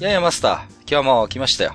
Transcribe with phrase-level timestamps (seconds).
[0.00, 0.90] いやいや、マスター。
[0.90, 1.74] 今日も来ましたよ。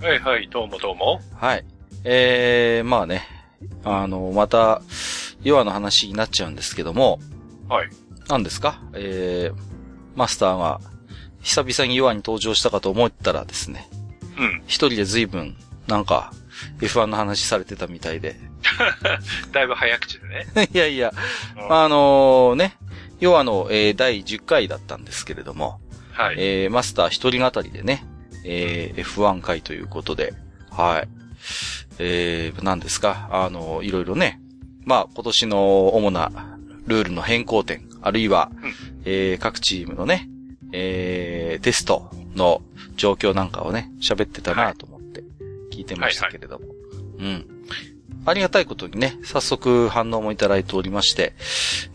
[0.00, 1.20] はいはい、どうもどうも。
[1.36, 1.64] はい。
[2.04, 3.22] えー、まあね。
[3.84, 4.82] あの、また、
[5.42, 7.20] ヨアの話になっちゃうんですけども。
[7.68, 7.88] はい。
[8.28, 8.80] 何ですか？
[8.94, 9.58] えー、
[10.16, 10.80] マスターが、
[11.42, 13.88] 久々にヨアに登場したかと思ったらですね。
[14.38, 14.62] うん。
[14.66, 16.32] 一人で随分、なんか、
[16.80, 18.36] F1 の話されてたみたいで。
[19.52, 20.68] だいぶ早口でね。
[20.72, 21.12] いやいや、
[21.56, 22.76] うんあのね、
[23.20, 25.80] ヨアの、えー第10回だったんですけれども、
[26.12, 26.36] はい。
[26.38, 28.04] えー、マスター一人語りでね、
[28.44, 30.34] えー、F1 回ということで、
[30.70, 31.08] はい。
[31.98, 33.28] えー、何ですか？
[33.32, 34.40] あの、いろいろね、
[34.84, 36.30] まあ、今年の主な
[36.86, 38.72] ルールの変更点、あるいは、うん
[39.04, 40.28] えー、各チームのね、
[40.72, 42.62] えー、テストの
[42.96, 45.22] 状況なんかをね、喋ってたなと思って
[45.70, 46.66] 聞いてましたけれども。
[47.18, 47.46] うん。
[48.24, 51.34] ありがたいことにね、早速反応もいただいておりまして、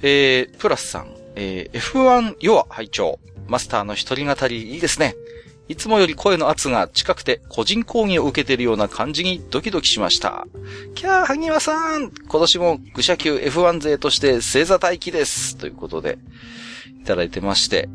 [0.02, 5.15] えー、プラスさん、えー、F1 ヨア拝聴マスターの一人語りいいですね。
[5.67, 10.47] いつもより声の圧が近くて個人講義を受けているような感じにドキドキしました。
[10.95, 16.17] キャー、萩和さん今年も愚者級 F1 勢として星座待機ですということで、
[17.01, 17.89] いただいてまして。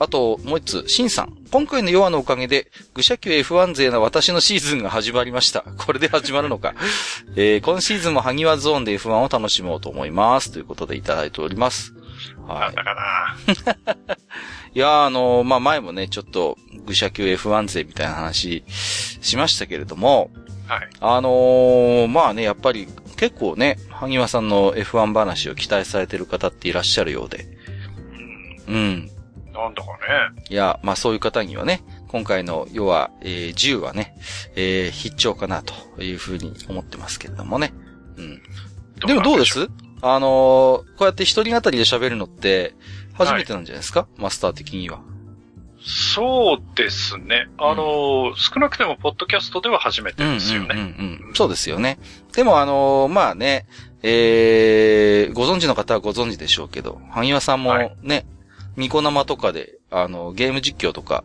[0.00, 1.36] あと、もう一つ、シンさん。
[1.50, 5.64] 今回のヨアのおかげで、愚者級 F1 勢の私のシーズンが始まりました。
[5.76, 6.74] これで始まるのか。
[7.34, 10.52] えー、今シーズンも萩和ゾーンで F1 を楽しもうと思います。
[10.52, 11.92] ということでいただいております。
[12.46, 12.74] はいなん。
[12.74, 14.16] だかな。
[14.78, 16.56] いやー、あのーまあ、前もね、ちょっと、
[16.86, 20.30] 愚者級 F1 勢みたいな話しましたけれども、
[20.68, 20.88] はい。
[21.00, 27.48] あのーまあね、やっぱり結構ね、萩和さんの F1 話を期待されてる方っていらっしゃるようで、
[28.68, 28.74] うん。
[28.74, 29.10] うん。
[29.52, 29.88] なんだか
[30.34, 30.44] ね。
[30.48, 34.14] いや、まあそういう方にはね、今回の、要は、えー10はね、
[34.54, 37.72] えー必聴かなというふうに思ってますけれどもね。
[38.16, 38.40] うん。
[39.08, 39.66] でもどうです？
[40.02, 42.76] あのーこうやって一人語りで喋るのって、
[43.18, 45.00] 初めてなんじゃないですか、マスター的には。
[45.80, 47.48] そうですね。
[47.56, 50.68] あの、少なくても、ポッドキャストでは初めてですよね。
[50.72, 51.98] うんうんうんうんそうですよね。
[52.34, 53.66] でもあのーまあね、
[54.02, 58.26] えー、ご存知の方はご存知でしょうけど、萩和さんもはいね、
[58.76, 61.24] ニコ生とかで、あの、ゲーム実況とか、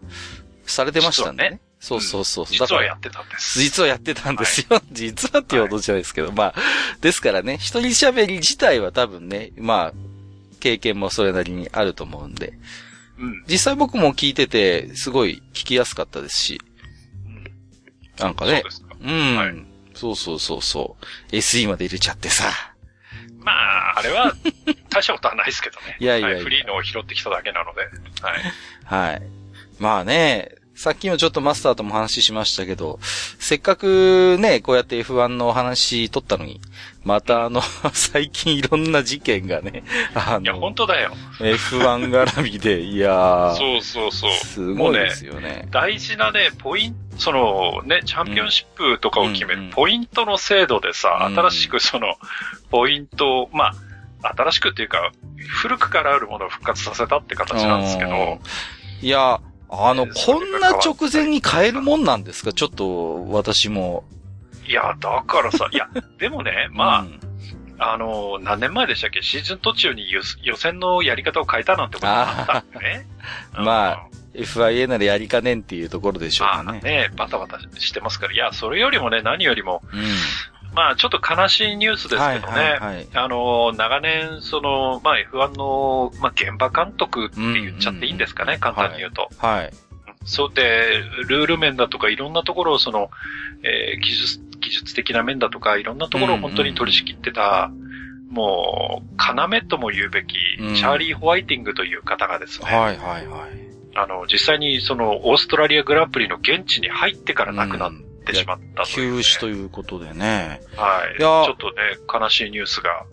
[0.66, 1.62] されてましたんでね。
[1.80, 2.46] そうそうそう。
[2.46, 3.60] 実はやっってたんです。
[3.60, 4.82] 実はやってたんですよ。
[4.92, 6.56] 実はっていうほどじゃないですけど、まあ、
[7.02, 9.94] ですからね、一人喋り自体は多分ね、まあ、
[10.64, 12.54] 経験もそれなりにあると思うんで、
[13.20, 13.44] うん。
[13.50, 16.62] 実際僕も聞いてて、すごい聞きやすかったですし、
[17.26, 17.44] うん
[18.18, 18.96] なんかねそうで、すか。
[19.02, 20.96] うん、はいそうそうそうそ
[21.32, 21.36] う。
[21.36, 22.46] SE まで入れちゃってさ。
[23.40, 24.34] まあ、あれは、
[24.90, 25.98] 大したことはないですけどね。
[26.00, 27.82] いやいやいやはフリーのを拾ってきただけなので。
[27.82, 29.12] はい。
[29.12, 29.22] はい。
[29.80, 33.00] まあね、さっきもちょっとマスターとも話しましたけど、
[33.40, 36.62] せっかくね、こうやって F1 のお話取ったのに、
[37.04, 37.62] またあの、
[37.94, 39.84] 最近いろんな事件がね、
[40.16, 41.12] あいや、の本、当だよ。
[41.40, 44.32] F1 絡みで、いやー、そうそうそう。
[44.32, 45.68] すごいですよね。
[45.72, 52.16] 大事なね、ポイント、そのね、チャンピオンシップとかを決めうんるポイントの制度でさ、うん新しくその、
[52.72, 53.72] ポイントを、ま
[54.24, 55.12] あ、新しくっていうか、
[55.48, 58.40] 古くからあるものを復活させたって形なんですけど、うん
[59.06, 62.54] いや、あの、ねこんな直前に変えるもんなんですか？
[62.54, 64.06] ちょっと、私も。
[64.68, 65.88] いや、だからさ、いや、
[66.18, 67.20] でもね、まあ、うん
[67.80, 69.22] あの、何年前でしたっけ？
[69.22, 73.08] シーズン途中に予予選のやり方を変えたなんてこともあったんでね。
[73.58, 76.64] うんまあ、FIA ならやりかねんっていうところでしょうかね。
[76.64, 78.34] まあね、バタバタしてますから。
[78.34, 80.04] いや、それよりもね、何よりも、うん。
[80.76, 82.30] まあ、ちょっと悲しいニュースですけどね。
[82.30, 83.08] はいはいはい。
[83.14, 89.30] あの、長年、その、まあ、F1 の、まあ、現場監督って言っちゃっていいんですかね、うん簡単に言うと。
[89.38, 89.74] はい。
[90.26, 93.12] そうで、ルール面だとか、いろんなところを、その、
[93.64, 97.72] えー技術、技術的な面だとか、いろんなところを本当に取り仕切ってた、
[98.30, 103.50] もう、要とも言うべき、うんチャーリー・ホワイティングという方がですね、はいはいはい。
[103.96, 107.94] あの、実際にその、オーストラリアグランプリの現地に入ってから亡くなっ
[108.26, 110.62] てしまったという、ね休止ということでね。
[110.76, 111.16] はい。
[111.16, 111.74] いちょやっとね、
[112.12, 113.06] 悲しいニュースが。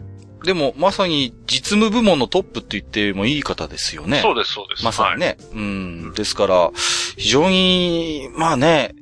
[0.43, 4.21] でも、まさに実務部門のトップって言ってもいい方ですよね。
[4.21, 4.85] そうです、そうです。
[4.85, 5.37] まさにね。
[5.53, 6.15] うん。
[6.15, 6.71] ですから、
[7.19, 8.95] 非常に、まあね、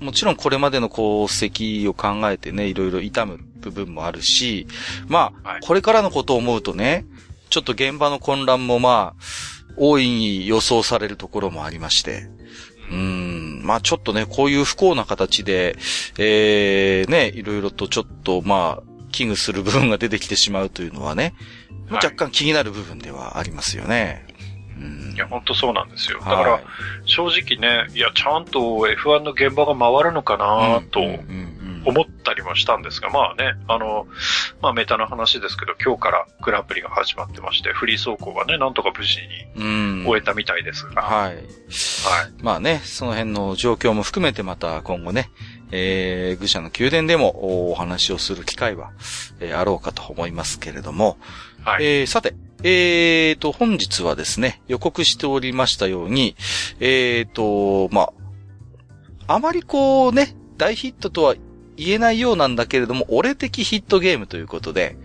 [0.00, 4.66] もちろんこれまでの功績を考えてね、いろいろ痛む部分もあるし、
[5.06, 7.04] まあ、はい、これからのことを思うとね、
[7.50, 9.22] ちょっと現場の混乱もまあ、
[9.76, 12.28] 大いに予想されるところもありまして、
[12.90, 15.76] うん、まあちょっとね、こういう不幸な形で、
[16.18, 18.82] ええー、ね、いろいろとちょっとまあ、
[19.12, 21.34] 危惧する部分が出てきてしまうというのはね、
[21.88, 24.29] はい、若干気になる部分ではありますよね。
[25.14, 26.18] いや、本当そうなんですよ。
[26.20, 26.60] だから、
[27.04, 31.00] 正直ね、いや、ちゃんと F1 の現場が回るのかなと
[31.84, 34.06] 思ったりもしたんですが、まあね、あの、
[34.62, 39.18] まあメタの話ですけど、今日からグランプリが始まってまして、フリー走行がね、なんとか無事
[39.56, 41.02] に終えたみたいですが。
[41.02, 41.34] はい。
[41.34, 41.42] はい。
[42.42, 45.30] まあね、その辺の状況も含めてまた今後ね、
[45.72, 48.90] えー、愚者の宮殿でもお話をする機会は、
[49.38, 51.18] えー、あろうかと思いますけれども、
[51.64, 56.36] はい、えー、さて、えーと、本日はですね、予告しておりましたように、
[56.78, 58.12] えーと、ま
[59.26, 61.34] あ、あまりこうね、大ヒットとは
[61.76, 64.96] 言えないようなんだけれども、俺的ヒットゲームということで、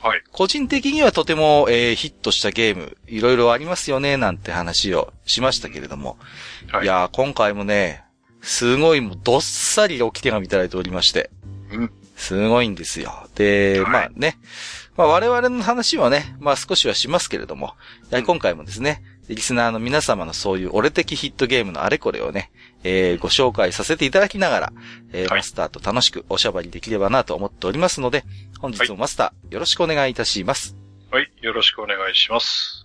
[0.00, 0.22] はい。
[0.32, 6.18] 個人的にはとても、えー、ヒットしたゲーム、いろいろありますよね、なんて話をしましたけれども。
[6.70, 6.84] はい。
[6.84, 8.04] いや今回もね、
[8.42, 11.30] すごいもうどっさり置き手紙いただいておりまして。
[11.72, 11.90] うん。
[12.16, 13.28] すごいんですよ。
[13.34, 14.38] で、はい、まあね。
[14.96, 17.74] まあ我々の話はね、まあ少しはしますけれども、
[18.26, 22.50] 今回もですね、リスナーの皆様のそういう俺的ヒットゲームのあれこれをね、
[22.82, 24.72] えー、ご紹介させていただきながら、
[25.12, 28.24] えー、はい、マスターと楽しくおしゃべりできればなと思っておりますので、
[28.60, 30.76] 本日もマスター、はい、よろしくお願いいたします。
[31.10, 32.83] はい、よろしくお願いします。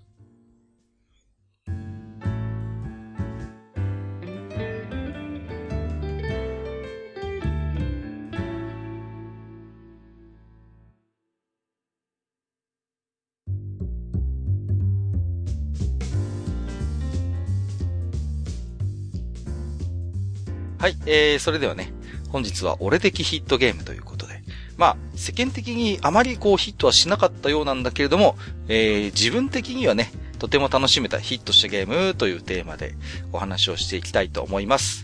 [20.80, 21.92] はい、えー、それではね、
[22.30, 24.42] 本日は俺的ヒットゲームということで、
[24.78, 28.38] まあ、世間的にあまりこうヒットはしなかったようなんだけれども、
[28.70, 32.96] えー、自分的にはね、とても楽しめたヒットしたゲームというテーマで
[33.34, 35.04] お話をしていきたいと思います。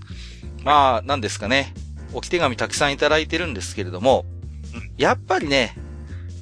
[0.64, 1.74] まあ、なんですかね、
[2.14, 4.24] 置き手紙たくさんいただいてるんですけれども、
[4.98, 5.76] やっぱりね、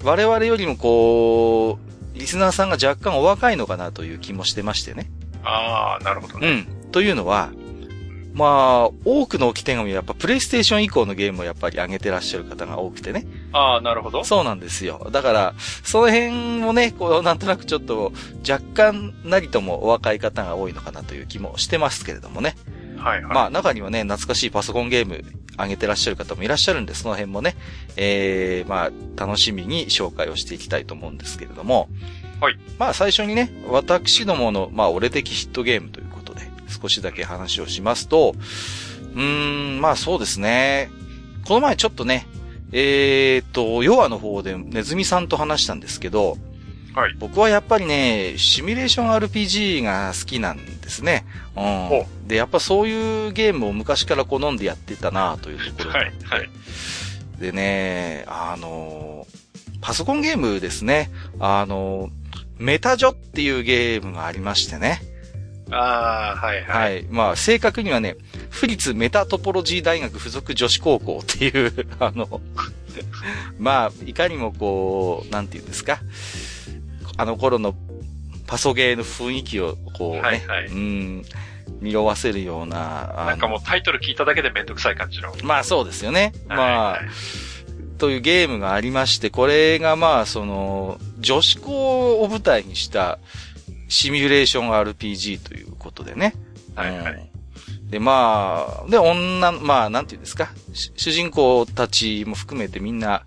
[0.04, 1.80] 我々よりもこ
[2.14, 5.10] う、リスナーさんが若干お若いのかなという気もしてましてね。
[5.44, 6.48] ああ、なるほどね。
[6.48, 6.92] うん。
[6.92, 7.52] というのは、
[8.34, 13.26] まあ、多くの置き手紙はやっぱプレイステーション以降のゲームをやっぱり上げてらっしゃる方が多くてね。
[13.52, 14.24] ああ、なるほど。
[14.24, 15.10] そうなんですよ。
[15.12, 15.54] だから、
[15.84, 18.12] その辺もね、こう、なんとなくちょっと、
[18.50, 22.56] 若干なりともお若い方が多いのかなという気もしてますけれどもね。
[22.98, 23.34] はいはい。
[23.34, 25.24] まあ、中にはね、懐かしいパソコンゲーム
[25.60, 27.56] 上げてらっしゃる方もいらっしゃるんで、その辺もね、
[27.98, 31.90] ええー、まあ、楽しみに紹介をしていきたいと思うんですけれども。
[32.42, 32.58] はい。
[32.80, 36.08] まあ、最初にね、私どもの、まあ、俺的ヒットゲームという
[36.74, 38.36] 少しだけ話をしますと、
[39.16, 40.90] うーん、まあそうですね。
[41.46, 42.28] この前ちょっとね、
[42.72, 46.38] えー、っと、ヨアの方でネズミさんと話したんですけど、
[46.96, 47.16] はい。
[47.20, 51.26] 僕はやっぱりね、シミュレーション RPG が好きなんですね。
[51.56, 52.28] うん。
[52.28, 56.12] で、やっぱそういうゲームを昔から好んでやってたなというところはい。
[56.24, 56.50] はい。
[57.40, 59.28] でね、あの、
[59.82, 61.12] パソコンゲームですね。
[61.40, 62.10] あの、
[62.58, 65.02] メタジョっていうゲームがありましてね。
[65.74, 66.94] ああ、はいはい。
[66.94, 67.06] はい。
[67.10, 68.16] まあ、正確にはね、
[68.50, 72.42] 府立メタトポロジー大学附属女子高校っていう、 あの、
[73.58, 76.00] まあ、いかにもこう、なんて言うんですか。
[77.16, 77.76] あの頃の
[78.48, 81.26] パソゲーの雰囲気をこうね、はいはい、うん、
[81.82, 83.14] 匂わせるような。
[83.28, 85.34] なんかもうタイトル聞いただけでめんどくさい感じの。
[85.44, 86.34] まあそうですよね。
[86.48, 87.02] はいはい、まあ、
[87.98, 93.20] というゲームがありまして、これがまあ、その、女子校を舞台にした、
[93.88, 96.34] シミュレーション RPG ということでね。
[96.76, 97.30] はいはい。
[97.90, 100.50] で、まあ、で、女、まあ、なんていうんですか？
[100.74, 103.26] 主人公たちも含めてみんな、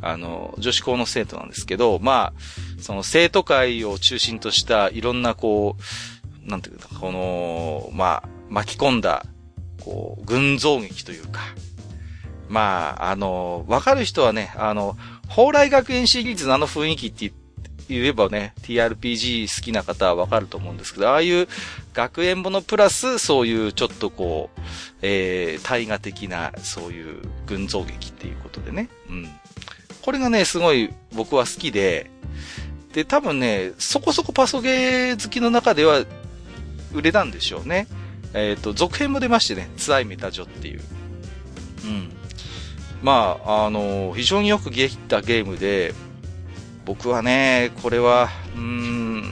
[0.00, 2.40] あの、女子校の生徒なんですけど、まあ、
[2.80, 5.76] その生徒会を中心としたいろんなこ
[6.46, 9.26] う、なんていうか、この、まあ、巻き込んだ、
[9.84, 11.40] こう、群像劇というか、
[12.48, 14.96] まあ、あの、わかる人はね、あの、
[15.28, 17.32] 蓬莱学園シリーズのあの雰囲気って
[17.88, 21.48] 言、えばね、TRPG 好きな方はわかると思うんですけど、ああいう
[21.94, 24.60] 学園ものプラス、そういうちょっとこう、
[25.02, 28.88] えー、大河的な、そういう群像劇っていうことでね。
[29.08, 29.28] うん。
[30.02, 32.10] これがね、すごい僕は好きで、
[32.92, 36.04] で、多分ね、そこそこパソゲー好きの中では
[36.92, 37.86] 売れたんでしょうね。
[38.32, 40.80] えっ、ー、と、続編も出ましてね、ツアイメタジョっていう。
[41.84, 42.12] うん。
[43.02, 45.94] まあ、あの、非常によくできたゲームで、
[46.86, 49.22] 僕はね、これは、うーん、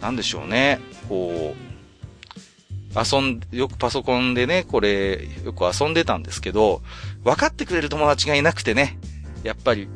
[0.00, 0.80] なんでしょうね。
[1.06, 6.80] こう、遊ん、よくパソコンでね、これ、よく遊んでたんですけど、
[7.22, 8.98] 分かってくれる友達がいなくてね、
[9.44, 9.88] やっぱり、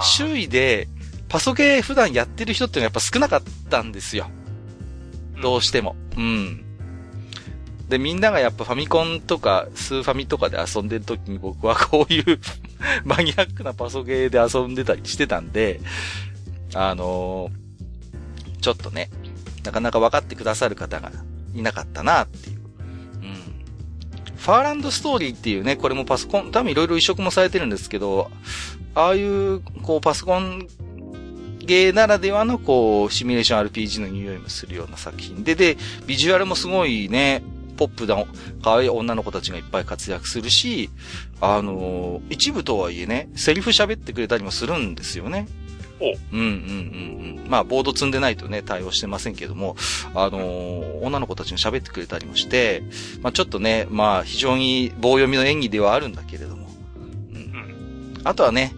[0.00, 0.86] 周囲で、
[1.28, 4.30] パソゲー普段やってる人っていうのはやっぱ少なかったんですよ。
[5.42, 5.96] どうしても。
[6.16, 6.64] うん。
[7.88, 12.38] で、みんながやっぱファミコンとか、スーファミとかで遊んでる時に僕はこういう
[13.04, 15.80] マニアックなパソゲーで遊んでたりしてたんで、
[16.74, 19.10] あのー、ちょっとね、
[19.64, 21.12] なかなか分かってくださる方が
[21.54, 22.56] いなかったなっていう。
[22.56, 24.36] うん。
[24.36, 28.30] ファーランドストーリーっていうね、これもパソコン、多分いろいろ移植もされてるんですけど、
[28.94, 30.66] ああいう、こう、パソコン
[31.64, 37.42] ゲーならではの、こう、シミュレーション RPG の匂いもするような作品で、で、ビジュアルもすごいね、
[37.82, 38.24] ポップな、
[38.62, 40.90] 可愛い女の子たちがいっぱい活躍するし、
[41.40, 45.48] あのー、一部とはいえね、セリフ喋ってくれたりもするんですよね。
[46.00, 47.50] うんうんうんうん。
[47.50, 49.76] まあ、ボード積んでないとね、対応してませんけども、
[50.14, 52.84] あのー、女の子たちが喋ってくれたりもして、
[53.20, 56.68] まあ、ちょっとね、まあ、非常に棒読みの演技ではあるんだけれども。
[57.32, 58.20] うん。
[58.24, 58.74] あとはね、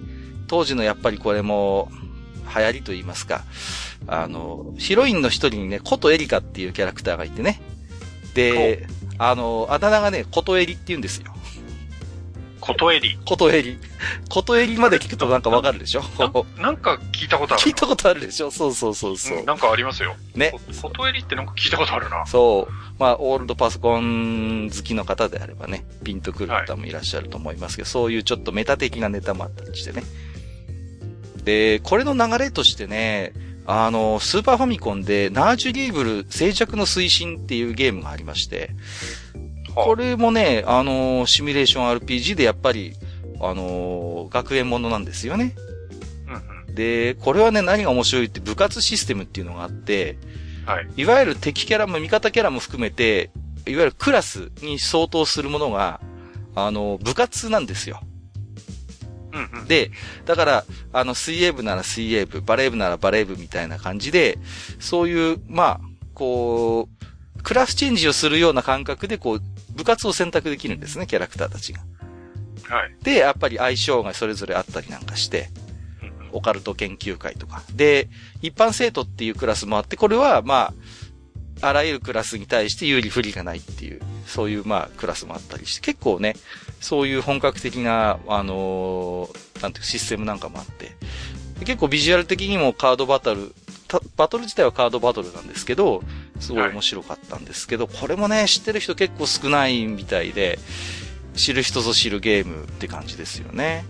[0.46, 1.90] 当時のやっぱりこれも、
[2.56, 3.44] 流行りと言いますか、
[4.06, 7.60] あの、ヒロインの一人にね、コトエリカっていうキャラクターがいてね。
[8.34, 8.86] で、
[9.18, 11.32] あの、あだ名がね、コトエリって言うんですよ。
[12.60, 13.18] コトエリ。
[13.26, 13.78] コトエリ。
[14.30, 16.02] コトエリまで聞くとなんかわかるでしょ？
[16.58, 17.62] なんか聞いたことある。
[17.62, 18.50] 聞いたことあるでしょ？
[18.50, 20.16] そうそうそうそう、うん、なんかありますよ。
[20.34, 20.54] ね。
[20.80, 22.24] コトエリってなんか聞いたことあるな。
[22.24, 22.72] そう。
[22.98, 30.02] まあ、オールドパソコン好きの方であればね、ピンとくる方もいらっしゃると思いますけど、はい、そういうちょっとメタ的なネタもあったりしてね。
[31.44, 33.34] で、これの流れとしてね、
[33.66, 38.70] あの、スーパーファミコンで、ナージュリーブル静寂の推進っていうゲームがありまして、
[39.74, 42.94] これもね、あの、シミュレーション RPG でやっぱり、
[43.40, 45.54] あの、学園ものなんですよね。
[46.74, 50.18] で、これはね、何が面白いって部活システムっていうのがあって、
[50.66, 50.88] はい。
[50.96, 53.30] いわゆる敵キャラも味方キャラも含めて、
[53.66, 56.00] いわゆるクラスに相当するものが、
[56.54, 58.00] あの、部活なんですよ。
[59.66, 59.90] で、
[60.24, 64.38] だから、あの、水泳部なら水泳部、バレー部ならバレー部みたいな感じで、
[64.78, 65.80] そういう、まあ、
[66.14, 69.42] こう、クラスチェンジをするような感覚で、こう、
[69.74, 71.80] 部活を選択できるんですね、キャラクターたちが。
[72.68, 72.96] はい。
[73.02, 75.50] で、やっぱり相性がそれぞれあったりなんかして、
[76.32, 77.62] オカルト研究会とか。
[77.72, 78.08] で、
[78.42, 80.74] 一般生徒っていうクラスもあって、これは、まあ、
[81.66, 86.36] あらゆるクラスに対して有利不利がないっていう、そういうまあクラスもあったりして、結構ね、
[86.80, 90.92] そういう本格的な、あのー、なんていうシステムなんかもあって、
[91.64, 93.54] 結構ビジュアル的にもカードバトル、
[94.16, 96.02] バトル自体はカードバトルなんですけど、
[96.40, 100.58] すごい面白かったんですけど、はい、これもね、知ってる人結構少ないみたいで、
[101.34, 103.84] 知る人ぞ知るゲームって感じですよね。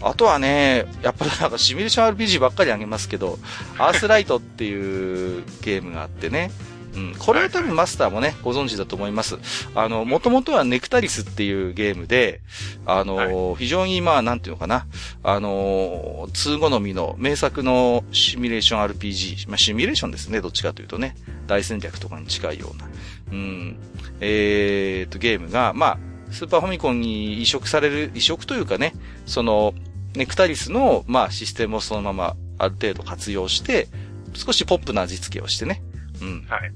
[0.00, 0.08] うん。
[0.08, 3.38] あとはね、やっぱりなんかシミュレーション RPG ばっかりあげますけど、
[3.78, 6.50] アースライトっていうゲームがあってね、
[6.96, 9.38] うん、これは多分マスターもね、ご存知だと思います。
[9.74, 12.40] あの、もともとはネクタリスっていうゲームで、
[12.86, 14.86] あの、はい、非常にまあ、なんていうのかな、
[15.22, 22.88] あの、通好みの名作のシミュレーション RPG、まあ、シミュレーションですね、どっちかというとね、大戦略とかに近いような、
[23.30, 23.76] うん、
[24.20, 25.98] えー、と、ゲームが、まあ、
[26.30, 28.94] スーパーファミコンに移植される、移植というかね、
[29.26, 29.74] その、
[30.14, 33.88] ネクタリスの、まあ、システムをそのままある程度活用して、
[34.34, 35.82] 少しポップな味付けをしてね。
[36.20, 36.46] うん。
[36.48, 36.72] はい。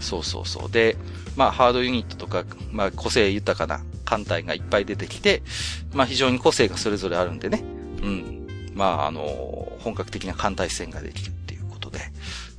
[0.00, 0.70] そうそうそう。
[0.70, 0.96] で、
[1.36, 5.42] まあ、ハードユニットとか、まあ、個性豊かな艦隊がいっぱい出てきて、
[5.92, 7.62] まあ、非常に個性がそれぞれあるんでね。
[8.02, 8.46] うん。
[8.74, 12.00] まあ、あの、本格的な艦隊戦ができるっていうことで。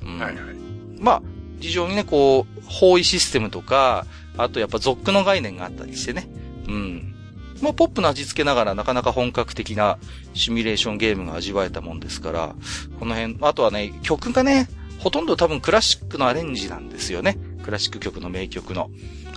[0.02, 0.18] うん。
[0.18, 0.54] はいはい。
[0.98, 1.22] まあ、
[1.60, 6.28] 非常にね、こう、包囲システムとか、あとやっぱゾックの概念があったりしてね。
[6.68, 7.14] うん。
[7.62, 9.98] まあ、ポップな味付けながらなかなか本格的な
[10.34, 12.54] シミュレーションゲームが味わえたもんですから、
[12.98, 17.38] この辺、あとはね、曲がね、ほとんど多分クラシックのアレンジなんですよね。
[17.62, 18.90] クラシック曲の名曲の。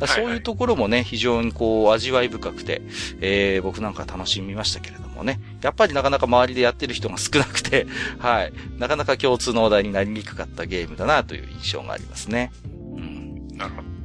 [0.05, 2.81] そういうところもね、非常にこう、味わい深くて、
[3.19, 5.39] えー、僕なんか楽しみましたけれどもね。
[5.61, 7.87] やっぱりなかなか周りでやってる人が少なくて、
[8.19, 8.53] はい。
[8.77, 12.51] なかなか共通の話題になりにくかったゲームだなという印象がありますね。
[12.95, 13.47] うん。
[13.57, 13.96] なるほど。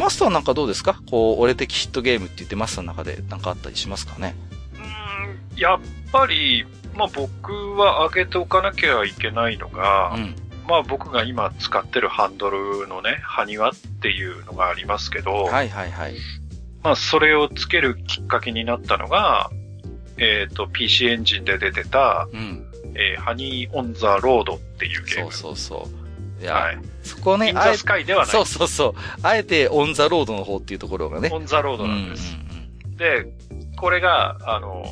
[0.00, 1.00] マスターなんかどうですか？
[1.10, 4.34] こう、俺的ヒットゲームって言ってマスターの中でなんかあったりしますかね？
[5.52, 5.80] うん、やっ
[6.10, 6.64] ぱり、
[6.94, 10.34] まあ僕は上げておかなきゃいけないのが、うん
[10.68, 16.14] まあ僕が今使ってるハンドルのね、ハニワっていうのがありますけど、はいはいはい。
[16.84, 19.50] まあそれをつけるきっかけになったのが、
[20.16, 25.32] えっ、ー、と、PC エンジンで出てた、うん、えー、ハニーオンザロードっていうゲーム。
[25.32, 25.99] そうそうそう。
[26.40, 28.30] いや、はい、そこね、 in the Sky ではない。
[28.30, 28.94] そうそうそう。
[29.22, 31.28] あえて on the Road の方っていうところがね。
[31.32, 32.34] on the Road なんです。
[32.34, 34.84] うんうんうん、で、これが、あの、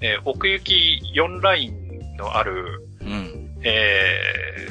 [0.00, 4.68] えー、奥行き4ラインのある、うん、え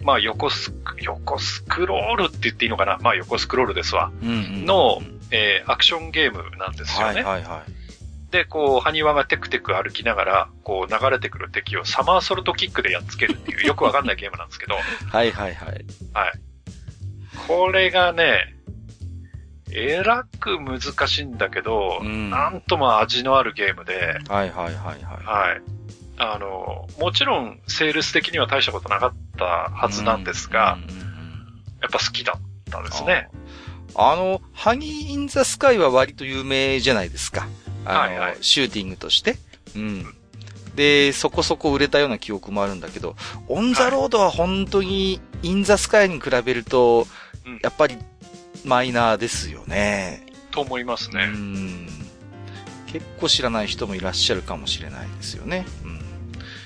[0.00, 4.12] ー、まあ横スク、横スクロールって言っていいのかなまあ横スクロールですわ。
[4.22, 7.22] うんうん、の、えー、アクションゲームなんですよね。
[7.22, 7.85] はいはいはい。
[8.36, 14.74] で、こう、埴輪がテクテク歩きながら、こう、流れてくる敵をサマーソルトキックでやっつけるっていう、よくわかんないゲームなんですけど。
[15.10, 15.86] はいはいはい。
[16.12, 16.32] はい。
[17.48, 18.54] これがね、
[19.72, 24.20] えらく難しいんだけど、うん、なんとも味のあるゲームで。
[24.28, 25.24] はいはいはいはい。
[25.24, 25.62] はい。
[26.18, 30.78] あの、もちろん、セールス的には大したことなかったはずなんですが、
[31.80, 32.40] やっぱ好きだっ
[32.70, 33.30] たですね。
[33.94, 37.48] あの、ハニー・イン・ザ・スカイは割と有名じゃないですか。
[37.86, 39.36] はいはい、シューティングとして。
[39.74, 40.14] うん。
[40.74, 43.16] で、そこそこ売れたような記憶もあるんだけど、
[43.48, 47.06] on the Road は本当に、 in the Sky に比べると、
[47.62, 47.96] やっぱり、
[48.64, 50.26] マイナーですよね。
[50.50, 51.24] と思いますね。
[51.24, 51.88] うん。
[52.86, 55.66] 結構知らない人もいらっしゃるかもしれないですよね。
[55.84, 56.00] うん。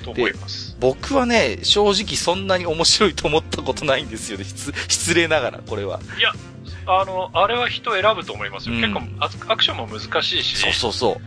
[0.05, 0.77] と思います。
[0.81, 4.45] 僕はね、正直そんなに面白いと思ったことないんですよね。
[4.45, 6.01] 失礼ながら、これは。
[6.19, 6.33] いや、
[6.99, 8.75] あの、あれは人選ぶと思いますよ。
[8.75, 9.01] うん、結構
[9.53, 10.57] アクションも難しいし。
[10.57, 11.21] そうそうそ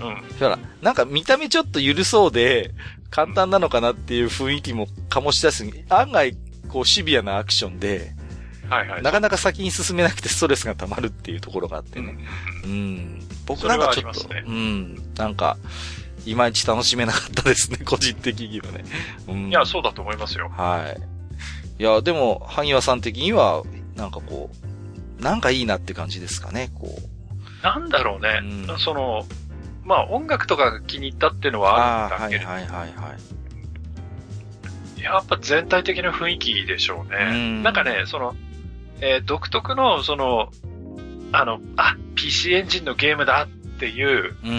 [0.00, 0.06] う。
[0.06, 0.28] うん。
[0.38, 2.72] だから、なんか見た目ちょっと緩そうで、
[3.10, 5.64] 簡単なのかなっていう雰囲気も醸し出す。
[5.88, 6.36] 案外、
[6.68, 8.12] こうシビアなアクションで、
[8.68, 9.02] はいはい。
[9.02, 12.18] なかなか先に進めなくてストレスが溜まるっていうところがあってね。
[12.64, 12.70] うん。
[12.70, 15.14] うん、僕なんかちょっと、ね、うん。
[15.16, 15.56] なんか、
[16.26, 18.84] いまいち楽しめなかったですね、 個人的にはね。
[19.28, 20.50] うん、いや、そうだと思いますよ。
[20.56, 20.94] は
[21.78, 21.82] い。
[21.82, 23.62] いや、でも、萩和さん的には、
[23.94, 24.65] なんかこう、
[25.20, 27.64] なんかいいなって感じですかね、こう。
[27.64, 28.40] なんだろうね。
[28.68, 29.26] うん、その、
[29.84, 32.46] まあ音楽とかが気に入ったっていうのはあるんだけど。
[32.46, 33.14] はいはいはいは
[34.98, 35.02] い。
[35.02, 37.16] やっぱ全体的な雰囲気でしょうね。
[37.30, 38.34] うん、なんかね、その、
[39.00, 40.50] えー、独特の、その、
[41.32, 44.58] あの、あ、PC エンジンのゲームだっていう、うんうんう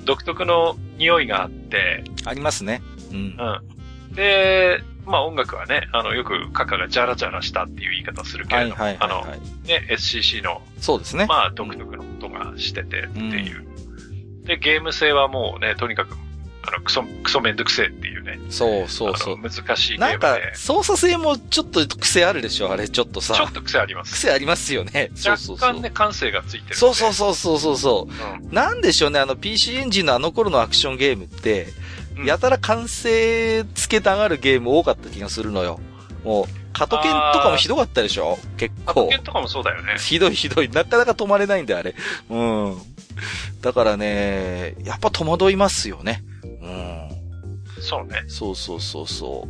[0.00, 2.04] ん、独特の匂いがあって。
[2.24, 2.82] ありますね。
[3.12, 3.16] うん。
[3.16, 4.14] うん。
[4.14, 9.24] で、まあ音楽はね、あの、よくカカがジャラジャラしたっていう言い方するけれども、あの、
[9.64, 11.26] ね、SCC の、そうですね。
[11.26, 13.60] まあ独特の音がしててっていう。
[13.60, 16.16] うん、で、ゲーム性はもうね、とにかく、
[16.68, 18.40] あの、クソ、クソめんどくせえっていうね。
[18.50, 19.38] そうそうそう。
[19.38, 20.12] 難しいゲームで。
[20.12, 23.34] なんか、操作性もちょっと癖あるでしょあれ、ちょっとさ。
[23.34, 24.14] ちょっと癖あります。
[24.14, 25.12] 癖ありますよね。
[25.14, 25.68] そうそうそう。
[25.68, 26.76] 若干ね、感性がついてる。
[26.76, 28.44] そうそうそうそうそう。
[28.44, 31.68] うん、なんでしょうね、あの PC エンジンのあの頃のアクションゲームって、
[32.24, 35.80] やたら完成つけたがるゲーム多かった気がするのよ。
[36.24, 38.38] もう、カトケンとかもひどかったでしょ？
[38.56, 38.86] 結構。
[38.86, 39.96] カトケンとかもそうだよね。
[39.98, 40.68] ひどいひどい。
[40.68, 41.94] なかなか止まれないんだよ、あれ。
[42.30, 42.76] うん。
[43.60, 46.22] だからね、やっぱ戸惑いますよね。
[46.42, 47.08] うん。
[47.80, 48.24] そうね。
[48.28, 49.48] そうそうそうそう。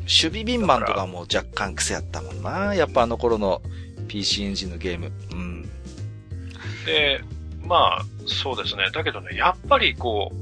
[0.00, 2.74] 守備ビンマンとかも若干癖あったもんな。
[2.74, 3.62] やっぱあの頃の
[4.08, 5.12] PC エンジンのゲーム。
[5.32, 5.62] うん。
[6.84, 7.20] で、
[7.62, 8.90] まあ、そうですね。
[8.92, 10.36] だけどね、やっぱりこう、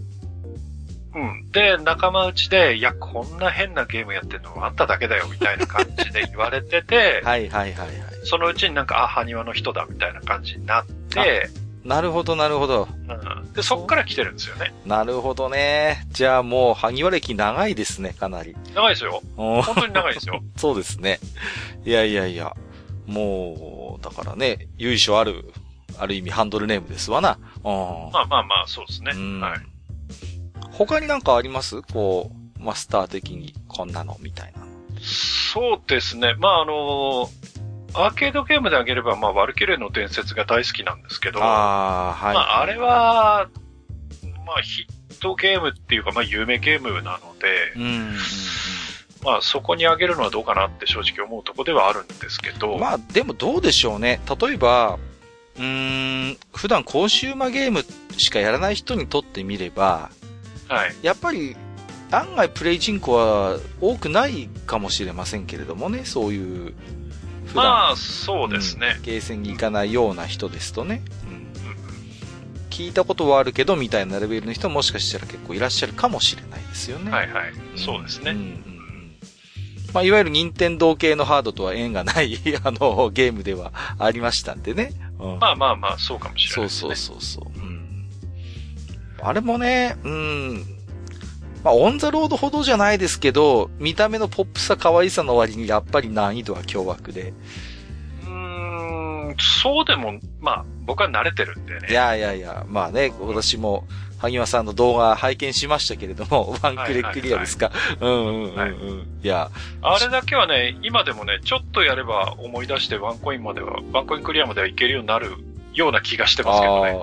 [1.18, 1.50] うん。
[1.50, 7.92] で、仲間内で、いや、こんな変なゲームやってんのあんただけだよ、みたいな感じで言われてて、 はいはいはいはい。
[8.24, 11.48] そのうちになんか、あ、埴輪の人だ、みたいな感じになって、
[11.84, 12.86] なるほど、なるほど。
[13.08, 13.52] うん。
[13.54, 14.74] で、そっから来てるんですよね。
[14.84, 16.06] なるほどね。
[16.10, 18.54] じゃあもう、埴輪歴長いですね、かなり。
[18.74, 19.22] 長いですよ。
[19.36, 20.42] 本当に長いですよ。
[20.56, 21.18] そうですね。
[21.86, 22.54] いやいやいや。
[23.06, 25.50] もう、だからね、由緒ある、
[25.98, 27.38] ある意味ハンドルネームですわな。
[27.64, 29.12] まあまあまあ、そうですね。
[29.40, 29.77] はい。
[30.78, 31.82] 他になんかあります？
[31.82, 34.60] こう、マスター的にこんなのみたいな。
[35.00, 36.34] そうですね。
[36.38, 37.28] まあ、あの
[37.94, 42.34] アーケードゲームであげれば、まあ、ワルキュレの伝説が大好きなんですけど、ああ、はい。
[42.34, 43.48] まあ、あれは、
[44.46, 48.16] まあ、ヒットゲームっていうか、まあ、有名ゲームなので、うん、うん、
[49.24, 52.76] まあ、そこにあげるのはどうかなって正直思うとこではあるんですけど。
[52.78, 54.20] まあ、でもどうでしょうね。
[54.40, 54.98] 例えば、
[55.58, 57.84] うん、普段コンシューマーゲーム
[58.16, 60.10] しかやらない人にとってみれば、
[60.68, 60.94] はい。
[61.02, 61.56] やっぱり、
[62.10, 66.74] 案外プレイ人口は多くないかもしれませんけれどもね、そういう、
[67.54, 71.02] まあ、そうですね、うん、ゲーセンに行かないような人ですとね。
[71.30, 71.48] うん。
[72.70, 77.10] 聞いたことはあるけど、みたいなレベルの人ももしかしたら結構いらっしゃるかもしれないですよね。
[77.10, 77.52] はいはい。
[77.76, 78.32] そうですね。
[78.32, 78.78] うん、うん
[79.92, 84.92] まあ、いわゆる任天堂系のハードとは縁がない あの、ゲームではありましたんでね。
[85.18, 87.58] うん、まあまあまあ、そうかもしれない、ね、そうそうそうそう。
[87.58, 87.77] うん
[89.22, 90.64] あれもね、うん。
[91.64, 97.32] まあ、オンザロードほどじゃないですけど、見た目のポップさ可愛さの割にやっぱり難易度は凶悪で。
[98.22, 98.30] うー
[99.32, 101.88] ん、そうでも、まあ、僕は慣れてるんでね。
[101.90, 103.84] いやいやいや、まあね、私も、
[104.18, 107.70] 萩和さんの動画拝見しましたけれども、 ワンクレクリアですか？
[108.00, 108.56] うんうんうんうん。
[108.56, 108.70] はい、
[109.22, 109.48] いや。
[109.80, 115.30] あれだけはね、今でもね、ちょっとやれば思い出してワンコインまでは、ワンコインクリアまではいけるようになる
[115.72, 116.98] ような気がしてますけどね。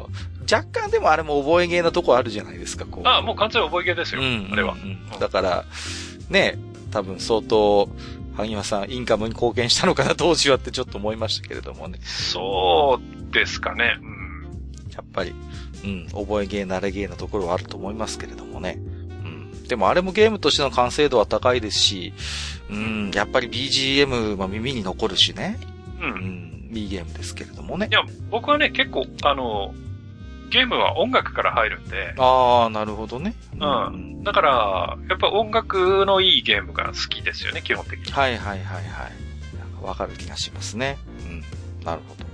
[0.52, 3.08] 若干でもあれも覚えゲーなとこあるじゃないですか、こう。
[3.08, 4.76] ああ、もう完全覚えゲーですよ、うん、あれは。
[5.20, 5.66] だから、
[6.30, 6.58] ね、
[6.92, 7.90] 多分相当、
[8.36, 12.00] 萩間さん、インカムに貢献したのかな、当時はってちょっと思いましたけれどもね。
[12.04, 13.98] そうですかね。
[14.02, 14.50] うん。
[14.92, 15.34] やっぱり、
[15.84, 18.78] うん、覚えゲー、慣れゲーなところはあると思いますけれどもね。
[18.78, 19.64] うん。
[19.68, 22.14] でもあれもゲームとしての完成度は高いですし、
[22.70, 25.58] うん、やっぱり BGM も耳に残るしね。
[26.02, 26.70] うん。
[26.72, 27.88] うん、いいゲームですけれどもね。
[27.90, 29.74] いや、僕はね、結構、あの、
[30.50, 32.14] ゲームは音楽から入るんで。
[32.18, 33.36] ああ、なるほどね。
[33.54, 33.58] う
[33.92, 34.24] ん。
[34.24, 38.12] だから、やっぱ音楽のいいゲームが好きですよね、基本的に。
[38.12, 39.26] はいはいはいはい。
[39.86, 40.98] わかる気がしますね。
[41.28, 41.42] うん。
[41.84, 42.26] なるほど。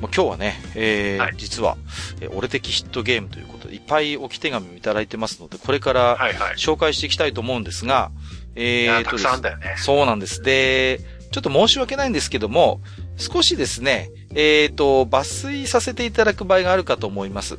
[0.00, 1.76] もう今日はね、えー、はい、実は、
[2.20, 6.16] えー、俺的ヒットゲームということで、いっぱい置き手紙をいただいてますので、これから
[6.56, 8.10] 紹介していきたいと思うんですが、
[8.54, 9.74] えー、と、たくさんだよね。
[9.76, 10.42] そうなんです。
[10.42, 11.00] で、
[11.32, 12.80] ちょっと申し訳ないんですけども、
[13.16, 17.56] 少しですね、えっ、ー、と、抜粋させていただく場合があるかと思います。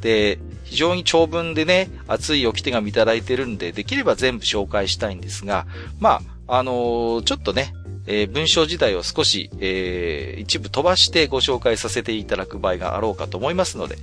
[0.00, 5.66] で、非常に長文でね、熱い置き手紙いただいてるんで、できれば全部紹介したいんですが、
[5.98, 7.72] まあ、あのー、ちょっとね、
[8.06, 13.98] えー、文章自体を少し、えー、一部飛ばしてご紹介させていただく場合があろうかと思いますので、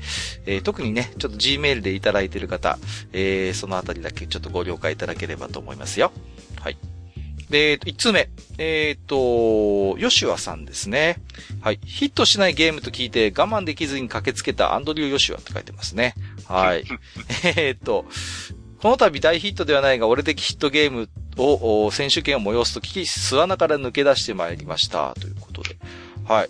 [0.46, 2.78] えー、特にね、ちょっと Gmail でいただいている方、
[3.14, 6.12] え、そのあたりだけちょっとご了解いただければと思いますよ。
[6.60, 6.78] はい。
[7.56, 8.28] で、一つ目。
[8.58, 11.22] えっ、ー、と、ヨシュアさんですね。
[11.62, 11.80] はい。
[11.86, 16.16] ヒットしないゲームと聞いて我慢できずに駆けつけたアンドリュー・ヨシュアって書いてますね。
[16.50, 16.84] はい。
[17.56, 18.06] えっと、
[18.82, 25.16] この度大ヒットではないが、俺的ヒットゲームを、選手権を催すと聞き、巣穴から抜け出してまいりました。
[25.16, 25.78] ということで。
[26.26, 26.50] はい。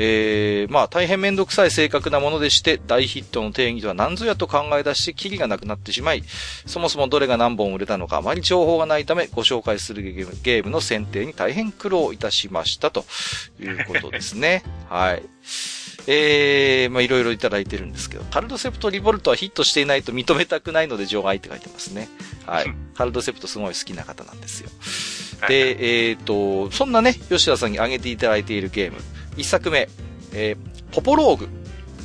[0.00, 6.22] えー、まあ大変めんどくさい正確なものでして、大ヒットの定義とは何ぞやと考え出して、キリがなくなってしまい、
[6.66, 13.04] そもそもどれが何本売れたのかあまり情報がないため、ご紹介するゲームゲームの選定に大変苦労いたしましたと
[13.60, 14.62] いうことですね。
[14.88, 15.22] はい。
[16.06, 22.08] えー、まあいろいろいただいてるんですけど、カルドセプトリボルトはヒットしていないと認めたくないので除外って書いてますね。
[22.46, 22.66] はい。
[22.94, 24.70] カルドセプトすごい好きな方なんですよ。
[25.48, 28.98] で、えっ、ー、と、そんなね、吉田さんに挙げていただいているゲーム、
[29.38, 29.88] 一作目、
[30.32, 30.56] えー、
[30.92, 31.48] ポポローグ、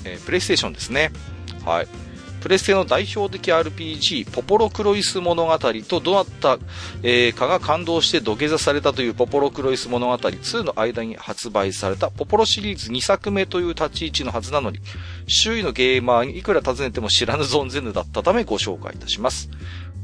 [0.05, 1.11] えー、プレイステーションですね。
[1.65, 1.87] はい。
[2.43, 6.59] プレステの代表的 RPG、ポポロクロイス物語とどうなった、
[7.01, 14.79] えー、かが感動して土下座されたというポポロクロイス物語2の間に発売されたポポロシリーズ2作目という立ち位置のはずなのに、
[15.25, 19.49] 周囲のゲーマーにいくら尋ねても知らぬ存ぜぬだったためご紹介いたします。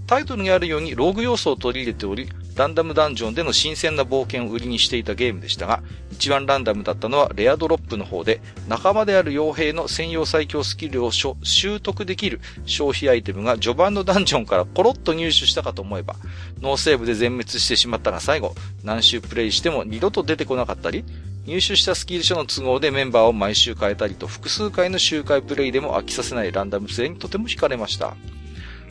[0.10, 16.16] タイトルにあるようにローグ要素を取り入れており、ランダムダンジョンでの新鮮な冒険を売りにしていたゲームでしたが、一番ランダムだったのはレアドロップの方で、仲間である傭兵の専用最強スキルを習得できる消費アイテムが序盤のダンジョンからコロッと入手したかと思えば、
[16.60, 21.06] ノーセーブで全滅してしまったが最後、何周プレイしても二度と出てこなかったり、
[21.46, 28.16] 入手したスキル書の都合でメンバーを毎週変えたりと複数回の周回プレイでも飽きさせないランダム性にとても惹かれました。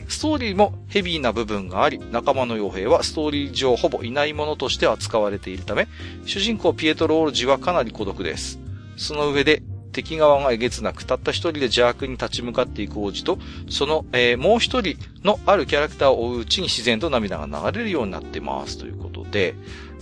[0.09, 5.87] ストーリーもヘビーな部分があり、仲間の傭兵はストーリー上ほぼいないものとして扱われているため、
[6.25, 8.59] 主人公ピエトロ・オルジはかなり孤独です。
[8.97, 13.37] その上で、敵側がえげつなく、たった一人で邪悪に立ち向かっていく王子と、
[13.69, 18.77] その、えー、もう一人のあるキャラクターを追ううちに自然と涙が流れるようになってます。
[18.77, 19.55] ということで、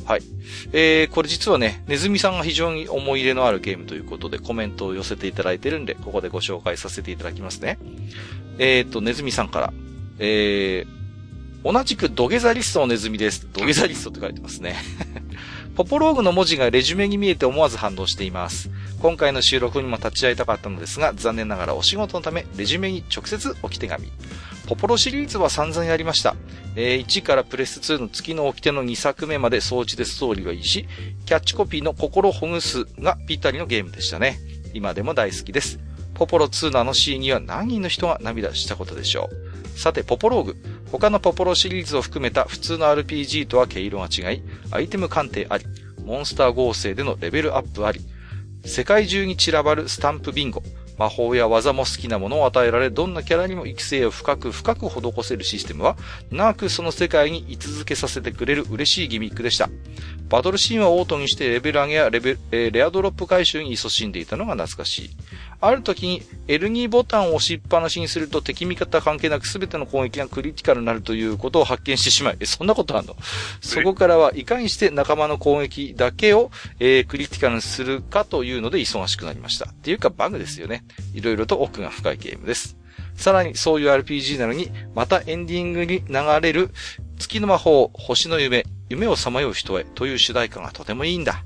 [0.05, 0.21] はい。
[0.71, 7.77] えー、これ実はね、ネズミさんが非常に思い入れのあるゲームということでコメントを寄せていただいてるんで、ここでご紹介させていただきますね。
[8.57, 9.73] えっ、ー、と、ネズミさんから、
[10.19, 13.47] えー、同じく土下座リストのネズミです。
[13.53, 14.75] 土下座リストって書いてますね。
[15.75, 18.71] ポポローグの文字がレジュメに見えて思わず反応しています。
[18.99, 24.11] 今回の収録にも立ち会いたかったのですが、残念ながらお仕事のため、レジュメに直接置き手紙。
[24.67, 26.35] ポポロシリーズは散々やりました。
[26.75, 30.87] えー、1からプレス2の月の掟の2作目まで装置でストーリーはいいし、
[31.25, 34.39] キャッチコピーの心ほぐすがぴったりのゲームでしたね。
[34.73, 35.79] 今でも大好きです。
[36.15, 39.46] ポポロ2のあのシーンには何人の人が涙したことでしょう。
[39.77, 40.55] さて、ポポローグ。
[40.91, 45.65] 他のポポロシリーズを含めた普通の RPG とは毛色が違い、アイテム鑑定あり、
[46.03, 48.01] モンスター合成でのレベルアップあり、
[48.65, 50.63] 世界中に散らばるスタンプビンゴ、
[50.97, 55.95] 魔法や技も好きなものを与えられ、どんなキャラにも育成を深く深く施せるシステムは、
[56.31, 59.69] 長くその世界に居続けさせてくれる嬉しいギミックでした。
[60.27, 65.09] バトルシーンはオートにしてレベル上げやレベ、えー、レアドロップ回収に勤しんでいたのが懐かしい。
[65.59, 73.15] ある時に L2 ボタンを押しっぱなしにすると敵味方関係なく全ての攻撃がクリティカルになるということを発見してしまい、え、そんなことあんの？
[73.61, 79.69] そこからはいかにして仲間の攻撃だけを、えー、クリティカルにするかというので忙しくなりました。
[79.69, 80.83] っていうかバグですよね。
[81.13, 82.77] いろいろと奥が深いゲームです。
[83.15, 86.69] さらにそういう RPG なのに、またエンディングに流れる
[87.17, 91.43] 月の魔法、星の夢、夢をさまよう人へという主題歌がとてもいいんだ。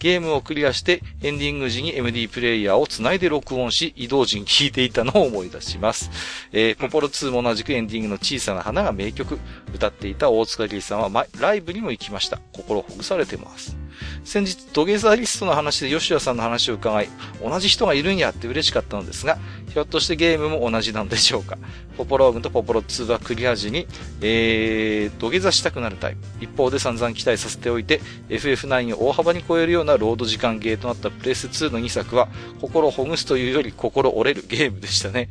[0.00, 6.10] ゲームをクリアしてエンディング時に MD プレイヤーを繋いで録音し移動時に聴いていたのを思い出します。
[6.52, 9.38] えー、ポポロ2も同じくエンディングの小さな花が名曲。
[9.74, 12.40] 歌っていた大塚理さんはライブにも行きました。
[12.52, 13.76] 心ほぐされてます。
[14.24, 17.08] 先日、土下座リストの話で吉谷さんの話を伺い、
[17.42, 19.38] 同じ人がいるんやって嬉しかったのですが、
[19.72, 21.58] ひょっとしてゲームも同じなのでしょうか？
[21.96, 23.86] ポポローグとポポロ2はクリア時に、
[24.20, 26.44] えー、土下座したくなるタイプ。
[26.44, 32.28] 一方で散々期待させておいて、FF9 を大幅に超えるようなロード時間ゲーとなったプレス2の2作は、
[32.60, 35.28] 心をほぐすというより心折れるゲームでしたね。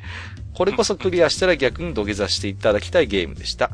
[0.54, 3.72] これこそクリアしたら逆に土下座していただきたいゲームでした。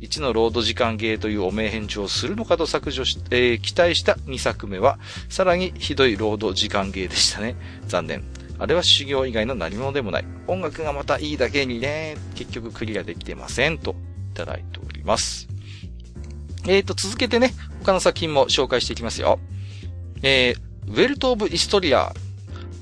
[0.00, 7.56] 1のロード時間ゲーというお名返事をするのかと削除し、えー、期待した2作目は、さらにひどいロード時間ゲーでしたね。
[7.86, 8.24] 残念。
[8.58, 10.24] あれは修行以外の何者でもない。
[10.46, 13.78] 音楽がまたいいだけにね、結局クリアできてません。
[13.78, 13.94] と、
[14.32, 15.48] いただいております。
[16.66, 17.52] えーと、続けてね、
[17.84, 19.38] 他の作品も紹介していきますよ。
[20.22, 22.12] えー、ウェルト・オブ・イストリア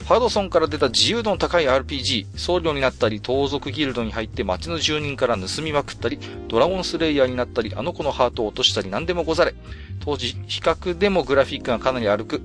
[0.07, 9.53] ハードソンから出た自由度の高い RPG、僧侶になったり、盗賊ギルドに入って街の住人から盗みまくったり、ドラゴンスレイヤーになったり、あの子のハートを落としたり何でもござれ。
[9.99, 12.41] 当時、比較でもグラフィックがかなり歩く、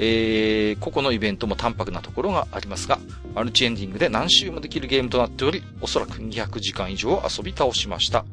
[0.00, 2.98] えー、個々のイベントも淡白なところがありますが、
[3.32, 8.24] マルチエンディングで何周もできるゲームとなっており、おそらく200時間以上遊び倒しました。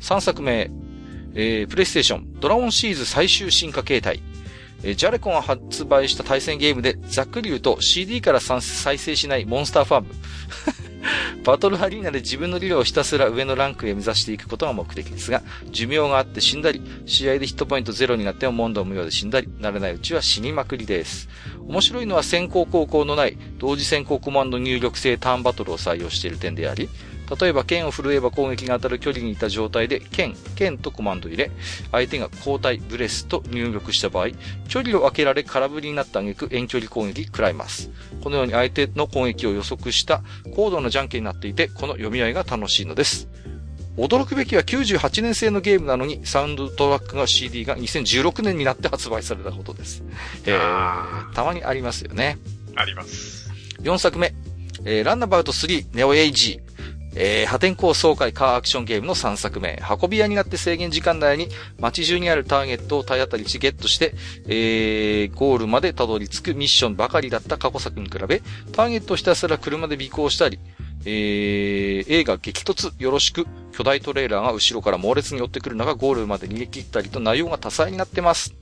[0.00, 0.72] 3作目、
[1.34, 4.20] えー、プレイステーション、ドラゴンシーズ最終進化形態。
[4.82, 8.60] えジャレコンが発売した対戦ゲームで、ざっくり言うと CD から再
[8.98, 10.08] 生しないモンスターファーム。
[11.44, 21.28] バトルアリーナで自分の理論をひたすら上のランクへ目指していくことが目的ですが、寿命があって死んだり、試合でヒットポイントゼロになっても問答無用で死んだり、慣れないうちは死にまくりです。
[21.66, 26.88] 面白いのは先行高校のない同時先行コマンド入力制ターンバトルを採用している点であり、
[27.40, 31.50] 例えば剣を振るえば攻撃が当たる距離にいた状態で剣、剣とコマンド入れ、
[31.92, 34.28] 相手が交代、ブレスと入力した場合、
[34.68, 37.90] 距離を空けられ空振りになった挙句遠距離攻撃食らいます。
[38.22, 40.22] このように相手の攻撃を予測した
[40.54, 43.28] 高度なジャンケンになっていて、この読み合いが楽しいのです。
[43.98, 50.04] 驚くべきは98年製のゲームなのに、サウンドトラックが CD が2016年になって発売されたことです。
[50.46, 52.38] えー、たまにありますよね。
[52.76, 53.50] あります。
[53.82, 54.32] 4作目、
[54.84, 56.60] えー、ランナバウト3ネオエイジ
[57.20, 59.82] えー、破天荒爽快カーアクションゲームの3作目。
[60.02, 61.48] 運び屋になって制限時間内に
[61.80, 64.14] 街中にあるターゲットを体当たりしゲットして、
[64.46, 68.40] えー、ゴールまでたどり着くミッションばかりだった過去作に比べ、
[68.72, 70.60] ターゲットをひたすら車で尾行したり、
[71.04, 78.57] えー、映画激突よろしく、巨大トレーラーが後ろから猛烈に寄ってくる中、ゴールまで逃げ切ったりと内容が多彩になってます。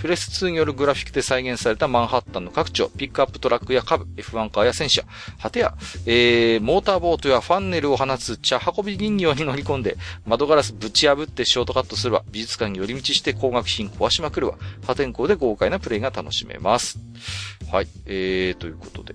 [0.00, 5.02] フレス2によるグラフィックで再現されたマンハッタンの各地をピックアップトラックやカブ、F1 カーや戦車、
[5.42, 5.74] 果てや、
[6.06, 16.98] えー、モーターボートやファンネルを放つ茶運び人形に乗り込んで、窓ガラスぶち破ってショートカットするわ、美術館に寄り道して高額品壊しまくるわ、破天荒で豪快なプレイが楽しめます。
[17.70, 19.14] はい、えー、ということで。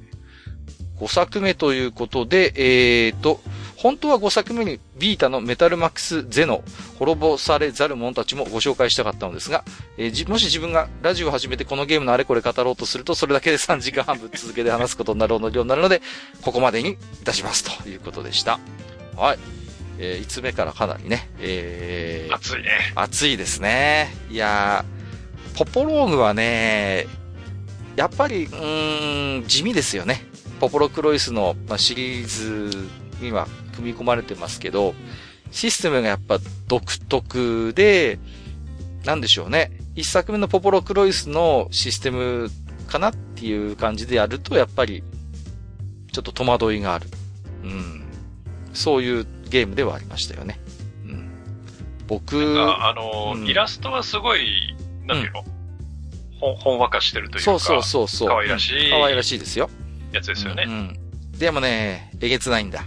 [1.00, 3.42] 5作目ということで、えーと、
[3.86, 6.64] 本当は5作目にビータのメタルマックスゼノ、
[6.98, 9.64] 滅ぼされざる者たちもご紹介したかったのですが、
[10.00, 16.02] えー、もし自分がラジオを始めてこのゲームのあれこれ語ろうとすると、それだけで3時間半ぶ続けて話すことになるようになるので、
[16.42, 18.60] ここまでにいたしますということでした。
[19.16, 19.38] はい。
[20.00, 22.70] えー、5つ目からかなりね、えー、暑いね。
[22.96, 24.16] 暑いですね。
[24.32, 27.06] いやー、ポポローグはね、
[27.96, 30.26] やっぱり、うーん、地味ですよね。
[30.60, 32.90] ポポロクロイスの、まあ、シリーズ
[33.22, 34.96] には組み込まれてますけど、
[35.52, 38.20] システムがやっぱ独特で、
[39.06, 39.72] なんでしょうね。
[39.96, 42.50] 一作目のポポロクロイスのシステム
[42.88, 45.04] かなっていう感じでやると、やっぱり、
[46.12, 47.08] ちょっと戸惑いがある。
[47.64, 48.04] うん。
[48.74, 50.60] そういうゲームではありましたよね。
[51.06, 51.30] うん。
[52.08, 55.46] 僕、あの、うん、イラストはすごい、なんていうの、
[56.50, 57.52] うん、ほんわかしてるというか。
[57.52, 58.30] そうそうそうそう。
[58.30, 58.90] 可愛らしい。
[58.92, 59.70] 可愛らしいですよ。
[60.12, 60.66] やつですよね。
[60.68, 61.40] うん、うん。
[61.40, 62.86] でもね、えげつないんだ。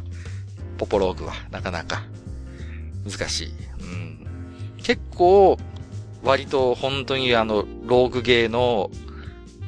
[0.79, 2.03] ポポローグは、なかなか。
[3.05, 3.53] 難しい。
[3.81, 4.27] うん。
[4.83, 5.59] 結構、
[6.23, 8.91] 割と本当にあの、ローグゲーの、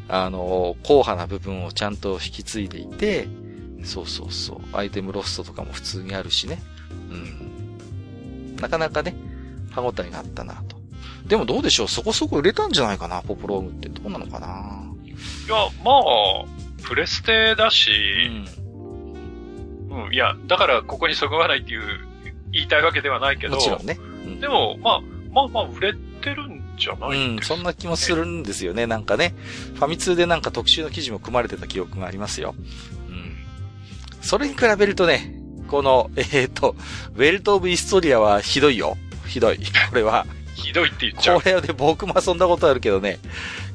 [0.09, 3.29] あの、硬派な部分をちゃんと引き継いでいて、
[3.85, 4.77] そうそうそう。
[4.77, 6.63] アイテムロストとかも普通にあるしね。
[7.11, 8.57] うん。
[8.57, 9.15] なかなかね、
[9.71, 10.81] 歯応えがあったなと。
[11.27, 11.89] でもどうでしょう？
[11.89, 13.23] そこそこ売れたんじゃないかな？
[13.23, 14.83] ポポローグってどうなのかな？
[15.07, 16.45] いや、まあ、
[16.83, 17.91] プレステだし、
[18.29, 18.70] うん、
[20.07, 21.83] うん、いや、だからここにそぐわないっていう、
[22.53, 23.99] 言いたいわけではないけど、もちろんね。
[24.25, 25.01] うん、でも、まあ、
[25.33, 29.35] まあまあ、売れてるんじゃない、ね、うん、そんな気もするんですよね、なんかね。
[29.75, 32.55] ファミ通でなんか特集の記事も組まれてた記憶がありますよ。
[33.09, 33.37] うん。
[34.21, 35.35] それに比べるとね、
[35.69, 36.75] この、えっ、ー、と、
[37.15, 38.97] ウェルト・オブ・イストリアはひどいよ。
[39.27, 39.59] ひどい。
[39.89, 40.27] これは。
[40.55, 41.41] ひどいって言っちゃう。
[41.41, 43.19] これで僕も遊んだことあるけどね、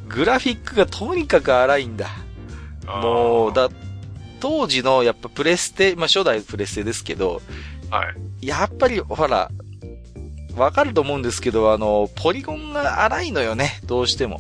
[0.08, 2.10] グラフィックがとにかく荒いんだ。
[2.86, 3.70] もう、だ、
[4.46, 7.42] 当時のやっぱプレステ、まあ初代プレステですけど、
[7.90, 8.06] は
[8.40, 8.46] い。
[8.46, 9.50] やっぱり、ほら、
[10.56, 14.40] わかると思うんですけど、あの、ポリゴンが荒いのよね、どうしても。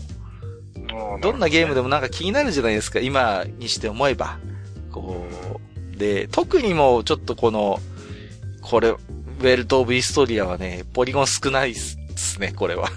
[1.22, 4.38] どんなゲームでもなんか気になるじゃないですか、今にして思えば。
[4.92, 5.26] こ
[5.96, 7.80] う、で、特にもうちょっとこの、
[8.62, 11.98] これ、ウェルト・オブ・イストリアはね、ポリゴン少ないです
[12.40, 12.90] ね、これは。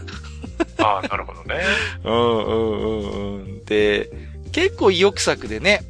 [0.76, 1.62] ああ、なるほどね。
[2.04, 3.64] うんうんうんうん。
[3.64, 4.10] で、
[4.52, 5.80] 結構意欲作でね、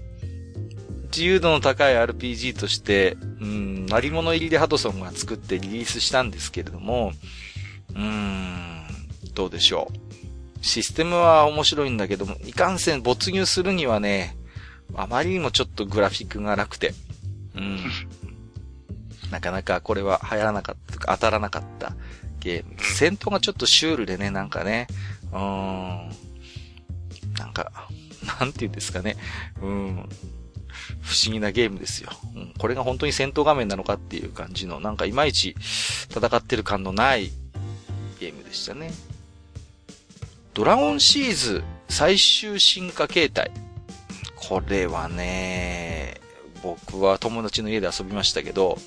[1.11, 7.13] 自由度の高い RPG として、うん、鳴り物入りでハドソンが作ってリリースしたんですけれども、
[7.91, 8.87] うーん、
[9.35, 10.65] どうでしょう。
[10.65, 14.37] システムは面白いんだけども、いかんせん没入するにはね、
[14.95, 16.95] あまりにもちょっとグラフィックが荒くて、
[17.55, 17.81] うん。
[19.31, 21.95] なかなかこれは流行らなかった、当たらなかった
[22.41, 22.77] ゲーム。
[22.81, 24.87] 戦闘がちょっとシュールでね、なんかね、
[25.33, 26.09] うーん。
[27.39, 27.89] なんか、
[28.41, 29.17] なんて言うんですかね。
[29.63, 30.09] うん。
[31.03, 32.11] 不思議なゲームですよ。
[32.35, 35.55] うん、これが本当に戦闘画面なのかっていう感じの、なんかいまいち
[36.11, 37.31] 戦ってる感のない
[38.21, 38.93] ゲームでしたね。
[40.55, 43.51] ドラゴンシーズ最終進化形態。
[44.35, 46.21] これはね、
[46.63, 48.79] 僕は友達の家で遊びましたけど、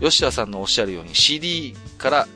[0.00, 2.28] 吉田さんのおっしゃるように CD から、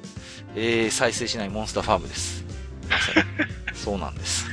[0.55, 2.45] えー、再生しないモンスターファームです。
[2.91, 3.77] まさに。
[3.77, 4.47] そうなんです。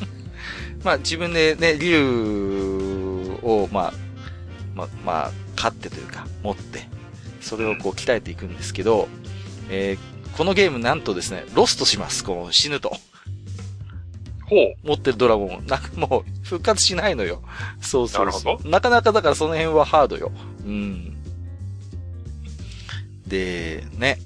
[0.84, 2.77] まあ自分でね、竜
[3.48, 3.92] を、まあ、
[4.74, 6.88] まあ、まあ、飼ってというか、持って、
[7.40, 9.08] それをこう鍛えていくんですけど、
[9.70, 12.24] えー、このゲームなんとですね、ロストします。
[12.24, 12.96] こう死ぬと。
[14.48, 14.86] ほう。
[14.86, 15.66] 持ってるドラゴン。
[15.66, 17.42] なんかもう、復活しないのよ。
[17.80, 18.68] そうそうそう。
[18.68, 20.32] なかなかだからその辺はハードよ。
[20.64, 21.16] うん。
[23.26, 24.18] で、ね。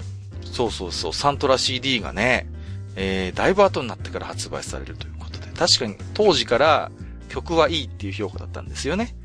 [0.44, 1.12] そうそうそう。
[1.12, 2.46] サントラ CD がね、
[2.94, 5.46] えー、だいぶ後になってから発売されるということで。
[5.56, 6.92] 確かに当時から
[7.32, 9.16] 曲はいいっていう評価だったんですよね。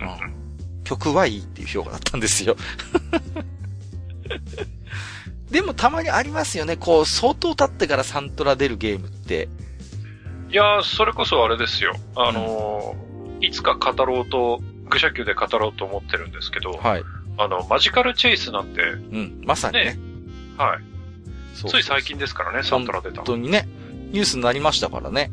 [0.00, 0.84] うん。
[0.84, 2.56] 曲はいいっていう評価だったんですよ。
[5.50, 6.76] でもたまにありますよね。
[6.76, 9.48] こう、相当経ってからサントラ出るゲームって。
[10.50, 11.96] いやそれこそあれですよ。
[12.14, 17.02] あのー、いつか語ろうと、愚者級で語ろうと思ってるんですけど、はい。
[17.38, 19.84] あの、マジカルチェイスなんて、うん、まさにね。
[19.84, 19.98] ね
[20.56, 20.78] はい。
[21.54, 23.16] そうつい最近ですからね、サントラ出た。
[23.16, 23.68] 本当にね、
[24.12, 25.32] ニュースになりましたからね。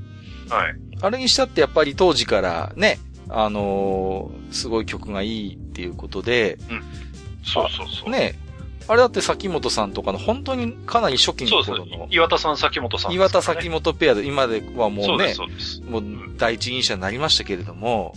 [0.49, 0.75] はい。
[1.01, 6.83] あれにしたってやっぱり当時からね、あのー、すごい曲がいいっていうことで、うん。
[7.43, 8.09] そうそうそう。
[8.09, 8.35] ね、
[8.87, 12.07] あれだって崎本さんとかの本当にかなり初期の頃の。
[12.11, 16.03] 岩田さん崎本さん、ね、岩田崎本ペアで、今ではもうね、そうですもう
[16.37, 18.15] 第一人者になりましたけれども、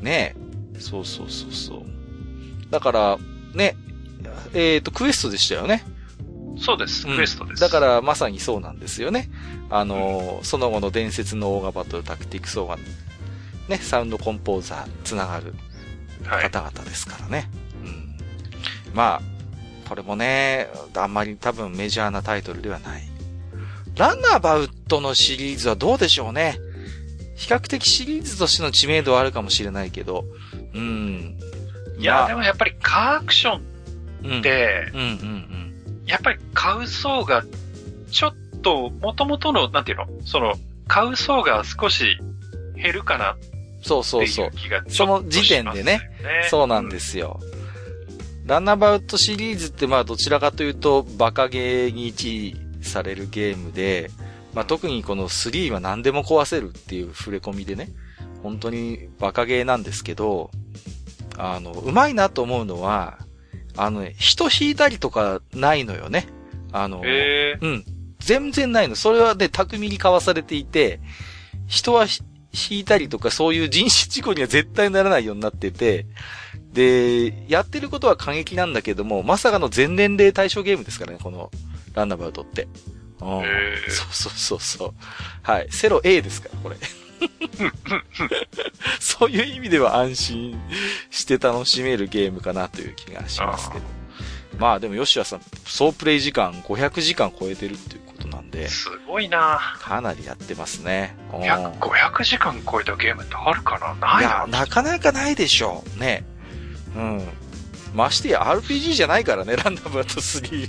[0.00, 0.34] ね
[0.78, 1.82] そうそうそうそう。
[2.70, 3.18] だから、
[3.54, 3.76] ね、
[4.54, 5.84] えっ、ー、と、クエストでしたよね。
[6.58, 7.60] そうです、クエストです。
[7.60, 9.30] だからまさにそうなんですよね。
[9.72, 12.76] あの、うん、その後の伝説のオーガバトルタクティクスオーガ
[13.68, 15.54] ね、サウンドコンポーザー、つながる
[16.24, 17.38] 方々ですからね。
[17.38, 17.46] はい、
[17.86, 18.16] うん。
[18.92, 23.02] まあ、これもね、あんまり多分メジャーなタイトルではない。
[23.96, 26.58] ランナーバウトのシリーズはどうでしょうね。
[27.36, 30.24] 比較的シリーズとしての知名度はあるかもしれないけど、
[30.74, 31.38] うん。
[31.98, 35.62] いや、まあ、でもやっぱりカーアクションって、うん、うん、うんうん
[36.04, 37.44] やっぱり買う層が、
[38.10, 40.06] ちょっと、元々の、なんていうの？
[40.24, 40.54] その、
[40.88, 42.18] 買う層が少し
[42.76, 43.36] 減るかな
[43.82, 44.50] そうそうそう。
[44.88, 46.00] その時点でね。
[46.50, 47.40] そうなんですよ。
[48.46, 54.10] ランナーバウトシリーズってまあどちらかというとバカゲーに位置されるゲームで、
[54.52, 57.88] まあ特にこの3は何でも壊せるっていう触れ込みでね、
[58.42, 60.50] 本当にバカゲーなんですけど、
[61.38, 63.18] あの、うまいなと思うのは、
[63.76, 66.26] あのね、人引いたりとかないのよね。
[66.72, 67.84] あの、えー、うん。
[68.24, 68.96] 全然ないの。
[68.96, 71.00] それはね、巧みにかわされていて、
[71.66, 72.06] 人は
[72.70, 76.06] 引いたりとかそういう人身事故には絶対ならないようになってて、
[76.72, 81.50] で、やってることは過激なんだけども、まさかの全年齢対象ゲームですからね、この
[81.94, 82.68] ランナーバウトって。
[83.20, 83.42] うん、
[83.88, 84.94] そうそうそうそう。
[85.42, 85.68] はい。
[85.70, 86.76] セロ A ですから、これ。
[88.98, 90.60] そういう意味では安心
[91.10, 93.84] して楽しめるゲームかなという気がしますけど。
[94.58, 98.68] まあでも、吉谷さん、総プレイ時間500時間超えてるっていうことなんで。
[98.68, 101.16] すごいなかなりやってますね。
[101.30, 103.94] 500, 500時間超えたゲームってあるかな？
[103.94, 106.00] ないや、なかなかないでしょう。
[106.00, 106.24] ね。
[106.96, 107.28] うん。
[107.94, 110.68] ましてや RPG じゃないからね、ランダムバト3。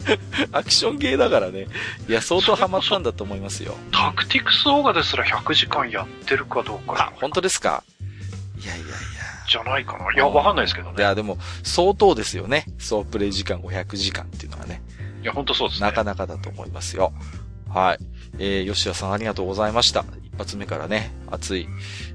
[0.52, 1.66] アクションゲーだからね。
[2.08, 3.76] いや、相当ハマったんだと思いますよ。
[3.92, 7.12] タクティクスオーガですら100時間やってるかどうか。
[7.12, 7.84] あ、本当ですか？
[8.58, 8.94] いやいやいや。
[9.50, 10.10] じゃないかな。
[10.14, 10.94] いや、わかんないですけどね。
[10.96, 12.64] いや、でも、相当ですよね。
[12.78, 14.80] 総プレイ時間500時間っていうのはね。
[15.22, 15.86] いや、本当そうですね。
[15.86, 17.12] なかなかだと思いますよ。
[17.68, 17.98] はい。
[18.38, 20.04] えー、吉田さんありがとうございました。
[20.24, 21.68] 一発目からね、熱い、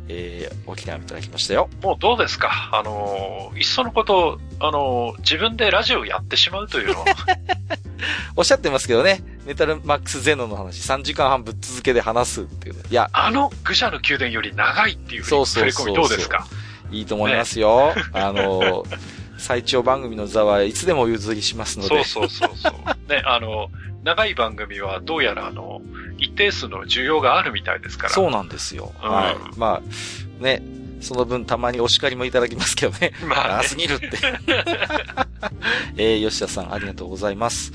[0.08, 1.70] えー、お気をいただきましたよ。
[1.82, 2.70] もうどうですか？
[2.74, 7.05] あのー、いっそのこと、あのー、自分でラジオやってしまうというのは。
[8.36, 9.22] おっしゃってますけどね。
[9.45, 12.76] メタルマックスゼノの話3時間半ぶっ続けで話すっていう。
[12.89, 13.10] いや。
[13.14, 16.45] あの愚者の宮殿より長いっていうそうそうそうどうですか？
[16.91, 17.93] いいと思いますよ。
[17.95, 18.86] ね、あの、
[19.38, 22.04] 最長番組の座はいつでも譲りしますので。
[22.04, 23.10] そうそうそうそう。
[23.10, 23.70] ね、あの、
[24.04, 25.82] 長い番組はどうやらあの、
[26.18, 28.14] 一定数の需要があるみたいですから。
[28.14, 28.94] そうなんですよ。
[29.04, 29.36] うん、はい。
[29.58, 30.62] まあ、ね、
[31.02, 33.14] その分たまにお叱りもいただきますけどね。
[33.28, 34.10] まあ、ね、長すぎるって。
[35.98, 37.72] えー、吉田さんありがとうございます。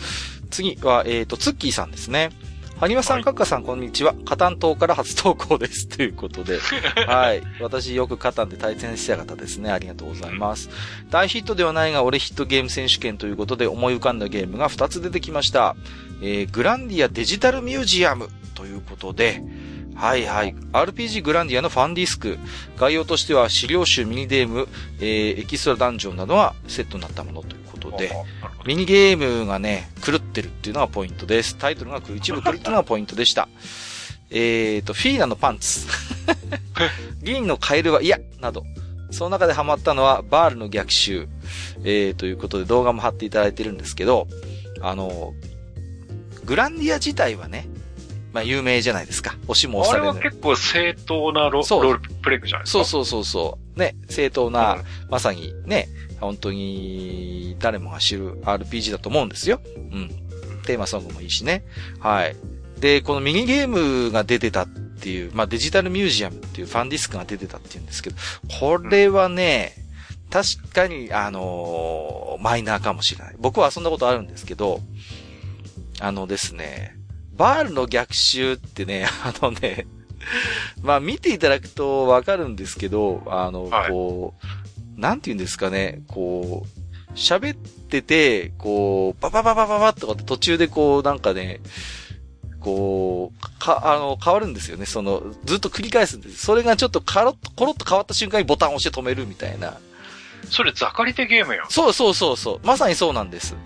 [0.51, 2.31] 次は、えっ、ー、と、ツッキーさんですね。
[2.83, 4.13] はにわさん、かっかさん、こんにちは。
[4.25, 5.87] カタン島から初投稿です。
[5.87, 6.59] ということで。
[7.07, 7.41] はい。
[7.61, 9.71] 私、よくカタンで対戦した方ですね。
[9.71, 10.69] ありがとうございます。
[11.09, 15.77] 大ヒットではないが、俺ヒットゲーム選手権ということで思い浮かんだゲームが2つ出てきました。
[16.23, 19.45] えー、グランディアデジタルミュージアムということで、
[19.95, 20.57] はいはい。
[20.73, 22.37] RPG グランディアのファンディスク。
[22.79, 24.67] 概要としては資料集、ミニゲーム、
[24.99, 28.11] えー、エキストラダンジョンなどがセットになったものということで、
[28.67, 31.57] ミニゲームがね、狂ってるっていうのがポイントです。
[31.57, 33.49] タイトルが 一部狂ってるのがポイントでした。
[34.31, 35.87] えーと、フィーナのパンツ。
[37.23, 38.65] 銀のカエルは嫌など。
[39.11, 41.29] その中でハマったのは、バールの逆襲。
[41.85, 44.27] えー、ということで動画も貼っていただいてるんですけど、
[44.81, 45.35] あの、
[46.45, 47.69] グランディア自体はね、
[48.33, 49.37] まあ有名じゃないですか。
[49.45, 50.11] 押しも押される。
[50.11, 52.79] あれは結構正当なロロールプレイじゃないですか。
[52.79, 53.79] そうそうそうそう。
[53.79, 55.89] ね、正当な、うん、まさにね、
[56.23, 59.61] 本当に誰もが知る RPG だと思うんですよ。
[59.77, 60.09] うん。
[60.65, 61.65] テーマソングもいいしね。
[61.99, 62.37] はい。
[62.81, 68.17] で、このミニゲームが出てたっていう、まあデジタルミュージアムっていうファンディスクが出てたっていうんですけど、
[68.61, 69.75] これはね、
[70.31, 73.37] 確かに、あのー、マイナーかもしれない。
[73.39, 74.81] 僕は遊んだことあるんですけど、
[76.01, 76.97] あのですね、
[77.35, 79.87] バールの逆襲ってね、 あのね、
[80.83, 84.62] まあ見ていただくとわかるんですけど、あの、はい、こう、
[84.97, 91.61] なんて言うんですかね、こう、喋ってて、こう、ババババババとかって途中でこう、なんかね、
[92.61, 94.87] こう、か、あの、変わるんですよね。
[94.87, 96.45] その、ずっと繰り返すんです。
[96.45, 99.79] それがちょっとカロッと、コロッと変わった瞬間にボタンを押して止めるみたいな。
[100.49, 101.67] それ、ザカリテゲームよ。
[101.69, 102.67] そうそうそうそう。
[102.67, 103.57] まさにそうなんです。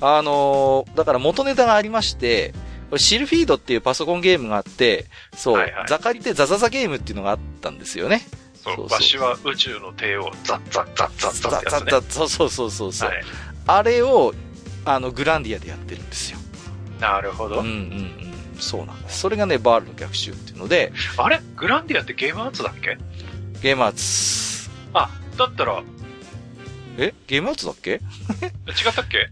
[0.00, 2.52] あのー、だから元ネタがありまして、
[2.90, 8.22] これシルフィードっていうパソコンゲームがあって、そう、はいはい、ザカリテザザザゲームっていうのがあったんですよね。
[8.62, 13.22] そう、わしは宇宙の帝王、ザッザッザッザッザッってやつ、ね、ザッザッそうそうそうそう、はい、
[13.66, 14.34] あれを、
[14.84, 16.38] あの、グランディアでやってるんですよ。
[17.00, 17.60] なるほど。
[17.60, 18.32] うんうんうん。
[18.58, 19.18] そうなんです。
[19.18, 20.92] それがね、バールの逆襲っていうので。
[21.16, 22.96] あれグランディアってゲームアーツだっけ
[23.60, 24.70] ゲームアーツ。
[24.94, 25.82] あ、だったら。
[26.98, 28.00] えゲームアーツだっけ違っ
[28.94, 29.30] たっけ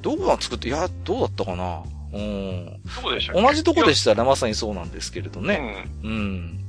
[0.00, 2.66] どこが作って、いや、どうだったかなうん。
[2.96, 5.86] どこでした同じとこでしたらまさにそうなんですけれどね。
[6.02, 6.10] うん。
[6.10, 6.59] うん。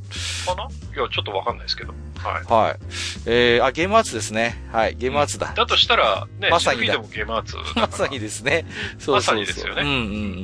[0.46, 0.64] かな？
[0.64, 0.68] い
[1.00, 1.94] や、ちょっとわかんないですけど。
[2.18, 2.44] はい。
[2.44, 2.80] はい。
[3.26, 4.64] えー、あ、ゲームアーツですね。
[4.72, 5.54] はい、ゲームアーツだ。
[5.56, 7.56] だとしたら、ね、まさにでもゲームアーツ。
[7.76, 8.66] まさにですね。
[9.00, 9.36] そうそうそう。
[9.36, 9.82] まさにですよね。
[9.82, 9.98] うんうんう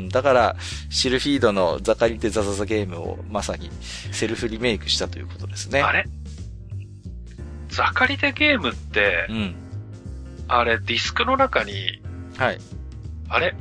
[0.05, 0.09] ん。
[0.09, 0.55] だから、
[0.89, 3.69] シルフィードのザカリテザザザゲームをまさに
[4.11, 5.81] セルフリメイクしたということですね。
[5.81, 6.05] あれ？
[7.69, 9.55] ザカリテゲームって、うん。
[10.47, 12.01] あれ、ディスクの中に、
[12.37, 12.59] はい。
[13.29, 13.55] あれ？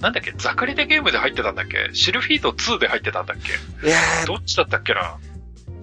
[0.00, 0.32] なんだっけ？
[0.36, 1.90] ザカリテゲームで入ってたんだっけ？
[1.92, 3.36] シルフィード2で入ってたんだっ
[3.82, 3.86] け？
[3.86, 5.18] いやどっちだったっけな？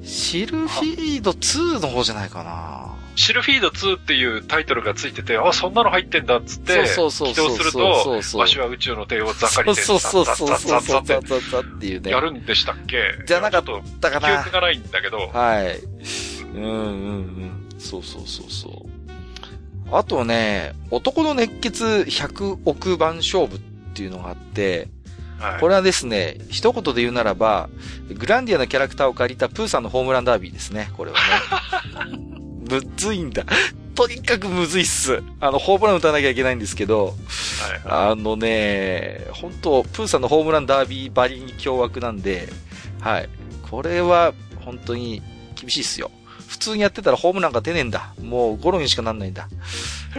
[0.03, 12.11] シルフィード2の方じゃないかなシルフィード2っていうタイトルがついてて、あ、そんなの入ってんだっつって、そうそうそう起動すると、わしは宇宙の帝王ザカリテそうそうそうそうそうそうそうそうっていうね。
[12.11, 13.63] やるんでしたっけじゃなかっ
[13.99, 14.43] たかな。
[14.43, 15.17] 記憶がないんだけど。
[15.17, 15.79] はい。
[16.53, 17.69] うんうんうん。
[17.79, 18.71] そうそうそうそう。
[19.91, 23.59] あとね、男の熱血100億番勝負っ
[23.97, 24.89] ていうのがあって、
[25.39, 27.69] はい、これはですね、一言で言うならば、
[28.13, 32.17] グランディアのキャラクターを借りたプーさんのホームランダービーですね、これはね。
[32.69, 33.43] むずいんだ。
[33.95, 35.23] とにかくむずいっす。
[35.39, 37.15] あの、ホームラン打たなきゃいけないんですけど、はい
[37.87, 42.47] はい、あのね、本当プーさんのホームランダービーバリに凶悪なんで、
[42.99, 43.29] はい。
[43.69, 44.33] これは
[44.63, 45.21] 本当に
[45.55, 46.11] 厳しいっすよ。
[46.47, 48.13] 普通にやってたらホームランが出ねえんだ。
[48.21, 49.47] もうゴロにしかなんないんだ。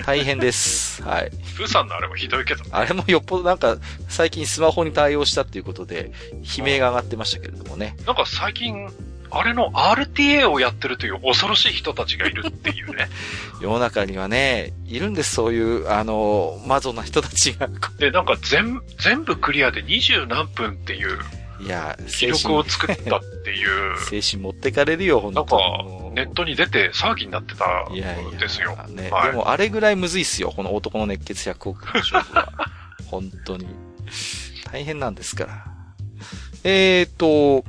[0.04, 1.02] 大変です。
[1.02, 1.30] はい。
[1.56, 3.76] プーさんのあれもひどいけど、ね、あれもよっぽどなんか、
[4.08, 6.12] 最近スマホに対応したっていうことで、
[6.58, 7.96] 悲鳴が上がってましたけれどもね。
[8.06, 8.88] なんか最近、
[9.30, 13.08] あれの RTA をやってるという恐ろしい人たちがいるっていうね。
[13.60, 17.68] 世の中にはね、いるんです、そういう、あの、マゾな人たちが。
[17.98, 21.18] で、なんか全、全部クリアで二十何分っていう。
[21.60, 23.98] いや、記録を作ったっていう。
[24.00, 28.72] 精神持ってかれるよ、本当なんか、ネットに出て騒ぎになってたんですよ。
[28.74, 32.52] いやいやね、はい、でもあれぐらいむずいっすよ、この男の熱血100億の勝負は。
[33.06, 33.66] 本当に。
[34.70, 35.64] 大変なんですから。
[36.64, 37.64] えーと、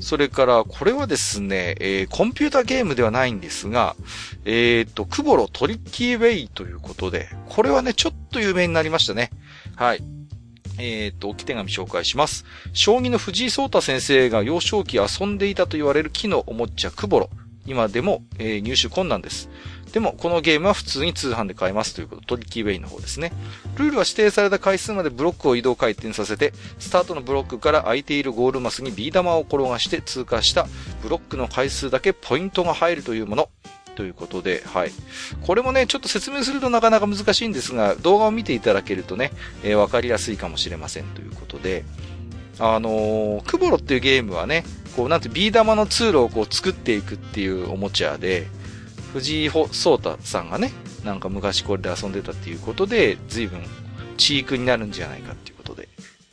[0.00, 3.96] それから、これはですね、えー、コンピュータゲームではないんですが、
[4.44, 9.30] えーと、クボロトリッキーウェイということで、これはね、ちょっと有名になりましたね。
[9.76, 10.02] はい。
[10.78, 12.44] えっ、と、置き手紙紹介します。
[12.72, 17.30] 将棋の藤井聡太先生が幼少期遊んでいたと言われる木のおもちゃ、クボロ。
[17.66, 19.48] 今でも、えー、入手困難です。
[19.92, 23.32] でも、このゲームは普通に通販で買えますということ、トリッキーウェイの方ですね。
[23.76, 30.66] ルールは指定された回数までブロックを移動回転させて、スタートのブロックから空いているゴールマスにビー玉を転がして通過した
[31.02, 33.48] ブロックの回数だけポイントが入るというもの。
[33.94, 34.90] ということで、はい。
[35.42, 39.32] これもね、ちょっと説明するとなかなか難しいんですが、動画を見ていただけるとね、
[39.62, 41.84] えー、わかりやすいかもしれませんということで、
[42.58, 44.64] あのー、クボロっていうゲームはね、
[44.96, 48.46] こう、なんてビー玉の通路をこう作っていくっていうおもちゃで、
[49.12, 50.72] 藤井聡太さんがね、
[51.04, 53.62] なんか昔これで遊んでたっていうことで、随分、
[54.16, 55.88] チークになるんじゃないかっていうことで、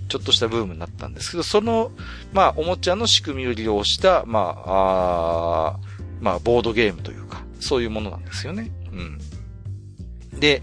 [0.07, 1.91] ちょっとしたブームになったんですけど、その、
[2.34, 5.80] まあ、おもちゃの仕組みを利用した、まあ、あ
[6.22, 8.72] まあ、ボードゲームというか、そういうものなんですよね。
[8.91, 10.39] うん。
[10.39, 10.62] で、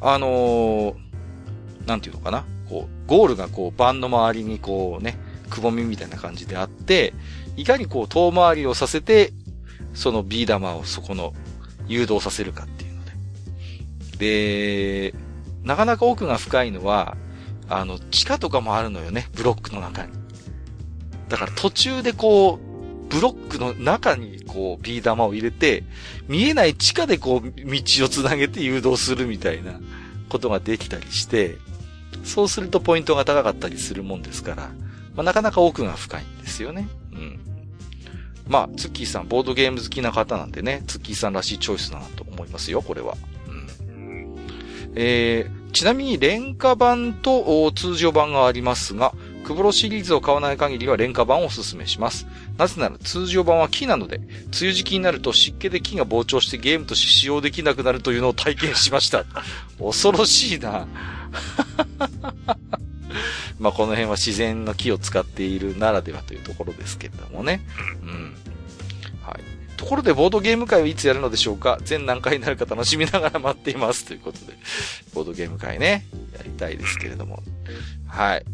[0.00, 0.94] あのー、
[1.86, 5.16] なんていうのかなこう、ゴールがこう、盤の周りにこうね、
[5.48, 7.14] くぼみみたいな感じであって、
[7.56, 9.32] いかにこう、遠回りをさせて、
[9.94, 11.34] そのビー玉をそこの
[11.86, 13.04] 誘導させるかっていうの
[14.18, 15.12] で。
[15.12, 15.14] で、
[15.62, 17.16] なかなか奥が深いのは、
[17.68, 20.12] あの、地下とかもあるのよね、ブロックの中に。
[21.28, 22.71] だから途中でこう、
[23.12, 25.84] ブロックの中にこう、ビー玉を入れて、
[26.28, 29.78] 見えない地下でこう、道をつなげて誘導するみたいな
[30.30, 31.58] ことができたりして、
[32.24, 34.70] そうするとポイントが高かったりするもんですから、
[35.14, 36.88] まあ、なかなか奥が深いんですよね。
[37.12, 37.40] うん。
[38.48, 43.16] まあ、ツッキーさん、ボードゲーム好きな方なんでね、ツッキーさんらしいチョイスだなと思いますよ、これは。
[43.46, 44.36] うん。
[44.94, 52.26] えー、ちなみに、廉価版と通常版がありますが、クボロシリーズを買わない限りは廉価版をお勧めします。
[52.62, 54.28] なぜなら通常版は木なので、梅
[54.62, 59.24] 雨時期になると湿気で木が膨張してゲームとして使用できなくなるというのを体験しました。
[59.82, 60.86] 恐ろしいな。
[63.58, 67.66] まあこの辺は自然の木を使っているならではというところですけれどもね。
[68.02, 68.36] うん。
[69.24, 69.40] はい。
[69.76, 71.80] ところでボードゲーム会はいつやるのでしょうか？
[71.82, 74.04] 全何回になるか楽しみながら待っています。
[74.04, 74.56] ということで、
[75.14, 76.06] ボードゲーム会ね、
[76.36, 77.42] やりたいですけれども。
[78.06, 78.44] はい。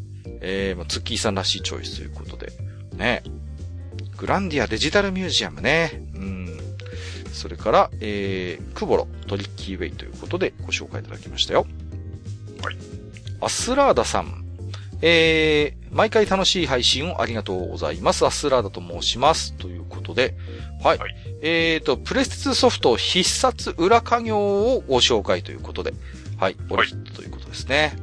[0.40, 2.52] えー、まあ、ツッキーさんらしいチョイスということで。
[2.96, 3.22] ね。
[4.18, 6.02] グランディアデジタルミュージアムね。
[6.14, 6.58] うん。
[7.32, 11.66] それから、えー、クボロトリッキーウェイということでご紹介いただきましたよ。
[12.62, 12.76] はい。
[13.40, 14.44] アスラーダさん。
[15.00, 18.26] えー、毎回楽しい配信をありがとうございます。
[18.26, 19.52] アスラーダと申します。
[19.54, 20.34] ということで、
[20.82, 20.98] はい。
[20.98, 24.38] はい、えーと、プレステソフト必殺裏家業
[24.74, 25.94] をご紹介ということで、
[26.38, 26.56] はい。
[26.70, 27.96] オリヒットということですね。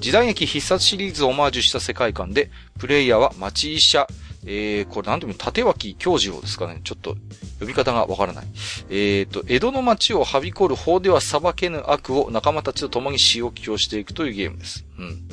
[0.00, 4.06] 時代劇必殺シリーズをオマージュした世界観で、プレイヤーは町医者、
[4.46, 6.80] えー、これなんていうの、縦脇教授をですかね。
[6.84, 7.16] ちょっと、
[7.60, 8.46] 呼び方がわからない。
[8.90, 14.84] えーと、江戸の町をはびこる法では裁けぬ悪を仲間たちと共に仕置きをしていくというゲームです。
[14.98, 15.28] うん。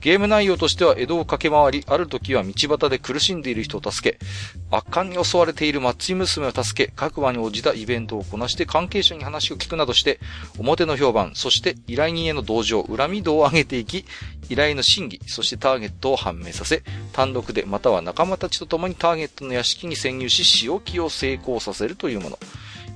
[0.00, 4.18] ゲーム内容としては江戸を駆け回り、ある時は道端で苦しんでいる人を助け、
[4.70, 10.18] 悪漢に襲われている松井娘を助け、各話に応じたイベントをこなして関係者に話を聞くなどして、
[10.58, 14.06] 表の評判、そして依頼人への同情、恨み度を上げていき、
[14.48, 16.82] 依頼の真偽、そしてターゲットを判明させ、
[17.12, 22.38] 単独でまたは仲間たちと共にターゲットの屋敷に潜入し、仕置きを成功させるというもの。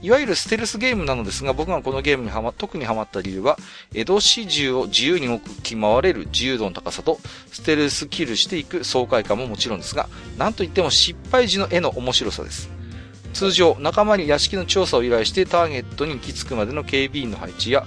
[0.05, 3.57] いわゆるステルスゲームなのですが、僕がこのゲームにはま、特にハマった理由は、
[3.95, 7.19] 江戸市中を自由に動き回れる自由度の高さと、
[7.51, 12.69] ステルスキルしていく爽快感ももちろんですが、なんといっても失敗時の絵の面白さです。
[13.33, 17.87] 通常、仲間に屋敷の調査を依頼してターゲットに行き着くまでの警備員の配置や、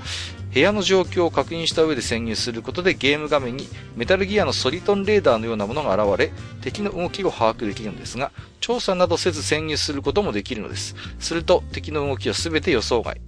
[0.54, 6.32] 部屋の状況を確認した上で潜入することでゲーム画面にメタルギアのソリトンレーダーのようなものが現れ、
[6.62, 10.96] 敵の動きを把握できるのですが、調査などせず潜入することもできるのです。
[11.20, 13.20] すると、敵の動きはすべて予想外。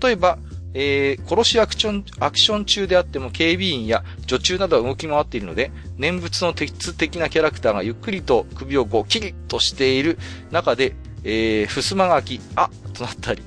[0.00, 0.38] 例えば、
[0.72, 10.18] えー、殺しアクション、アクション中であっても警備員や女中などは動き回っているので、念仏の鉄的なキャラクターがゆっくりと首をこうキリッとしている
[10.50, 10.94] 中で、
[11.24, 13.42] えー、襖が開き、あっとなったり。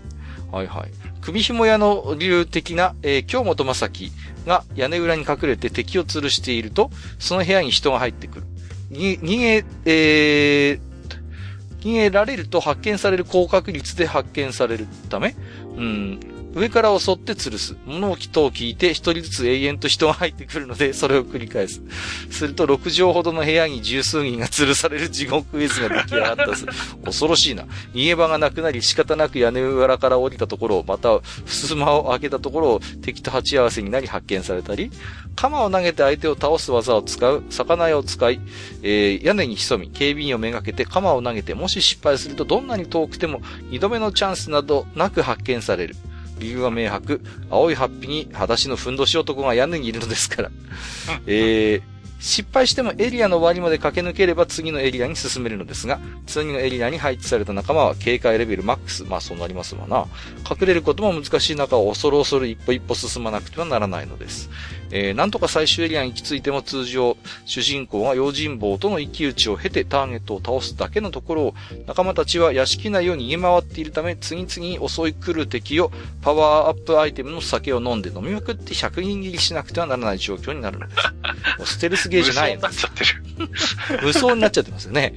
[0.51, 1.02] はいはい。
[1.23, 4.11] 首紐屋の流的な、えー、京本正樹
[4.45, 8.45] が屋根裏に隠れて敵を吊るしていると、その部屋に人が入ってくる。
[8.89, 10.79] に逃げ、えー、
[11.79, 15.33] 逃げられると発見される高確率で発見されるため、
[15.77, 16.19] うん、
[16.55, 17.75] 上から襲って吊るす。
[17.85, 21.81] 物置とを聞いて一人ずつ永遠と人が入ってくるので、それを繰り返す。
[22.29, 26.65] すると6畳ほどの部屋に十数人が吊るされる地獄絵図が出来上がったす。
[27.03, 27.63] 恐ろしいな。
[27.93, 34.91] 逃げ場がなくなり仕方なく屋根裏から降りたところを、また、襖を開けたところを敵と鉢合わせになり発見されたり、
[35.35, 38.39] 鎌を投げて相手を倒す技を使う、魚屋を使い、
[38.83, 43.41] えー、屋根に潜み、警備員をめがけて鎌を投げて、もし失敗するとどんなに遠くても
[43.71, 45.95] 二度目のチャンスなどなく発見される。
[46.43, 47.21] 理由は明白。
[47.49, 50.51] 青いハッピに裸足のふんどし男が屋根にいるのですから。
[51.25, 51.81] えー、
[52.23, 59.03] 失敗してもエリアの終わりまで駆け抜ければ次のエリアに進めるのですが、次のエリアに配置された仲間は警戒レベルマックス。
[59.03, 60.07] まあそうなりますわな。
[60.49, 64.49] 隠れることも難しい中を恐る恐る一歩一歩進まなくてはならないのです。
[64.95, 71.55] えー、なんとか最終エリアに行き着いても通常、主人公が用心棒との一騎打ちを経てターゲットを倒すだけのところを、
[71.87, 80.95] 仲間たちは屋敷内を逃げ回っているため、次々に襲い来る敵をパワーアップアイテムの酒を飲んで飲みまくって100人切りしなくてはならない状況になるので
[81.65, 81.73] す。
[81.73, 83.23] ステルスゲーじゃない無双になっちゃってる。
[84.03, 85.15] 無双になっちゃってますよね。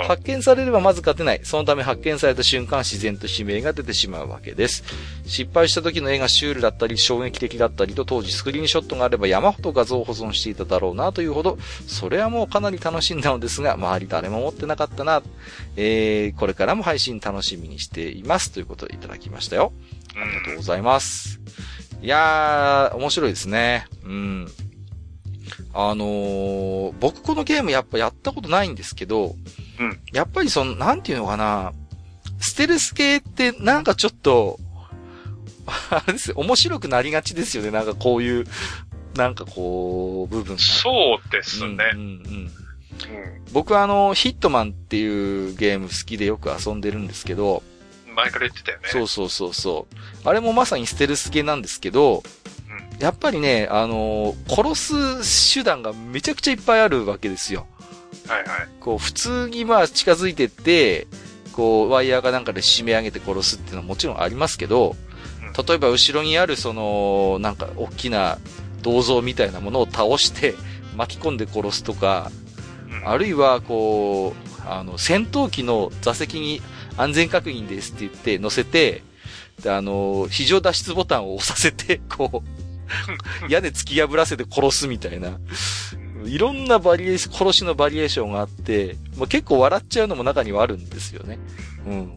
[0.00, 1.40] うん、発見されればまず勝てない。
[1.44, 4.84] そのため発見された瞬間自然と悲鳴が出てしまうわけです。
[5.26, 15.22] 失敗した時の絵がシュールだったり衝撃的だったりと当時スクリーンショットがあれば山ほど画像を保存していただろうなというほど、それはもうかなり楽しんだのですが、周り誰も持ってなかったな。
[15.76, 18.50] えー、これからも配信楽しみにしています。
[18.50, 19.72] ということでいただきましたよ。
[20.16, 21.40] ありがとうございます。
[22.02, 23.86] いやー、面白いですね。
[24.04, 24.48] うん。
[25.74, 29.34] あのー、僕このゲームやっぱやったことないんですけど、
[29.80, 30.00] うん。
[30.12, 31.72] やっぱりその、なんていうのかな、
[32.38, 34.58] ステルス系ってなんかちょっと、
[35.90, 37.70] あれですよ、面白くなりがちですよね。
[37.70, 38.46] なんかこういう、
[39.16, 41.90] なんかこう、部分そうですね。
[41.94, 42.50] うん、うんうん、
[43.52, 47.62] 僕はあの、ヒットマンっていうゲーム好きでよく遊んでるんですけど、
[48.14, 48.88] 前から言ってたよね。
[48.88, 50.28] そうそうそうそう。
[50.28, 52.43] あれもまさにステルス系なんですけど、うん、
[52.98, 57.66] やっぱりね、あの殺す手段がめちゃくちゃいっぱいあるわけですよ。
[58.28, 58.68] はいはい。
[58.80, 61.06] こう、普通にまあ近づいてって、
[61.52, 64.96] こう、ワイヤーかなんかで締め上げて殺すっていうのはもちろんありますけど、
[65.66, 68.38] 例えば後ろにあるその、なんか大きな
[68.82, 70.54] 銅像みたいなものを倒して
[70.96, 72.30] 巻き込んで殺すとか、
[73.04, 76.62] あるいはこう、あの、戦闘機の座席に
[76.96, 79.02] 安全確認ですって言って乗せて、
[79.62, 82.63] で、あの、非常脱出ボタンを押させて、こう、
[83.48, 85.38] 屋根突き破らせて殺すみたいな。
[86.24, 91.38] いろんなバリエーション、殺しのバリエーションがあって、まあ、結構笑っちゃうのも中にはあるんですよね。
[91.86, 92.12] うん。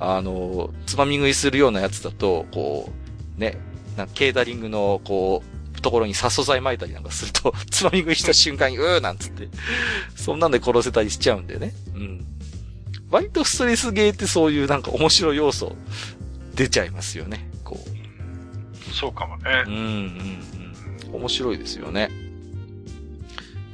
[0.00, 2.90] あの、つまみ食いするようなやつだと、こ
[3.36, 3.58] う、ね、
[3.96, 9.48] なんかケータリングの、こう、ところに殺素剤撒いたりなんかすると、 つまみ食いした瞬間に、うーなんつって、
[10.16, 11.74] そんなんで殺せたりしちゃうんだよね。
[11.94, 12.24] うん。
[13.10, 15.76] 割とストレスゲーってそういうなんか面白い要素
[16.54, 17.51] 出ちゃいますよね。
[18.92, 19.64] そうかもね。
[19.66, 19.80] うんうん
[21.08, 21.14] うん。
[21.20, 22.10] 面白いですよね。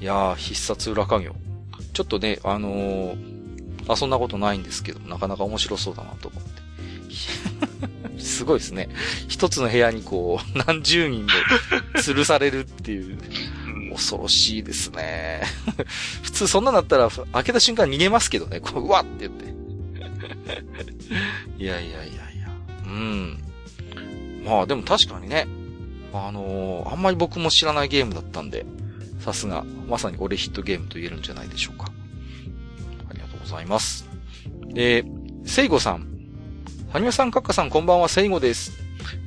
[0.01, 1.35] いやー、必殺裏家業。
[1.93, 3.17] ちょっとね、あのー、
[3.89, 6.59] あ、そんなことないんですけど、なかなか面白そうだなと思って。
[8.23, 8.89] すごいですね。
[9.29, 11.33] 一つの部屋にこう、 何十人で
[11.97, 13.19] 吊るされるっていう。
[13.91, 15.43] 恐ろしいですね。
[16.23, 18.61] 普通そんなだったら、開けた瞬間逃げますけどね。
[18.61, 19.47] こう、うわって言って。
[21.59, 22.51] いやいやいやいや。
[22.87, 23.43] うん。
[24.45, 25.47] まあでも確かにね。
[26.13, 28.65] あのー、あんまり僕も知らないゲームだったんで、
[29.21, 31.91] さすが、まさに俺ヒットゲームと言えるんじゃないでしょうか。
[33.11, 34.09] ありがとうございます。
[34.75, 36.07] えー、セイゴさん。
[36.91, 38.73] はにわさん、かっかさん、こんばんは、セイゴです。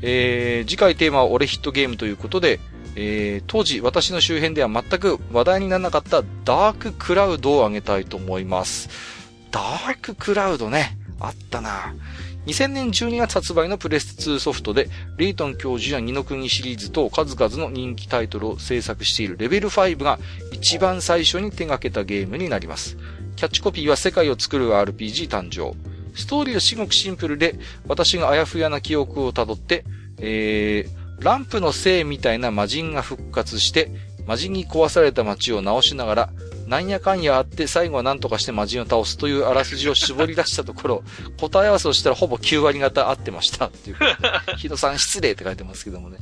[0.02, 2.60] えー、次回テーマは俺ヒットゲームということで、
[2.96, 8.90] えー、当時私の周辺では全く話題にならなかったダーククラウドをあげたいと思います。
[9.52, 11.94] ダーククラウドね、あったな。
[12.46, 20.18] 2000年12月発売のプレス2ソフトで、レイトン教授や二の国シリーズと数々の人気タイトルを制作しているレベル5が
[20.52, 22.98] 一番最初に手掛けたゲームになります。
[23.36, 25.76] キャッチコピーは世界を作る RPG 誕生。
[26.16, 29.86] ストーリーは至極シンプルで、私があやふやな記憶をたどって、
[30.18, 33.92] えー、ランプのせいみたいな魔人が復活して、
[34.26, 36.30] 魔人に壊された街を直しながら、
[36.72, 41.04] なんやかんやあって最後は何とかして魔人を倒すというあらすじを絞り出したところ、
[41.38, 43.66] 答え合わせをしたらほぼ9割方合ってました。
[43.66, 43.98] っていう。
[44.56, 46.20] ヒドさん失礼って書いてますけどもね。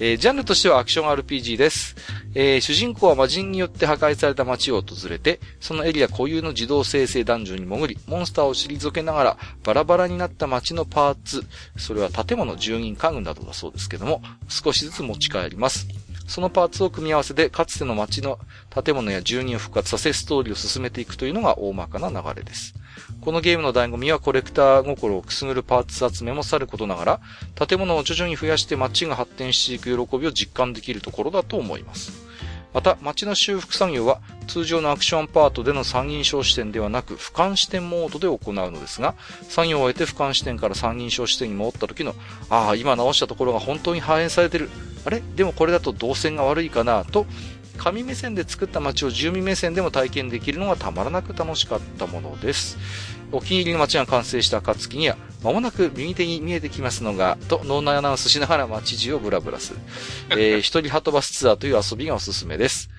[0.00, 1.94] えー、ジャンルとしてはアクション RPG です。
[2.34, 15.86] えー、主人公は魔人によって破壊された街を訪れて、そのエリア固有の自動生成ダンジョンに潜り、モンスターを退けながら、バラバラになった街のパーツ、それは建物、住人、家具などだそうですけども、少しずつ持ち帰ります。
[16.26, 18.38] そのパーツを組み合わせて、かつての街の
[18.82, 22.74] 建物や住人を復活させ、ストーリーを進めていくというのが大まかな流れです。
[23.20, 27.20] このゲームの醍醐味はコレクター心をくすぐるパーツ集めもさることながら、
[27.66, 32.24] 建物を徐々に増やして街が発展していく喜びを実感できるところだと思います。
[32.74, 39.14] また、街の修復作業は通常のアクションパートでの三人称視点ではなく、俯瞰視点モードで行うのですが、
[39.48, 42.16] 作業を終えて俯瞰視点から三人称視点に戻った時の、
[42.50, 44.68] ああ、今直したところが本当に反映されてる。
[45.06, 45.22] あれ？
[45.36, 47.26] でもこれだと動線が悪いかなと、
[47.76, 52.76] 紙目線で作った街を住民目線でも体験できるのがたまらなく楽しかったものです。
[53.34, 59.78] お気に入りの街が完成した暁には、まもなく右手に見えてきますのが、と脳内アナウンスしながら街中をブラブラする。
[60.30, 62.90] えー、 一人ハトバスツアーという遊びがおすすめです。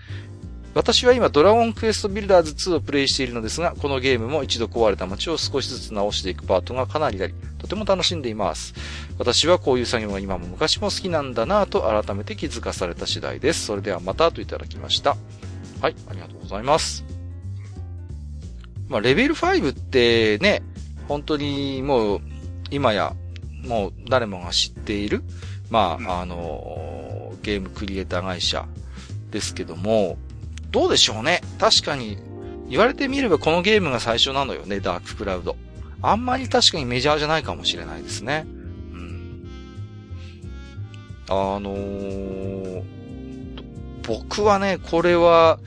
[0.73, 8.73] 私は今ドラゴンクエストビルダーズ2をプレイしているのですが、このゲームも一度壊れた街を少しずつ直していくパートがかなりあり、とても楽しんでいます。
[9.17, 13.65] 私はこういう作業が今も昔も好きなんだなぁと改めて気づかされた次第です。
[13.65, 15.15] それではまたといただきました。
[15.79, 17.14] はい、ありがとうございます。
[18.87, 20.61] まあ、レベル5ってね、
[21.07, 22.21] 本当にもう、
[22.71, 23.15] 今や、
[23.63, 25.23] もう誰もが知っている、
[25.69, 28.65] まあ、あの、ゲームクリエイター会社
[29.31, 30.17] ですけども、
[30.71, 31.41] どうでしょうね。
[31.59, 32.17] 確かに、
[32.69, 35.55] 言われてみればこのゲームが最初なのよね、ダーククラウド。
[36.01, 38.45] あんまり確かにメジャーじゃないかもしれないですね。
[38.47, 39.47] うん。
[41.29, 42.83] あのー、
[44.07, 45.59] 僕はね、これは、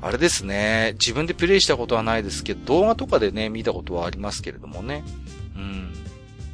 [0.00, 0.94] あれですね。
[0.94, 5.04] 自分でプレイしたことはないですけど、動画とかでね、見たことはありますけれどもね。
[5.56, 5.92] うん。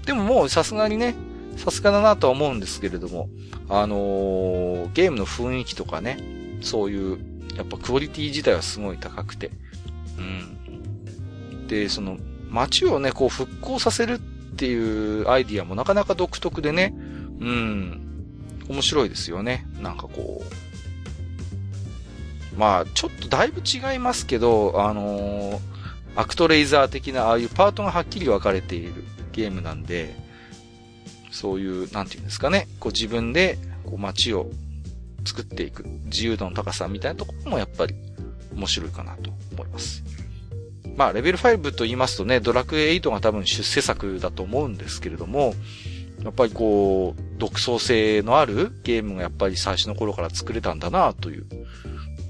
[0.06, 1.14] でももうさすがにね、
[1.56, 3.28] さすがだなとは思うんですけれども、
[3.68, 6.18] あのー、ゲームの雰囲気とかね、
[6.60, 7.18] そういう
[7.56, 9.50] やっぱクオリティ自体はすごい高くて。
[10.18, 11.66] うん。
[11.66, 12.18] で、その、
[12.50, 14.18] 街をね、こう復興させるっ
[14.56, 16.94] ていうアイディアもなかなか独特でね、
[17.40, 18.26] うん、
[18.68, 19.66] 面白いですよね。
[19.80, 20.63] なんかこう。
[22.56, 25.60] まあ、ちょっとだいぶ違いますけど、あのー、
[26.16, 30.14] アクトレイザー的な、ああいうパートがはっきり分かれているゲームなんで、
[31.30, 34.50] そういう、なんていうんですかね、こう自分で、こう街を
[35.24, 37.94] 作っていく自由度の高さみたいなところもやっぱり
[38.54, 40.04] 面白いかなと思います。
[40.96, 45.54] まあ、レベル5と言いますとね、ドラクエ8が多分出世作だと思うんですけれども、
[46.22, 51.46] やっぱりこう、独創性のあるゲームがやっぱり最初の頃から作れたんだなという、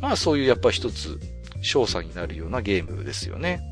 [0.05, 1.18] まあそういうやっぱり一つ、
[1.62, 3.62] 賞賛になるようなゲームですよね。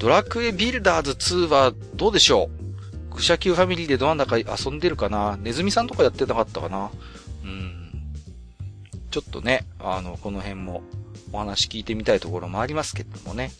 [0.00, 2.50] ドラクエビルダーズ2はどうでしょ
[3.10, 3.14] う？
[3.14, 5.36] クシャキューファミリーでど真ん中遊んでるかな？
[5.36, 6.90] ネズミさんとかやってなかったかな？
[7.44, 8.02] うん。
[9.12, 10.82] ちょっとね、あの、この辺も
[11.30, 13.52] お話聞いてみたいところもありますけどもね。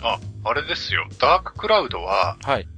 [0.00, 1.04] あ、あれですよ。
[1.18, 2.68] ダーククラウドは、はい。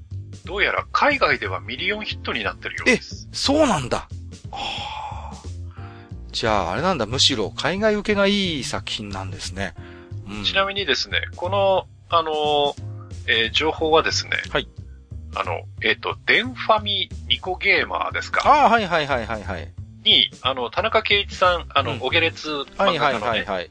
[0.46, 3.28] どうやら海外ではミリオンヒットになってるようです。
[3.30, 3.98] え、そうなんだ。
[3.98, 4.08] は
[4.52, 4.99] あ、
[6.32, 9.74] じゃあ、あれなんだ、むしろ海外受けがいい作品なんですね。
[10.28, 12.74] うん、ちなみにですね、この、あの、
[13.26, 14.68] えー、情報はですね、はい。
[15.34, 18.42] あの、えっ、ー、と、デンファミニコゲーマーですか？
[18.44, 19.72] ああ、はいはいはいはいはい。
[20.04, 23.70] に、あの、田中圭一さん、あの、うん、お下劣漫画家の、ね、はいはいはい、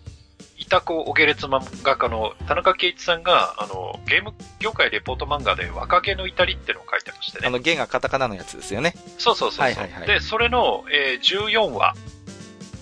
[0.58, 7.48] いたこお下劣漫画家の田中圭一さんが、あの、ゲーム業界レポート漫画で若気の至りってのを書いてましてね。
[7.48, 8.94] あの、ゲがカタカナのやつですよね。
[9.18, 10.08] そうそうそうそう、はいはいはい。
[10.08, 11.96] で、それの、えー、14話。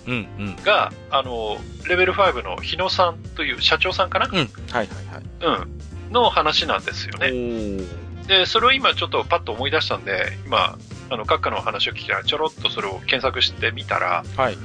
[0.08, 0.56] うんうん。
[0.64, 4.28] が、あの、レベル5の日野さんという社長さんかな？
[4.28, 4.34] うん。
[4.36, 5.24] はいはいはい。
[5.42, 6.12] うん。
[6.12, 7.84] の話なんですよね。
[8.28, 10.78] で、それを今ちょっとパッと思い出したんで、今、
[11.10, 14.58] あの、閣下の話を聞きたら、ちょろっとそれを検索してみたら、はい。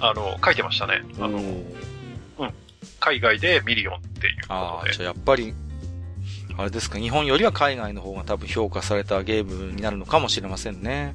[0.00, 1.02] あの、書いてましたね。
[1.18, 1.64] あの、うん。
[3.00, 4.54] 海外でミリオンっていうことで。
[4.54, 5.54] ああ、じゃあやっぱり、
[6.56, 11.14] あれですか、日本よりは海外の方が多分評価されたゲームになるのかもしれませんね。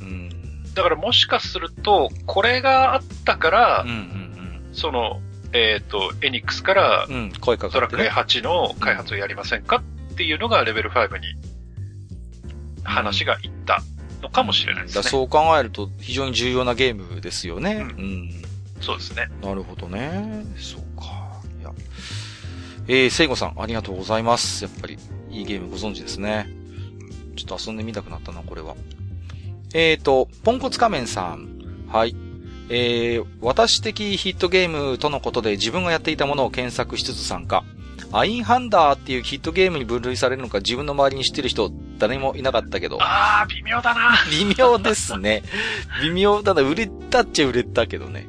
[0.00, 0.35] うん。
[0.76, 5.22] だからもしかすると、これがあったから、うんうんうん、その、
[5.54, 11.26] えっ、ー、と、エニックスから、うん、声かかね、ドラクエ8の開発をやりませんかっていうのがレベル5に
[12.84, 13.82] 話がいった
[14.20, 15.02] のかもしれないですね。
[15.04, 17.76] そう考えると非常に重要なゲームですよね。
[17.76, 17.80] うん。
[17.80, 18.30] うん、
[18.82, 19.30] そうですね。
[19.42, 20.44] なるほどね。
[20.58, 21.40] そうか。
[21.58, 21.72] いや。
[22.86, 24.62] えー、聖子さん、ありがとうございます。
[24.62, 24.98] やっぱり、
[25.30, 26.48] いいゲームご存知ですね。
[27.34, 28.76] ちょっと遊んでみたくなったな、これは。
[29.78, 31.86] えーと、ポンコツ仮面さん。
[31.86, 32.16] はい。
[32.70, 37.62] えー、私的ヒットゲームとのことで自分がやっていたものを検索しつつ参加。
[38.10, 42.98] アインハンダーっていうヒットゲームに分類されるのか自分の周りに知ってる人誰もいなかったけど。
[43.00, 44.16] ああ、微妙だな。
[44.30, 45.42] 微妙ですね。
[46.02, 46.62] 微妙だな。
[46.62, 48.26] 売れたっちゃ売れたけどね。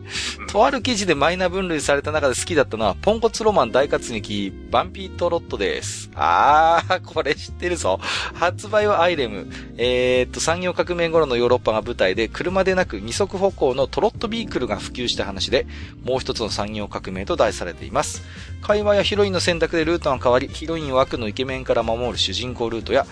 [0.47, 6.09] とある記事でマイナー分類された中で好きだったのは、ポンコツロマン大活劇、バンピートロットです。
[6.15, 7.99] あー、これ知ってるぞ。
[8.33, 9.47] 発売はアイレム。
[9.77, 15.67] えー、っと、産業革命頃のヨーロッパが舞台で、車でなく二足歩行のトロットビークルが普及した話で、
[16.03, 18.23] もう一つの産業革命と題されています。
[18.61, 23.05] 会話やヒロインの選択でルートが変わり、ヒロインを悪のイケメンから守る主人公ルートや、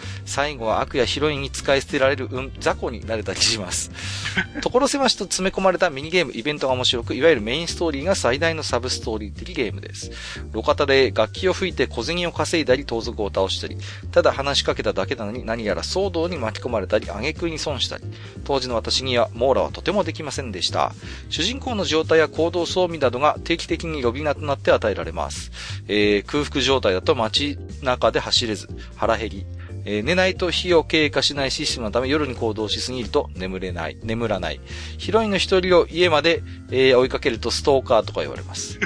[0.46, 3.89] 最後は悪やヒロインに使い捨てられる、うん、雑魚になれたりします。
[4.62, 10.12] 所狭しと詰め込まれたミニゲーム、イベントが面白く、いわゆるメインストーリーが最大のサブストーリー的ゲームです。
[10.54, 13.76] 路肩で楽器を吹いて小銭を稼いだり、盗賊を倒したり、
[14.12, 18.04] ただ話しかけただけなのに何やら騒動に巻き込まれたり、挙句に損したり、
[18.43, 20.93] 当時の私には網羅はとてもできませんでした。
[21.32, 25.52] 主人公の状態や行動装備などが定期的に呼び名となって与えられます。
[25.88, 29.48] えー、空腹状態だと街中で走れず、腹減り、
[29.86, 34.59] えー、寝ないと日を経過しないシステムのため夜に行動しすぎると眠れない、眠らない。
[34.97, 38.79] ヒロインの一人を家まで、えー、追いかけるとストーカーとか言われます。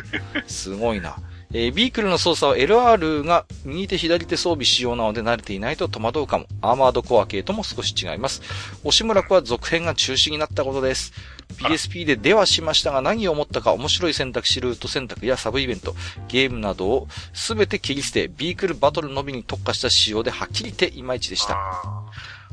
[0.47, 1.17] すごいな。
[1.51, 6.45] えー、ビークルの操作は LR が右手左手装備仕様なので慣れていないと戸惑うかも。
[6.61, 8.41] アーマードコア系とも少し違います。
[8.83, 11.11] 押村くは続編が中止になったことです。
[11.57, 15.95] PSP で出はしましたが何を思ったか面白い選択肢ルート選択やサブイベント、
[16.27, 21.57] ゲームなどをすべて切り捨て、ビークルバトルのみに特化した仕様ではっきり言っていまいちでした。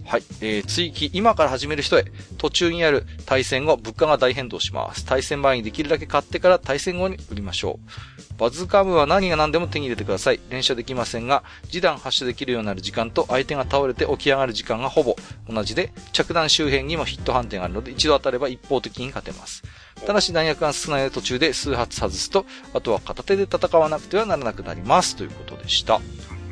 [0.07, 0.23] はい。
[0.41, 2.05] えー、追記、今から始める人へ、
[2.39, 5.05] 途中にある対戦後、物価が大変動します。
[5.05, 8.39] 対戦前にできるだけ買ってから対戦後に売りましょう。
[8.39, 10.39] バズカムは何が何でも手に入れてください。
[10.49, 15.17] 連射できませんが、示弾発射できるようになる時間と相手が倒れて起き上がる時間がほぼ
[15.49, 19.65] 同じで、着弾周辺にもヒット判定があるので、一度当たれば一方的に勝てます。
[20.07, 25.17] ただし弾薬が少ない途中で数発外すと、あとは片手で戦わなくてはならなくなります。
[25.17, 26.01] ということでした。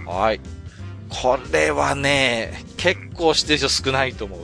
[0.07, 0.41] はい。
[1.09, 4.41] これはね、結構してる人少ないと思う。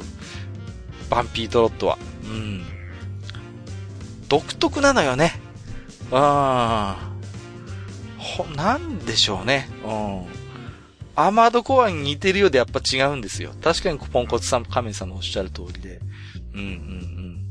[1.09, 1.99] バンピートロットは。
[2.25, 2.65] うん。
[4.29, 5.41] 独特なのよね。
[6.11, 6.95] うん。
[8.19, 9.69] ほ、なんでしょうね。
[9.85, 10.41] うん。
[11.17, 13.53] アーマードコアに似てるようでやっぱ違うんですよ。
[13.61, 16.01] 確かにポンコツさん、カメさんのおっしゃる通りで。
[16.55, 17.45] うんうんうん。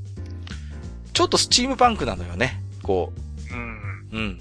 [1.14, 2.64] ちょっとスチームパンクなのよね。
[2.82, 3.12] こ
[3.52, 3.54] う。
[3.54, 4.10] うん。
[4.14, 4.40] うん。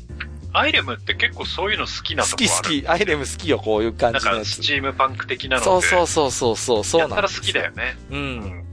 [0.53, 2.88] アイレムって結構そういうの好きなとこある好き好き。
[2.88, 4.32] アイレム好きよ、こういう感じの。
[4.32, 5.64] なんかスチームパンク的なので。
[5.64, 7.28] そうそうそうそうそう、そうなんです。
[7.28, 7.96] やったら好きだよね。
[8.11, 8.64] うん。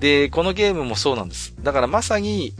[0.00, 1.54] で、このゲームもそうなんです。
[1.60, 2.54] だからまさに、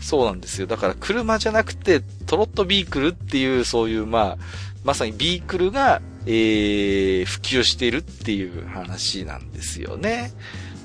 [0.00, 0.66] そうなんですよ。
[0.66, 4.38] だから車じゃなくて、トロットビークルっていう、そういう、まあ、
[4.84, 10.32] まさにビークルが、えー、普及しているっていう話なんですよね。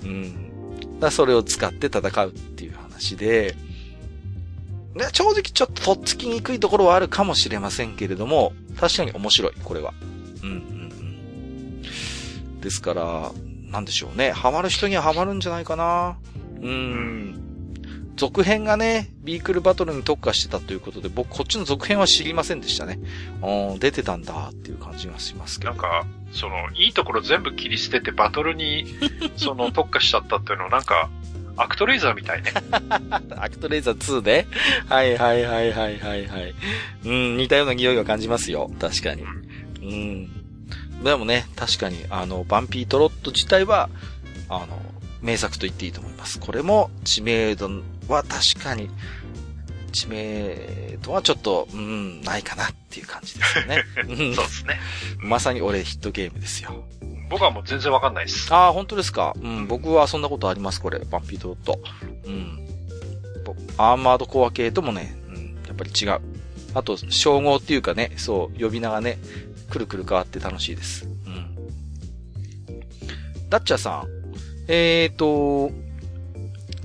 [0.03, 0.99] うん。
[0.99, 3.55] だそれを使って戦うっていう話で、
[4.95, 9.93] ね、正直ちょっととっつきにくいところはあるかもしれませんけれども、確かに面白い、これは。
[10.43, 11.81] うん、うん、うん。
[12.61, 13.31] ですから、
[13.71, 14.31] なんでしょうね。
[14.31, 16.17] ハマる人にはハマるんじゃないかな。
[16.61, 17.37] うん。
[18.17, 22.99] 続編がね、ビークルバトルに特化してたということで、僕こっちの続編は知りませんでしたね。
[23.41, 25.71] うん、出てたんだっていう感じがしますけど。
[25.71, 28.85] なんか、その、いいところ全部切り捨ててバトルに、
[29.37, 31.09] その特化しちゃったっていうのはなんか、
[31.57, 32.53] アクトレイザーみたいね。
[33.37, 34.47] アクトレイザー2で
[34.87, 36.55] はいはいはいはいはいはい。
[37.05, 38.71] うん、似たような匂いを感じますよ。
[38.79, 39.23] 確かに。
[39.81, 41.03] うん。
[41.03, 43.89] でもね、確かに、あの、バンピートロット自体は、
[44.49, 44.79] あの、
[45.21, 46.39] 名作と言っていいと思います。
[46.39, 47.69] これも知名度
[48.07, 48.89] は確かに、
[49.91, 53.83] 知名度はちょっと、うん、ないかなっていう感じですよね。
[54.35, 54.79] そうですね。
[55.19, 56.85] まさに俺ヒットゲームですよ。
[57.31, 58.53] 僕はもう全然わかんないです。
[58.53, 59.33] ああ、本当ですか？
[59.41, 60.99] うん、僕はそんなことあります、これ。
[60.99, 61.79] バンピートロット。
[62.25, 62.67] うん。
[63.77, 66.19] アーマードコア系ともね、うん、やっぱり違う。
[66.73, 69.17] あと、称号っていうかね、そう、呼び名がね、
[69.69, 71.07] くるくる変わって楽しいです。
[71.25, 71.55] うん。
[73.49, 74.07] ダッチャーさん。
[74.67, 75.71] えーと、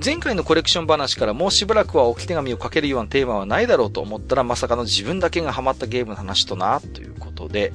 [0.04, 7.72] 前回のコレクション話からもうしばらくは置き手紙をかけるようなテーマはないだろうと思ったらまさかの自分だけがハマったゲームの話とな、ということで、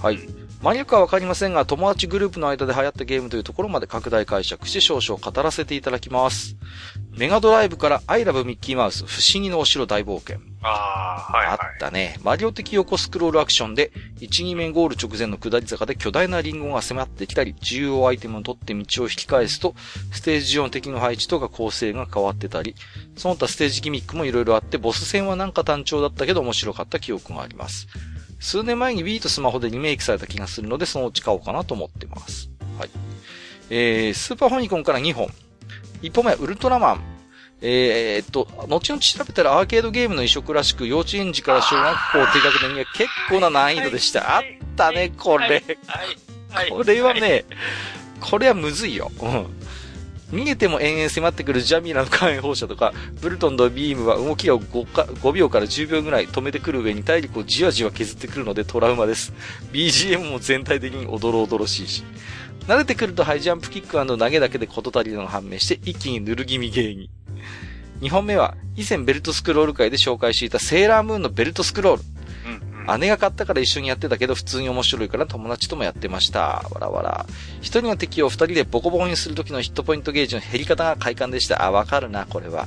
[0.00, 0.18] はい。
[0.64, 6.56] マニアックはわかりませんが、友達グループの間で流行ったゲームというところまで拡大解釈して少々語らせていただきます。
[7.10, 10.38] メガドライブから I love ミッキーマウス不思議のお城大冒険。
[10.62, 12.18] ああ、はい、はい、あったね。
[12.22, 19.74] マリオ的横スクロールアクションで、1、2面ゴール直前の下り坂で巨大なリンゴが迫ってきたり、重要アイテムを取って道を引き返すと、
[20.12, 22.74] ステージ上の敵の配置とか構成が変わってたり、
[23.18, 27.86] その他ステージギミックも色々あって、ボス戦はなんか単調だったけど面白かった記憶があります。
[28.44, 32.50] 数年前に Wii とスマホでリメイクされた気がするので、そのうち買おうかなと思ってます。
[32.78, 32.90] はい。
[33.70, 35.28] えー、スーパーファミコンから2本。
[36.02, 37.00] 1本目はウルトラマン。
[37.62, 44.36] えー、っと、後々調べたらアーケードゲームの移植らしく、幼稚園児から小学校低学年には結構な難易度でした。
[44.36, 44.42] あっ
[44.76, 45.62] たね、これ。
[46.68, 47.46] これはね、
[48.20, 49.10] これはむずいよ。
[49.22, 49.46] うん。
[50.34, 59.32] 逃げても延々迫ってくるジャミラの火炎放射とか、ブルトンのビームは動きを 5, か5秒から10秒ぐらい止めてくる上に体力をじわじわ削ってくるのでトラウマです。
[59.72, 62.02] BGM も全体的におどろおどろしいし。
[62.66, 67.10] 慣れてくるとハイジャンプキック投げだけで事足りるのが判明して一気にぬる気味芸に。
[68.00, 72.02] 2本目は以前ベルトスクロール界で紹介していたセーラームーンのベルトスクロール。
[72.98, 76.64] 姉が買ったから一緒にやってたけど普通に面白いから友達ともやってました。
[76.70, 77.26] わらわら。
[77.60, 81.64] 一人の敵を二人でボコボコにする時のヒットポイントゲージの減り方が快感でした。
[81.64, 82.66] あ、わかるな、これは。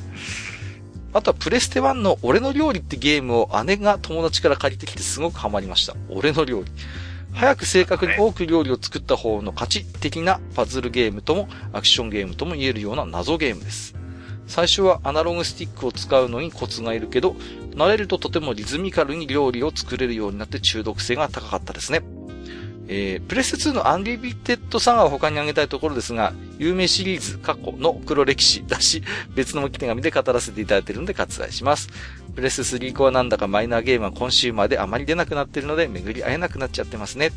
[1.13, 5.95] あとはプレステ1の俺の料理ってゲームを姉が友達から借りてきてすごくハマりました。
[6.09, 6.72] 俺の料理。
[7.34, 13.95] 早く正確に多く料理を作った方の勝ち的なパズルゲームともアクションゲームとも言えるような謎ゲームです。
[14.47, 17.36] 最初はアナログスティックを使うのにコツがいるけど、
[17.78, 22.01] 慣れるととてもリズミカルに料理を作れるようになって中毒性が高かったですね。
[22.89, 29.03] えー、プレステ2のアンリミテッドサガを他に挙げたいところですが、有名シリーズ過去の黒歴史だし、
[29.36, 31.89] 別の木手紙で語らせていただいているので割愛します。
[32.34, 37.32] プレステ3コアなんだかマイナーゲームはコンシューマーであまり出なくなっているので、巡り会えなくなっちゃってますね。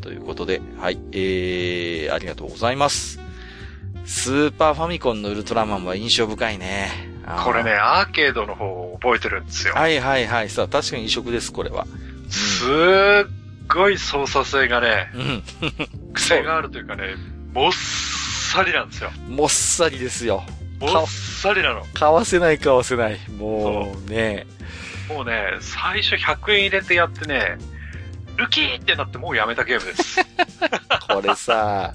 [0.00, 3.18] ということで、はい、えー、ありがとうございます。
[4.04, 7.15] スーパーファミコンのウルトラマンは印象深いね。
[7.44, 9.74] これね、アーケードの方を覚えてるんですよ。
[9.74, 10.48] はいはいはい。
[10.48, 11.86] さあ、確かに異色です、これは。
[12.30, 13.30] すっ
[13.68, 15.42] ごい操作性がね、うん。
[16.12, 17.16] 癖があるというかね、
[17.52, 19.10] もっさりなんですよ。
[19.28, 20.44] もっさりですよ。
[20.78, 21.84] もっさりなの。
[21.94, 23.18] 買わせない買わせない。
[23.38, 24.46] もうね。
[25.08, 27.58] もうね、最初100円入れてやってね、
[28.36, 30.20] ルキーってなってもうやめたゲームです。
[31.08, 31.94] これさ、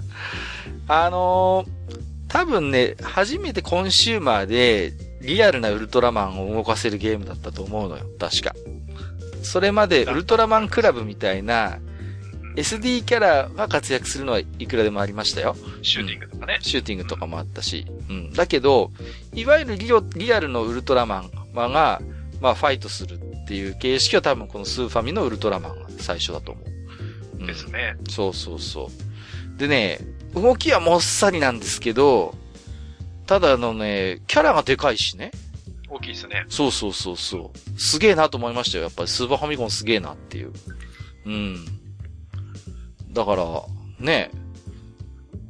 [0.88, 1.92] あのー、
[2.28, 4.92] 多分ね、初めてコンシューマーで
[5.22, 8.54] リアルなウルトラマンを動かせるゲームだったと思うのよ、確か。
[9.42, 11.78] それまでウルトラマンクラブみたいな
[12.56, 15.56] SD キャラが活躍するのはいくらでもありましたよ。
[15.82, 17.86] シューティングとかね、うん、シューティングとかもあったし。
[18.10, 18.32] うん。
[18.32, 18.90] だけど、
[19.34, 22.00] いわゆるリアルのウルトラマンが、
[22.40, 26.64] まあ、ファイトするっていう形式は多分このスーファミのウルトラマンが最初だと思う。
[27.40, 27.96] うん、ですね。
[28.10, 28.90] そうそうそ
[29.56, 29.58] う。
[29.58, 29.98] でね、
[30.34, 32.34] 動きはもっさりなんですけど、
[33.26, 35.30] ただあのね、キャラがでかいしね。
[35.88, 36.44] 大きいですね。
[36.48, 37.80] そうそうそうそう。
[37.80, 38.84] すげえなと思いましたよ。
[38.84, 40.52] やっぱりスーパーファミコンすげえなっていう。
[41.26, 41.64] うん。
[43.10, 43.44] だから、
[43.98, 44.30] ね、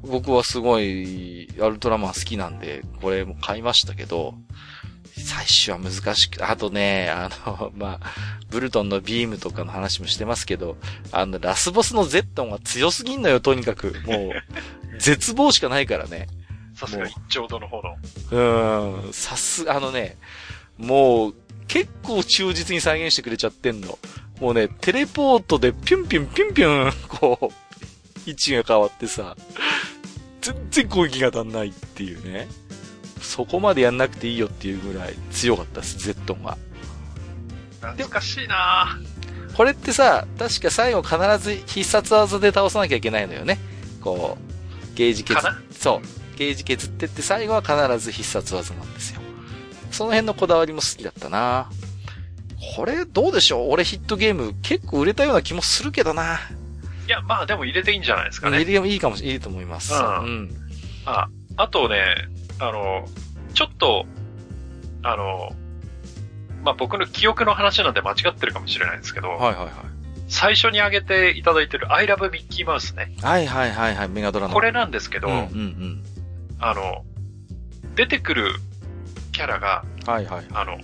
[0.03, 4.35] 僕はすごい、アルトラマン好きなんで、これも買いましたけど、
[5.17, 8.13] 最初は難しく、あとね、あの、 まあ、
[8.51, 10.77] ブルトンのビームとかの話もしてますけど、
[11.13, 13.95] あの、ラスボスのゼットンが強すぎんのよ、とにかく。
[14.07, 16.27] もう、絶望しかないからね。
[16.87, 17.97] さすが一丁度の方の。
[19.05, 20.17] うん、さす、あのね、
[20.79, 21.35] もう、
[21.69, 23.99] 結構忠実に再現してくれちゃってんの。
[24.41, 29.37] もうね、テレポートでピュンピュンピュンピュン、こう、位置が変わってさ、
[30.41, 32.49] 全然攻撃が当たんないっていうね。
[33.21, 36.59] そこまでやんなくていいよっていうぐらい強かったです、ゼットンが。
[37.81, 38.99] 懐かしいな
[39.57, 43.59] これってさ、確か最後必ず必殺技で倒さなきゃいけないのよね。
[44.01, 49.21] こう、ゲージ削っ、そう、ゲージ削ってって最後は必ず必殺技なんですよ。
[49.91, 51.71] その辺のこだわりも好きだったな
[52.77, 53.71] これどうでしょう？
[53.71, 56.39] 俺ヒットゲーム結構売れたような気もするけどな
[57.07, 58.59] いや、まあでも入れていいんじゃないですかね。
[58.59, 59.93] 入れてもいいかもしれない、いいと思います。
[59.93, 60.01] うん。
[60.01, 60.51] うん、
[61.05, 61.99] あ、あとね、
[62.61, 63.07] あの、
[63.55, 64.07] ちょっと、
[65.03, 65.53] あの、
[66.63, 69.71] まあ、僕の記憶の話なんで間違ってるかもしれないですけど、はいはいはい。
[70.29, 73.13] 最初に挙げていただいてる I love Mickey Mouse ね。
[73.21, 74.55] はいはいはいはい、メガドラの。
[74.55, 76.05] これなんですけど、うんうんうん、
[76.63, 77.05] あの、
[77.97, 78.55] 出てくる
[79.33, 80.47] キャラが、はいはい。
[80.53, 80.79] あの、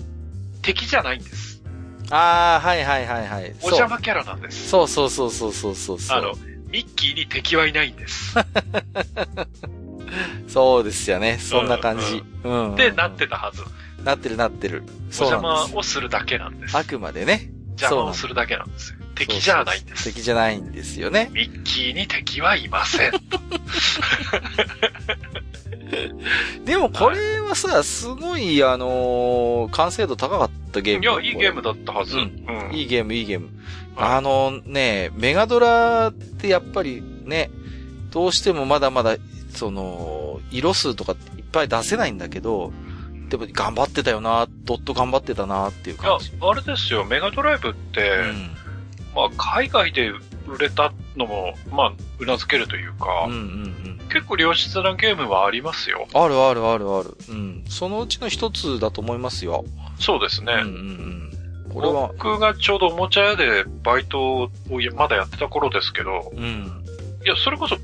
[0.60, 1.62] 敵じゃないんです。
[2.10, 3.54] ああ、はいはいはいはい。
[3.62, 4.68] お邪魔キャラなんです。
[4.68, 6.34] そうそうそうそうそうそうあの、
[6.70, 8.34] ミッキーに敵はいないんです。
[10.48, 11.38] そうですよね。
[11.38, 12.24] そんな感じ。
[12.42, 13.62] うん、うん、で、なってたはず。
[14.02, 14.82] なってるなってる。
[15.20, 16.76] お邪魔をするだけなんです。
[16.76, 17.52] あくまでね。
[17.80, 18.98] 邪魔をするだけなんですよ。
[19.14, 21.30] 敵じゃないんです敵じゃないんですよね。
[21.32, 23.12] ミッキーに敵はいません。
[26.64, 31.04] でもこれはさ、すごい、あのー、完成度高かったゲーム。
[31.04, 32.16] いや、いいゲームだったはず。
[32.16, 32.68] うん。
[32.68, 33.48] うん、いいゲーム、いいゲーム。
[33.96, 37.50] あのね、メガドラってやっぱりね、
[38.10, 39.16] どうしてもまだまだ
[39.50, 42.72] その、色数とかいっぱい出せないんだけど、
[43.28, 46.30] でも頑張ってたよな、ドット頑張ってたなっていう感じ。
[46.30, 48.56] いや、あれですよ、メガドライブって、うん、
[49.14, 50.12] まあ、海外で
[50.54, 56.06] 売れたのも、まあ、うなずけるというか、うんうんうん、結構良質なゲームはありますよ。
[56.14, 57.16] あるあるあるある。
[57.28, 57.64] うん。
[57.68, 59.64] そのうちの一つだと思いますよ。
[59.98, 60.52] そうですね。
[60.52, 60.70] うんうんう
[61.14, 61.18] ん
[61.68, 62.08] これは。
[62.08, 64.50] 僕がちょうどおもちゃ屋でバイトを
[64.96, 66.84] まだやってた頃ですけど、うん。
[67.24, 67.76] いや、それこそ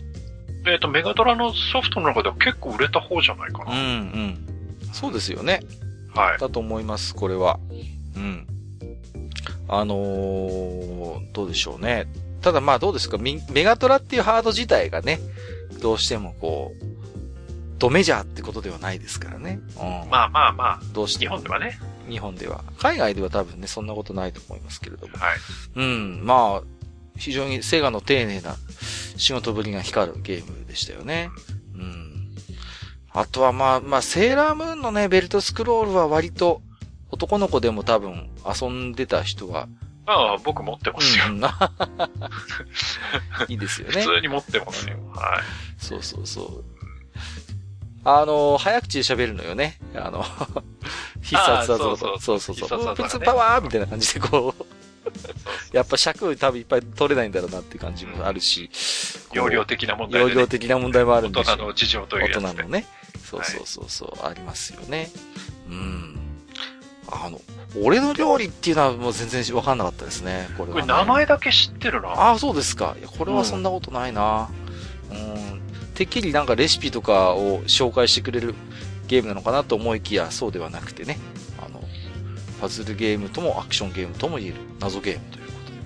[0.66, 3.72] えっ、ー、と、メガドラのソフトの中では結構売れた方じゃないかな。
[3.72, 4.38] うんうん。
[4.92, 5.60] そうですよね。
[6.14, 6.38] はい。
[6.38, 7.58] だと思います、これは。
[8.16, 8.46] うん。
[9.68, 12.06] あのー、どうでしょうね。
[12.44, 15.18] ただまあどうですかメガトラっていうハード自体がね、
[15.80, 16.84] どうしてもこう、
[17.78, 19.60] ドメジャーってことではないですからね。
[19.78, 20.80] うん、まあまあまあ。
[20.92, 21.78] どうして日本ではね。
[22.06, 22.62] 日本では。
[22.76, 25.16] 海外では多分ね、そんなことないと思いますけれども。
[25.16, 25.38] はい。
[25.74, 26.62] うん、まあ、
[27.16, 28.56] 非常にセガの丁寧な
[29.16, 31.30] 仕事ぶりが光るゲームでしたよね。
[31.74, 32.28] うん。
[33.10, 36.60] あとはまあ、まあ、セーラームーンのね、ベルトスクロールは割と
[37.10, 39.66] 男の子でも多分遊んでた人は。
[40.06, 41.24] ああ、僕持ってますよ。
[41.28, 41.40] うん、
[43.48, 44.02] いいですよね。
[44.02, 44.96] 普通に持ってますよ。
[45.14, 45.40] はい。
[45.78, 46.64] そうそうそう。
[48.04, 49.78] あの、早口で喋るのよね。
[49.94, 50.22] あの、
[51.22, 52.20] 必殺技とか。
[52.20, 52.68] そうそうそう。
[52.68, 53.22] そうそうそう。
[53.22, 54.64] パワーみたいな感じでこう。
[55.72, 58.70] やっぱ尺多分いっぱい取れないんだろうなっていう感じもあるし。
[59.32, 62.86] 容量的な問題、ね、容量的な問題もあるんでし大人の事情というやつ、ね、大人のね。
[63.24, 65.10] そうそうそうそう、はい、ありますよね。
[65.68, 66.23] うん。
[67.08, 67.40] あの、
[67.80, 70.48] 俺の料理っていうのはもう全然わかんなかったですね。
[70.56, 72.08] これは、ね、これ名前だけ知ってるな。
[72.08, 72.96] ああ、そうですか。
[72.98, 74.48] いや、これはそんなことないな。
[75.10, 75.60] うん。
[75.94, 78.54] てっきりなんかレシピとかを紹介してくれる
[79.06, 81.18] ゲームなのかなと思いきや、そうではなくてね。
[81.64, 81.82] あの、
[82.60, 85.76] パズルゲームともアクションゲームとも言える謎ゲームということで。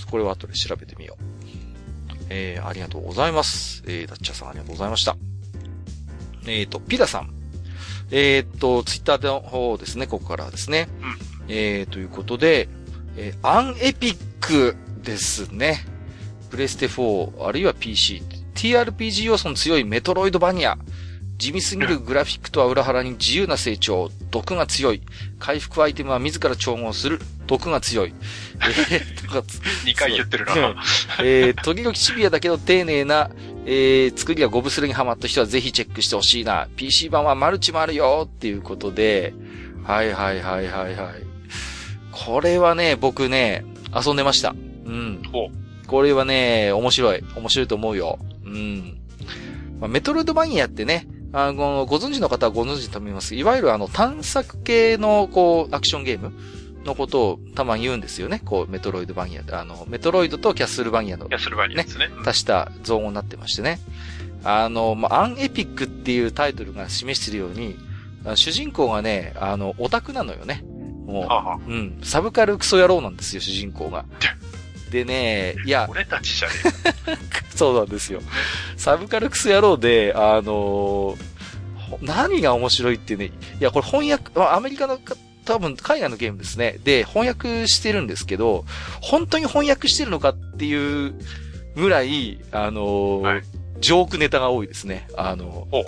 [0.00, 0.10] うん。
[0.10, 1.24] これは後で調べてみよう。
[2.28, 3.82] えー、ありがとうございます。
[3.86, 5.16] えー、ダッチャーさんありがとうございました。
[6.46, 7.35] えっ、ー、と、ピダさん。
[8.10, 10.88] えっ、ー、と、ツイッターの方ですね、ここからですね。
[11.00, 11.16] うん、
[11.48, 12.68] えー、ということで、
[13.16, 15.84] えー、アンエピックですね。
[16.50, 18.22] プレステ4、あるいは PC。
[18.54, 20.78] TRPG 要素の強いメトロイドバニア。
[21.38, 25.02] 地味すぎるグラフィックとは裏腹に自由な成長、毒が強い。
[25.38, 28.14] 回復アイテムは自ら調合する、毒が強い。
[28.90, 29.38] えー、とか、
[29.84, 30.82] 2回言ってるな。
[31.22, 33.30] えー、時々シビアだけど丁寧な、
[33.68, 36.68] えー、作りがゴブスレにハマった人はぜひチェックしてほしいな。
[36.76, 39.34] PC 版はマルチもあるよっていうことで、
[39.82, 41.14] はいはいはいはいはい。
[42.12, 44.54] これはね、僕ね、遊んでました。
[44.84, 45.22] うん。
[45.88, 47.24] これはね、面白い。
[47.36, 48.20] 面白いと思うよ。
[48.44, 48.98] うん。
[49.80, 53.34] まあ、メトロイドバニアってね、あの、ご存知の方はご存知と思います。
[53.34, 56.32] いわゆるあの、探索系の、こう、アクションゲーム
[56.86, 58.40] のことをたまに言うんですよね。
[58.44, 62.08] こう、メトロイドバニアあの、メトロイドとキャッスルバニアの、ね、キャッスルバニアですね。
[62.24, 63.78] 足した造語になってましてね。
[64.44, 67.76] あの、まあ、アンエピックっていうタイトルが示しているように、
[68.34, 70.64] 主人公がね、あの、オタクなのよね。
[71.06, 74.04] もう、ははうん、サブカルクソ野郎なんですよ、主人公が。
[74.90, 75.86] でね、いや。
[75.90, 76.54] 俺たちじゃね
[77.08, 77.16] え
[77.56, 78.20] そうなんですよ。
[78.76, 81.16] サブカルクス野郎で、あのー、
[82.02, 83.30] 何が面白いってね、い
[83.60, 84.98] や、これ翻訳、アメリカの
[85.46, 86.78] 多分海外のゲームですね。
[86.84, 88.64] で、翻訳してるんですけど、
[89.00, 91.14] 本当に翻訳してるのかっていう
[91.76, 93.42] ぐらい、あのーはい、
[93.80, 95.08] ジョークネタが多いですね。
[95.16, 95.84] あのー、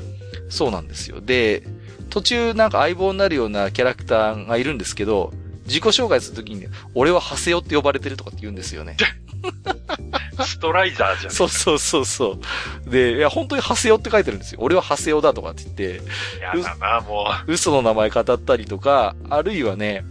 [0.49, 1.21] そうなんですよ。
[1.21, 1.65] で、
[2.09, 5.33] 途中なんか相棒になるようなキャラクターがいるんですけど、
[5.67, 8.97] 自己紹介するときに、俺はハセヨって呼ばれてるとかって言うんですよね。
[10.45, 11.32] ストライザーじゃん。
[11.32, 12.39] そうそうそうそ
[12.86, 12.91] う。
[12.91, 14.61] で、いや、本当にハセヨって書いてるんですよ。
[14.62, 16.03] 俺はハセヨだとかって言って。
[16.41, 17.53] やだな、もう。
[17.53, 20.05] 嘘の名前語ったりとか、あるいはね、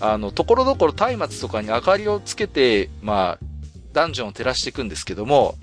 [0.00, 3.44] あの、ところどころ松明とかに明かりをつけて、まあ、
[3.92, 5.56] ダンジョンを照らしていくんですけども、はい、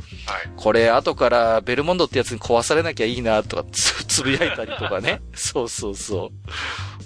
[0.57, 5.21] これ後からベルモンドってやつに壊されなきゃいいなとかつ、 つぶやいたりとかね。
[5.33, 6.31] そうそうそ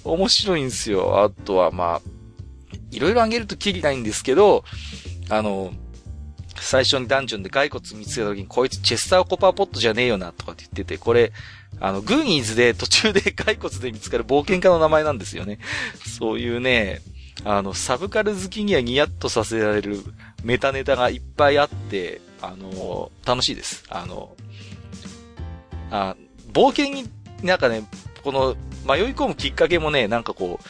[0.04, 0.10] う。
[0.10, 1.24] 面白いんですよ。
[1.24, 2.02] あとはまあ、
[2.90, 4.64] いろいろあげるときりないんですけど、
[5.30, 5.74] あの、
[6.60, 11.32] 最初にダンジョンで骸骨見つけた時に、こいつチェスターコパーポットじゃねえよな、とかって言ってて、これ、
[11.80, 15.60] あの、グーニーズで途中で 骸骨で見つかる冒険家の名前なんですよね。
[16.06, 17.02] そういうね、
[17.44, 20.00] あの、サブカル好きにはニヤッとさせられる
[20.44, 23.84] メタネタがいっぱいあって、あの、楽しいです。
[23.90, 24.36] あの、
[25.90, 26.16] あ、
[26.52, 27.10] 冒険に、
[27.44, 27.84] なんかね、
[28.24, 30.66] この、迷い込むきっかけもね、なんかこう、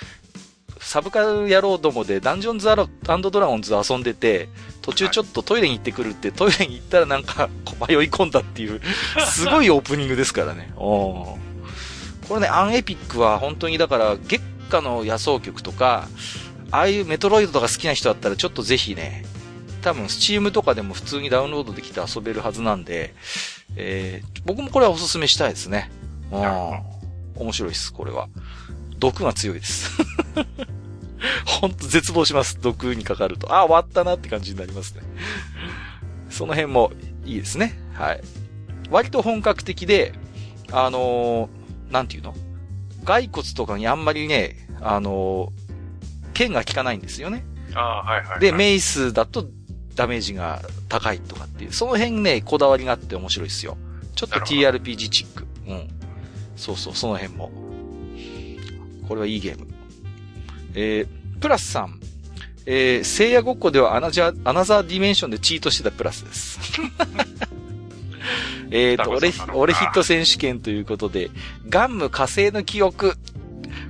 [0.83, 4.49] サブカル野郎どもでダンジョンズドラゴンズ遊んでて、
[4.81, 7.49] 途中ちょっとトイレに行ってくるって、トイレに行ったらなんか
[7.87, 8.81] 迷い込んだっていう、
[9.29, 10.71] すごいオープニングですからね。
[10.75, 11.37] こ
[12.31, 16.07] れね、アンエピックは本当にだから月下の野草曲とか、
[16.71, 19.25] ああいうメトロイドとか好きな人だったらちょっとぜひね、
[19.81, 23.13] 多分スチームとかでも普通にダウンロードできて遊べるはずなんで、
[23.75, 25.91] えー、僕もこれはおすすめしたいですね。
[26.31, 27.41] うん。
[27.41, 28.29] 面白いです、これは。
[28.97, 29.91] 毒が強いです。
[31.45, 32.59] ほんと絶望します。
[32.61, 33.53] 毒にかかると。
[33.53, 35.01] あ、終わったなって感じになりますね。
[36.29, 36.91] その辺も
[37.25, 37.77] いいですね。
[37.93, 38.21] はい。
[38.89, 40.13] 割と本格的で、
[40.71, 42.35] あのー、なんていうの？
[43.05, 47.45] 骸骨とかにあんまりね、あのー、剣が効かないんですよね。
[47.73, 48.39] ああ、はい、はいはい。
[48.39, 49.47] で、メイスだと
[49.95, 53.77] ダメージが高いとかっていう、その辺ね、こだわりがあって面白いですよ。
[54.15, 55.47] ちょっと TRPG チック。
[55.67, 55.87] うん。
[56.55, 57.51] そうそう、その辺も。
[59.07, 59.67] これはいいゲーム。
[60.75, 61.99] えー、プラスさん。
[62.65, 66.59] えー、聖夜ごっこではアナジャアナザーディメンションでチートしてたプラスです。
[68.69, 71.31] えっと、俺、俺ヒット選手権ということで、
[71.67, 73.15] ガンム火星の記憶。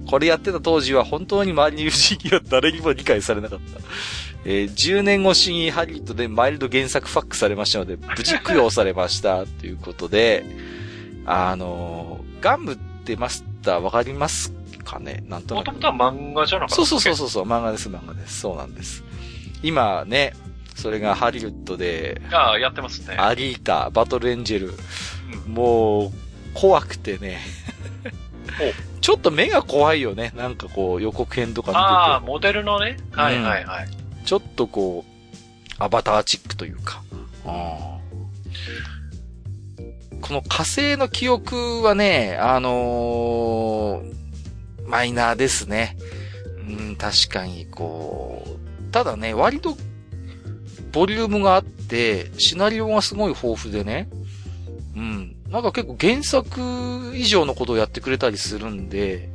[0.08, 3.80] これやってた当時は本当に周りの友人には誰にも理解されなかった。
[4.44, 9.46] えー、10年越しにハリウッドでマイルド原作ファックされましたので、無事供養されました。
[9.46, 10.44] ということで、
[11.26, 14.52] あのー、ガンムってマスターわかります
[14.84, 15.66] かねなんとなく。
[15.68, 18.40] もともとは漫画じゃなかったそうそうそうそう、漫画です、漫画です。
[18.42, 19.04] そうなんです。
[19.64, 20.34] 今ね、
[20.76, 23.16] それがハリウッドで、ああ、やってますね。
[23.18, 24.74] アリータ、バトルエンジェル、
[25.48, 26.12] うん、もう、
[26.54, 27.40] 怖くてね。
[29.02, 30.32] ちょっと目が怖いよね。
[30.36, 31.86] なんかこう予告編とか見てて。
[31.86, 32.98] ああ、モデルのね。
[33.12, 33.90] はいはいはい。
[34.26, 35.12] ちょっとこう、
[35.80, 37.02] アバターチックというか。
[40.22, 44.21] この火星の記憶はね、あのー、
[44.92, 45.98] マイナーですね。
[46.68, 49.78] うん、確かに、こう、ただね、割と、
[50.92, 54.10] ボリュームがあって、シナリオがすごい豊富でね、
[54.96, 59.30] うん、なんか結構原作以上のことをやってくれたりするんで、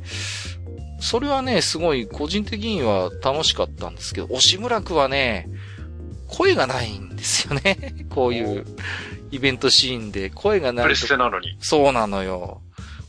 [0.99, 5.49] それはね、すごい個人的には楽しかったんですけど、押村くはね、
[6.27, 8.05] 声がないんですよね。
[8.09, 8.65] こういう
[9.31, 10.85] イベントシーンで声がない。
[10.85, 11.57] プレステなのに。
[11.59, 12.61] そうなのよ。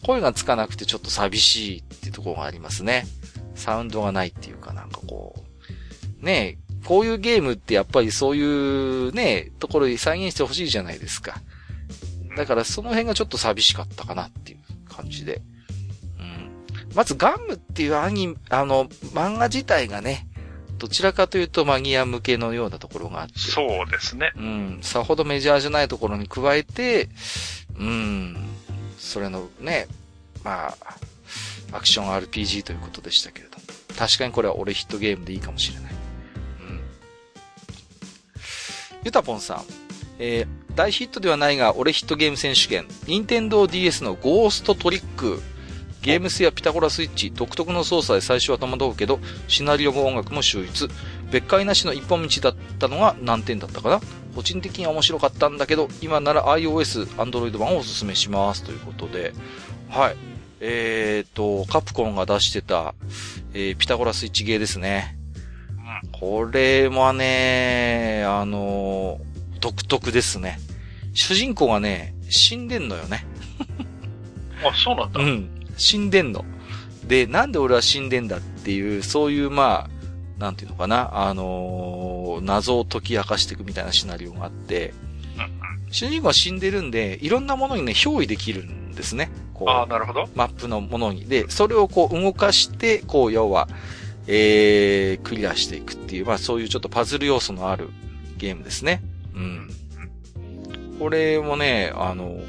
[0.04, 3.06] 声がつかなくてちょっと寂しいっていうとこがありますね。
[3.54, 6.24] サウンドがないっていうかなんかこう。
[6.24, 11.40] ねえこういうゲームってやっぱりそういうね、ところに再現してほしいじゃないですか。
[12.36, 14.58] だからその辺がちょっと寂しかったかなっていう
[14.88, 15.42] 感じで。
[16.18, 16.50] うん。
[16.94, 20.28] まずガムっていうアニ、あの、漫画自体がね、
[20.78, 23.38] どちらかというとマギア向けのようなところがあって。
[23.38, 24.32] そうですね。
[24.36, 24.78] うん。
[24.80, 27.08] さほどメジャーじゃないところに加えて、
[27.76, 28.36] うん。
[29.08, 29.88] それのね、
[30.44, 30.76] まあ、
[31.72, 33.64] アクション RPG ということでしたけれども。
[33.96, 35.92] 確かにこれは俺ヒットゲームでいいかもしれない。
[35.92, 36.80] うん。
[39.04, 39.64] ゆたぽんさん。
[40.18, 45.40] えー、大ヒットではないが、俺ヒットゲーム選手権、任天堂 DS のゴーストトリック、
[46.02, 50.88] ゲームスやピタゴラスイッチ、独特の操作で最初は戸惑うけど、シナリオも音楽も秀逸。
[51.30, 54.00] 別解なしの一本道だったのが難点だったかな？
[54.34, 58.62] 個人的には面白かったんだけど、今なら iOS、Android 版をおすすめします。
[58.62, 59.32] ということで、
[59.88, 60.16] はい。
[60.60, 62.94] えーと、カプコンが出してた、
[63.54, 65.16] えー、ピタゴラスイッチゲーですね。
[66.12, 70.58] これはね、あのー、独特ですね。
[71.14, 73.24] 主人公がね、死んでんのよね。
[74.64, 75.20] あ、そうなんだ。
[75.20, 75.48] うん。
[75.76, 76.44] 死んでんの。
[77.06, 79.97] で、なんで俺は死んでんだっていう、そういうまあ、
[80.38, 84.94] なんていうのかな、あのー、謎を解き明かしていくみたいなシナリオがあって、
[85.90, 89.30] 主人公は死んでるんで、いろんなものにね、憑依できるんですね。
[89.54, 89.70] こう。
[89.70, 90.28] ああ、なるほど。
[90.34, 91.26] マップのものに。
[91.26, 93.68] で、それをこう動かして、こう、要は、
[94.26, 97.88] えー、クリアしていくっていう、まあそういうちょっとパズル要素のある
[98.36, 99.02] ゲームですね。
[99.34, 99.70] うん。
[100.98, 102.42] これもね、あのー、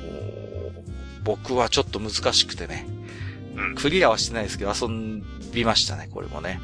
[1.24, 2.86] 僕はちょっと難しくてね。
[3.76, 4.88] クリアはしてないですけど、遊
[5.54, 6.60] びましたね、これもね。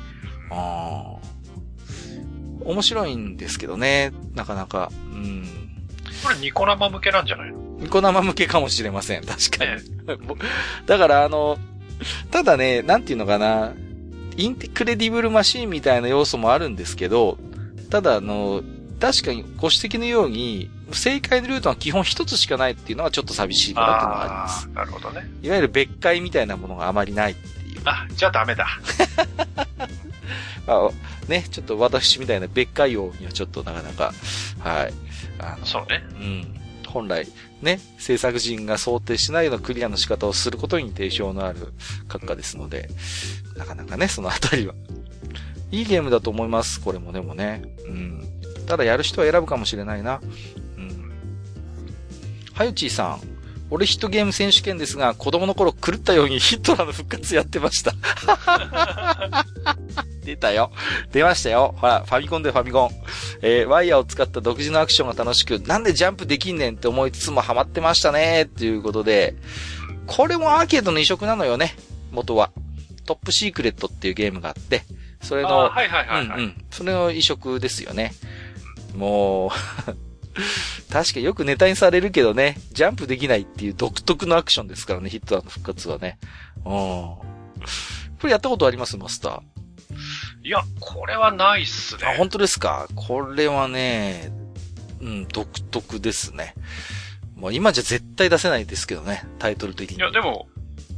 [0.50, 1.16] あ
[2.66, 4.92] 面白いんですけどね、なかなか。
[5.14, 5.46] うん。
[6.24, 7.58] これニコ生向けなんじゃないの？
[7.80, 9.22] ニコ生向けかもしれません。
[9.24, 9.82] 確かに。
[10.88, 11.58] だからあの、
[12.32, 13.74] ただね、なんていうのかな、
[14.38, 17.38] インテクレディブルマシーンみたいな要素もあるんですけど、
[17.90, 18.64] ただあの、
[19.00, 24.70] 確かにご指摘のように、正解のルートは基本一つしかないっていうのはちょっと寂しいかなっていうのがあります。
[24.70, 25.30] なるほどね。
[25.42, 27.82] いわゆる別解みたいなものがあまりないっていう。
[27.86, 28.68] あ、じゃあダメだ。
[30.68, 30.90] あ
[31.28, 34.14] ね、ちょっと私みたいな別解用にはちょっとなかなか、
[34.60, 34.94] はい。
[35.40, 36.04] あのそうね。
[36.12, 36.62] うん。
[36.88, 37.28] 本来、
[37.62, 41.74] ね、制作人が想定しないようなクリアの仕方をすることに定評のある
[42.08, 42.90] 閣下ですので、
[43.58, 44.74] なかなかね、そのあたりは。
[45.72, 47.64] いいゲームだと思います、これもでもね。
[47.86, 48.24] うん。
[48.66, 50.22] ただやる人は選ぶかもしれないな。
[50.78, 51.12] うん。
[52.54, 53.35] はゆちーさん。
[53.76, 57.92] 俺ヒットゲーム選手権ですが、子供の頃狂ったように ヒットラーの復活やってました。
[60.24, 60.72] 出たよ。
[61.12, 61.76] 出ましたよ。
[61.78, 62.90] ほら、ファミコンでファミコン。
[63.42, 68.44] えー、ワイヤーを使った独自のアクションが楽しく、なんでジャンプできんねんって思いつつもハマってましたね。
[68.44, 69.36] っていうことで、
[70.08, 71.76] これもアーケードの移植なのよね。
[72.12, 72.52] 元は。
[73.06, 74.84] トップシークレットっていうゲームがあって、
[75.22, 76.66] それの、はいはいはい、はい、うんうん。
[76.72, 78.14] それの移植ですよね。
[78.96, 80.15] もう
[80.92, 86.18] 確かによくネタにされるけどね、ジャンプできないっていう独特のアクションですからね、ヒットラーの復活はね。
[86.66, 86.72] うん。
[86.72, 87.20] こ
[88.24, 88.98] れやったことあります？
[88.98, 89.42] マスター。
[90.44, 92.02] いや、これはないっすね。
[92.06, 92.88] あ、本当ですか？
[92.96, 94.32] これはね、
[95.02, 96.54] うん、独特ですね。
[97.36, 99.98] もう今じゃ絶対出せないですけどね、タイトル的に。
[99.98, 100.48] いや、でも、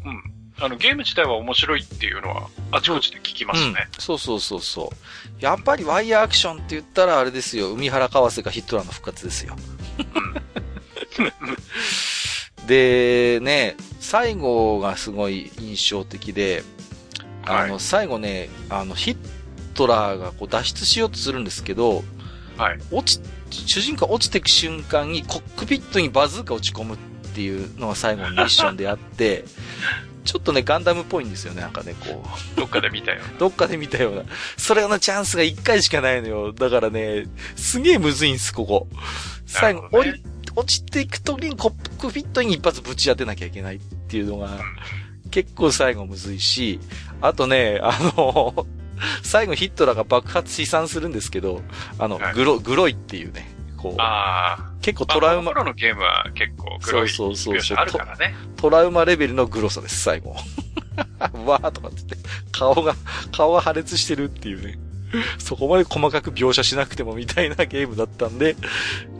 [0.06, 0.37] うん。
[0.60, 4.96] あの、ゲーム自体は面白いっていうのは、あちこちで聞きますね、うん、そうそうそうそう。
[5.40, 9.56] やっぱりワイヤーアクションって言ったらあれですよ、海原川瀬がヒットラーの復活ですよ。
[12.68, 16.64] で、ね、最後がすごい印象的で、
[17.46, 19.18] あの、はい、最後ね、あの、ヒッ
[19.74, 22.04] トラーがこう脱出しようとするんですけど、
[22.58, 22.80] はい。
[22.92, 23.22] 落ち、
[23.52, 26.98] 主人公落ちていく瞬間にコックピットにバズーカ落ち込むっ
[27.36, 29.46] ていうのが最後のミッションであって、
[30.28, 32.22] ちょっとね、ガンダムっぽいんですよね、なんかね、こ
[32.56, 32.60] う。
[32.60, 33.34] どっかで見たような。
[33.40, 34.24] どっかで見たような。
[34.58, 36.52] それのチャンスが1回しかないのよ。
[36.52, 38.88] だからね、すげえむずいんです、ここ。
[39.46, 40.24] 最後、ね、降り、
[40.56, 44.60] 落ちていくときにコックフィットに一発ぶち当てなきゃいけないっていうのが、
[45.32, 46.82] 結構最後むずいし、
[47.22, 48.68] あとね、あの、
[49.24, 51.62] 最後ヒットラーが爆発飛散するんですけど、
[52.00, 53.57] あの、はい、グロ、グロいっていうね。
[53.78, 54.02] こう。
[54.02, 54.72] ああ。
[54.82, 55.54] 結構トラウマ。
[55.54, 58.64] まあ、のゲームは結構グロいそうそうそうあるからねト。
[58.64, 60.36] トラウマレベルのグロさです、最後。
[61.46, 62.96] わーとかって言って、顔が、
[63.32, 64.78] 顔が破裂してるっていうね。
[65.38, 68.56] そこまで細かく描写しなくてもみたいなゲームだったんで、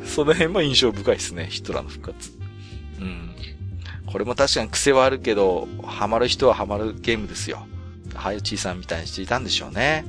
[0.06, 2.32] その辺も印象深いですね、ヒトラーの復活。
[3.00, 3.36] うん。
[4.06, 7.68] これも確かに癖はあるけど、ハマる人はハマるゲームですよ。
[8.16, 10.06] はゆちーさんみたいにしていたんでしょうね。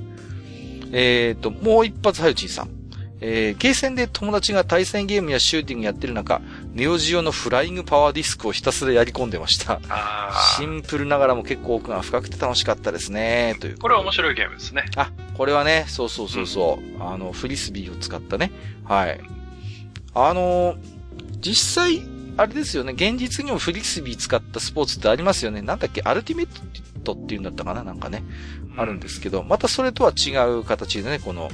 [0.92, 2.77] えっ、ー、と、もう一発はゆちーさん。
[3.20, 6.40] えー、ゲーセンで友達が対戦ゲームやシューティングやってる中、
[6.72, 9.80] ネオジオのフライングパワーディスクをひたすらやり込んでました。
[10.56, 13.56] シンプルながらも結構奥が深くて楽しかったですね。
[13.60, 13.78] という。
[13.78, 14.84] これは面白いゲームですね。
[14.94, 18.52] あ、これはね、そうそうそうそう、うん、あの、フリスビーを使ったね。
[18.84, 19.20] はい。
[20.14, 20.76] あの
[21.40, 22.02] 実際、
[22.36, 25.60] あれですよね、現実にもフリスビー使ったスポーツってありますよね。
[25.60, 26.48] なんだっけ、アルティメッ
[27.02, 27.82] トっていうんだったかな？
[27.82, 28.22] なんかね。
[28.76, 31.50] あるんですけど、またそれとは違う形でね、この、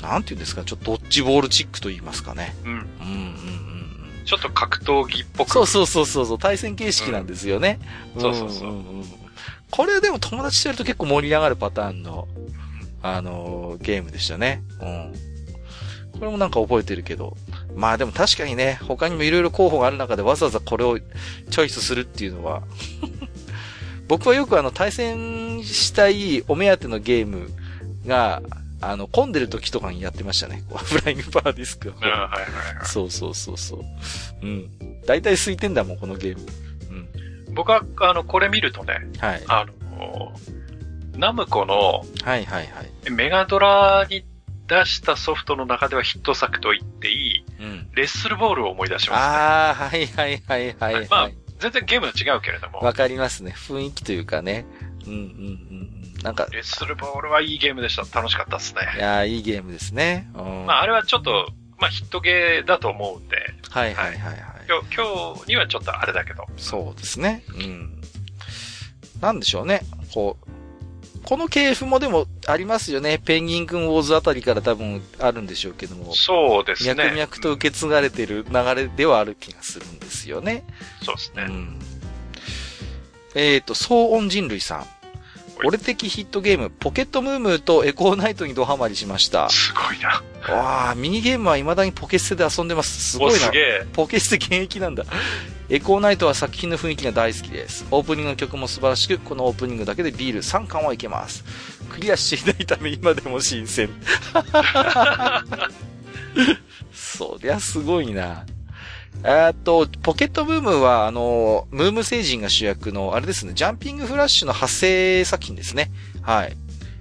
[0.00, 2.54] なんていうんですか、ちょっとドッジボールチックと言いますかね。
[2.64, 2.70] うん。
[2.70, 4.24] うんうんうん。
[4.24, 5.50] ちょっと格闘技っぽく。
[5.50, 7.78] そうそうそうそう、対戦形式なんですよね。
[8.14, 8.70] うん、そうそうそう。
[8.70, 9.20] うんうん
[9.70, 12.26] これでも友達とやると結構盛り上がるパターンの、
[13.02, 14.62] あのー、ゲームでしたね。
[14.80, 15.14] うん。
[16.18, 17.36] これもなんか覚えてるけど。
[17.74, 22.62] まあでも確かにね、他にもいろいろ候補がある中でわざわざこれをチョイスするっていうのは
[24.08, 27.50] 僕はよくあの対戦したいお目当てのゲーム
[28.06, 28.42] が、
[28.80, 30.62] あの、混んでる時とかにやってましたね。
[30.74, 32.86] フライングパワーディスクはいはいはい。
[32.86, 33.80] そうそうそうそう。
[34.42, 34.70] うん。
[35.06, 36.46] 大体空いてんだもん、このゲーム。
[37.48, 37.54] うん。
[37.54, 39.42] 僕は、あの、これ見るとね、はい。
[39.48, 39.66] あ
[39.98, 40.32] の、
[41.16, 43.10] ナムコの、はいはいはい。
[43.10, 44.24] メガドラに
[44.66, 49.26] 出したソフトの中ではヒット作と言っていい、うん、レッスルボールを思い出しますね。
[49.26, 51.08] ああ、はいはいはいはい、はい。
[51.10, 52.78] まあ、全然ゲームは違うけれども。
[52.78, 53.52] わかりますね。
[53.54, 54.64] 雰囲気というかね。
[55.06, 56.22] うんうんうん。
[56.22, 56.46] なんか。
[56.50, 58.02] レッスルボールはいいゲームでした。
[58.18, 58.80] 楽しかったっすね。
[58.96, 60.30] いやいいゲームですね。
[60.34, 61.48] うん、まあ、あれはちょっと、
[61.78, 63.36] まあ、ヒットゲーだと思うんで。
[63.70, 64.40] はいはいはいはい。
[64.68, 66.44] 今日、今日にはちょっとあれだけど。
[66.56, 67.42] そうですね。
[67.48, 68.00] うん。
[69.20, 69.82] なんでしょうね。
[70.12, 70.50] こう、
[71.24, 73.18] この系譜もでもありますよね。
[73.18, 76.14] ペンギン君ウォーズあたりから多分あるんでしょうけども。
[76.14, 76.94] そうですね。
[76.94, 80.64] 脈々と受け継がれてる流れではある気がするんですよね。
[81.02, 81.42] そうですね。
[81.44, 81.78] うん、
[83.34, 84.86] えっ、ー、と、騒音人類さん。
[85.62, 89.48] 俺的ヒットゲーム、ポケットムームーとエコーナイトにドハマりしました。
[89.50, 90.22] すごいな。
[90.54, 93.12] わあ、ミニゲームは未だにポケステで遊んでます。
[93.12, 93.38] すごいな。
[93.38, 93.86] すげえ。
[93.92, 95.04] ポケステ現役なんだ。
[95.68, 97.86] エコーナイトは作品の雰囲気が大好きです。
[97.90, 101.44] オープニングの曲も素晴らしく、このオープニングだけでビール3缶はいけます。
[101.90, 103.90] クリアしていないため今でも新鮮。
[106.92, 108.46] そりゃすごいな。
[109.22, 115.90] えっと、ポケットブームは、あの、ムーム星人が主役の、あれですね、ジャンピングフラッシュの派生作品ですね。
[116.22, 116.56] はい。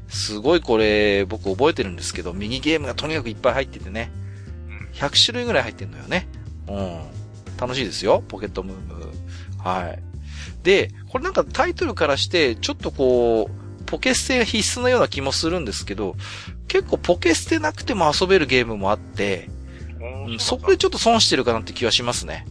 [0.10, 4.12] すごいこれ、僕覚えてるんですけど、ミニゲームがとにかくいっぱい入っててね。
[4.94, 6.28] 100種類ぐらい入ってんのよね。
[6.68, 7.00] うん。
[7.58, 9.12] 楽しいですよ、ポケットムーム。
[9.58, 10.00] はい。
[10.64, 16.16] で、これなんかタイトルからして、ちょっとこう、ポケ捨てが必須のような気もするんですけど、
[16.68, 19.50] 結構ポケ捨てなくても遊べるゲームもあって、
[20.00, 22.46] うん、そこでちょっと損してるかなって気はしますね。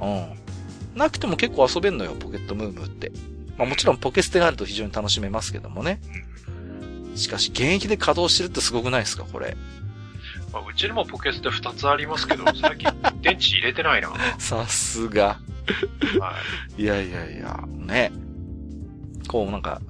[0.00, 0.98] うん。
[0.98, 3.12] なくても結構遊べんのよ、ポケットムームって。
[3.56, 6.00] まあもちろんポケ捨てがあると非常に楽しめますけどもね。
[7.14, 9.56] しかし、現役で稼働してるってすごくないですか、これ。
[10.52, 12.90] まあ、うちにもポケ捨て2つありますけど、 最近
[13.22, 14.12] 電池入れてないな。
[14.38, 15.38] さすが。
[16.18, 16.34] は
[16.76, 16.82] い。
[16.82, 18.12] いやいやいや、ね。
[19.28, 19.80] こうなんか、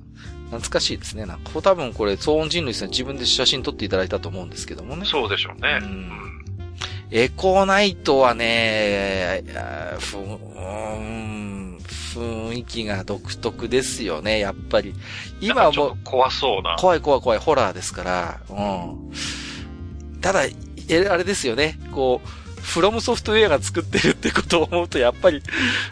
[0.47, 1.25] 懐かしいですね。
[1.25, 5.07] なんか、多分これ、騒音人類さん自分で写真撮っていただいたと思うんですけどもね。
[5.07, 5.79] そうでしょうね。
[5.81, 6.30] うん
[7.13, 9.43] エコーナイトはね、
[9.99, 11.79] ふ、うん、
[12.15, 14.95] 雰囲気が独特ですよね、やっぱり。
[15.41, 15.99] 今はもう。
[16.05, 16.77] 怖そうな。
[16.79, 18.41] 怖い怖い怖い、ホラーですから。
[18.49, 19.11] うん。
[20.21, 22.29] ただ、え、あれですよね、こう、
[22.61, 25.43] フロムソフトウェアが作ってるってことを思うと、やっぱり、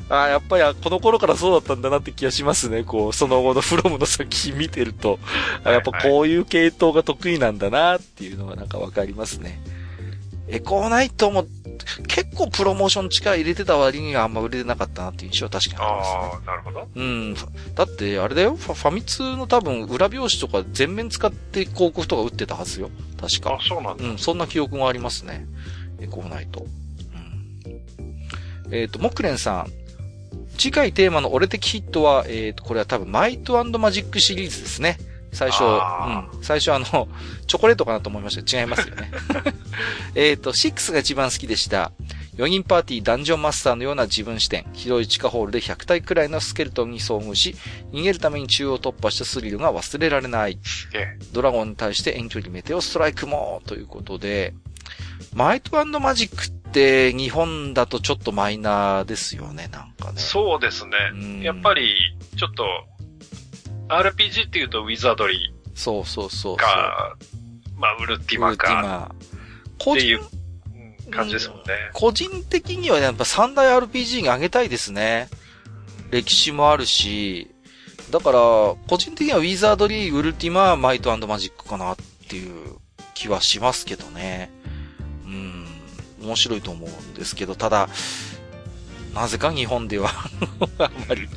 [0.09, 2.85] ああ、やっぱりこの頃からそうだったんだなって気がしますね。
[2.85, 5.19] こう、その後のフロムの作品見てると、
[5.65, 9.61] やっぱこういう系統が得意なんだなっていうのがなんかわかりますね。
[10.49, 11.47] エコーナイトも
[12.07, 16.19] 結構プロモーション力入れてた割にはあんま売れてなかったなっていう印象は確かにありますね。
[16.21, 16.89] ああ、なるほど。
[16.95, 17.35] うん。
[17.75, 22.91] だって、あれだよファ、ファミ通の多分裏表紙とか全面使って広告とか売ってたはずよ。
[23.21, 23.55] 確か。
[23.55, 24.05] あ、そうなんだ。
[24.05, 25.47] うん、そんな記憶がありますね。
[26.01, 26.65] エコーナイト。
[26.65, 28.75] うん。
[28.75, 29.73] えっ、ー、と、モクレンさん。
[30.59, 34.99] 次回テーマの俺的ヒットは、えっ、ー、と、これは多分マイトマジックシリーズですね。
[35.33, 36.29] 最初、うん。
[36.43, 37.09] 最初あの、
[37.47, 39.11] チョコレートかなと思いました違いますよね。
[40.15, 41.93] えっと、6が一番好きでした。
[42.37, 47.57] 4人パーティーダンジョンマスターのような自分視点、広い地下ホールで100体くらいのスケルトンに遭遇し、
[47.93, 50.59] 逃げるために中央突破したスリルが忘れられない。
[51.33, 54.55] ドラゴンに対して遠距離メテオストライクも、ということで、
[55.35, 60.21] マイトマジックって日本だとちょっとマイナーですよね、なんかね。
[60.21, 61.43] そうですね。
[61.43, 61.95] やっぱり、
[62.37, 62.65] ちょっと、
[63.89, 65.71] RPG っていうとウィザードリー。
[65.75, 67.17] そうそうそうか、
[67.77, 69.11] まあ、ウルティマか。
[69.87, 70.25] ウルティマ。
[70.25, 70.41] って
[71.01, 71.65] いう感じですもんね。
[71.93, 75.29] 個人的にはやっぱ三大 RPG にあげたいですね。
[76.11, 77.51] 歴史もあるし、
[78.11, 81.97] だから、個人的にはウィザードリー、ウルティマ、マイトマジックかなっ
[82.29, 82.77] ていう
[83.15, 84.51] 気はしますけどね。
[85.27, 85.67] うん、
[86.23, 87.89] 面白いと思うんですけど、ただ、
[89.15, 90.09] なぜか日本では
[90.79, 91.29] あんまり、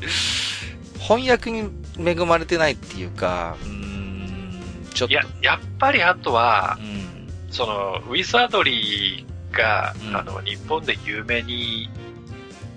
[1.01, 4.61] 翻訳に恵まれてないっていうか、うん、
[4.93, 5.13] ちょっと。
[5.13, 11.89] や、やっぱりあとは、うん、その、ウィザードリーが、うん、あの、日本で有名に、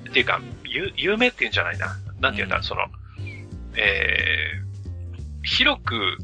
[0.08, 1.96] っていうか、有有名っていうんじゃないな。
[2.20, 2.82] なんていうんだ、うん、その、
[3.76, 6.18] えー、広く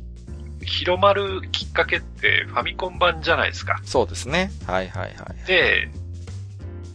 [0.65, 3.81] 広まるきっかけってファミコン版じゃないですか。
[3.85, 4.51] そうですね。
[4.67, 5.47] はいはいはい。
[5.47, 5.89] で、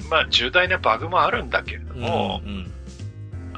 [0.09, 2.71] まあ重大なバグもあるんだけれども、うんうん、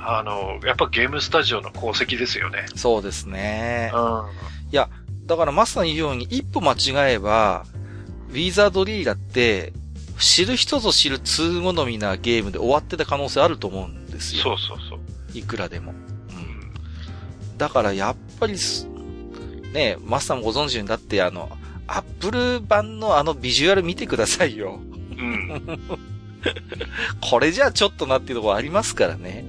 [0.06, 2.66] あの、やっぱゲームスタジオの功績ですよね。
[2.76, 3.92] そうですね。
[3.94, 4.00] うん。
[4.72, 4.90] いや、
[5.26, 7.66] だからマスターに言うように一歩間違えば、
[8.30, 9.74] ウィザードリーだって、
[10.20, 14.44] 知る人ぞ知る通好みなゲームで終わってた可能性あると思うんですよ。
[14.44, 15.00] そうそうそう。
[15.38, 15.92] いくらでも。
[15.92, 17.58] うん。
[17.58, 18.56] だからやっぱり、
[19.74, 21.50] ねマスターもご存知にだってあの、
[21.88, 24.80] アップル版のあのビジュアル見てくださいよ。
[25.18, 25.80] うん。
[27.22, 29.46] これじゃあちょっとなっていうところありますからね。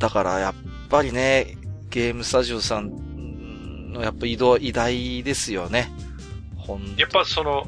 [0.00, 0.08] うん。
[0.08, 0.54] だからやっ
[0.88, 1.56] ぱりね、
[1.90, 5.90] ゲームスタジオさんのやっぱ移動、偉大ですよね。
[6.56, 7.66] ほんやっぱその、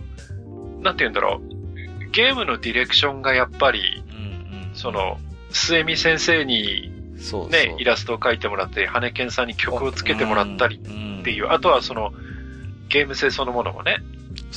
[0.80, 5.18] なんて言うんだろう、ゲームのディレクションがやっぱり、うんうん、その、
[5.50, 7.80] 末見先生に、ね、そうそう。
[7.80, 12.12] イラストを描いてもらって、羽根ンさんに曲をつけてもらったりっていう、うんうん、あとはその、
[12.88, 14.02] ゲーム性そのものもね、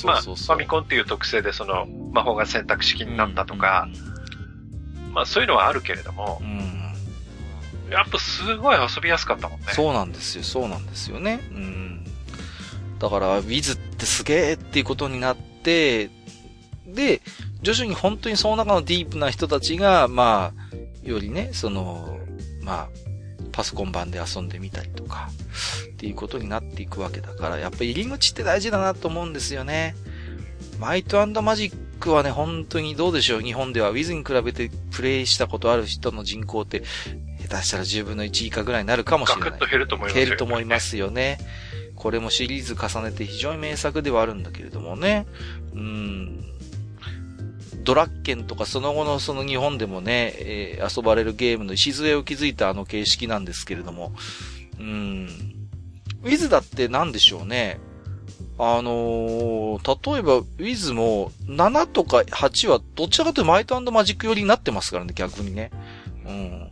[0.03, 6.84] まあ、ファミコンっていう特性でその、魔法が選択式になったとか、うんうん、まあそういうのはあるけれども、うん、
[7.89, 9.67] やっぱすごい遊びやすかったもんね。
[9.69, 11.39] そうなんですよ、そうなんですよね。
[11.51, 12.05] うん。
[12.99, 16.09] だから、ウィズってすげえっていうことになって、
[16.87, 17.21] で、
[17.61, 22.17] 徐々に本当にその中のディープな人たちが、まあ、よりね、その、
[22.61, 22.89] まあ、
[23.51, 25.29] パソコン版で遊んでみたりとか、
[25.93, 29.95] っていうことになっていくわけだから、やっぱり入り口って大事だなと思うんですよね。
[30.79, 36.83] マイトマジックはね、本当にどうでしょう日本では Wiz に比べてプレイしたことある人の人口って、
[37.47, 39.51] 下手したら10分の1以下ぐらいになるかもしれない。
[39.51, 40.25] ガクッと減ると思いますよ、ね。
[40.25, 41.37] 減ると思いますよね。
[41.95, 45.25] これもシリーズ重ねて非常に名作ではあるんだけれどもね。
[45.73, 46.43] うん。
[47.83, 54.13] ドラッケンとかその後のその日本でもね、えー、遊ばれるゲームの礎を築いたあの形式なんですけれども、
[54.79, 55.29] うん。
[56.23, 57.79] ウィズだって何でしょうね。
[58.57, 65.71] あのー、例えば、ウィズも、7とか8は、どちらかというとマイトマジック寄りになってますからね、逆にね。
[66.25, 66.69] うん。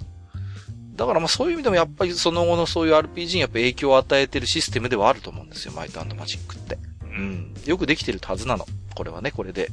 [0.96, 6.78] だからまあそういう意味でもやっぱりその後のそういう RPG にやっぱ影響を与えてるシステムではあると思うんですよ、マイトマジックって。
[7.02, 7.54] うん。
[7.66, 8.66] よくできてるはずなの。
[8.96, 9.70] これはね、これで。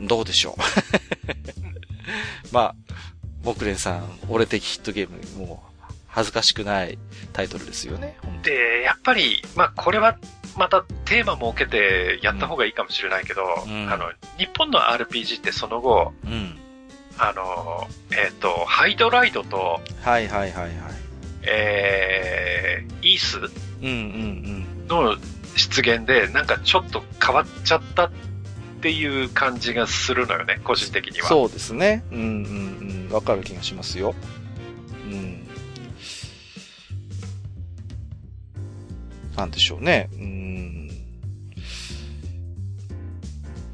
[0.00, 0.62] どうでしょう。
[2.52, 2.74] まあ、
[3.44, 5.72] 木蓮さん、俺的ヒットゲーム、もう、
[6.08, 6.98] 恥ずかしくない
[7.32, 8.16] タイトルですよね。
[8.42, 10.18] で、やっぱり、まあこれは、
[10.56, 16.58] またテーマ設けてやった方がいいかもしれないけど、うん、あの、日本の RPG ってその後、うん、
[17.18, 20.72] あの、えっ、ー、と、ハイドライドと、はいはいはいはい。
[21.44, 23.38] えー、イース
[24.88, 25.16] の
[25.56, 28.10] 出現で、なんかちょっと変わっちゃったっ
[28.80, 31.28] ていう感じがするのよね、個人的には。
[31.28, 32.04] そうですね。
[32.10, 33.12] うんうんうん。
[33.12, 34.14] わかる気がしますよ。
[35.04, 35.46] うん。
[39.36, 40.08] なんでしょうね。
[40.14, 40.41] うん。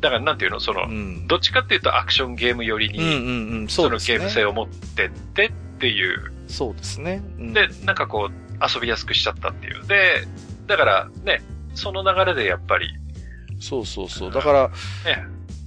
[0.00, 6.32] だからなんていうのその、うん、どっちかっていうとアクションゲーム寄りに、うんうんうん、そ、ね、のゲーム性を持ってってっていう。
[6.46, 7.22] そうですね。
[7.38, 9.86] うん、で、なんかこう、遊びやすくしちゃったっていう。
[9.86, 10.26] で、
[10.66, 11.42] だからね、
[11.74, 12.88] その流れでやっぱり。
[13.60, 14.32] そうそうそう。
[14.32, 14.74] だから、ね、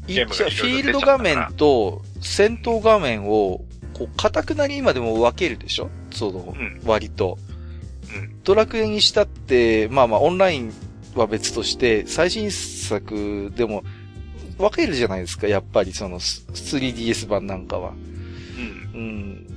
[0.05, 3.63] フィールド画面と戦闘画面を、
[3.93, 5.89] こう、硬くなり今でも分けるでしょ？
[6.11, 6.55] その、
[6.85, 7.37] 割と。
[8.13, 8.43] うん。
[8.43, 10.73] ドラクエにしたって、まあまあ、オンライン
[11.15, 13.83] は別として、最新作でも、
[14.61, 17.91] 分けるじゃないですか、やっぱりその 3DS 版なんかは。
[18.93, 18.99] うん。
[18.99, 19.47] うん。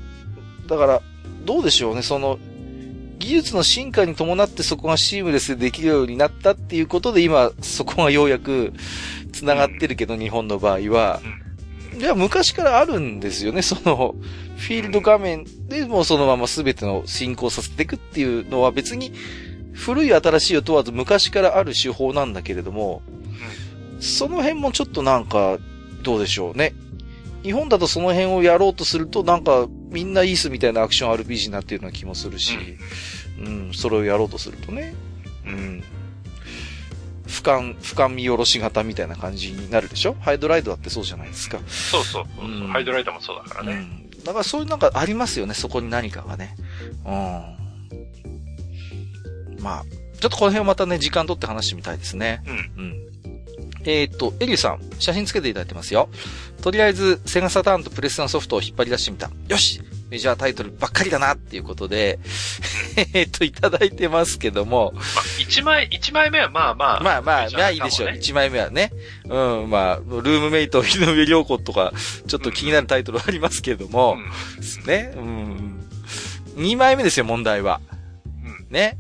[0.67, 1.03] だから、
[1.45, 2.39] どうでしょうね、その、
[3.19, 8.73] 技術の進化に伴ってそこがシームレスでできるようになったっていうことで今、そこがようやく
[9.33, 11.21] 繋がってるけど、日本の場合は、
[11.99, 13.63] いや、昔からあるんですよね。
[13.63, 14.15] その、
[14.57, 19.13] フィールド画面でもそのまま全ての進行させていくっていうのは別に、
[19.73, 23.03] 古い新しいを問わず昔からある手法なんだけれども、
[24.05, 25.59] その辺もちょっとなんか、
[26.03, 26.75] どうでしょうね。
[27.43, 32.57] 日本だとその辺をやろうとすると、なんか、みんなイースみたいなアクション RPG になってるような気もするし、
[33.39, 34.95] うん、それをやろうとするとね。
[35.47, 35.85] うん。
[37.27, 40.15] 俯瞰、俯瞰見下ろし型みたいな感じになるでしょ？
[40.21, 41.59] ハイドライドだってそうじゃないですか。
[41.67, 43.73] そうそうそう、うん、ハイドライドもそうだからね。
[43.73, 43.77] う
[44.17, 44.25] ん。
[44.25, 46.55] だからそういうなんかありますよね、そこに何かがね。
[47.05, 47.13] うん。
[49.63, 49.85] まあ、
[50.21, 52.43] ちょっとこの辺をまたね、時間取って話してみたいですね。
[52.47, 52.85] うん。
[52.85, 52.95] うん。
[53.85, 56.09] えっ、ー、と、エリューさん、写真つけていただいてますよ。
[56.63, 59.31] とりあえず、セガサターンとプレステのソフトを引っ張り出してみた。
[59.49, 62.19] よしメジャータイトルばっかりだなっていうことで、
[63.15, 64.93] えっと、いただいてますけども。
[64.95, 65.05] まあ、
[65.41, 67.01] 1枚、一枚目はまあまあ。
[67.03, 68.09] まあまあ、まあいいでしょう。
[68.11, 68.93] 1枚目はね。
[69.25, 71.93] うん、まあ、ルームメイト、日の上良子とか、
[72.27, 74.17] ちょっと気になるタイトルありますけども。
[74.17, 75.13] うん、ね。
[75.17, 75.81] うん。
[76.57, 77.81] 2枚目ですよ、問題は。
[78.45, 78.67] うん。
[78.71, 78.99] ね。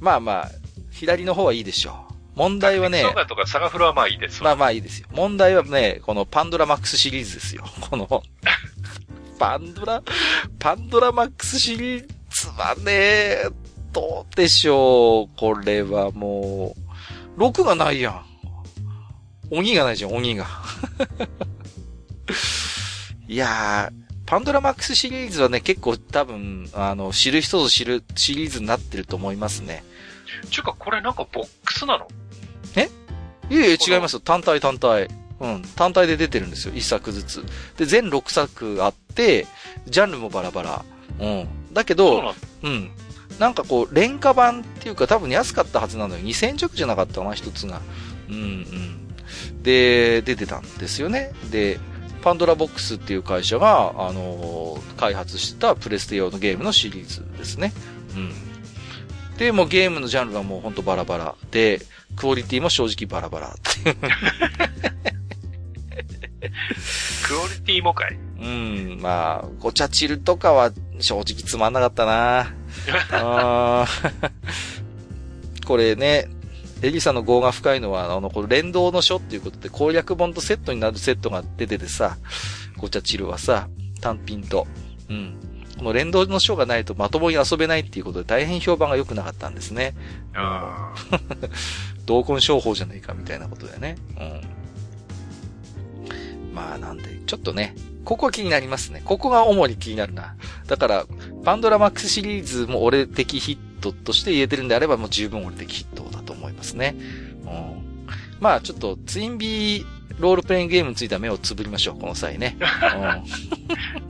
[0.00, 0.50] まあまあ、
[0.90, 2.01] 左の方はいいでしょう。
[2.34, 3.04] 問題はね。
[3.28, 5.08] とかサガフロはまあいいですまあまあいいですよ。
[5.12, 7.64] 問題はね、このパンドラマックスシリーズですよ。
[7.90, 8.06] この
[9.38, 10.02] パンドラ、
[10.58, 13.36] パンドラマックスシリーズはね、
[13.92, 15.38] どうでしょう。
[15.38, 16.74] これはも
[17.36, 18.24] う、6がないやん。
[19.50, 20.46] 鬼がないじゃん、鬼が。
[23.28, 29.84] いやー、パンドラマックスシリーズはね、結構多分、あの、知る人ぞ知るシリーズになってると思いますね。
[30.50, 32.08] ちゅうか、これなんかボックスなの？
[32.76, 32.90] え？
[33.50, 34.20] いえいえ、違いますよ。
[34.20, 35.08] 単体単体。
[35.40, 35.62] うん。
[35.76, 36.74] 単体で出てるんですよ。
[36.74, 37.44] 一作ずつ。
[37.76, 39.46] で、全6作あって、
[39.86, 40.84] ジャンルもバラバラ。
[41.18, 41.48] うん。
[41.72, 42.90] だけど、うん。
[43.38, 46.22] なんかこう、廉価版っていうか多分安かったはずなのよ。
[46.22, 47.80] 2000弱じゃなかったかな、一つが。
[48.28, 49.62] うんうん。
[49.62, 51.32] で、出てたんですよね。
[51.50, 51.80] で、
[52.22, 57.72] パンドラボックスっていう会社が、あのー、開発したプレステ用のゲームのシリーズですね。
[58.14, 58.32] うん。
[59.42, 61.80] で、もうゲームのジャンルはもうほんとバラバラで、
[62.14, 63.52] クオリティも正直バラバラっ
[63.82, 63.96] ていう。
[67.26, 70.70] クオリティもかいうん、まあ、ごちゃチルとかは
[71.00, 72.54] 正直つまんなかったな
[73.10, 73.84] あ
[75.66, 76.28] これね、
[76.80, 82.16] エリさんの業が深いのは、あの、この連動の書っていうことで攻略本とセットになるセットが出ててさ、
[82.76, 83.68] ごちゃチルはさ、
[84.00, 84.68] 単品と。
[85.10, 85.51] うん。
[85.82, 89.96] この連動の書がないとまともに遊べないっていうことで大変評判が良くなかったんですね。
[90.32, 91.18] ああ。
[92.06, 93.96] 同梱商法じゃないかみたいなことだよね。
[94.16, 94.20] う
[96.52, 96.54] ん。
[96.54, 99.02] まあなんで、ちょっとね、ここ気になりますね。
[99.04, 100.36] ここが主に気になるな。
[100.68, 101.04] だから、
[101.44, 106.94] パンドラマックスシリーズも俺的ヒットとして言えてるんであればもう十分俺的ヒットだと思いますね。
[107.44, 108.06] うん。
[108.38, 112.56] まあちょっとツインビーロールプレイングゲームについては目をつぶりましょう、この際ね。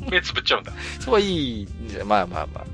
[0.00, 0.72] うん、目つぶっちゃうんだ。
[1.00, 1.68] そういい、
[2.04, 2.64] まあまあまあ。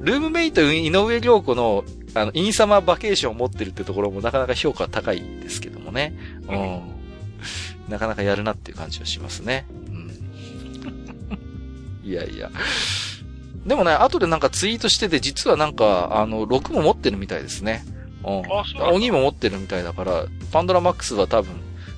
[0.00, 1.84] ルームメイト井上良子の
[2.16, 6.16] あの、インサマーバケーションを持ってるってところもなかなか評価高いですけどもね。
[6.48, 6.96] うん。
[7.88, 9.66] なかなかやるなっていう感じはしますね。
[9.88, 10.10] うん。
[12.02, 12.50] いやいや。
[13.66, 17.84] でもね、後でなんかツイートしてて、実はなんか、あの、6も持ってるみたいですね。
[18.24, 18.94] うん。
[18.94, 21.54] 鬼も持ってるみたいだから、パンドラマックスは多分、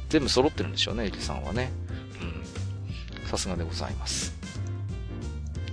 [0.09, 1.71] 全部揃ってるんでしょうね、エリさんはね。
[3.23, 3.27] うん。
[3.27, 4.39] さすがでございます。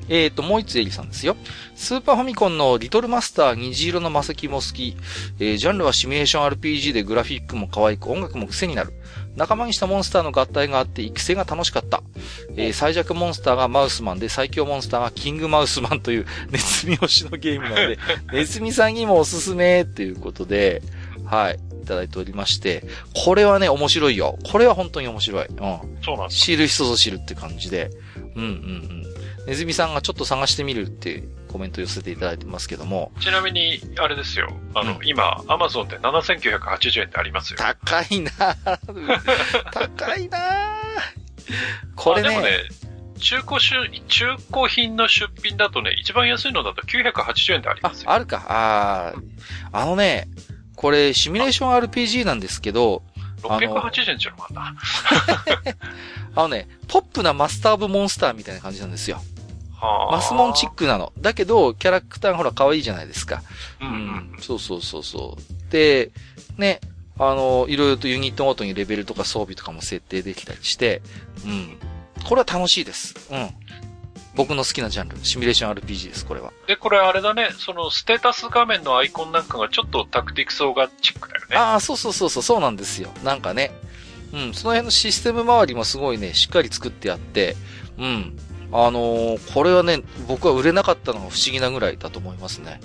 [0.07, 1.35] えっ、ー、と、もう一つエリさんですよ。
[1.75, 4.95] スーパーファミコンのリトルマスター虹色のマセキも好き。
[5.39, 8.93] えー、ジャンルはシミュレーション RPG でグラフィックも可愛く音楽も癖になる。
[9.35, 12.03] 仲間にしたモンスターの合体があって育成が楽しかった。
[12.55, 17.97] えー、最弱モンスターがマウスマンで最強モンスターがキングマウスマンという ネズミ推しのゲームなので、
[18.31, 20.83] ネズミさんにもおすすめっていうことで、
[21.25, 22.83] はい、いただいておりまして、
[23.23, 24.37] これはね、面白いよ。
[24.51, 25.45] これは本当に面白い。
[25.45, 25.55] うん。
[26.03, 27.91] そうなん知る人ぞ知るって感じで。
[28.35, 28.51] うんうんう
[29.43, 29.45] ん。
[29.45, 33.11] ネズミさんがちょっと探してみるってコメント寄せていただいてますけども。
[33.19, 34.49] ちなみに、あれですよ。
[34.73, 37.59] あの、うん、今、アマゾンで7980円ってありますよ。
[37.59, 38.31] 高いな
[39.71, 40.39] 高いな
[41.95, 42.29] これね。
[42.29, 42.49] でもね、
[43.19, 48.11] 中古出、中古品の出品だとね、一番安いのだと980円でありますよ。
[48.11, 48.45] あ、あるか。
[48.47, 49.13] あ
[49.71, 49.81] あ。
[49.81, 50.27] あのね、
[50.75, 53.03] これ、シミュレーション RPG なんですけど、
[53.41, 54.75] 680円ちゃうのかな。
[56.35, 59.21] あのね、ポップなマスター・オブ・モンスターみたいな感じなんですよ。
[60.11, 61.13] マスモンチックなの。
[61.19, 63.43] だけど、キャラクターがほら可愛いじゃないですか。
[63.81, 65.71] うん、うん、そうそうそうそう。
[65.71, 66.11] で、
[66.57, 66.79] ね、
[67.17, 71.01] あの、いろいろとユニットごとにレベルとか装備とかも設定できたりして、
[71.45, 71.77] うん。
[72.23, 73.15] これは楽しいです。
[73.31, 73.49] うん。
[74.35, 76.51] 僕の好きなジャンル、シミュレーション RPG です、これは。
[76.67, 81.55] で、これあれだね、そのステータス画面のアイコンなんかがちょっとタクティクスオーガチックだよね。
[81.55, 83.09] ああ、そうそうそうそう、そうなんですよ。
[83.23, 83.71] なんかね、
[84.33, 87.55] うん、その辺のシステム周りもすごいね、しっかり作ってやって、
[87.97, 88.37] うん。
[88.71, 92.81] あのー、これはね、僕は売れなかったのが不思議なぐらいだと思いますね。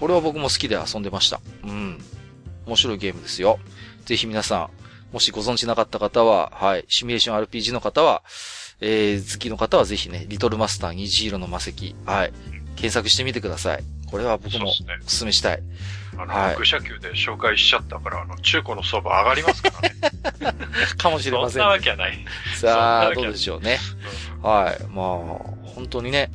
[0.00, 1.40] これは僕も好きで遊んでました。
[1.64, 2.00] うん。
[2.66, 3.60] 面白いゲームですよ。
[4.04, 4.70] ぜひ皆さん、
[5.12, 8.22] もしご存知なかった方は、はい、シミュレーション RPG の方は、
[8.80, 12.32] えー、好きの方はぜひね、リトルマスター虹色の魔石、はい、
[12.76, 13.84] 検索してみてください。
[14.10, 14.72] これは僕もお
[15.06, 15.62] 勧めしたい。
[16.16, 19.94] あの、はい、愚者級で紹介しちゃったから、あの、中古の相場上がりますからね。
[20.96, 21.58] かもしれません、ね。
[21.58, 22.24] そんなわけはない。
[22.56, 23.78] さあ、どうでしょうね。
[24.42, 24.82] うん、はい。
[24.90, 25.06] まあ、
[25.74, 26.30] 本当にね、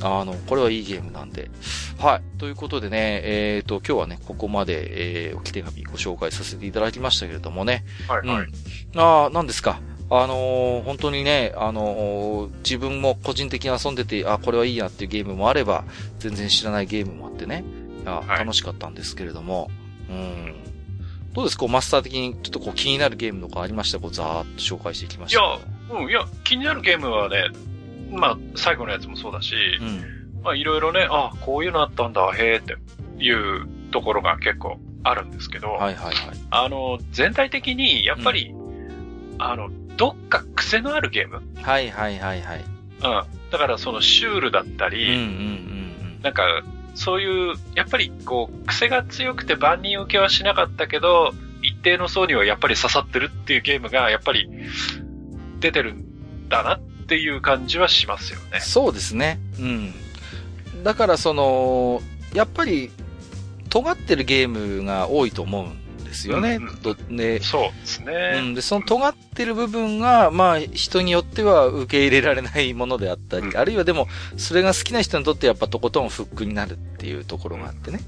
[0.00, 1.50] あの、これはいいゲームなんで。
[1.98, 2.38] はい。
[2.38, 7.84] ということでね、えっ、ー、と、今日はね、ここまで、えー、置き手紙ご紹介させていただきましたけれどもね。
[8.08, 8.46] はい、はい。
[8.46, 9.00] うん。
[9.00, 9.80] ああ、何ですか？
[10.10, 15.84] あのー、本当にね、あのー、自分も個人的に遊んでて、あ、これはいいやっていうゲームもあれば、
[16.18, 17.64] 全然知らないゲームもあってね。
[18.04, 19.70] や、楽しかったんですけれども、
[20.08, 20.54] うん。
[21.34, 21.68] どうですか？
[21.68, 24.00] マスター的にちょっとこう気になるゲームとかありました？
[24.00, 25.40] こうざーっと紹介していきました。
[25.40, 27.44] いや、うん、いや、気になるゲームはね、
[28.10, 32.76] まあ、最後のやつもそうだし、うん、まあ、いろいろね、あ、こういうのあったんだ、へえって
[33.22, 36.14] いうところが結構あるんですけど、はいはいはい。
[36.50, 39.68] あの、全体的に、やっぱり、うん、あの、
[39.98, 42.60] どっか癖のあるゲームはいはいはいはい。
[42.60, 43.50] うん。
[43.50, 45.24] だからそのシュールだったり、うんうんうんう
[46.20, 46.44] ん、なんか、
[46.94, 54.48] そういう、やっぱりこう、癖が強くて万人受けはしなかったけど、一定の層にはやっぱり刺さってるっていうゲームが、やっぱり
[55.58, 58.60] 出てるんだなっていう感じはしますよね。
[58.60, 59.40] そうですね。
[59.58, 59.94] うん。
[60.84, 62.02] だからその、
[62.34, 62.90] やっぱり、
[63.68, 65.87] 尖ってるゲームが多いと思うん
[66.18, 66.58] ですよね。
[66.58, 68.32] うん、ねそうですね。
[68.38, 68.54] うん。
[68.54, 78.00] で、その尖ってる部分が、まあ、人によっては受け入れられないものであったり、うん、あるいはでも、それが好きな人にとってやっぱとことんフックになるっていうところがあってね。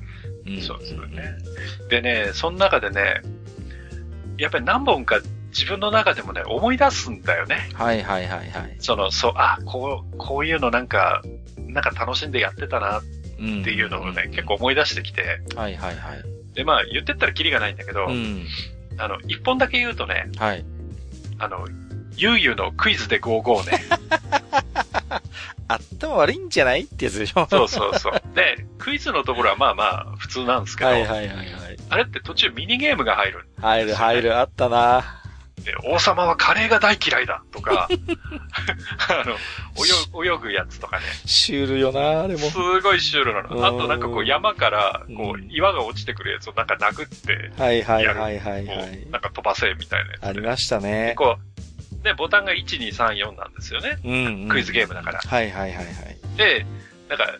[0.46, 0.62] うん。
[0.62, 1.36] そうですよね。
[1.88, 3.22] でね、その中でね、
[4.38, 5.20] やっぱり何本か
[5.50, 7.68] 自分の中でもね、思い出すんだよね。
[7.74, 8.76] はいはいはいはい。
[8.78, 11.22] その、そう、あ、こう、こういうのなんか、
[11.58, 15.40] なんか楽しんでやってたなっていうのをね、結構思い出してきて。
[15.54, 16.39] はいはいはい。
[16.55, 18.47] で、まあ、言ってったらキリがないんだけど、うん、
[18.98, 20.64] あの、一本だけ言うとね、はい。
[21.39, 21.66] あの、
[22.16, 23.78] ゆうゆうのクイズで55ね。
[25.68, 28.12] 頭悪いんじゃないってやつでしょそうそうそう。
[28.35, 31.47] で、クイズのところはまあまあ普通なんですけど、はいはいはいはい。
[31.89, 35.19] あれって途中ミニゲームが入る、ね、入る入る、あったな
[35.64, 37.88] で、王様はカレーが大嫌いだとか、
[39.08, 39.36] あの、
[40.24, 41.04] 泳ぐやつとかね。
[41.26, 42.50] シュールよなあれも。
[42.50, 43.66] すごいシュールなの。
[43.66, 49.06] あとなんかこう山から、こう、岩が落ちてくるやつをなんか殴って、はいはいはいはいはい。
[49.10, 51.14] なんか飛ばせみたいなやつ、ありましたね。
[51.16, 53.98] こう、で、ボタンが1、2、3、4なんですよね。
[54.04, 55.20] うん、うん、クイズゲームだから。
[55.20, 55.86] はいはいはいはい。
[56.36, 56.64] で、
[57.08, 57.34] なんか、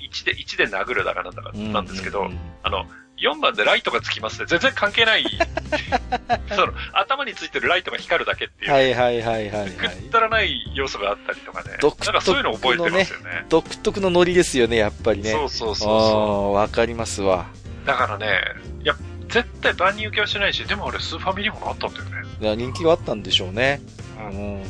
[0.00, 2.86] 1で、1で殴るだかなんだかなんですけど、うんうんうん、あの、
[3.20, 4.46] 4番でライトがつきますね。
[4.46, 5.24] 全然関係ない。
[6.54, 8.72] その、頭についてるライトが光るだけっていう。
[8.72, 9.70] はいはいはいはい、はい。
[9.70, 11.76] くったらない要素があったりとかね。
[11.80, 13.44] 独特なんかそういうの覚えてますよね。
[13.48, 15.30] 独特のノリですよね、やっぱりね。
[15.30, 16.54] そうそうそうそう。
[16.54, 17.46] わかりますわ。
[17.84, 18.40] だからね、
[18.82, 18.94] いや、
[19.28, 22.10] 絶対万人受けはしないし、でもあれスーファミリーもあったんだよね。
[22.40, 23.80] いや、人気があったんでしょうね。
[24.18, 24.64] うん。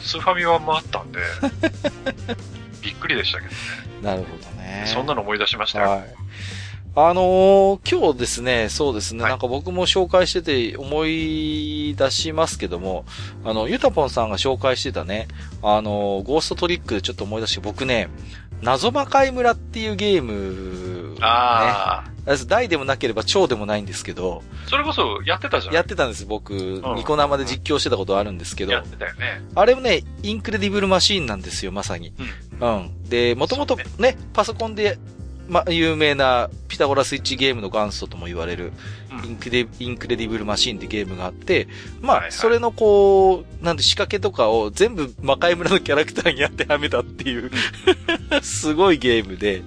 [0.00, 1.20] スーファミワンもあったんで、
[2.82, 3.56] びっくりでしたけどね。
[4.02, 4.84] なるほどね。
[4.86, 5.90] そんなの思い出しましたよ。
[5.90, 6.14] はい。
[6.96, 13.04] あのー、今日ですね、そうですね、はい、なんか僕も紹介してて思い出しますけども、
[13.44, 15.26] あの、ゆたぽんさんが紹介してたね、
[15.60, 18.08] あのー、ゴーストトリックでちょっと思い出して、僕ね、
[18.62, 22.14] 謎魔界村っていうゲーム、ね、ああ。
[22.46, 24.42] 大でもなければ超でもないんですけど。
[24.66, 25.74] それこそやってたじゃん。
[25.74, 26.54] やってたんです、僕。
[26.54, 28.72] うん、ニコ生で実況してたことあるんですけど。
[28.72, 29.42] やってたよね。
[29.54, 32.14] あれもね、インクレディブルマシーンなんですよ、まさに。
[32.60, 32.76] うん。
[32.76, 33.08] うん。
[33.08, 34.98] で、もともとね、パソコンで
[35.48, 38.72] ま、有名なピタゴラスイッチゲームの元祖とも言われる、
[39.24, 41.68] インクレ、インクレディブルマシンってゲームがあって、
[42.00, 47.50] まあ、はいはい、それのこう、なんで仕掛けとかを全部魔界村のキャラクターに当てはめたっていう
[48.42, 49.62] すごいゲームで、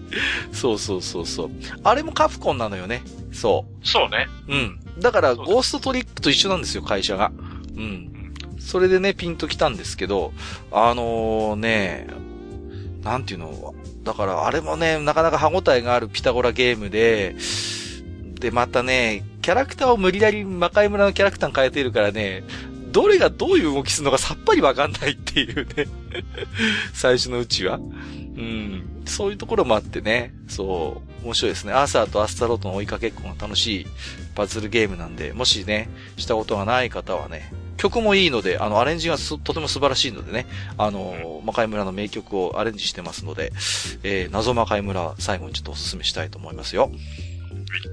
[0.52, 1.52] そうそうそうそう。
[1.84, 3.04] あれもカプコンなのよね。
[3.32, 3.88] そう。
[3.88, 4.28] そうね。
[4.48, 4.80] うん。
[5.00, 7.32] だから、ゴーストトリックと一緒なんですよ、会社が。
[7.76, 8.34] うん。
[8.60, 10.34] それでね、ピンと来たんですけど、
[10.72, 12.08] あのー、ね、
[13.04, 13.74] なんていうの、
[14.08, 17.36] だからあれもね、なかなか歯応えがあるピタゴラゲームで、
[18.40, 22.44] で、またね、キャラクターを無理やり魔界村のキャラクターに変えているからね、
[22.92, 25.88] どれがどういう動きするのかさっぱりわかんないっていうね
[26.94, 27.76] 最初のうちは。
[27.76, 29.04] うん。
[29.06, 30.34] そういうところもあってね。
[30.48, 31.26] そう。
[31.26, 31.74] 面白いですね。
[31.74, 33.88] アーサーとアスタロートの追いかけっこが楽しい
[34.36, 40.46] パズルゲームなんで、もしね、したことがない方はね、曲もいいので、あの、アレンジがとても素晴らしいのでね、
[40.78, 43.54] あの、魔界村の名曲をアレンジしてますので、
[44.04, 46.92] えー、謎魔界村、最後にちょっとお勧めしたいと思いますよ。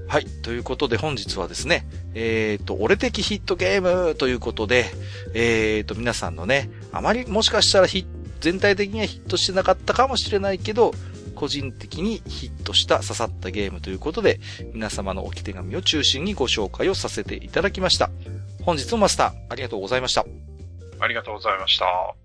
[0.07, 0.25] はい。
[0.25, 4.85] ということで本日はですね、えっ、ー、と、俺的ヒットゲームということで、
[5.33, 8.05] えっ、ー、と、皆さんのね、あまりもしかしたらヒ
[8.39, 10.93] 全体的にはヒットしてなかったかもしれないけど、
[11.35, 14.39] 個人的にヒットした刺さったゲームということで、
[14.73, 18.09] 皆様の置き手紙を中心にご紹介をさせていただきました。
[18.65, 20.25] 本日もマスター、ありがとうございました。
[20.99, 22.24] ありがとうございました。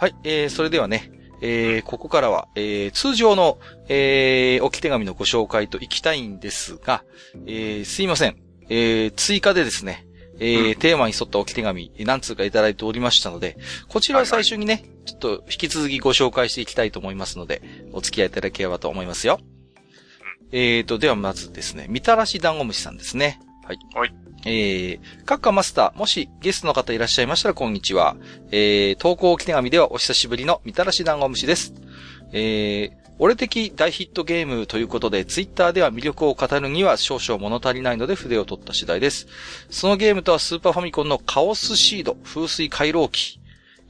[0.00, 1.12] はい、えー、それではね、
[1.42, 3.58] えー、ここからは、えー、通常の、
[3.90, 7.04] えー、置き手紙のご紹介と行きたいんですが、
[7.44, 8.36] えー、すいません。
[8.70, 10.06] えー、追加でですね、
[10.38, 13.58] えー、うん、テーマに沿った置き手紙、何通かいただいておりましたので、
[13.88, 17.60] こちらは最初にね、はいはい、ちょっと引き続きご紹介していきたいと思いますので、
[17.92, 19.38] お付き合いいただければと思いますよ。
[20.50, 23.38] えーと、ではまずですね、みたらし団子虫さんですね。
[23.66, 23.78] はい。
[23.94, 24.14] はい。
[24.44, 28.16] えー、各家マスター、もしゲストの方いらっしゃいましたら、こんにちは。
[28.50, 31.74] えー、投稿置き手紙ではお久しぶりのみたらし団子虫です。
[32.32, 39.26] えー、俺的大ヒットゲームということで、ツイッターでは魅力を語るには少々物足りないので筆を取った次第です。
[39.68, 43.40] そのゲームとはスーパーファミコンのカオスシード風水回廊機、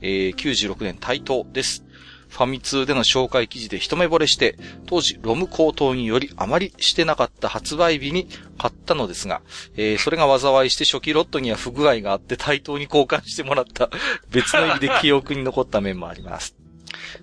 [0.01, 1.85] えー、96年対等です。
[2.31, 4.57] ファミ通での紹介記事で一目惚れして、
[4.87, 8.29] 当時ロム高騰によりあまりしてなかった発売日に
[8.61, 9.41] 買ったのですが、
[9.77, 13.89] えー、それが災いして初期ロットには不具合があって対等に交換してもらった
[14.31, 16.55] 別の意味で記憶に残った面もあります。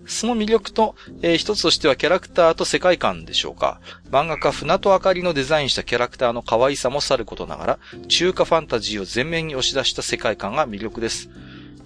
[0.08, 3.80] その魅力と、えー、一つとしてはキャラクターと世界観でしょうか。
[4.10, 11.30] 漫画家船戸あかりのデザインしたキャラクターの可愛さもさることながら、中華ファンタジーを前面に押し出した世界観が魅力です。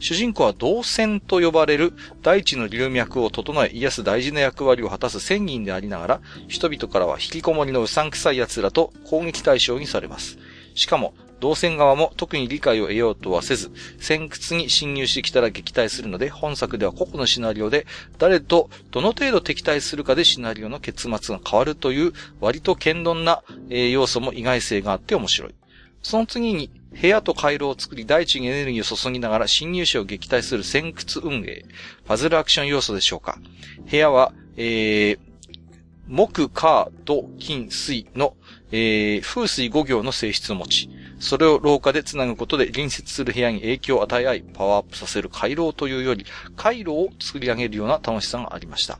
[0.01, 10.39] 主人公は動線と呼ばれる大地の流脈を整え癒す大事な役割を果たす仙人でありながら、人々からは引きこもりのうさんくさい奴らと攻撃対象にされます。
[10.73, 17.85] しかも、動線側も特に理解を得ようとはせず、先屈に侵入してきたら撃退するので、本作では個々のシナリオで、
[18.17, 25.55] 誰とどの程度敵対するかでシナリオの結末が変わるという、割と堅鈍な、要素も意外性があって面白い。
[26.01, 31.63] その次に、部屋と回路を作り大地にエネルギーを注ぎながら侵入者を撃退する先屈運営。
[32.05, 33.39] パズルアクション要素でしょうか。
[33.89, 35.19] 部屋は、えー、
[36.07, 38.35] 木、火、土、金、水の、
[38.71, 40.89] えー、風水5行の性質を持ち、
[41.19, 46.25] それを廊下で繋ぐことで隣接する部屋に影響を与え合い、パワーアップさせる回廊というより、
[46.57, 48.99] 回路を作り上げるような楽しさがありました。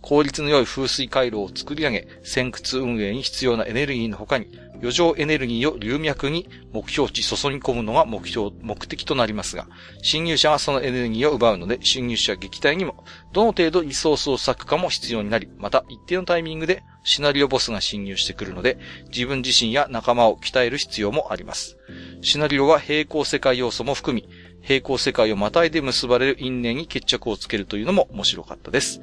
[0.00, 4.46] 効率の良い風水回路を作り上げ、先屈運営に必要なエネルギーの他に、
[4.80, 9.68] 余剰エネルギーを流脈に目標値注ぎ込むのが目標、目的となりますが、
[10.02, 18.78] 侵入者はそのエネルギーを奪うので、侵入者撃退にも、どの程度リソースを割くかも必要になり、また一定のタイミングでシナリオボスが侵入してくるので、
[19.12, 21.76] 自分自身や仲間を鍛える必要もあります。
[22.22, 24.28] シナリオは平行世界要素も含み、
[24.62, 29.00] 平行世界をまたいで結ばれる因縁に決着をつけるというのも面白かったです。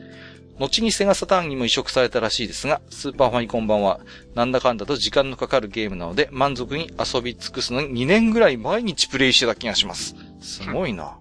[0.59, 3.99] 後にセガサターンにも移植されたらしいですが、スーパーファミコン版は、
[4.33, 10.15] なんだかんだと時間のかかるゲームなので、満足に遊び尽くすのに2年ぐらい毎日プレイしてた気がします。
[10.41, 11.17] すごいな。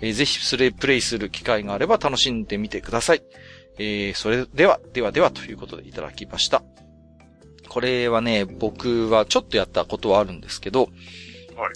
[0.00, 3.22] えー、ぜひそれプレイする機会があれば楽しんでみてください。
[3.78, 6.62] えー、それでは、ではではということでいただきました。
[7.68, 10.90] これはね、僕はちょっとやったことはあるんですけど、はい、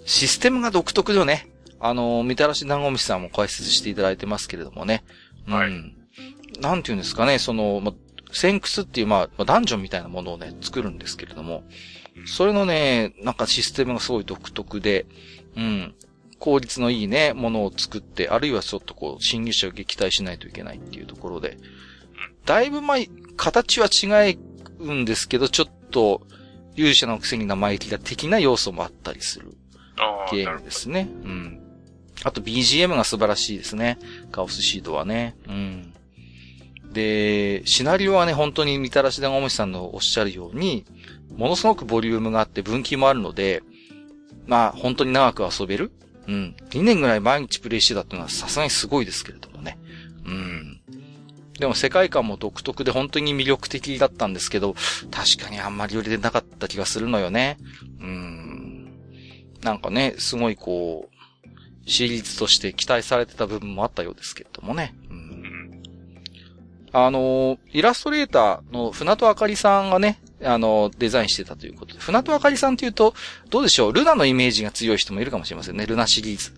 [0.04, 1.48] システムが独特よね。
[1.80, 5.02] あの、みたらし団子虫さんも解説していただいてますけれどもね。
[5.46, 6.01] はい。
[6.60, 7.94] なんて言うんですかね、その、ま、
[8.32, 11.64] 先屈っていう、まあ、ダンジョンみたいなものをね、作るんですけれども、
[12.26, 15.06] それのね、なんかシステムがすごい独特で、
[15.56, 15.94] うん、
[16.38, 21.56] 効率のいいね、ものを作って、あるいはちょっとこう、侵入者を撃退しないといけないっていうところで、
[22.44, 22.98] だいぶまあ、
[23.36, 24.36] 形は違
[24.80, 26.26] うんですけど、ちょっと、
[26.74, 29.54] 勇者のくせに生意気だ的な要素もあったりする
[30.30, 31.08] ゲームですね。
[31.22, 31.60] うん。
[32.24, 33.98] あと BGM が素晴らしいですね。
[34.30, 35.36] カオスシードはね。
[35.48, 35.91] うん。
[36.92, 40.84] で、シナリオはね、本当にみたらし団子虫さんのおっしゃるように、
[41.36, 43.62] ものすごくボリュームがあって分岐もあるので、
[44.46, 45.92] まあ、本当に長く遊べる
[46.28, 46.56] うん。
[46.70, 49.78] 2年ぐらい毎日プレイしてたっていうのはさすがにすごいですけれどもね。
[50.24, 50.80] うん。
[51.58, 54.74] でも世界観も独特で本当に魅力的だったんですけど、
[55.10, 57.58] 確かにあんまり寄りでなかった気がするのよね。
[58.00, 58.88] うん。
[59.62, 64.94] なんかね、すごいこう、シリーズとして期待されてた部分もあったようですけれどもね。
[65.10, 65.21] うん
[66.92, 72.00] あの、イラストレーターの船戸あかりさんがね、あの、デザインしてたということで。
[72.00, 73.14] 船戸あかりさんっていうと、
[73.48, 73.92] どうでしょう？
[73.92, 75.86] ルナのイメージが強い人もいるかもしれませんね。
[75.86, 76.52] ルナシリーズ。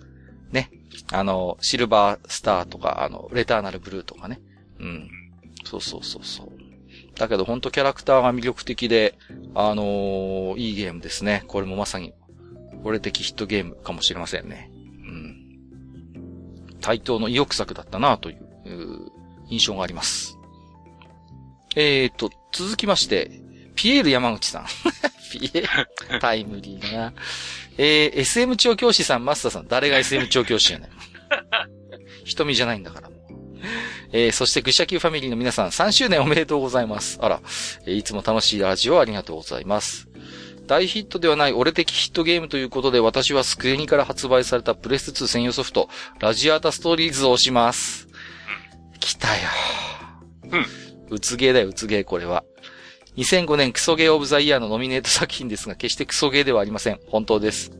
[0.50, 0.70] ね。
[1.12, 4.40] あの、シルバースターとか、あの、レターナルブルーとかね。
[4.80, 5.10] うん。
[5.64, 6.48] そうそうそうそう。
[7.14, 9.16] だけどほんとキャラクターが魅力的で、
[9.54, 11.44] あのー、いいゲームですね。
[11.46, 12.12] これもまさに、
[12.82, 14.70] 俺的ヒットゲームかもしれませんね。
[14.72, 15.36] うん。
[16.80, 19.12] 対等の意欲作だったなという
[19.48, 20.38] 印象があります。
[21.76, 23.30] えーと、続きまして、
[23.74, 24.66] ピエール山口さん。
[25.32, 27.12] ピエール、タイムリーだな。
[27.76, 30.90] えー、SM 調教師さん、マスターさん、誰が SM 調教師やねん。
[32.24, 33.10] 瞳じゃないんだから。
[34.12, 37.18] えー、そして、愚者級ファミリーの皆さん、3周年おめでとうございます。
[37.20, 37.40] あら、
[37.86, 40.08] えー、いつも楽しいラジオありがとうございます。
[40.66, 45.88] 大ヒットではない俺的ヒットゲームということで、私はスクエニから発売されたプレス2専用ソフト、
[46.20, 48.08] ラジアータストーリーズを押します。
[49.04, 49.42] 来たよ。
[50.50, 50.66] うん。
[51.10, 52.42] うつゲーだよ、うつゲー、これは。
[53.18, 56.98] 2005年クソゲーオブザイヤーのノミネート作品ですが、決してクソゲーではありません。
[57.06, 57.70] 本当です。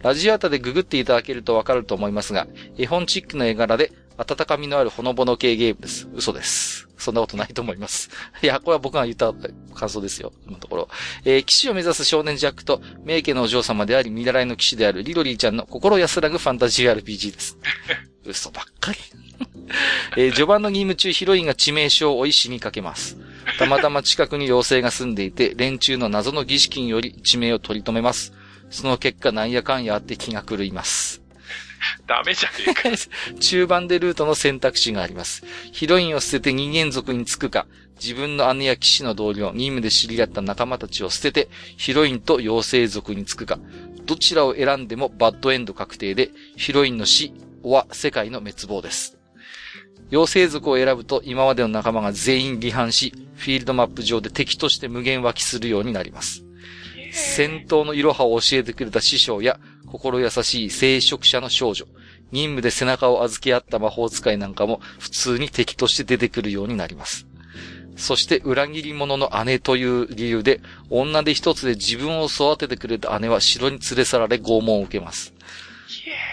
[0.00, 6.08] ラジアータでググっていただけるとわかると思いますが、絵本チックの絵柄で、温かみのあるほのぼの系ゲームです。
[6.14, 6.88] 嘘です。
[6.96, 8.08] そんなことないと思います。
[8.42, 9.34] いや、これは僕が言った
[9.74, 10.32] 感想ですよ。
[10.44, 10.88] 今のところ。
[11.24, 17.58] えー、騎士を目指す少年ジャックと、名家のお嬢様であり、見習いの騎士であるリロリーちゃんの心安らぐファンタジー RPG です。
[18.24, 18.98] 嘘ばっかり。
[20.16, 23.16] えー、序盤の任務中ヒロインが致命傷を追い死にかけます。
[23.58, 28.32] たまたま近くに妖精が住んでいて、連中の謎の儀式により地名を取り留めます。
[28.70, 31.22] その結果なんやかんやあって気が狂います。
[32.06, 32.90] ダメじゃねえか。
[33.40, 35.44] 中盤でルートの選択肢があります。
[35.72, 37.66] ヒロインを捨てて人間族につくか、
[38.00, 43.58] 自分の姉や騎士の同僚、任務で知り合った仲間たちを捨てて、ヒロインと妖精族につくか、
[44.06, 47.32] どちらを選んでもバッドエンド確定で、ヒロインの死
[47.62, 49.21] は世界の滅亡です。
[50.12, 56.44] 妖精族を選ぶと今までの仲間が全員離反し、フィールドマップ上で敵として無限湧きするようになります。
[57.12, 61.86] 戦闘の色派を教えてくれた師匠や、心優しい聖職者の少女、
[62.30, 67.26] 任務で背中を預け合った魔法使いなんかも普通に敵として出てくるようになります。
[67.96, 70.60] そして裏切り者の姉という理由で、
[70.90, 75.32] 女で一つで自分を育ててくれた姉は城に連れ去られ拷問を受けます。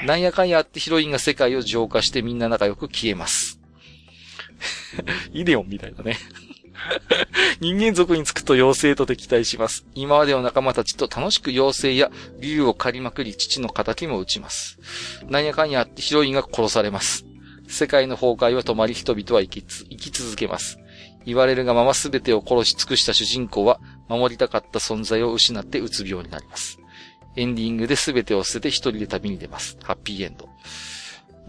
[0.05, 3.58] なんやかんやあってヒロインが世界を浄化してみんな仲良く消えます。
[5.33, 6.17] イデオンみたいだね。
[7.59, 9.85] 人間族につくと妖精と敵対します。
[9.95, 14.79] 今までの仲間たちと楽しく妖精や竜を狩りまくり父の仇も打ちます。
[15.27, 17.25] なんやかんやあってヒロインが殺されます。
[17.67, 20.79] 世界の崩壊は止まり人々は生き、生き続けます。
[21.25, 26.79] 言われるがまま全てを殺し尽くした主人公は守りたかった存在を失ってうつ病になります。
[27.35, 29.77] エンディングで全てを捨てて一人で旅に出ます。
[29.83, 30.49] ハッピーエンド。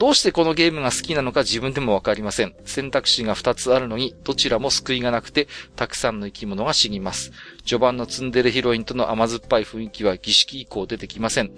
[0.00, 2.54] どうしてこのゲームが好きなのか自分でもわかりません。
[2.64, 5.46] 選択肢が2つあるのに、どちらも救いがなくて、
[5.76, 7.32] たくさんの生き物が死にます。
[7.66, 11.52] 序盤のツンデレヒロインとの甘酸っぱい雰囲気は儀式以降出てきません。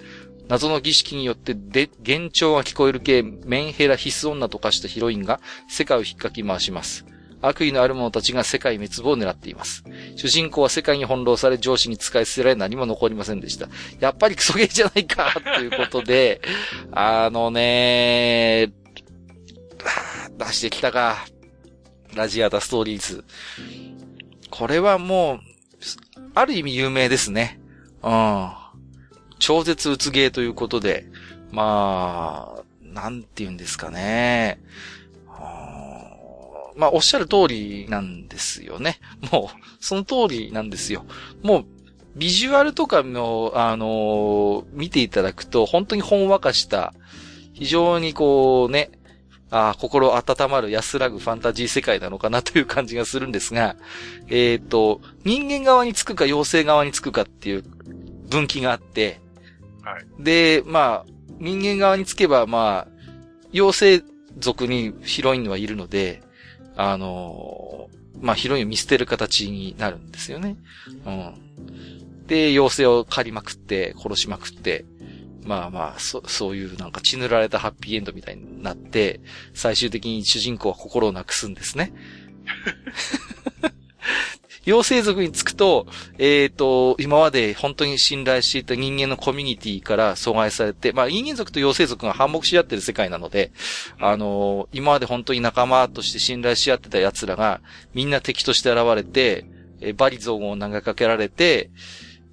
[0.48, 7.06] 謎の儀式によってで、幻聴が聞こえる系メンヘラ必須女と化したヒロインが世界を引っかき回します。
[7.42, 9.84] 悪意のある者たちが世界滅亡を狙っています。
[10.16, 13.68] 主人公は世界に翻弄され上司に使い捨てられ何も残りませんでした。
[14.00, 16.40] やっぱりクソゲーじゃないかということで、
[16.92, 18.72] あのね
[20.38, 21.26] 出してきたか。
[22.14, 23.24] ラジアタストーリーズ。
[24.50, 25.40] これはもう、
[26.34, 27.58] ある意味有名ですね。
[28.02, 28.50] うん。
[29.38, 31.06] 超絶うつゲーということで、
[31.50, 34.60] まあ、なんて言うんですかね。
[36.76, 38.98] まあ、おっしゃる通りなんですよね。
[39.30, 41.04] もう、その通りなんですよ。
[41.42, 41.64] もう、
[42.16, 46.94] ビジュアルとかの、あのー、見ていただくと、本当にほんわかした、
[47.54, 48.90] 非常にこうね、
[49.50, 53.76] あ心温まる安らぐファンタジー世界なのかなという感じがするんですが、
[54.28, 57.62] えっ、ー、と、人間側につくか妖精側につくかっていう
[58.30, 59.20] 分岐があって、
[59.82, 60.06] はい。
[60.18, 62.92] で、まあ、人間側につけば、まあ、
[63.52, 64.04] 妖精
[64.38, 66.22] 族にヒロインはいるので、
[66.76, 70.56] あのー、まあ、ヒロインを見捨てる形になるんですよね。
[71.06, 72.26] うん。
[72.26, 74.84] で、妖精を狩りまくって、殺しまくって、
[75.44, 79.20] まあまあ、そ、そういうなんか血塗られたハッピーエンドみたいになって、
[79.54, 81.92] 最終的に主人公は心をなくすんですね。
[84.64, 85.86] 妖精族につくと、
[86.18, 93.50] えっ、ー、と、今まで本当に信頼していた人間のコミュニティから阻害されて、まあ人間族と妖精族が反目し合ってる世界なので、
[93.98, 97.60] あのー、今まで本当に仲間として信頼し合ってた奴らが、
[97.94, 99.46] みんな敵として現れて、
[99.80, 101.70] えバリゾーンを投げかけられて、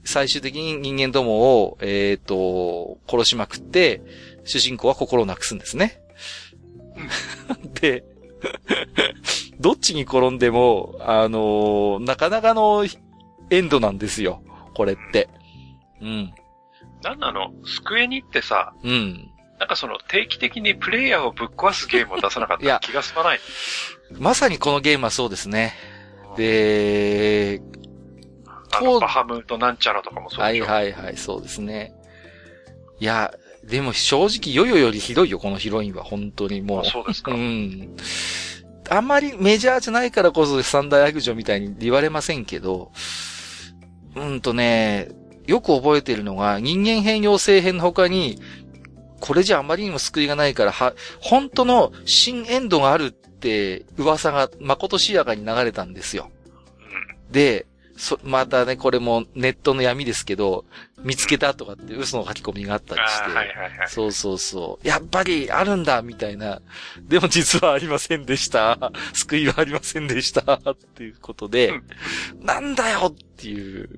[0.04, 4.02] 最終的に人間どもを、えっ、ー、と、殺しまくって、
[4.44, 6.02] 主人公は心をなくすんですね。
[7.82, 8.04] で、
[9.60, 12.86] どっちに転んでも、あのー、なかなかの
[13.50, 14.42] エンドなんですよ。
[14.74, 15.30] これって。
[16.02, 16.34] うん。
[17.04, 17.52] なんなの？
[17.66, 19.30] スクエニってさ、うん。
[19.60, 22.80] なんかその定期的にプレイヤーをぶっ壊すゲームを出さなかった？
[22.80, 23.40] 気が済まない。
[24.18, 25.74] まさにこのゲームはそうですね。
[26.38, 27.62] で、
[28.72, 31.94] あの、バハムとなんちゃらとかもそうでしょはいはいはい、そうですね。
[33.00, 33.34] いや、
[33.70, 36.04] でも正直ヨヨよりひどいよ、このヒロインは。
[36.04, 36.86] 本当にもう。
[36.86, 37.32] そうですか。
[37.32, 37.96] うん。
[38.90, 42.92] あんまりメジャーじゃないからこそ三大悪女みたいに言われませんけど、
[44.16, 45.10] うんとね、
[45.46, 48.40] よく覚えてるのが、人間変容性編の他に、
[49.20, 56.32] これじゃあまりにも救いがないから、は、本当の新エンドがあるって噂がまことしやかに流れたんですよ。
[57.30, 57.68] で、
[58.00, 60.64] そ、またね、これもネットの闇ですけど、
[61.04, 63.24] 見つけたとかって嘘の書き込みがあったりして。
[63.26, 63.90] はいはいはい。
[63.90, 64.88] そうそうそう。
[64.88, 66.62] やっぱりあるんだ、みたいな。
[67.02, 68.94] でも実はありませんでした。
[69.14, 70.54] 救いはありませんでした。
[70.54, 71.74] っていうことで、
[72.40, 73.90] なんだよっていう。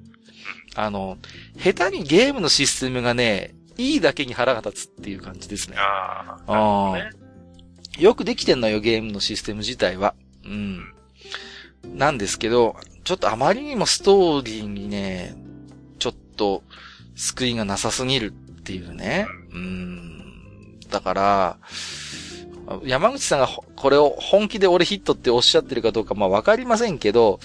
[0.73, 1.19] あの、
[1.57, 5.75] 下手にゲームのシステムがね、いいだけに腹が立つっていう感じですね。
[5.77, 6.93] ああ。
[6.95, 7.11] ね、
[7.99, 10.15] よくできてんのよ、ゲームのシステム自体は。
[10.43, 10.91] うん。
[11.93, 15.35] なんですけど、ちょっとあまりにもストーリーにね、
[15.99, 16.63] ちょっと
[17.15, 19.27] 救いがなさすぎるっていうね。
[19.53, 20.79] うん。
[20.89, 21.57] だから、
[22.83, 27.39] 山口さんがこれを本気で俺ヒットっておっしゃってるかどうかまあわかりませんけど、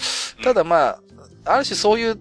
[0.45, 1.01] ただまあ、
[1.45, 2.19] ある種そういう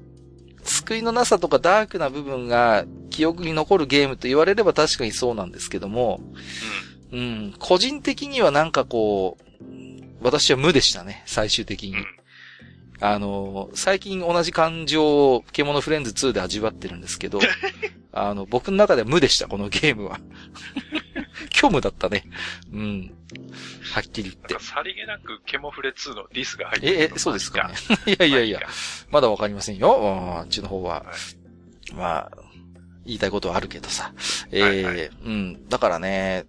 [0.63, 6.21] 救いのなさとかダークな部分が記憶に残るゲームと言われれば確かにそうなんですけども、
[7.11, 9.45] うん、うん、個人的にはなんかこう、
[10.21, 11.95] 私は無でしたね、最終的に。
[13.01, 17.39] あの、最近同じ感情を獣フレンズ2で味わってるんですけど、
[18.13, 20.19] あの、僕の中では無でした、このゲームは。
[21.53, 22.23] 虚無だったね。
[22.71, 23.13] うん。
[23.93, 24.63] はっきり言って。
[24.63, 26.93] さりげなくケモフレ2のディスが入ってる。
[26.93, 27.75] え、え、そうですかね。
[28.13, 28.61] いやいやいや、
[29.11, 30.37] まだわかりませんよ。
[30.39, 31.03] あっちの方は。
[31.03, 31.05] は
[31.91, 32.31] い、まあ、
[33.05, 34.13] 言いたいことはあるけどさ。
[34.51, 35.69] ええーはいはい、うん。
[35.69, 36.45] だからね、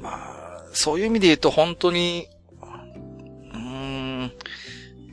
[0.00, 2.33] まあ、そういう意味で言うと本当に、うん、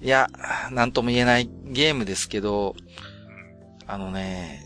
[0.01, 0.27] いや、
[0.71, 2.75] なんとも言えないゲームですけど、
[3.87, 4.65] あのね、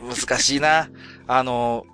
[0.00, 0.88] 難しいな。
[1.26, 1.84] あの、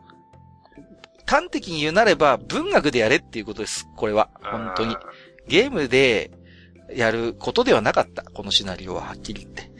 [1.26, 3.88] 端的に言うなれば文学でやれっていうことです。
[3.96, 4.28] これは。
[4.42, 4.96] 本当に。
[5.48, 6.30] ゲームで
[6.94, 8.22] やることではなかった。
[8.22, 9.70] このシナリオははっきり言って。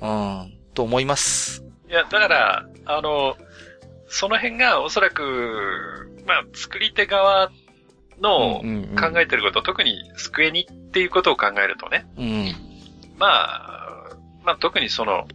[0.00, 0.58] うん。
[0.74, 1.64] と思います。
[1.88, 3.36] いや、だから、あの、
[4.06, 7.50] その辺がおそらく、まあ、作り手側
[8.20, 8.62] の
[8.98, 12.06] 考えてること、特にスクエニっていうことを考えるとね。
[12.16, 12.54] うん、
[13.18, 15.26] まあ、まあ特にその、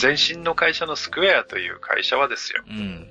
[0.00, 2.62] 前身の会社のスクエアという会社はですよ。
[2.68, 3.10] うん、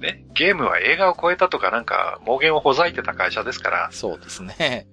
[0.00, 3.88] ね、ゲームは映画を超えたとかなんか、妄言をほざいてた会社ですから。
[3.92, 4.86] そうですね。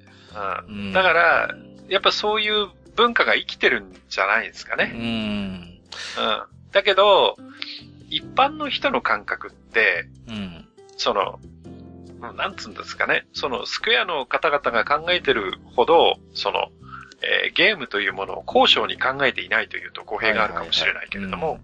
[0.68, 0.94] うん。
[0.94, 1.56] だから、
[1.88, 4.92] やっぱそういう文化が生きてるんじゃないですかね。
[4.94, 5.02] うん。
[5.02, 5.80] うん。
[6.72, 7.38] だけど、
[8.10, 10.68] 一般の人の感覚って、うん、
[10.98, 11.40] その、
[12.20, 16.70] なんつうんですかね、そのスクエアの方々が考えてるほど、その、
[17.22, 21.60] えー、ゲームというものを高尚に考えていないというと語弊があるかもしれないけれども、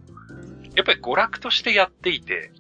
[0.76, 2.52] やっぱり娯楽としてやっていて、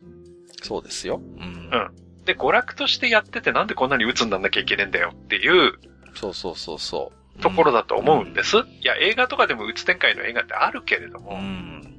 [0.61, 1.21] そうですよ。
[1.37, 1.43] うん。
[1.43, 2.25] うん。
[2.25, 5.73] で、娯楽としてやっててなんでこんなに鬱になんなきゃいけねえんだよっていう、
[6.13, 7.41] そうそうそうそう。
[7.41, 8.57] ところだと思うんです。
[8.57, 11.31] うん、いや、映画とかでも鬱展開の映画ってあるけれども。
[11.31, 11.97] うん。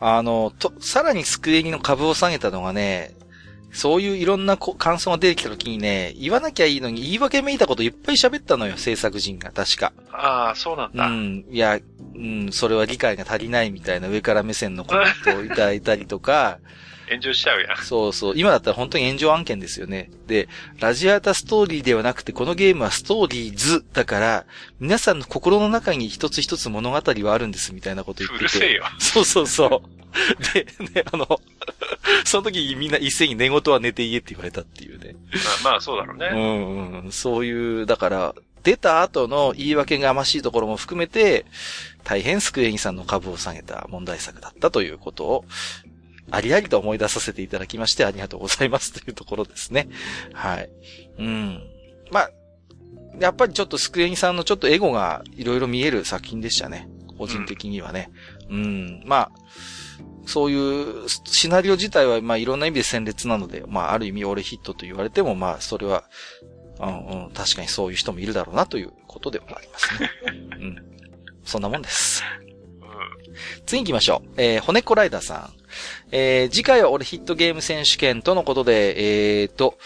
[0.00, 3.14] あの、と、さらにスクエニの株を下げたのがね、
[3.72, 9.92] そういういろんな感想が出てきた時にね、言わなきゃいいのに言い訳めいたこといっぱい喋ったのよ、制作陣が、確か。
[10.10, 11.06] ああ、そうなんだ。
[11.06, 11.44] うん。
[11.50, 11.78] いや、
[12.14, 16.58] うん、それは理解が足りないみたいな上から目線のコメントをいただいたりとか、
[17.08, 17.76] 炎上しちゃうやん。
[17.78, 18.34] そうそう。
[18.36, 20.10] 今だったら本当に炎上案件ですよね。
[20.26, 20.48] で、
[20.78, 24.46] ラジアータストーリーではなくて、このゲームはストーリーズだから、
[24.80, 28.40] 皆さんの心の中に一つ一つ物語はあるんですみたいなこと言ってて。
[28.40, 28.84] うるせえよ。
[28.98, 30.52] そうそうそう。
[30.54, 31.40] で、ね、あの、
[32.24, 35.14] その時みんな一斉に寝言は寝て言えって言われたっていうね。
[35.62, 36.30] まあまあそうだろうね。
[36.32, 37.12] うんうん。
[37.12, 41.46] そういう、だから、出た後の言い訳がましいところも含めて、
[42.04, 45.44] 大変スクエニさんの株を下げた問題作だったということを、
[46.30, 49.88] ありありと思い出させていただきましてありがとうございますというところですね。
[50.32, 50.70] はい。
[51.18, 51.62] うん。
[52.10, 52.30] まあ、
[53.18, 56.88] やっぱりちょっとスクエニさんのちょっとエゴがいろいろ見える作品でしたね。
[57.18, 58.10] 個人的にはね。
[58.48, 59.02] うん、うん。
[59.04, 59.30] まあ、
[60.26, 66.04] そういうシナリオ自体はまあいろんな意味で鮮烈なので、まあある意味俺ヒットと言われてもまあそれは、
[66.80, 70.10] うんうん、確かにそういう人もいるだろうなということではありますね。
[70.60, 70.76] うん。
[71.44, 72.22] そんなもんです。
[73.64, 74.30] 次行きましょう。
[74.36, 75.57] えー、骨子ライダーさん。
[76.10, 79.78] えー、次回は俺ヒットゲーム選手権とのことで、えーと、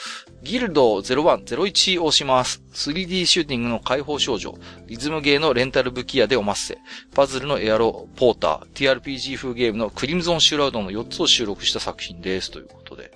[0.43, 2.63] ギルド01、01をします。
[2.73, 4.55] 3D シューティングの解放少女、
[4.87, 6.79] リズムゲーのレンタル武器屋でおまっせ、
[7.15, 12.51] パズルのエアロポーター、TRPG 風ゲームのクリムゾンシュラウドの4つを収録した作品です。
[12.51, 13.13] ということで。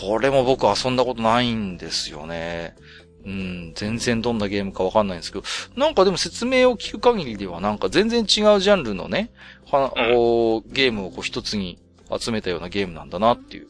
[0.00, 2.74] これも僕遊んだことないんですよね。
[3.24, 5.44] うん、全然どんなゲームかわかんないんですけど、
[5.76, 9.32] なんかでも説明を聞く限りではなんか全然違うジャンルのね、
[9.70, 11.78] は、うん、ゲームをこう一つに
[12.18, 13.68] 集めたようなゲームなんだなっていう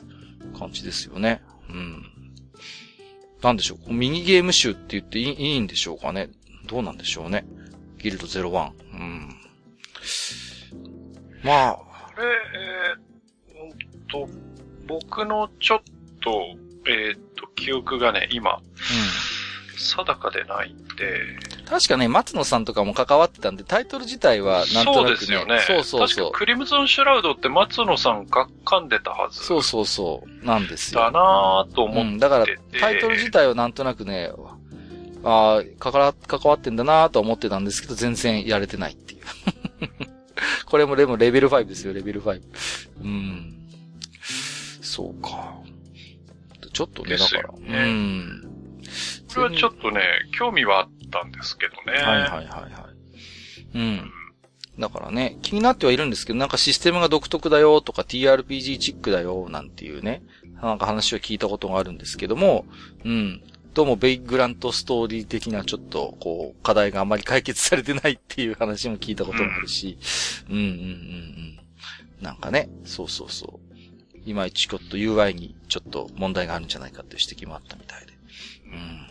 [0.59, 1.43] 感じですよね。
[1.69, 2.03] うん。
[3.43, 6.31] なんでしょう、ミニゲーム集って言っていいいいんでしょうかね。
[6.67, 7.45] どうなんでしょうね。
[7.99, 8.71] ギルド01。
[8.95, 9.37] うん。
[11.43, 11.75] まあ。
[11.75, 14.29] これ、えー、と、
[14.87, 15.81] 僕のちょっ
[16.21, 16.31] と、
[16.89, 18.63] えっ、と、記憶がね、今、うん。
[19.83, 21.21] 定かでないんで。
[21.69, 25.61] 確かね、松野さんとかも関わってたんで、タイトル自体はなんとなく、ね、そうですよね。
[25.67, 26.09] そうそうそう。
[26.09, 29.45] 確かクリムゾンシュラウドって松野さんが噛んでたはず。
[29.45, 30.47] そうそうそう。
[30.47, 31.01] なんですよ。
[31.01, 32.19] だなぁと思って、うん。
[32.19, 32.47] だから、
[32.81, 34.33] タイトル自体はなんとなくね、
[35.25, 39.21] ああ、関わ、関わってんだなぁと思ってたんですけど、全然やれてないっていう。
[40.67, 42.41] これもでもレベル5ですよ、レベル5。
[43.03, 43.55] うん。
[44.81, 45.55] そうか。
[46.73, 47.53] ちょっとね、だから。
[47.53, 48.52] ね、うん。
[49.35, 50.01] これはちょっとね、
[50.39, 52.03] 興味はあったんですけどね。
[52.03, 52.89] はいはいはいは
[53.75, 53.79] い。
[53.79, 54.11] うん。
[54.79, 60.23] だからね、気になってはいるんですけど、なんかシステムが独特だよとか TRPG チックだよなんていうね、
[60.63, 62.65] なんか話を聞いたことがあるんですけども、
[63.05, 63.43] うん。
[63.75, 69.99] どうもベイグラントストーリー的なちょっと、こう、課題があまり解決されてないっていう話も聞いたことがあるし、
[70.51, 70.79] うん、うん、うんうんう
[71.49, 71.59] ん
[72.23, 73.73] なんかね、そうそうそう。
[74.25, 78.13] いまいちちょっと UI にちょっと問題があるんじゃないかっていう指摘もあったみたいで。
[78.67, 79.02] うん。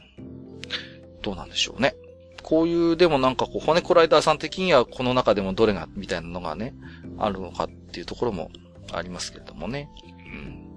[1.22, 1.96] どうなんでしょうね。
[2.44, 6.74] こういう、でもなんかこう、骨コライダーさん的にはこの中でもどれが、みたいなのがね、
[7.18, 8.50] あるのかっていうところも
[8.92, 9.90] ありますけれどもね。
[10.26, 10.68] うん。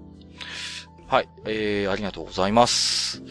[1.07, 1.29] はい。
[1.45, 3.21] えー、ありがとうございます。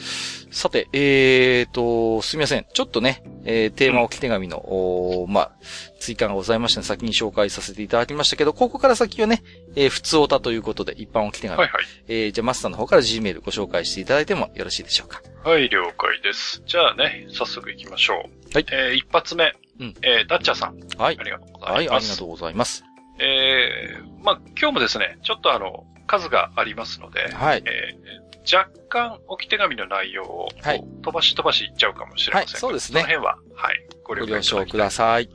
[0.51, 2.67] さて、えーと、すみません。
[2.73, 5.53] ちょっとね、えー、テーマ置き手紙の、おまあ、
[5.99, 9.43] 追加がございましたので、先に紹介させていただきましたけど、ここから先はね、
[9.75, 11.59] えー、普通オタということで、一般置き手紙。
[11.59, 11.85] はいはい。
[12.07, 15.21] えー、じゃあ、マスターの方から G メールご紹介していただいてもよろしいでしょうか。
[15.43, 16.63] はい、了解です。
[16.65, 18.55] じゃあね、早速行きましょう。
[18.55, 18.67] はい。
[18.71, 19.53] えー、一発目。
[19.81, 19.95] うん。
[20.03, 20.79] えー、ダッチャーさん。
[20.97, 21.17] はい。
[21.19, 21.73] ありがとうございます。
[21.73, 22.85] はい、ありがとうございます。
[23.19, 27.63] えー、まあ、今日もですね、ちょっとあの、数がありますので、はい。
[27.67, 30.85] えー、若干置き手紙の内容を、はい。
[31.03, 33.01] 飛ばし飛ばしいっちゃうかもしれませんはい、そうですね。
[33.01, 33.87] その辺は、はい。
[34.05, 35.29] ご了承ください。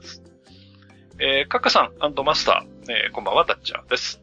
[1.20, 4.22] えー、カッカさんマスター、えー、こんばんは、ダッチャーです。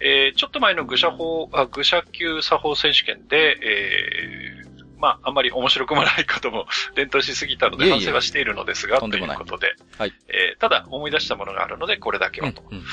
[0.00, 12.62] えー、ちょっと前の愚者法、あ、愚者級作法選手権で、えー、まあ、あんまり面白くもないことも 伝統しすぎたので反省はしているのですが、ということで、はいえー、ただ思い出したものがあるので、これだけはと。
[12.70, 12.84] うんうん、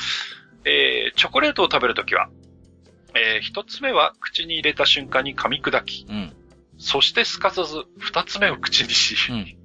[0.64, 2.28] えー、チョコレートを食べるときは、
[3.14, 6.32] えー、一つ目は口に入れた瞬間に噛み砕き、うん、
[6.78, 9.56] そしてすかさず二つ目を口にし、うん、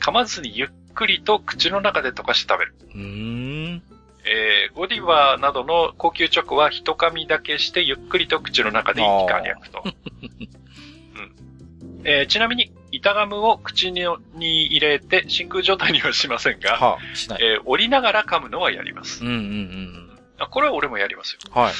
[0.00, 2.74] 噛まずにゆっくりと口の中で溶かして食べる。
[2.94, 3.82] うん。
[4.24, 9.82] えー、ゴディバなどの高級チョコは一噛みだけしてゆっくりと口の中で一気焼くと。
[9.84, 9.94] うん。
[12.04, 14.04] えー、ちなみに、板ガムを口に
[14.34, 16.98] 入れて真空状態にはしませんが、はあ、
[17.40, 19.24] えー、折りながら噛むのはやります。
[19.24, 20.09] うんうんうん
[20.48, 21.38] これは俺もやりますよ。
[21.50, 21.72] はい。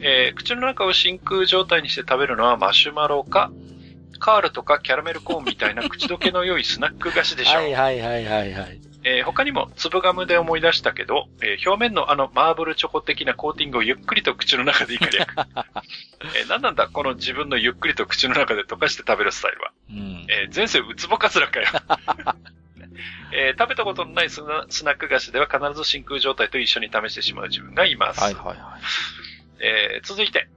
[0.00, 3.50] えー、口の中を真空状態にして食べるのはマシュマロか、
[4.18, 7.62] カールとかキャラメルコーンみたいな 口どけの良いスナック菓子でしょう。
[7.62, 8.80] はいはいはいはいはい。
[9.06, 15.40] えー、他にも粒ガムで思い出したけど、えー、表面のあのマーブルチョコ的なコーティングをゆっくりと口の中でいかり焼く。
[16.38, 19.72] えー、何なんだこの自分のゆっくりと口の中で溶かして食べるスタイルは。
[19.90, 21.68] うん、えー、前世ウツボカズラかよ。
[23.32, 28.20] えー、食べたことのないスナック菓子では必ず真空状態と一緒に試してしまう自分がいます。
[28.20, 28.56] はいはいはい。
[29.60, 30.48] えー、続いて、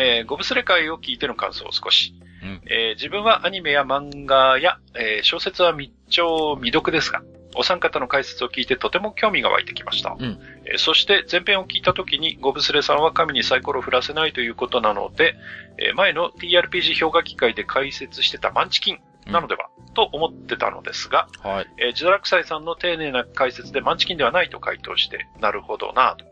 [0.00, 2.14] えー、ゴブスレ会を聞いての感想を少し。
[2.42, 7.22] うん、えー、自分はアニメや漫画や、えー、小説は密聴未読ですが、
[7.56, 10.16] お三方の解説を聞いてとても興味が湧いてきました。
[10.18, 15.34] うん、えー、そして前編を聞いた時にゴブスレさんは神にサイコロを振らせないということなので、
[15.78, 18.98] えー、前の TRPG 評価機会で解説してたマンチキン
[19.28, 26.24] なのでは、うん、と思ってたのですが、はい、えー、ジダラクサイさんの丁寧な解説でマンチキンではないと回答して、なるほどなと。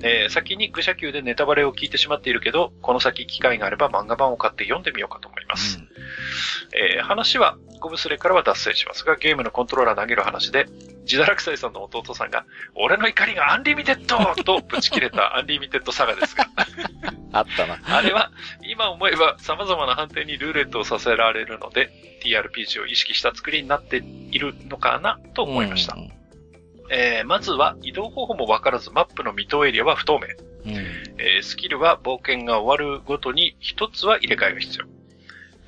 [0.00, 5.78] えー、先に愚者級でネタバレを聞いてしまっているけど、この先機会があれば漫画版を買って読んでみようかと思います。
[5.78, 5.88] うん、
[6.72, 10.66] えー、話は、ゴブスレからは脱線しますが、ゲームのコントローラー投げる話で、
[11.04, 12.44] ジダラクサイさんの弟さんが、
[12.74, 16.48] 俺の怒りがアンリミテッド とぶち切れたアンリミテッドサガですが。
[17.32, 17.78] あったな。
[17.84, 18.30] あれは、
[18.62, 21.90] 今思えば様々な判定にルーレットをさせられるので、
[22.24, 25.94] TRPG を意識した作りになっているのかなと思いました。
[25.96, 26.18] うん
[26.90, 30.26] えー、まずは移動方法もわからずマップの未踏エリアは不透明。
[30.66, 30.74] うん、
[31.18, 34.97] えー、スキルは冒険が終わるごとに一つは入れ替えが必要。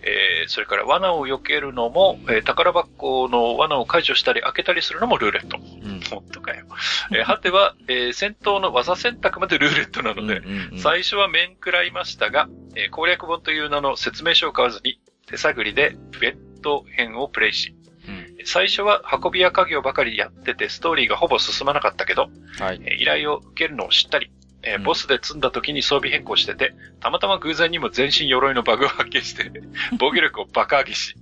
[0.02, 5.58] えー、それから罠を避けるのも、えー、宝箱の罠を解除したり開けたりするのもルーレット。
[5.58, 6.66] うん、本当かよ。
[7.12, 10.42] えー、果ては、えー、戦闘の技選択までルーレットなので、
[10.78, 17.74] 最初は面食らいましたが、えー、攻略本という名の説明書を買わずに、手探りでベッド編をプレイし、
[18.08, 24.32] うん、最初は運び屋家業ばかりやっててストーリーがほぼ進まなかったけど、はい、えー、依頼を受けるのを知ったり、
[24.62, 29.50] えー、ボスで積んだ時に装備変更してて、たまたま偶然にも全身鎧のバグを発見して、
[29.98, 31.14] 防御力を爆上げし、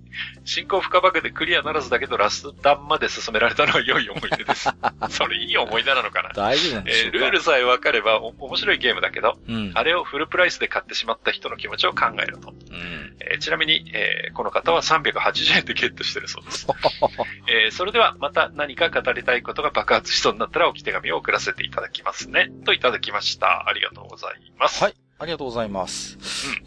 [0.45, 4.69] 進行不可バグでクリアならずだけどラストダンまで進められたのは良い思い出です。
[5.11, 6.31] それいい思い出なのかな？
[6.33, 12.51] 大事なんですえー、ルールさえ分かれば面白いゲームだけど、うん、あれをフルプライスで買ってしまった人の気持ちを考えると。
[12.51, 16.67] うんえー、ちなみに、えー、この方は380円でゲットしてるそうです。
[17.49, 22.51] えー、それではまた何か語りたいことが爆発しそうになったら置き手紙を送らせていただきますね。
[22.65, 23.69] といただきました。
[23.69, 24.83] ありがとうございます。
[24.83, 24.95] はい。
[25.21, 26.17] ありがとうございます。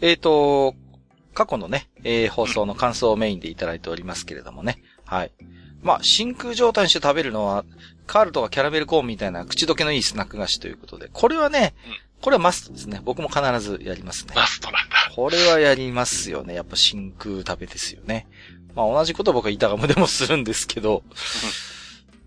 [0.00, 0.74] うん、えっ、ー、と、
[1.34, 4.82] 過去のね、えー、放送の感想をメインでいただいておりますけれどもね。
[5.04, 5.32] はい。
[5.82, 7.64] まあ、真空状態にして食べるのは、
[8.06, 11.74] カールとかキャラメルコーンみたいな口どけのいいスナック菓子ということで、これはね、
[12.20, 13.00] これはマストですね。
[13.04, 14.34] 僕も必ずやりますね。
[14.36, 15.10] マストなんだ。
[15.14, 16.54] これはやりますよね。
[16.54, 18.28] やっぱ真空食べですよね。
[18.76, 21.02] まあ同じこと僕は板ガムでもするんですけど、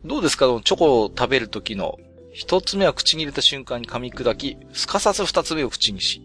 [0.04, 0.48] どうですか？
[0.64, 1.98] チョコを食べるときの、
[2.34, 6.22] 一つ目は口に入れた瞬間に噛み砕き、すかさず二つ目を口にし、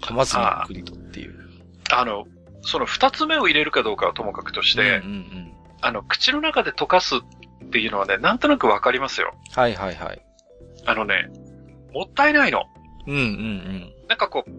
[0.00, 1.43] 噛まずにくりとっていう。
[1.98, 2.26] あの、
[2.62, 9.34] その二つ目を入れるかどうかはともかくとして、うんうんうん、あの、口の中で溶かすっていうのはね、なんとなくわかりますよ。
[9.52, 10.22] はいはいはい。
[10.86, 11.28] あのね、
[11.92, 12.64] もったいないの。
[13.06, 13.92] うんうんうん。
[14.08, 14.50] なんかこう、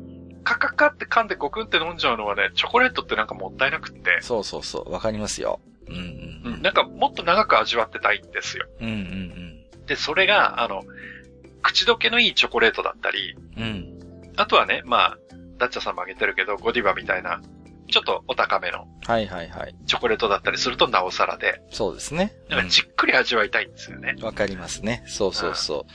[0.43, 4.19] カカカって噛んでゴクンって飲んじゃうのはね、チョコレートってなんかもったいなくって。
[4.21, 5.59] そうそうそう、わかりますよ。
[5.87, 6.61] うんうん、うん。
[6.61, 8.67] なんかもっと長く味わってたいんですよ。
[8.79, 8.95] うんうんう
[9.81, 9.85] ん。
[9.87, 10.83] で、それが、あの、
[11.63, 13.99] 口どけのいいチョコレートだったり、うん。
[14.37, 15.17] あとはね、まあ、
[15.57, 17.41] ダッチャさんもあげてるけど、ゴディバみたいな、
[17.89, 18.87] ちょっとお高めの。
[19.05, 19.75] はいはいはい。
[19.85, 21.61] チョコレートだったりするとなおさらで。
[21.69, 22.33] そうですね。
[22.49, 24.15] だからじっくり味わいたいんですよね。
[24.21, 25.03] わ、うん、かりますね。
[25.07, 25.91] そうそうそう。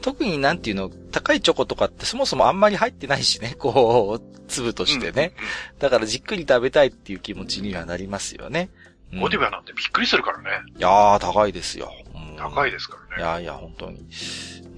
[0.00, 5.34] 特になんていうの、高いチョコとかってそもそもあんまり入ってないしね、 こう、粒としてね。
[5.72, 8.70] うん、だからじっくり食べたいっていう気持ちにはなりますよね。
[9.12, 10.50] うん、ゴディバなんてびっくりするからね。
[10.76, 11.92] いやー、高いですよ。
[12.36, 13.22] 高いですからね。
[13.22, 14.06] いやいや、本当に。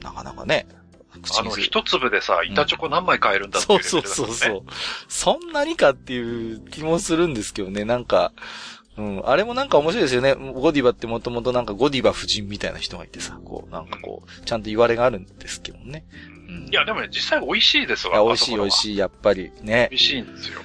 [0.03, 0.67] なかなかね。
[1.39, 4.63] あの、一粒でさ、板チョコ何枚買えるんだっていう、ね、そうそうそうそう。
[5.09, 8.33] そんなにかっていう気もするんですけどね、なんか、
[8.97, 9.23] うん。
[9.29, 10.35] あれもなんか面白いですよね。
[10.35, 16.05] ゴディバってもともとなんかゴディバ夫人みたいな人がいてさ、こう、なんかこう、ちゃんと言われがあるんですけどね。
[16.49, 18.23] うん、いや、でもね、実際美味しいですわ。
[18.25, 19.89] 美味しい美味しい、やっぱりね。
[19.91, 20.61] 美味しいんですよ。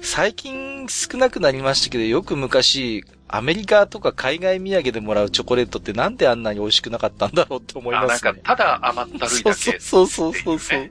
[0.00, 3.04] 最近少なくなりましたけど、よく昔、
[3.36, 8.30] アメリカとか海外土産でもらうチョコレートってなんであんなに美味しくなかったんだろうって思いますね。
[8.30, 10.90] なんか、ただ甘ったるいだけ、そうそうそうそう。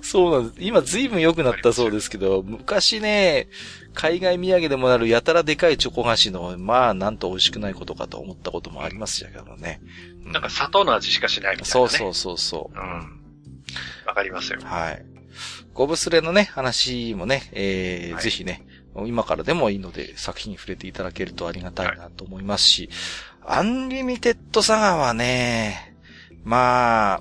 [0.00, 0.56] そうなんです。
[0.60, 3.48] 今随分良くなったそうですけど、昔ね、
[3.92, 9.82] 海外土産でもなるやたらでかいチョコ菓子の、まあ、なんと美味しくないことかと思ったこともありましたけどね。
[10.24, 11.88] うん、なんか砂糖の味しかしないみたいな、ね。
[11.90, 12.78] そうそうそうそう。
[12.78, 13.20] うん。
[14.06, 14.58] わかりますよ。
[14.64, 15.04] はい。
[15.74, 18.64] ゴブスレのね、話もね、えー、はい、ぜひね、
[19.06, 22.90] 今からでもいいので作品に触れていただけるとありがたいなと思いますし、
[23.44, 25.96] アンリミテッドサガはね、
[26.44, 27.20] まあ、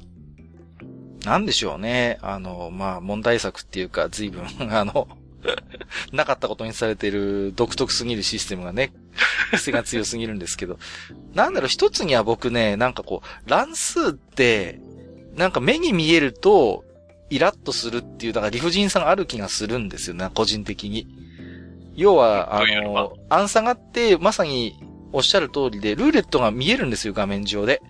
[1.26, 2.20] なんでしょうね。
[2.22, 5.08] あの、まあ、問題作っていうか、随分、 あの、
[6.12, 8.94] なかったことにされている独特すぎるシステムがね、
[9.52, 10.80] 癖が強すぎるんですけど、
[11.34, 14.80] なんだろう、一つには僕ね、なんかこう、乱数って、
[15.36, 16.86] なんか目に見えると、
[17.30, 21.08] イラッとするっていう、だから理不尽さがある気がするんですよね、個人的に。
[21.96, 24.80] 要は、あの、アンサがって、まさに
[25.12, 27.82] おっしゃる通りで、ルーレットが見えるんですよ、画面上で。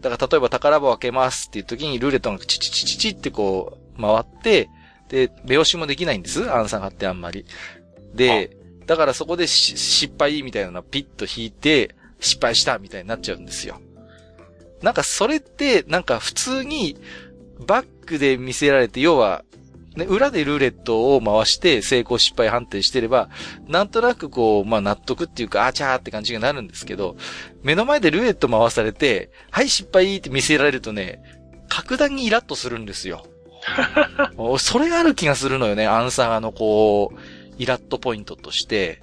[0.00, 4.68] だから例えば宝箱開けますっていう時にルーレットがチチチチチってこう回って、
[5.08, 6.50] で、目押しもできないんです。
[6.50, 7.46] アンサがってあんまり。
[8.14, 8.56] で、
[8.86, 13.80] だからそこで失敗みたいなのをピッと引いて、失敗したみたいになっちゃうんですよ。
[14.82, 16.96] なんかそれって、なんか普通に
[17.66, 19.44] バックで見せられて、要は、
[19.96, 23.28] ね、裏でルーレットを回して成功失敗判定してれば、
[23.66, 27.16] なんとなくこう、まあ納得っていうか、あちゃーって感じがなるんですけど、
[27.62, 31.20] 目の前でルーレット回されて、はい失敗って見せられるとね、
[31.68, 33.26] 格段にイラッとするんですよ。
[34.58, 37.18] それがある気がするのよね、アンサーのこう、
[37.58, 39.02] イラッとポイントとして。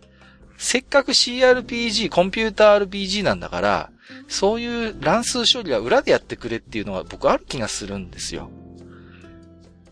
[0.58, 3.90] せっかく CRPG、コンピューター RPG なんだから、
[4.28, 8.50] そういう乱数処理は裏でやってくれっていうのは僕ある気がするんですよ。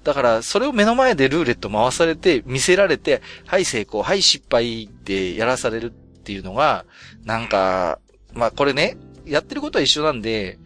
[0.04, 6.86] だから、それを目の前でルーレット回されて、見せられて、はい成功、はい失敗ってやらされるっていうのが、
[7.24, 8.00] なんか、
[8.34, 10.60] まあこれね、やってることは一緒なんで、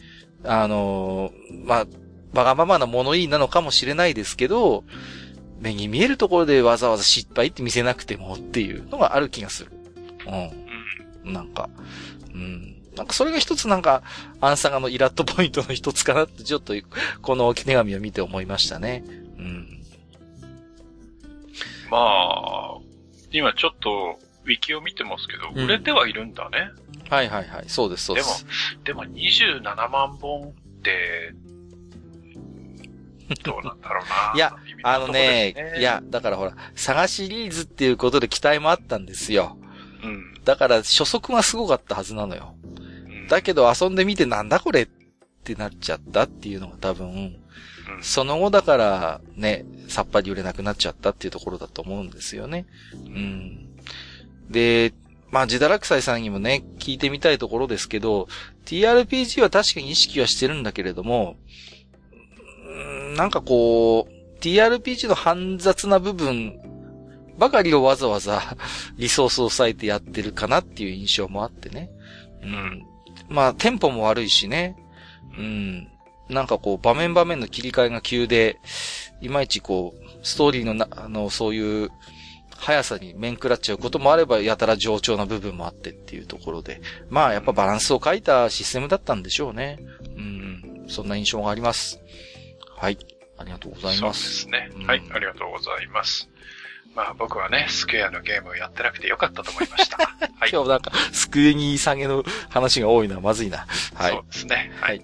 [0.44, 1.32] あの、
[1.66, 1.88] まあ、
[2.34, 4.84] わがままな物言いなのかもしれないですけど、
[5.60, 9.72] 目に見えるところでわざわざ失敗って見せなくてもっていうのがある気がする。
[11.26, 11.34] うん。
[11.34, 11.70] なんか、
[12.34, 12.76] うん。
[12.96, 14.04] なんかそれが一つなんか、
[14.42, 16.74] アンサガのイラットポイントの一つかなってちょっと、
[17.22, 19.04] この手紙を見て思いましたね。
[19.38, 19.84] うん。
[21.90, 22.78] まあ、
[23.32, 26.72] 今ちょっと、ウィキを見てますけど、売れてはいるんだね。
[27.06, 27.66] うん、はいはいはい。
[27.68, 28.46] そうです、そうです。
[28.84, 31.34] でも、でも27万本って、
[33.44, 34.32] どうなんだろうな。
[34.36, 39.58] いや、あのね、いや、だからほら、サガシリーズっていうことで期待もあったんですよ。
[40.04, 40.44] うん。
[40.46, 42.56] だから、初速がすごかったはずなのよ。
[42.64, 44.88] うん、だけど遊んでみてなんだこれっ
[45.44, 47.36] てなっちゃったっていうのが多分、
[47.96, 52.66] うん、その後だからね、さっぱり売れなくなっちゃったっていうところだと思うんですよね。
[52.94, 53.76] うん。
[54.50, 54.94] で、
[55.30, 58.28] まあ、自堕落斎さんにもね、聞いてみたいところですけど、
[58.66, 61.36] TRPG は確かに意識はしてるんだけれども、
[63.16, 66.60] なんかこう、TRPG の煩雑な部分
[67.38, 68.58] ばかりをわざわざ
[68.98, 71.90] リソースを割いてやってるかなっていう印象もあってね。
[72.42, 72.86] うん。
[73.30, 74.76] まあ、テンポも悪いしね。
[75.38, 75.88] うん。
[76.30, 78.60] なんかこう、場面場面の切り替えが急で、
[79.22, 81.90] いまいちこう、ストーリーのな、あの、そういう
[82.58, 86.82] 速さに面食らっちゃうこともあれば、やたら上調な部分もあってっていうところで。
[87.10, 89.80] まあ、やっぱバランスを書いたシステムだったんでしょうね。
[90.16, 90.86] うん。
[90.88, 92.02] そんな印象があります。
[92.76, 92.98] はい。
[93.38, 94.44] ありがとうございます。
[94.44, 94.72] そうですね。
[94.82, 95.04] うん、はい。
[95.12, 96.30] ありがとうございます。
[96.96, 99.98] まあ僕はね、スクエアのゲームをやってなくてよかったと思いました。
[100.40, 100.50] はい。
[100.52, 103.68] 今日なんか、スクエニ下げの話が多いのはまずいな。
[103.94, 104.12] はい。
[104.14, 104.72] そうですね。
[104.82, 105.02] はい。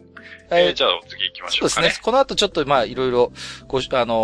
[0.59, 2.01] えー、じゃあ次行きましょうか、ね、そうですね。
[2.03, 3.31] この後ちょっとまあいろいろ
[3.67, 4.17] ご、あのー、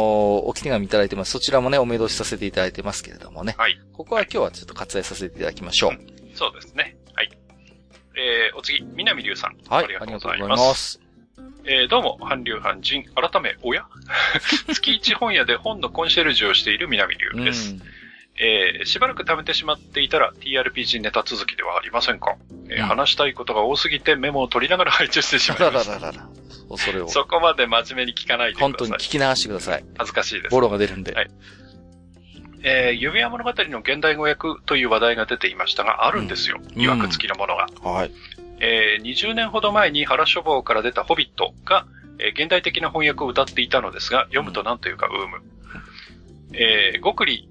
[0.45, 1.31] おき手紙いただいてます。
[1.31, 3.56] そちらもね、お目通しさせていただいてますけれどもね。
[3.57, 3.80] はい。
[3.93, 5.91] ここは今日はちょっと割愛させていただきましょう。
[5.91, 6.97] うん、そうですね。
[7.15, 7.30] はい。
[8.15, 9.57] えー、お次、南龍さん。
[9.69, 9.85] はい。
[9.85, 10.99] ありがとうございます。
[11.65, 13.85] えー、どうも、韓流韓人、改め、親
[14.73, 17.72] 月一本屋で本のコンシェルジュをしている南流です。
[17.72, 17.81] うん、
[18.40, 22.38] えー、しばらく貯めてしまっていたら TRPG ネタ続きではありませんか、
[22.70, 25.94] えー、話したいことが多すぎてメモを取りながら 配置してしまいました。
[25.95, 26.30] らららら
[26.70, 27.10] 恐れを。
[27.10, 28.72] そこまで真面目に聞かないでください。
[28.72, 29.84] 本当に聞き流してください。
[29.98, 30.52] 恥ずかしいです。
[30.52, 31.14] ボロが出るんで。
[31.14, 31.28] はい。
[32.61, 36.60] えー、指輪物語の現代語訳という話題が出ていましたが、あるんですよ。
[36.60, 37.68] うん、付きのものが。
[37.84, 38.11] うん、はい。
[38.60, 41.86] えー、20年ほど前に原書房から出たホビットが、
[42.20, 45.41] えー、現代的な翻訳を歌っていたのですが、読むと何というか、ウーム。
[46.53, 47.48] えー、ゴクリ、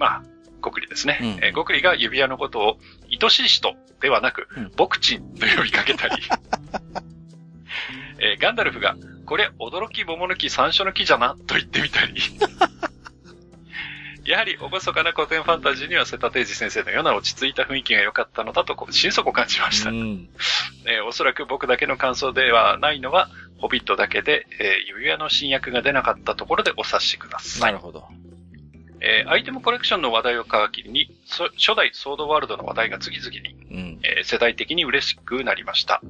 [0.00, 0.22] まあ、
[0.62, 1.18] ゴクリですね。
[1.20, 2.78] うん、えー、ゴクリが指輪のことを、
[3.22, 6.16] 愛しい人ではなく、うん、ボクチンと呼びかけたり、
[8.18, 8.96] えー、ガンダルフが、
[9.26, 12.14] これ、驚き桃の木山椒の木じゃな、と言ってみたり、
[14.24, 19.90] やはり、おぼそかな古典ファンタジーには瀬田定治先生のような落ち着いた雰囲気が良かったのだと、心底感じました。
[19.90, 20.30] うん、
[20.86, 23.28] えー、おそらく僕だけの感想ではないのは、
[23.58, 27.72] ホビットだけで、えー、指輪の新薬が出なかったところでお察しください。
[27.72, 28.08] なるほど。
[29.00, 36.02] えー、アイテムコレクションの話題を皮切りに、初代ソードワールドの話題が次々に、うん、えー、世代的に嬉しくなりました。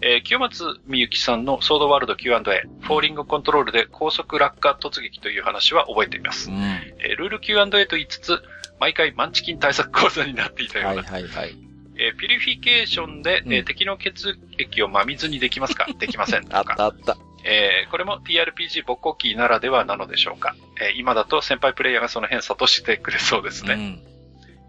[0.00, 2.40] えー、清松みゆきさんのソードワールド Q&A、
[2.80, 6.50] フォーリングコントロールで高速落下突撃という話は覚えています。
[6.50, 8.42] うん、えー、ルール Q&A と言いつつ、
[8.80, 11.02] 毎回マンチキン対策講座になっていたような。
[11.02, 11.56] はいはいはい。
[12.00, 15.86] えー、ピュリフィケーションで、うん、えー、敵の血液を真水にできますか？
[15.98, 17.16] できませんあったあった。
[17.44, 20.56] えー、これも TRPG 勃興期ならではなのでしょうか。
[20.80, 23.74] えー、今だと先輩プレイヤーがその辺諭してくれそうですね。
[23.74, 24.02] うん、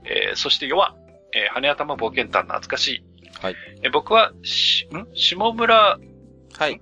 [0.06, 0.96] えー、そして弱、
[1.34, 3.04] えー、羽頭冒険団懐かしい。
[3.42, 3.56] はい。
[3.84, 5.08] えー、僕は、し、ん？
[5.14, 5.98] 下村、
[6.58, 6.82] はい。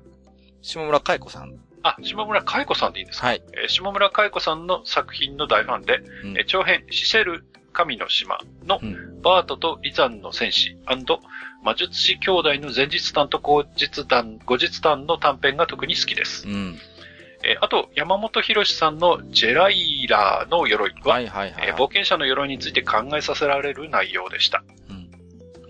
[0.62, 1.56] 下村海子さん。
[1.84, 3.28] あ、下村海子さんでいいんですか？
[3.28, 3.42] はい。
[3.54, 8.80] えー、下村海子さんの作品の大ファンで、うん、えー、長編、シセル神の島の、
[9.22, 10.78] バートとリザンの戦士
[11.62, 16.48] 魔術師兄弟の前日談と後日談、後日談の短編が特に好きです。
[16.48, 16.80] うん、
[17.44, 24.64] えー、あと、山本博さんのジェライラーの鎧は、はいはいはい、えー、冒険者の鎧について考えさせられる内容でした。
[24.90, 25.10] うん、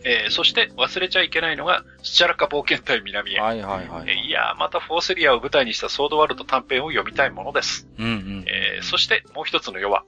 [0.04, 3.40] えー、そして忘れちゃいけないのが、スチャラカ冒険隊南へ。
[3.40, 7.88] はいはいはい、はい、えー、いやまたフォーセリアを舞台にしたソードワールド短編を読みたいものです。
[7.98, 10.04] うんうん、えー、そしてもう一つの世は、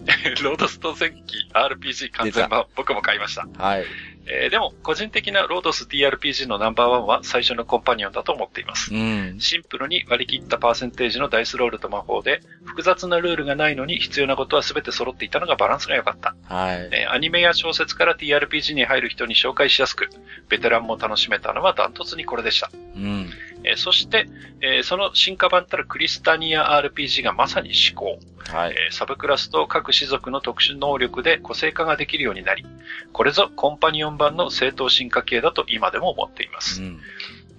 [0.42, 3.46] ロードス島戦記 RPG 完全版、僕も買いました。
[3.58, 3.84] はい。
[4.26, 8.94] えー、でも、個人的なロードス TRPG のナンバーワンは最初のコンパニオンだと思っています。
[8.94, 16.36] うん、シンプルに割り切ったパーセンテージのダイスロールと魔法で、複雑なルールがないのに必要なことは全て揃っていたのがバランスが良かった。
[16.54, 16.88] はい。
[16.92, 20.08] えー、アニメや小説から TRPG に入る人に紹介しやすく、
[20.48, 22.70] ベテランも楽しめたのはダントツにこれでした。
[22.94, 23.30] うん。
[23.64, 24.28] えー、そして、
[24.60, 28.18] えー、その進化版たるクリスタニア RPG がまさに思考。
[28.48, 32.64] はい、えー、サブクラスと各種族の特殊能力で個性化ができるようになり、
[33.12, 36.82] これぞコンパニオン版の正当進化系だと今でも思っています。
[36.82, 37.00] うん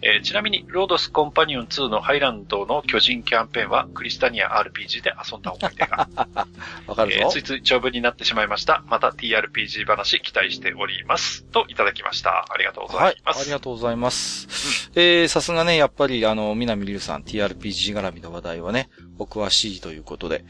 [0.03, 6.09] えー、ちなみに、ロードスコンパニオン2のハイランドの巨人キャンペーンは、クリスタニア RPG で遊んだ思い出が。
[6.87, 8.83] わかるぞ、えー、ついつい長文になってしまいました。
[8.87, 11.43] また TRPG 話期待しております。
[11.43, 12.47] といただきました。
[12.49, 13.37] ありがとうございます。
[13.37, 14.89] はい、ありがとうございます。
[14.95, 20.43] うん、えー、さすがね、やっぱり、あの、南龍さん TRPG 絡みの話題はね、お詳しいということで。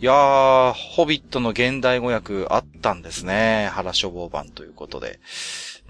[0.00, 3.70] いやー、ホビットの現代語訳あったんですね。
[3.72, 5.20] 原書房版ということで。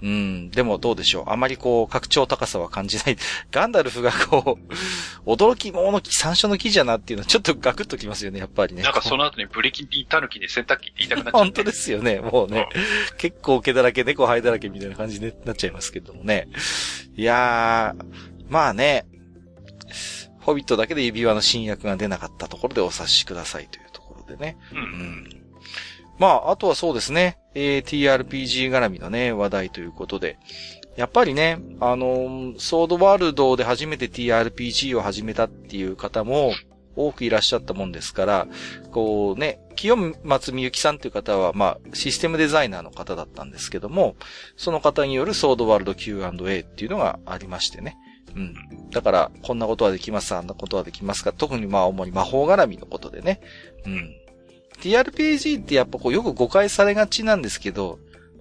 [0.01, 1.23] うん、でもどうでしょう。
[1.27, 3.17] あまりこう、拡張高さは感じない。
[3.51, 4.59] ガンダルフがこ
[5.25, 8.83] う、驚き者の木、山椒の木じゃなっていうのはちょっとガクッときますよね、やっぱりね。
[8.83, 12.69] なんかその後にブリキにタヌキに洗濯機って言いたくなっちゃう、ね、本当ですよね、 もうね。
[12.75, 16.47] うん、結構毛だらけ、猫灰だらけみたいな感じになっちゃいますけどもね。
[17.15, 18.05] いやー、
[18.49, 19.07] まあね、
[20.41, 24.57] ホビットだけで指輪の新薬が出なかったところでお察しくださいというところでね。
[24.71, 25.47] うん、うん
[26.19, 30.37] まあ、あとはそうですね、えー、TRPG 絡みのね、話題ということで、
[30.95, 36.53] やっぱりね、あの、ソードワールドで初めて TRPG を始めたっていう方も
[36.95, 38.47] 多くいらっしゃったもんですから、
[38.91, 44.15] こうね、清松みゆきさんっていう方は、まあ、システムデザイナーの方だったんですけども、
[44.55, 47.97] その方によるソードワールド Q&A っていうのがありましてね。
[48.35, 48.53] うん。
[48.91, 53.41] だから、こんなことはできます、あんなことはできますか、特にまあ、主に魔法絡みのことでね。
[53.85, 54.15] うん。
[54.81, 57.99] TRPG ってやっぱこうよく誤解されがちなんですけど、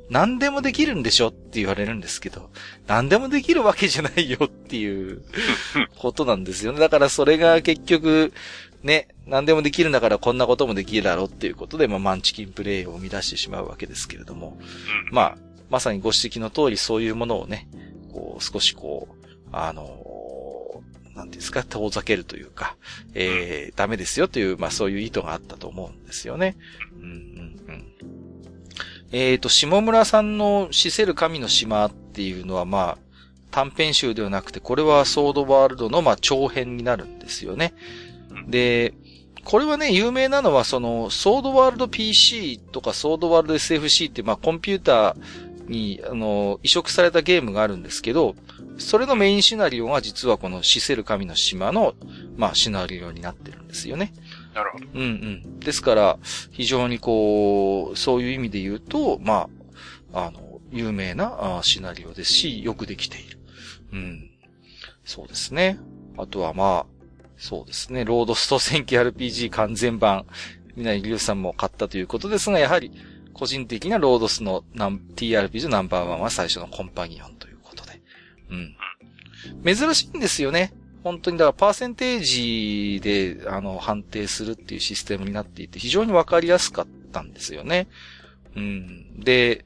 [0.08, 2.50] 何でもできるんでしょって言われるんですけど、
[2.86, 5.22] 何でもできるわけじゃないよっていう
[5.98, 6.78] ことなんですよね。
[6.78, 8.32] だからそれが結局、
[8.82, 14.60] ね、何でもできるんだからこんなこともできるだろうっていうことで、まあ、マンチキンプレイを生み出してしまうわけですけれども、
[15.10, 15.38] まあ、
[15.70, 17.68] まさにご指摘の通りそういうものをね、
[18.12, 19.84] こう、少しこう、あの
[21.16, 22.76] なんですか、遠ざけるというか、
[23.14, 26.56] えー、ダメですよという、まあそういう意図があったと思うんですよね。
[27.00, 27.10] うんうん
[27.68, 27.86] うん。
[29.12, 32.98] えっ、ー、と、下村さんの死せる神の島っていうのは、まあ、
[33.50, 37.72] 短編集ではなくて、これはソードワールドの、まあ、長編になるんですよね。
[38.46, 38.92] で、
[39.44, 48.34] これはね、有名なのは、その、ソードワールド PC とかソードワールド SFC って、まあ、コンピューターに、あの、移植されたゲームがあるんですけど、
[48.78, 51.94] それのメインシナリオが実はこの死せる神の島の、
[52.36, 54.12] まあ、シナリオになってるんですよね。
[54.54, 54.86] なるほど。
[54.94, 55.60] うんうん。
[55.60, 56.18] ですから、
[56.50, 59.48] 非常にこう、そういう意味で言うと、ま
[60.12, 63.38] あ、あの、有名なシナリオですし、よくできている。
[63.92, 64.30] うん。
[65.04, 65.78] そうですね。
[66.18, 66.86] あとはまあ、
[67.38, 68.04] そうですね。
[68.04, 70.26] ロードスト戦記 RPG 完全版、
[70.74, 72.92] みなりりゅうさんも買ったということですが、やはり、
[73.32, 77.45] 個人的なロードスの TRPG ナンバーワンは最初のコンパニオンとい
[78.50, 78.54] う。
[78.54, 78.76] ん。
[79.64, 80.72] 珍しいんですよね。
[81.02, 87.86] 本当に、だからパーセンテージで、あの、判定するっていうシステムになっていて、非常にわかりやすかったんですよね。
[88.56, 89.20] うん。
[89.20, 89.64] で、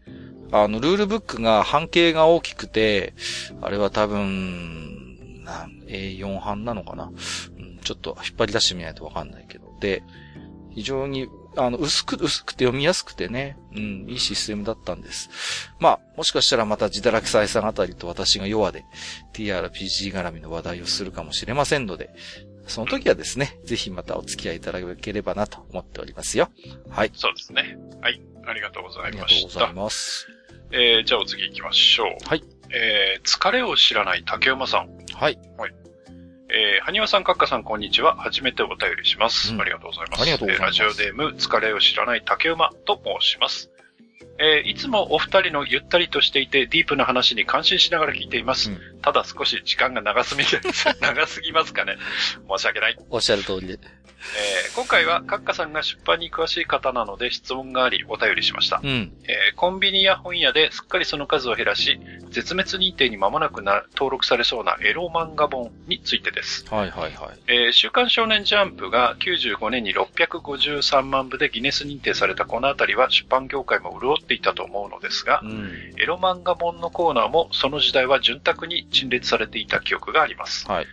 [0.53, 3.15] あの、ルールブックが半径が大きくて、
[3.63, 9.73] あれは多分、な A4 版なのかな、うん、ちょっと引っ張り出してみないとわかんないけど。
[9.81, 10.03] で、
[10.71, 15.31] 非常にあの、薄く、薄くて読みやすくてね、うん、いいシステムだったんです。
[15.79, 18.85] まあ、もしかしたらまた自堕落採算あたりと私が弱で
[19.35, 22.11] TRPG 絡みの話題をするかもしれませんので、
[22.67, 26.49] その時はですね、ぜひまたお付き合いいただければなと思っておりますよ。
[26.89, 27.11] はい。
[27.15, 27.77] そうですね。
[28.01, 28.23] はい。
[28.47, 29.25] ありがとうございました。
[29.25, 30.29] ありがとうございます。
[30.73, 32.29] えー、じゃあお次行きましょう。
[32.29, 32.45] はい。
[32.73, 34.89] えー、疲れを知らない竹馬さん。
[35.15, 35.39] はい。
[35.59, 35.75] はい。
[36.53, 38.17] えー、はにわさん、かっかさん、こんにちは。
[38.17, 40.23] 初めてお便りします、うん、ありがとうございます。
[40.23, 40.83] ありがとうございます。
[40.83, 43.71] えー、ラジオネーム、疲れを知らない竹馬と申します。
[44.43, 48.71] えー、いつもお二人のゆったりとしていてディープな話に感心しながら聞いています。
[48.71, 50.43] うん、ただ少し時間が長すぎ、
[51.01, 51.99] 長すぎますかね。
[52.49, 52.99] 申し訳ない。
[53.11, 53.79] おっしゃる通りで。
[54.37, 58.81] えー、今回は、カッカさんが出版に詳しい方なので質問があり、お便りしました。
[58.83, 62.01] うん、えー、コンビニや本屋ですっかりその数を減らし、
[62.31, 66.65] 絶滅認定に間もなくな登録されそうなエロ漫画本についてです。
[66.69, 67.39] はいはいはい。
[67.49, 80.67] えー、週刊少年ジャンプが95年に653万部でギネス認定されたこのあたりは出版業界も潤っていたと思うのですが、うん、エロ漫画本のコーナーもその時代は潤沢に陳列されていた記憶があります。
[80.69, 80.87] はい。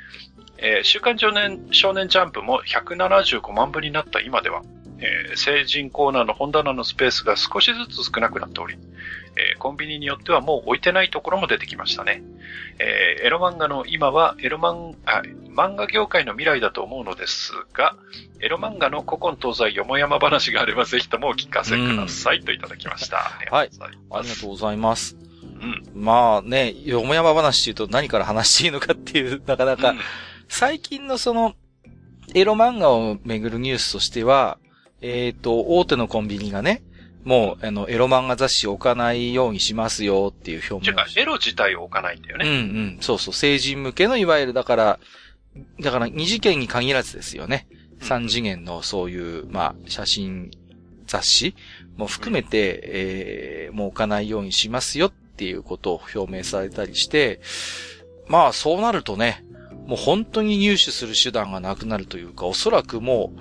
[0.59, 4.63] えー、週刊少年少年ジャンプも175万部になった今では、
[4.99, 8.75] えー、成人コーナーの本棚のスペースが少しずつ少なくなっており、
[9.35, 12.23] えー、コンビニによってはもう置いてないところも出てきましたね。
[12.79, 17.95] えー、エロ漫画の今はエロ漫あ、漫画業界の未来だと思うのですが、
[18.39, 23.17] エロ漫画の古今東西よもやま話があればぜひともお聞かせください、といただきました。
[23.51, 23.69] はい。
[24.11, 25.15] ありがとうございます。
[25.43, 25.83] うん。
[25.93, 29.99] まあね、よもやま話っていうと何から話していいのかっていう、なかなか、うん
[30.49, 31.55] 最近のその、
[32.33, 34.57] エロ漫画をめぐるニュースとしては、
[35.01, 36.83] えっ、と、大手のコンビニがね、
[37.23, 42.81] もう、あの、エロ漫画雑誌を置かないようにしますよっていう表てか明をし、エロ自体を置かないんだようんうね。
[42.95, 44.99] ん、そうそう、成人向けのいわゆる、だから、
[45.81, 47.67] だから二次元に限らずですよね。
[47.99, 48.07] うん。
[48.07, 50.51] 三次元のそういう、まあ、写真
[51.05, 51.55] 雑誌
[51.97, 57.41] も含めて、えー、もう置かないようにしますよっていうことを表明されたりして、
[58.27, 59.43] まあ、そうなるとね、
[59.87, 63.31] もう本当に入手する手段がなくなるというか、おそらくも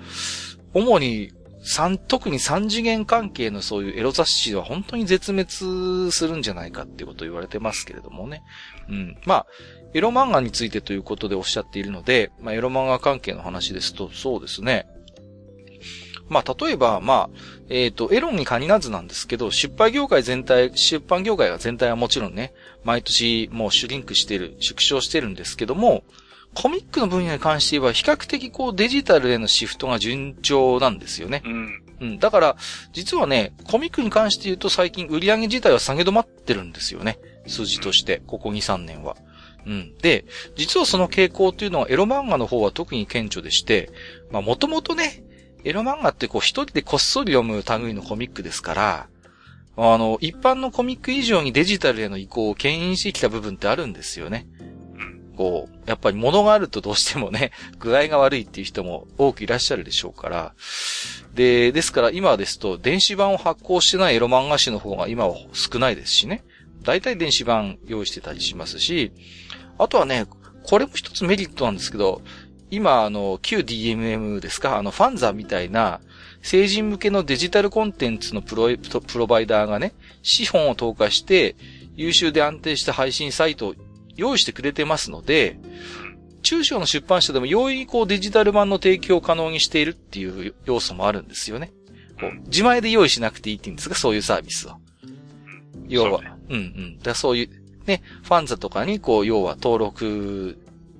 [0.73, 8.43] う、主に三、特に三次元関係のそういうエロ雑誌は本当に絶滅するんじゃないかっていうことを言われてますけれどもね。
[8.89, 9.17] うん。
[9.25, 9.47] まあ、
[9.93, 14.87] エロ漫画についてということでおっしゃっているので、まあ、エロ漫画関係の話ですと、そうですね。
[16.29, 17.37] まあ、例えば、まあ、
[17.69, 22.53] えっ、と、エロに限らずなんですけど、出版業界全体、出版業界が全体はもちろんね、
[22.83, 26.03] 毎年もうシュリンクしてる、縮小してるんですけども、
[26.59, 31.43] コミックの分野に関して言えば、比較的こうデジタルへのシフトが順調なんですよね。
[31.45, 31.83] うん。
[32.01, 32.19] うん。
[32.19, 32.55] だから、
[32.93, 37.19] 実はね、コミックに関して言うと最近売り上げ自体は下げ止まってるんですよね。
[37.45, 39.17] 数字として、ここ2、3年は。
[39.67, 39.95] うん。
[39.97, 40.25] で、
[40.55, 43.91] 実はその傾向っていうのはエロ漫画の方は特に顕著でして、
[44.31, 45.23] まあもともとね、
[45.63, 49.07] エロ漫画ってこう一人でこっそり読む類のコミックですから、
[49.77, 54.47] あの、一般のコミック以上にデジタルへの移行を牽引してきた部分ってあるんですよね。
[55.37, 60.53] こう、やっぱり物があるとどうしてもね、 具合が悪いっていう人も多くいらっしゃるでしょうから。
[61.35, 66.43] で、ですから今ですと、電子版を発行してないエロ漫画誌の方が今は少ないですしね。
[66.83, 69.11] 大体電子版用意してたりしますし、
[69.77, 70.25] あとはね、
[70.63, 72.21] これも一つメリットなんですけど、
[72.69, 74.77] 今、あの、旧 DMM ですか？
[74.77, 76.01] あの、ファンザみたいな、
[76.41, 81.55] 成人向けのデジタルコンテンツのプロプロバイダーがね、資本を投下して、
[81.95, 83.75] 優秀で安定した配信サイトを
[84.17, 85.59] 用意してくれてますので、
[86.41, 91.71] 中小の出版社でも容易にこうデジタル版の提供を可能にしているっていう要素もあるんですよね。
[92.19, 94.77] こう自前で用意しなくていいって言うんですが、そういうサービスを。
[95.87, 96.99] 要は、そうんうん。
[96.99, 100.57] だそういう、ね、ファンザとかにこう、要は登録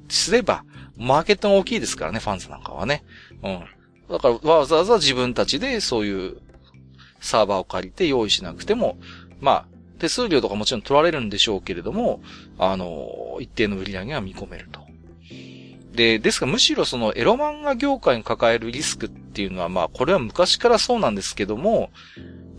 [0.09, 0.63] すれば、
[0.97, 3.03] マーケットが大きいですからね、ファンザなんかはね。
[3.43, 3.63] うん。
[4.09, 6.37] だからわざわざ自分たちでそういう
[7.19, 8.97] サーバーを借りて用意しなくても、
[9.41, 12.21] まあ、手数料とかもちろん取られるんでしょうけれども、
[12.57, 14.81] あの、一定の売り上げが見込めると。
[15.93, 21.89] で、ですがむしろそのエロ漫画業界に抱えるリスクっていうのは、まあ、これは昔からそうなんですけども、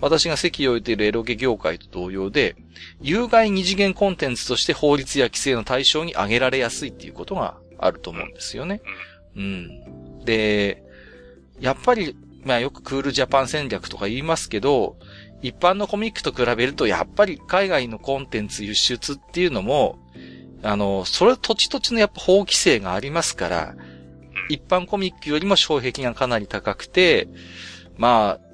[0.01, 2.57] 私が席を置いているエロゲ業界と同様で、
[3.01, 8.81] 有害二次元コンテンツとして法律や規制の対象に挙げられやすいっていうことがあると思うんですよね。
[9.37, 10.25] うん。
[10.25, 10.83] で、
[11.61, 14.97] やっぱり、まあよくクールジャパン戦略とか言いますけど、
[15.43, 19.99] 一般のコミックと比べると、やっぱり海外のコンテンツ輸出っていうのも、
[20.63, 23.75] あの、それ土地土地のやっぱ法規制がありますから、
[24.49, 27.29] 一般コミックよりも障壁がかなり高くて、
[27.97, 28.49] まあ、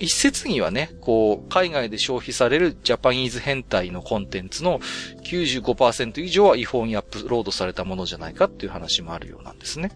[0.00, 4.78] 一説にはね、こう、海外で消費されるジャパニーズ変態のコンテンツの
[5.24, 9.90] 95%以上は違法にアップロードされたものじゃないかっていう話もあるようなんですね。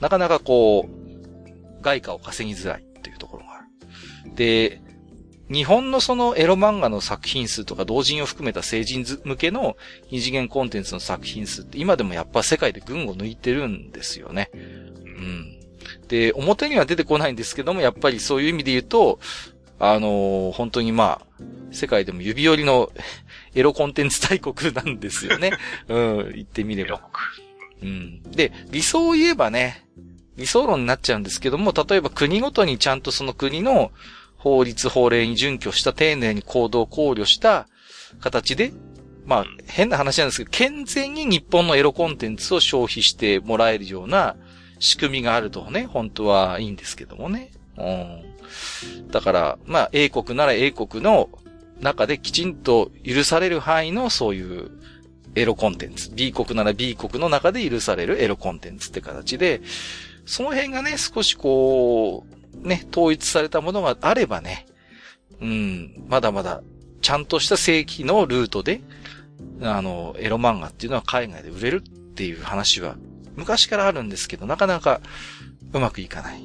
[0.00, 4.34] なかなかこう、外貨を稼ぎづらいっていうところがある。
[4.34, 4.80] で、
[5.50, 9.76] 日本のそのエロ漫画の作品数とか同人を含めた成人向けの
[10.10, 14.50] 二次元コンテンツの作品数って今でもやっぱ世界で群を抜いてるんですよね。
[14.54, 15.58] うん。
[16.08, 19.20] で、表には出てこないんですけども、やっぱりそういう意味で言うと、
[19.80, 22.90] あのー本当にまあ、世界でも指折りの
[23.54, 25.52] エロコンテンツ大国なんですよね。
[25.88, 27.00] うん、言ってみれば。
[27.82, 28.22] うん。
[28.22, 29.86] で、理想を言えばね、
[30.36, 33.92] 理想論になっちゃうんですけども、例えば国ごとにちゃんとその国の
[34.38, 37.68] 法律法令に準拠した丁寧に行動を考慮した
[38.20, 38.72] 形で、
[39.26, 44.36] まあ、変な話なんですけど、健全に日本のエロコンテンツを消費してもらえるような
[44.78, 47.50] 仕組みがあるとね、本当はいいんですけどもね。
[47.76, 49.10] うん。
[49.10, 51.28] だから、まあ、A 国なら A 国の
[51.80, 54.70] 中できちんと許される範囲のそういう
[55.34, 56.10] エロコンテンツ。
[56.14, 59.60] B 国なら B 国の中で許されるエロコンテンツって形で、
[60.26, 62.37] その辺がね、少しこう、
[62.68, 64.66] ね、統一されたものがあればね、
[65.40, 66.62] うん、まだまだ、
[67.00, 68.80] ちゃんとした正規のルートで、
[69.62, 72.96] あの、エロ漫画っていうのは海外で売れるっていう話は、
[73.36, 75.00] 昔からあるんですけど、なかなか
[75.72, 76.42] うまくいかない。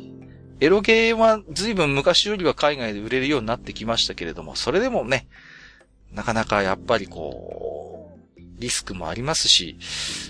[0.59, 5.27] エロゲーは随分昔よりは海外で売れるようになってきましたけれども、それでもね、
[6.13, 9.77] なかなかやっぱりこう、リスクもありますし、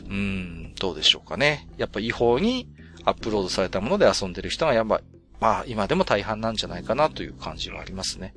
[0.06, 1.68] うーん、どうでしょうかね。
[1.78, 2.68] やっぱ違法に
[3.06, 5.02] アップロードされたもので遊んでる人がやっぱ、
[5.44, 8.34] まあ今でも大半なんじゃないかなという感じはありますね。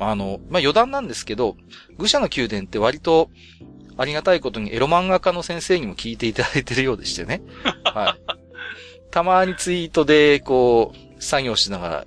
[0.00, 1.56] あの、まあ、余談なんですけど、
[1.96, 3.30] 愚者の宮殿って割と、
[3.96, 7.40] ありがたいことにエロ漫画家の先生にも聞いていただいてるようでしてね。
[7.94, 8.34] はい。
[9.12, 12.06] たまにツイートで、こう、作業しながら、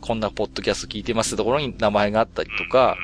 [0.00, 2.96] こんなポッドキャスト聞いてますところに名前があったりとか、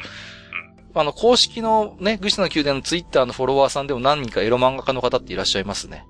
[0.94, 6.04] あの、公式のね、愚者の宮殿のツイッターのフォロワーさんでも何人かエロ漫画家の方っていらっしゃいますね。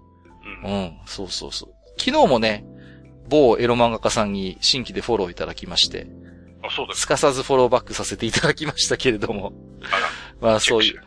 [0.65, 1.75] うん、そうそうそう。
[1.99, 2.65] 昨日もね、
[3.29, 6.07] 某エロ漫画家さんに新規でフォローいただきまして、
[6.63, 7.01] あ、そうです。
[7.01, 9.53] すかさずフォローバックさせていただきましたけれども。
[10.41, 11.01] まあそういう、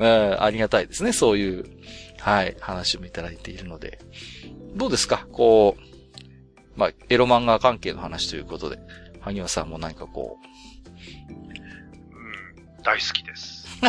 [0.00, 1.12] うん、ありがたいですね。
[1.12, 1.64] そういう、
[2.20, 3.98] はい、話もいただいているので。
[4.74, 5.26] どうですか？
[5.32, 5.82] こう、
[6.76, 8.78] まあ、エロ漫画関係の話ということで、
[9.20, 10.46] 萩尾さんも何かこう。
[11.32, 13.66] うん、大好きです。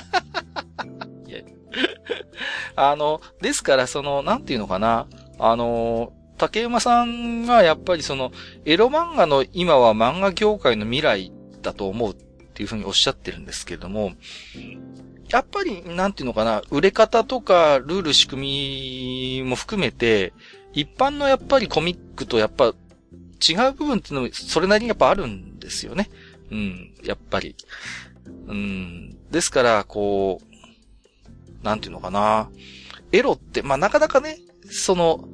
[2.75, 5.07] あの、ですから、その、なんていうのかな？
[5.37, 8.32] あの、竹馬さんがやっぱりその、
[8.66, 14.14] エロ漫画の今は漫画業界の未来だと思うっていうふうにおっしゃってるんですけれども、
[15.30, 20.34] やっぱり、なんていうのかな、売れ方とか、ルール仕組みも含めて、
[20.74, 22.74] 一般のやっぱりコミックとやっぱ
[23.48, 26.10] 違う部分っていうのもそれなりにやっぱあるんですよね。
[26.52, 27.56] うん、やっぱり。
[28.48, 32.49] うん、ですから、こう、なんていうのかな。
[33.11, 34.40] エロって、まあ、なかなかね、
[34.70, 35.28] その、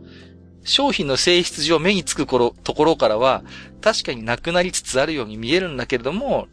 [0.65, 3.43] 商品の性質上目につく頃、ところからは、
[3.81, 6.47] 確かになくなりつつあるように見えるんだけれども、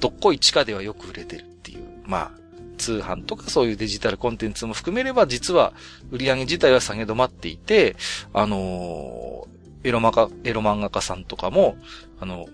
[0.00, 1.80] どっこい地下ではよく売れてるっていう。
[2.06, 2.40] まあ、
[2.78, 5.74] 通販とかそういうデジタルコンテンツも含めれば、実は
[6.10, 7.96] 売り上げ自体は下げ止まっていて、
[8.32, 11.76] あのー、エロマカ、エロ漫画家さんとかも、
[12.18, 12.48] あの、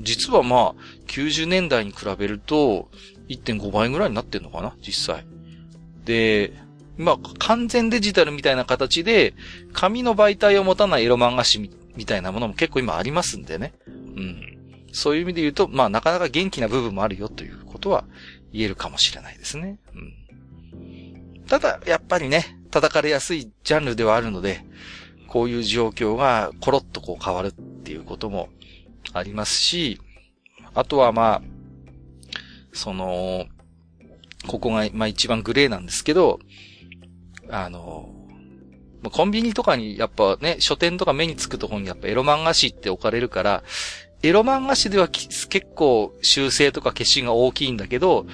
[0.00, 0.74] 実はまあ、
[1.08, 2.88] 90年代に比べると、
[3.28, 5.26] 1.5倍ぐらいになってんのかな実際。
[6.04, 6.52] で、
[6.96, 9.34] まあ、完全デジタルみたいな形で、
[9.72, 13.74] 紙の媒体を持たないエロ漫画誌みたいなものも結構今ありますんでね。
[13.86, 13.90] う
[14.20, 14.56] ん。
[14.92, 18.04] そういう意味で言うと、まあ、なかなか元気な部分もあるよということは
[18.52, 19.78] 言えるかもしれないですね。
[19.94, 21.44] うん。
[21.46, 24.64] ただ、やっぱりね、叩かれやすいジャンルではあるので、
[25.28, 28.48] こういう状況がコロッとこう変わるっていうことも
[29.12, 30.00] ありますし、
[30.74, 31.42] あとはまあ、
[32.72, 33.46] その、
[34.46, 36.38] ここが、まあ一番グレーなんですけど、
[37.50, 38.08] あの、
[39.10, 43.62] コンビニとかにやっぱね、書店とか目につくところにやっぱエロ漫画誌って置かれるから、
[44.22, 48.26] エロ漫画誌では結構修正とか消しが大きいんだけど、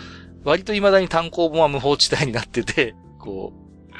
[0.45, 3.93] 割と未だに単行本は無法地帯になってて、 こう、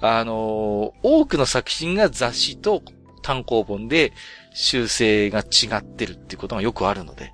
[0.00, 2.82] あのー、多くの作品が雑誌と
[3.22, 4.12] 単行本で
[4.54, 7.32] 修正が違ってるっていうことがよくあるので、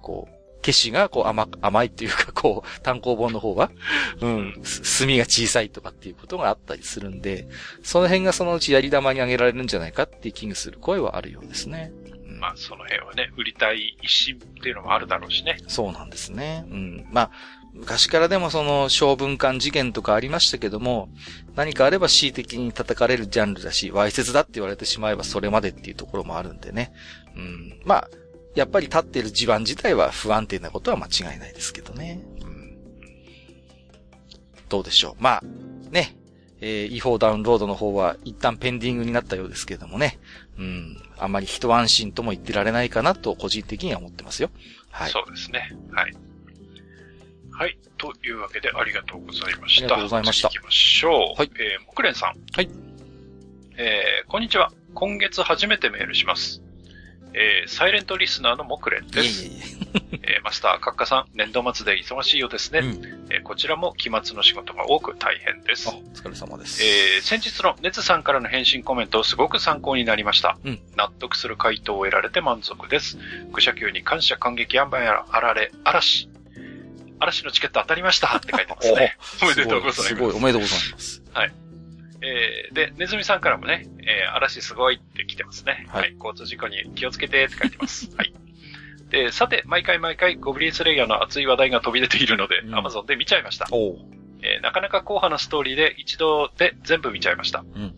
[0.00, 3.70] こう、消しがこう甘、甘いっていうか、 こう、単行本の方は、
[4.20, 7.48] うん、墨が小さいとかっていうことがあったりするんで、
[7.82, 11.92] その辺がそのうちやり玉にあげられるんじゃないかって危惧する声はあるようですね。
[12.42, 15.58] まあ、その辺はね、売りたい一心っていうのもあるだろうしね。
[15.68, 16.64] そうなんですね。
[16.70, 17.06] うん。
[17.10, 17.30] まあ、
[17.72, 21.08] 昔からでもその、小文館事件とかありましたけども、
[21.54, 26.92] 何かあれば恣意的に叩かれるジャンルだし、わいせつだって言われてしまえばそれまでっていうところもあるんでね。
[27.36, 27.80] うん。
[27.84, 28.08] まあ、
[28.54, 32.20] やっぱり立っている地盤自体は不安定なことは間違いないですけどね。
[32.42, 32.76] うん、
[34.68, 35.22] どうでしょう。
[35.22, 35.42] まあ、
[35.90, 36.16] ね。
[36.64, 40.20] えー、違法ダウンロードの方は一旦ペンディングになったようですけれどもね。
[40.58, 40.96] うん。
[41.18, 44.50] あまり一安心とも言ってられないかなと個人的には思ってますよ。
[44.90, 45.10] はい。
[45.10, 45.76] そうですね。
[45.90, 46.14] はい。
[47.50, 47.76] はい。
[47.98, 49.86] というわけでありがとうございました。
[49.86, 50.48] ありがとうございました。
[50.50, 51.38] 行きましょう。
[51.38, 51.50] はい。
[51.56, 52.34] えー、木蓮さん。
[52.52, 52.70] はい。
[53.76, 54.70] えー、こんにちは。
[54.94, 56.62] 今月初めてメールします。
[57.34, 59.44] えー、サイレントリスナーの木蓮です。
[59.44, 59.82] いえいえ
[60.24, 65.88] えー、マスター、カッカさん、年度末で忙しいようですね、うん、えー、こちらも期末の仕事が多く大変です。
[65.88, 66.82] お疲れ様です。
[66.82, 70.58] えー、先日の熱さんからの返信コメント、すごく参考になりました。
[70.64, 73.18] うん、納得する回答を得られて満足です。
[73.52, 76.28] 愚者級に感謝感激あんばんやら、あられ、嵐。
[77.18, 79.16] 嵐のチケット当たりましたって書いてますね。
[79.42, 80.02] お めでとうございます。
[80.02, 81.22] すごい、おめでとうございます。
[81.32, 81.61] はい。
[82.22, 85.86] えー、で、ネズミさんからもね、えー、嵐すごいって来てますね。
[85.88, 86.14] はい、はい。
[86.14, 88.08] 交通事故に気をつけてって書いてます。
[88.16, 88.32] はい。
[89.10, 93.66] で、さて、毎回毎回ゴブリンスレイヤーの熱い話題が飛び出ているので、うん、Amazon で見ちゃいました。
[93.72, 93.96] お
[94.42, 97.60] えー、なかなか硬派なストーリーで一度で全部見ちゃいました。
[97.60, 97.94] うん。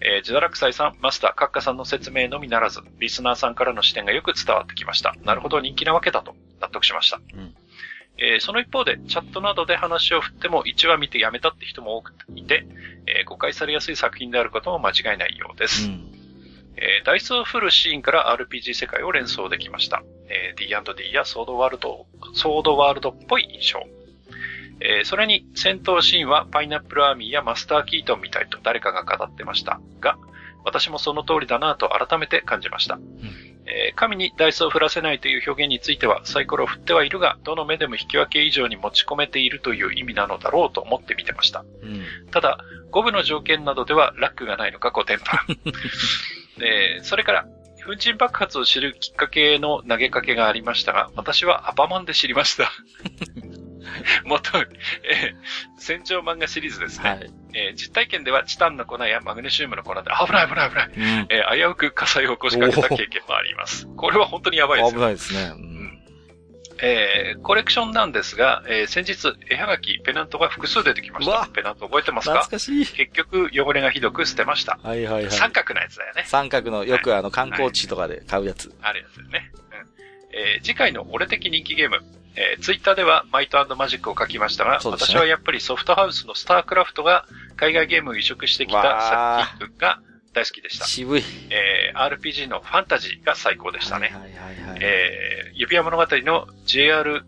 [0.00, 5.14] えー、ジダラクサイさん、マスター、カッカさんの説明のみならず、リスナーさんからの視点がよく伝わってきました。
[5.24, 7.20] なるほど、人気なわけだと納得しました。
[7.34, 7.54] うん。
[8.18, 12.66] えー、その一方で、チャットなどで話を振っても1話見てやめたって人も多くいて、
[13.06, 15.86] えー、誤解されやすい作品であることも間違いないようです。
[15.86, 16.12] うん、
[16.76, 20.02] えー、ダイスを振るシーンから RPG 世界を連想できました。
[20.28, 23.80] えー、D&D やソードワールド、ソードワールドっぽい印象。
[24.80, 30.18] えー、それに戦闘シーンはパイナップルアーミーやマスターキートンみたいと誰かが語ってましたが、
[30.64, 32.96] 私もその通りだなと改めて感じました。
[32.96, 41.64] うんえー、神にダイスを振らせないという表現についてはサイコロを振ってはいるが、どの目でも引き分け以上に持ち込めているという意味なのだろうと思って見てました。
[41.82, 42.58] うん、ただ、
[42.90, 45.44] 五分の条件などではラックがないのか5点パ
[46.58, 47.46] えー、それから、
[47.84, 52.72] 粉塵爆発を知るきっかけの投げかけがありましたが、私はアパマンで知りました。
[54.24, 54.66] 元、えー、
[55.78, 57.08] 戦場漫画シリーズですね。
[57.08, 63.86] はい、えー、実体験ではチタンの粉やマグネシウムの粉で、危ない危ない危ない、うん、えー、危うく火災を起こしかけた経験もあります。
[63.96, 64.98] これは本当にやばいですよ。
[64.98, 65.52] 危ないですね。
[65.54, 65.76] うん
[66.78, 71.48] えー、コレクションなんですが、えー、先日、絵はがき、ペナントが複数出てきました。
[71.50, 72.42] ペナント覚えてますか？
[72.42, 72.86] 懐かしい。
[72.86, 74.78] 結局、汚れがひどく捨てました。
[74.82, 75.32] はいはいはい。
[75.32, 76.24] 三角のやつだよね。
[76.26, 78.68] 三角の、よくあの、観光地とかで買うやつ。
[78.68, 79.52] はい、あるやつよね。
[79.54, 80.38] うん。
[80.38, 82.02] えー、次回の俺的人気ゲーム、
[82.36, 90.00] えー、ツイッターではマイトマジックを書きましたが、ね、私はやっぱりソフトハウスのスタークラフトが海外ゲームを移植してきた作品が
[90.34, 90.84] 大好きでした。
[90.84, 91.22] 渋い。
[91.50, 94.08] えー、RPG のファンタジーが最高でしたね。
[94.12, 97.24] はいはいはい、はい、えー、指輪物語の JR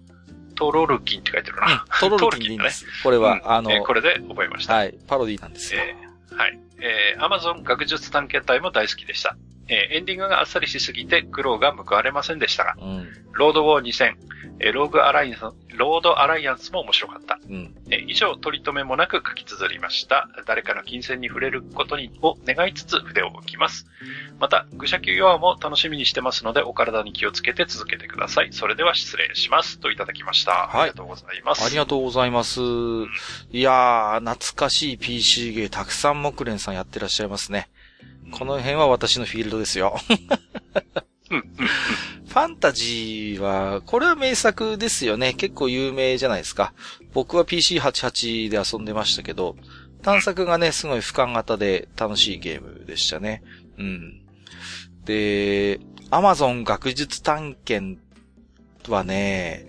[0.54, 1.86] トロルキンって書いてるな。
[2.00, 2.84] トロルキンでいいんです。
[3.02, 4.74] これは、うん、あの、えー、これで覚えました。
[4.74, 4.94] はい。
[5.06, 5.80] パロディなんですよ。
[5.80, 6.58] えー、はい。
[6.80, 9.36] えー、アマゾン学術探検隊も大好きでした。
[9.68, 14.14] えー、エンディングがあっさりしすぎて苦労が報われませんでしたが、うん、ロードウォー2000、
[14.60, 17.38] えー、ローグアライアンス、ロードアライアンスも面白かった。
[17.48, 20.28] うん、えー、以上、取り留めもなく書き綴りました。
[20.46, 23.86] 誰かの金銭に触れることにを願いつつ筆を置きます。
[24.40, 28.52] また、愚者級ヨアも楽しみにしてますので、お体に気をつけて続けてください。
[28.52, 29.78] それでは失礼します。
[29.78, 30.52] といただきました。
[30.52, 30.80] はい。
[30.80, 31.64] ありがとうございます。
[31.64, 32.60] ありがとうございます。
[32.60, 37.68] いやー、懐かしい PC ゲーたくさん木蓮さんやってらっしゃいますね。
[38.32, 39.98] この辺は私のフィールドですよ。
[41.28, 45.34] ファンタジーは、これは名作ですよね。
[45.34, 46.72] 結構有名じゃないですか。
[47.12, 49.56] 僕は PC88 で遊んでましたけど、
[50.02, 53.42] 探索がね、すごい俯瞰型で楽しいゲームでしたね。
[53.78, 54.20] うん。
[55.04, 57.98] で、Amazon 学術探検
[58.88, 59.66] はね、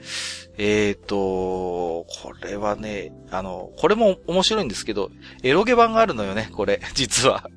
[0.58, 5.10] えっ、ー、と、これはね、あの、これも面白いんですけど、
[5.44, 7.50] エロゲ版があるのよね、これ、実は。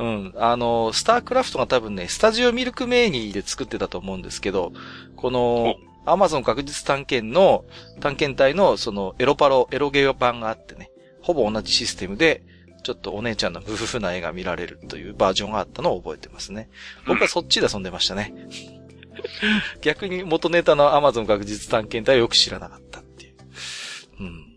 [0.00, 0.34] うん。
[0.36, 4.72] あの、スタークラフトが多分ね、スタジオミルクメーニーで作ってたと思うんですけど、
[5.14, 7.64] この、アマゾン確実探検の、
[8.00, 12.42] 探検隊のそのエロパロ、エロゲー版があってね、ほぼ同じシステムで、
[12.82, 16.70] ちょっとお姉ちゃんの夫婦な絵が見られるというバージョンがあったのを覚えてますね。
[17.06, 18.32] 僕はそっちで遊んでましたね。
[19.82, 23.34] 逆に元ネタのアマゾン確実探検隊をよく知らなかったっていう。
[24.20, 24.49] うん。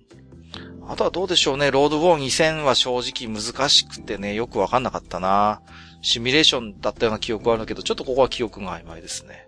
[0.94, 1.72] あとはどうでしょうね。
[1.72, 5.60] ロードウォー2000は正直難しくてね、よくわかんなかったな。
[6.04, 9.48] シミュレーションだったような記憶はあるけど、ちょっとここは記憶が曖昧ですね。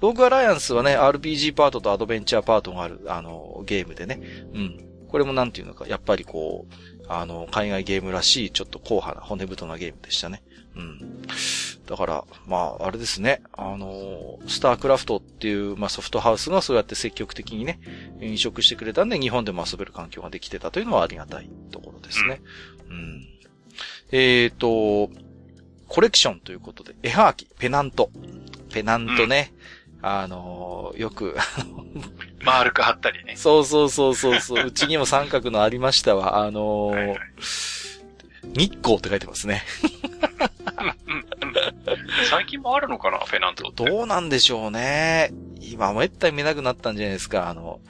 [0.00, 4.20] ローグアライアンスはね、RPG パートとアドベンチャーパートがある、あの、ゲームでね。
[4.54, 4.88] うん。
[5.06, 6.74] これもなんていうのか、やっぱりこう、
[7.06, 10.42] あの、海外ゲームらしい、ちょっと硬派な骨太なゲームでしたね。
[10.76, 11.22] うん。
[11.86, 13.42] だから、まあ、あれですね。
[13.52, 17.80] あの、スタークラフトっていう、まあ、ソフトハウスがそうやって積極的にね、
[18.20, 22.40] 飲食してくれたんで、日本でも遊べる環境ができてたというのはありがたいところですね。
[22.88, 23.26] うん。
[24.12, 25.10] えっ、ー、と、
[25.88, 28.10] コレクションということで、絵はがき、ペナント。
[28.72, 29.52] ペナントね。
[30.00, 31.36] うん、あの、よく
[32.44, 33.36] 丸く貼ったりね。
[33.36, 34.66] そうそうそうそうそう。
[34.66, 36.38] うちにも三角のありましたわ。
[36.38, 37.18] あのはいはい、
[38.44, 39.62] 日光って書いてますね。
[42.30, 43.84] 最近もあるのかな、フェナントって。
[43.84, 45.32] どうなんでしょうね。
[45.60, 47.48] 今、めったに見なくなったんじゃないですか。
[47.48, 47.80] あの、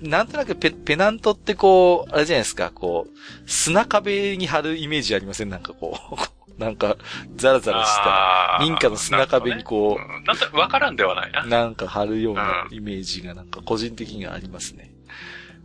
[0.00, 5.50] なんとなくペペナントってこう、あれじゃないですか、こう、砂壁に貼るイメージありません？
[5.50, 6.16] なんかこう。
[6.58, 6.96] なんか、
[7.36, 11.44] ザラザラした、民家の砂壁にこう、ね、なんとわからんではないな。
[11.44, 14.90] なんか貼るようなイメージがなんか個人的にはありますね。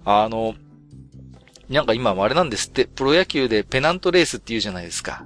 [0.05, 0.53] あの、
[1.73, 5.25] なんか今あれなんですって、プロ野球でペナントレースって言うじゃないですか。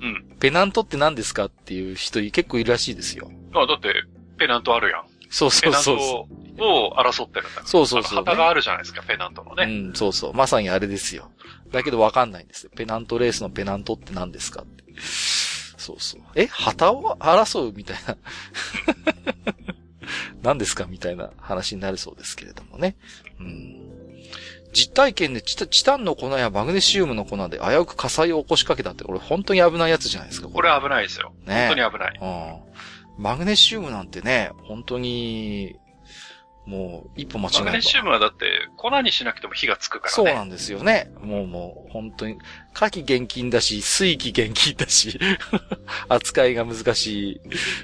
[0.00, 0.36] うん。
[0.38, 3.30] ペナントって何ですかっていう人結構いるらしいですよ。
[3.54, 3.92] あ、だって、
[4.38, 5.04] ペナントあるやん。
[5.30, 6.34] そうそうそうそう。
[6.60, 8.24] を争ってるんだそうそうそう、ね。
[8.24, 9.64] 旗があるじゃないですか、ペナントのね。
[9.64, 10.34] うん、そうそう。
[10.34, 11.30] まさにあれですよ。
[11.70, 12.70] だけどわかんないんですよ。
[12.74, 14.84] ペナントレースのペナントって何ですかって。
[15.76, 16.20] そうそう。
[16.34, 18.16] え旗を争うみたいな。
[20.42, 22.96] 何ですかみたいな話になるそうですけれどもね。
[23.38, 23.87] うん。
[24.72, 30.48] 実体験でチタチタンの粉やマグネシウムの粉で危うく火災を起こしかけたって、これ本当に危ないやつじゃないですか。
[30.48, 31.32] これ危ないですよ。
[31.46, 31.68] ね。
[31.68, 32.18] 本当に危ない。
[32.20, 33.22] うん。
[33.22, 35.76] マグネシウムなんてね、本当に、
[36.66, 40.14] もう、一歩間違えマグネシウムはだって、粉にしなくても火がつくからね。
[40.14, 41.10] そうなんですよね。
[41.20, 42.38] もうもう、本当に、
[42.74, 45.18] 火気厳禁だし、水気厳禁だし、
[46.08, 47.40] 扱いが難しい、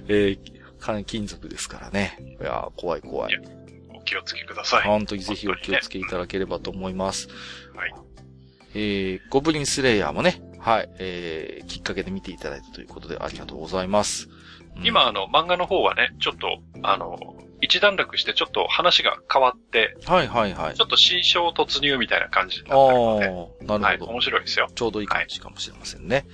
[0.08, 2.18] えー、金属ですからね。
[2.40, 3.32] いや怖い怖い。
[3.32, 3.63] い
[4.04, 4.82] 気をつけください。
[4.82, 7.28] 本当にぜひお気をつけいただければと思います。
[7.28, 7.34] ね、
[7.76, 7.94] はい。
[8.74, 14.28] えー、ゴブリンスレイヤーもね、はい、えー、きっかけで見ていただいたということでありがとうございます。
[14.76, 20.74] うん、今、あの、漫画の方はね、ちょっと、あの、一段落してちょっと話が変わって、はいはいはい。
[20.74, 23.98] ちょっと新章突入みたいな感じになってるので、なるほど、はい。
[24.00, 24.68] 面白いですよ。
[24.74, 26.26] ちょうどいい感じかもしれませんね。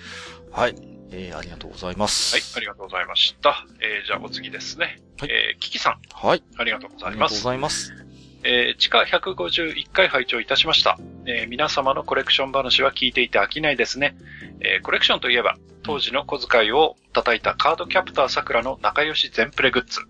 [0.50, 0.82] はい、はい、
[1.12, 2.34] えー、ありがとうございます。
[2.34, 3.66] はい、ありがとうございました。
[3.80, 5.00] えー、じゃあお次ですね。
[5.18, 6.00] はい、えー、キキさん。
[6.14, 6.42] はい。
[6.56, 7.10] ありがとうございます。
[7.10, 7.92] ありがとうございます。
[8.42, 10.98] えー、地下151回拝聴いたしました。
[11.26, 14.16] えー、皆様のコレクション話は聞いていて飽きないですね。
[14.60, 20.00] えー、コレクションといえば、当時の小遣いを叩いたカードキャプター桜の仲良し全プレグッズ。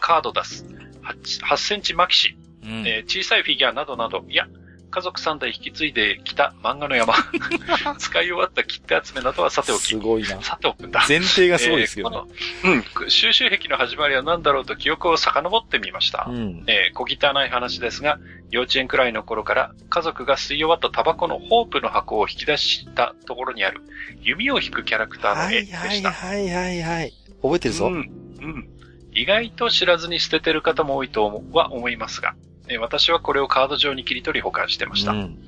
[0.00, 0.64] カード出す。
[1.04, 2.36] 8, 8センチマキシ。
[2.62, 4.46] うん、えー、小さいフィギュアなどなど、いや、
[4.94, 7.14] 家族3代引き継いできた漫画の山。
[7.98, 9.82] 使い終わった切手集めなどはさておき。
[9.88, 10.40] すごいな。
[10.40, 11.04] さておくんだ。
[11.08, 12.18] 前提がすごいですけどね、
[12.62, 13.10] えー、うん。
[13.10, 16.26] 収集癖の始まりは何だろうと記憶を遡ってみました。
[16.28, 18.20] うん、えー、小汚い話ですが、
[18.52, 23.82] 幼稚園くらいの頃から家族が吸い終わったタバコのホープの箱を引き出したところにある
[24.22, 26.12] 弓を引くキャラクターの絵でした。
[26.12, 27.12] はいはいはいはい。
[27.42, 27.86] 覚えてるぞ。
[27.86, 27.94] うん。
[27.94, 28.68] うん。
[29.12, 32.36] 意外と知らずに捨ててる方も多いとは思いますが、
[32.68, 35.12] え私はこれをカード上に切り取り保管してました。
[35.12, 35.38] うん、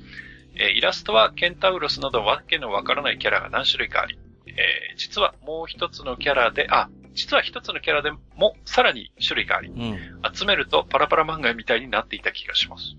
[0.55, 9.97] えイラストはケンタウロスなどわけのわからないキャラが何種類かあり、えー、実はもう一つのキャラで、あ、実は一つのキャラでもさらに種類があり、うん、
[10.33, 12.95] 集めるとパラパラ漫画みたいになっていた気がします。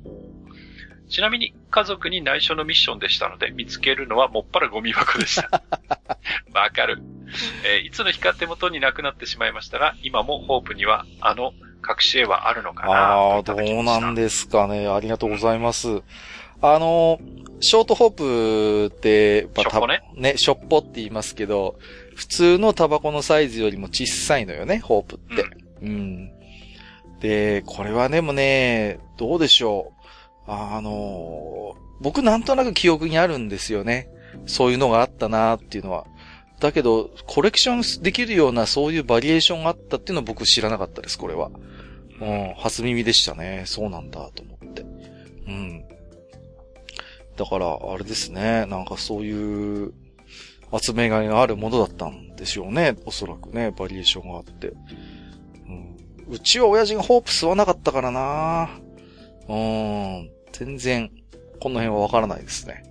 [1.08, 5.62] ちなみに家族に内緒のミッションでしたので見つけるのはもっぱらゴミ箱でした。
[6.52, 7.02] わかる。
[7.64, 11.54] えー、いつの日か手元になくなってしまいましたが、今もホープにはあの
[11.86, 14.86] 隠し絵はあるのかなああ、どうなんですかね。
[14.88, 16.02] ありがとうございます。
[16.60, 17.20] あの、
[17.60, 20.02] ショートホープって、まあ、ショッポね。
[20.16, 21.78] ね、ショッポって言いますけど、
[22.14, 25.42] 普通のタバコのサイズよりも小さいのよね、ホープって。
[25.82, 26.30] うん、うん。
[27.20, 29.92] で、これはでもね、どうでしょ
[30.46, 30.50] う。
[30.50, 34.08] あの、僕なんとなく記憶にあるんですよね。
[34.46, 36.06] そういうのがあったなっていうのは。
[36.60, 41.50] だけど、コレクションできるようなそういうバリエーションがあったっていうのは僕知らなかったです、これは。
[42.20, 43.62] うん、初耳でしたね。
[43.66, 44.82] そうなんだ、と思って。
[45.46, 45.84] うん。
[47.36, 48.66] だから、あれですね。
[48.66, 49.92] なんかそういう、
[50.82, 52.96] 集めがいがあるものだったんでしょうね。
[53.06, 54.72] おそらくね、バリエーションがあって。
[55.66, 55.96] うん、
[56.28, 58.68] うちは親父がホープ吸わなかったからな
[59.48, 60.30] うん。
[60.52, 61.10] 全然、
[61.60, 62.87] この辺はわからないですね。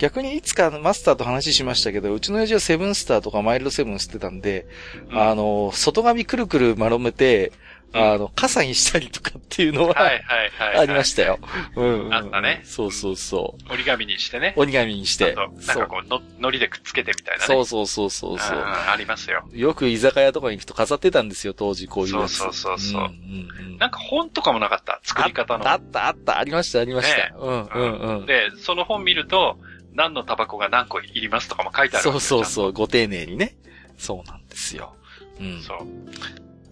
[0.00, 4.66] 逆にいつかマスターと話しましたけど、うちの親父はセブンスターとかマイルドセブン吸ってたんで、
[5.10, 7.52] うん、あの、外髪くるくる丸めて、
[7.92, 11.38] あの、傘にしたりとかっていうのは、はいはいはい、 ありましたよ。
[11.76, 12.62] うん、うん、あったね。
[12.64, 13.72] そうそうそう。
[13.72, 14.54] 折り紙にしてね。
[14.56, 15.34] 折り紙にして。
[15.34, 17.46] なんかこうの、のりでくっつけてみたいなね。
[17.46, 18.58] そうそうそうそうそう。
[18.58, 19.44] ありますよ。
[19.52, 22.36] よく居酒屋とかに行くと飾ってたんですよ、当時こういうやつ。
[22.36, 23.78] そうそうそうそう、うんうんうん。
[23.78, 25.68] なんか本とかもなかった、作り方の。
[25.68, 27.16] あったあった、ありましたありました。
[27.16, 28.26] ね、うんうんうん。
[28.26, 29.58] で、その本見ると、
[29.94, 33.56] 何のタバコが何個いりますとかも書いてあるそうそうそう、ご丁寧にね。
[33.98, 34.94] そうなんですよ。
[35.40, 35.60] うん。
[35.62, 35.78] そう。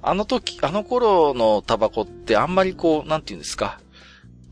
[0.03, 3.81] あの時、あの頃のタバコってあんまりこう、なんて言うんですか。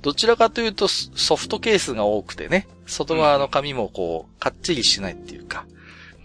[0.02, 5.66] どちらかというとソフトケースが多くてね、外側の紙もこう、かっちりしないっていうか、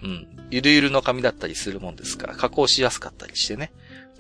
[0.03, 0.27] うん。
[0.51, 3.71] ゆるゆるの紙だったりするもんですから、加工しやすかったりしてね。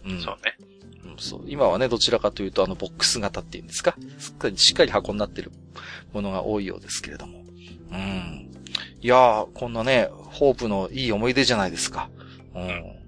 [0.05, 0.21] うん。
[0.21, 0.57] そうね。
[1.03, 1.43] うん、そう。
[1.47, 3.95] 今はね、どちらかというとあのボックス型っていうんですか。
[4.55, 5.51] しっかり箱になってる
[6.13, 7.40] ものが多いようですけれども。
[7.91, 8.51] うん。
[9.01, 12.09] いやー、こんなね、ホープのいい思い出じゃないですか。
[12.55, 13.01] うん。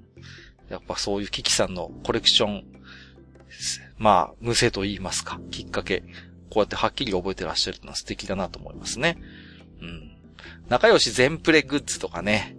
[0.70, 2.64] やっぱそういうキキさんのコレクション、
[3.98, 6.04] まあ、無性と言いますか、きっかけ、
[6.50, 9.18] こうやってはっきり覚えてらっしゃるのは素敵だなと思いますね。
[9.82, 10.18] うん。
[10.70, 12.56] 仲良し全プレグッズとかね。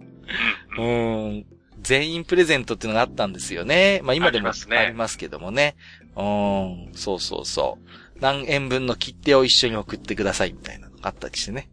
[0.77, 1.45] うん。
[1.81, 4.01] 全員プレゼントっていうのがあったんですよね。
[4.03, 5.75] まあ今でもありますけどもね。
[6.15, 6.89] うん。
[6.93, 7.77] そうそうそ
[8.15, 8.19] う。
[8.19, 11.69] 何円分の切手を一緒に送ってくださいみたいなのがあったりしてね。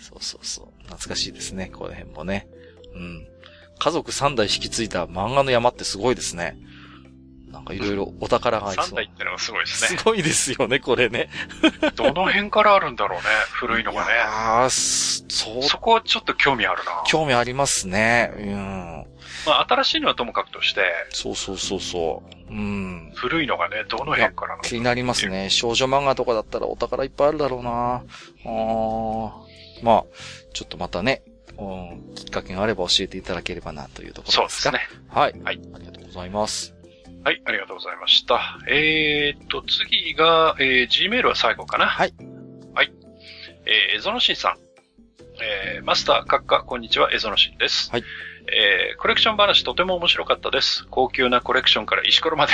[0.00, 0.82] そうそうそう。
[0.84, 2.48] 懐かしいですね、この辺もね。
[2.94, 3.26] うん。
[3.78, 6.58] 家族3代引き継いだ漫画の山ってすごいですね。
[7.50, 8.92] なんかいろいろお宝がありそう。
[8.92, 9.98] 3代ってのがすごいですね。
[9.98, 11.28] すごいですよね、これね。
[11.96, 14.12] どの辺からあるんだろうね、古いのがね。
[14.12, 15.62] ああ、そう。
[15.62, 17.02] そこはちょっと興味あるな。
[17.06, 18.32] 興味ありますね。
[18.36, 19.06] うん。
[19.46, 20.82] まあ、新しいのはともかくとして。
[21.10, 22.52] そうそうそうそう。
[22.52, 23.12] うん。
[23.14, 25.50] 古いのがね、どの辺から気になりますね。
[25.50, 27.70] 少女漫画とかだったらお宝いっぱいあるだろうな。
[27.70, 28.02] あ
[28.44, 29.49] あ。
[29.82, 30.04] まあ、
[30.52, 31.22] ちょっとまたね、
[31.58, 34.70] うん、きっかけがあれば教えていただければなというところですか。
[34.70, 35.04] そうですね。
[35.08, 35.40] はい。
[35.42, 35.60] はい。
[35.74, 36.74] ありがとうございます。
[37.22, 38.58] はい、ありがとうございました。
[38.66, 41.86] えー、っと、次が、えー、Gmail は最後かな？
[41.86, 42.14] はい。
[42.74, 42.92] はい。
[43.66, 44.56] えー、エゾノシンさん。
[45.42, 47.90] えー、マスター、閣下、こんにちは、エゾノシンです。
[47.90, 48.04] はい。
[48.48, 50.86] えー、コレクション話とても面白かったです。
[50.90, 52.52] 高級なコレクションから石ころまで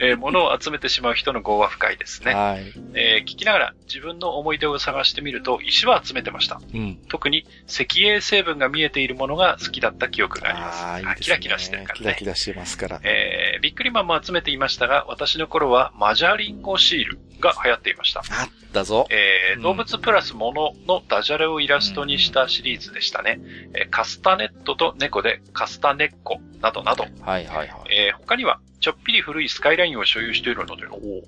[0.00, 2.34] えー、物を集めてしまう人の業は深いですね。
[2.34, 2.72] はい。
[2.94, 6.60] えー、聞きながら自分の思い出を探してみると石は集めてました。
[6.72, 6.98] うん。
[7.08, 10.84] 特に石英成分が見えているものが好きだった記憶があります。
[10.84, 11.16] ああ、いいね。
[11.20, 12.02] キラキラしてるからね。
[12.02, 18.20] キラキラしてますから、えー、ビックリマンも集めていましたが、私の頃はマジャリンゴシールが流行っていました。
[18.20, 19.06] あったぞ。
[19.10, 23.40] えー、動物プラス物のダジャレをイラストにしたシリーズでしたね。
[23.74, 27.04] えー、カスタネットと猫でカスタネッコなどなど。
[27.20, 27.68] はいはいはい。
[27.90, 31.22] えー、他には、ちょっぴり古いスカイラインを所有しているので、うん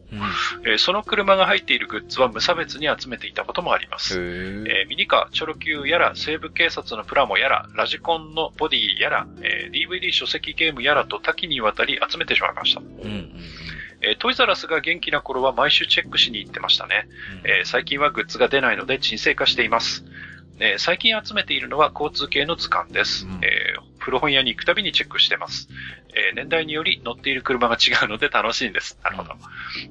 [0.64, 4.18] えー、その車が入っているグッズは無差別に集めていたこともあります。
[4.18, 12.80] えー、ミニカー、チョロ Q やら、西部警察のプラモやら、ラジコンのボディやら、えー、DVD 書籍ゲームやらと多岐にわたり集めてしまいました。
[12.80, 13.32] うんうん
[14.02, 17.08] えー、トイザラスが元気な頃は毎週チェックしに行ってましたね。
[17.44, 20.04] うん、えー、最近はグッズが出ないので沈静化しています。
[20.58, 23.26] えー、最近集めているのは交通系の図鑑です。
[23.26, 25.68] うん、えー、古本屋に行くたびにチェックしてます。
[26.14, 28.98] えー、年代により乗っている車が違うので楽しいんです。
[29.02, 29.34] なるほど。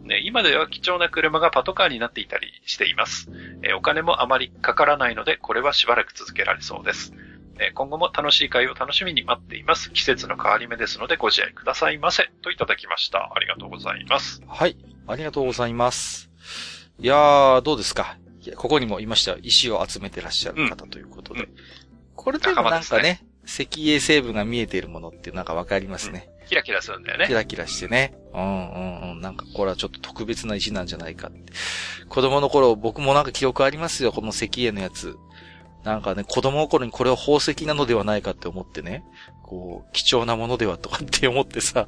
[0.04, 3.30] ね、今では貴重な車がパトカーになっていたりしています。
[3.62, 7.14] えー、お金もあまりかからないので、これはしばらく続けられそうです。
[7.60, 9.92] えー、今後も楽しい会を楽しみに待っています。
[9.92, 12.32] 季節の変わり目ですのでご自愛くださいませ。
[12.42, 13.32] といただきました。
[13.36, 14.42] ありがとうございます。
[14.48, 14.76] はい。
[15.08, 16.32] ありがとうございます。
[17.00, 18.18] いやー、どうですか？
[18.54, 19.36] ここにもいました。
[19.42, 21.44] 石を集めてらっしゃる方ということで。
[21.44, 21.50] うん、
[22.16, 27.28] これでもなんかね、ね石英成分が見えているものってなんかわかりますね、うん、キラキラするんだよね。
[27.28, 28.18] キラキラしてね。
[28.34, 29.22] うんうんうん。
[29.22, 31.54] なんかこれはちょっと特別な石なんじゃないかって。
[32.10, 35.18] 子供の頃僕もなんか記憶ありますよ、この石英のやつ。
[35.86, 39.06] なんかね、子供の頃にこれは宝石なのではないかって思ってね、
[39.44, 41.88] こう、貴重なものではとかって思ってさ、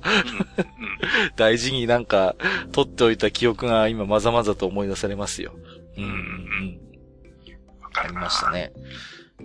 [1.36, 2.36] 大事になんか
[2.72, 5.54] 取っておいた記憶が今まざまざと思い出されますよ。
[5.98, 6.80] うん、うん。
[7.94, 8.72] ありましたね。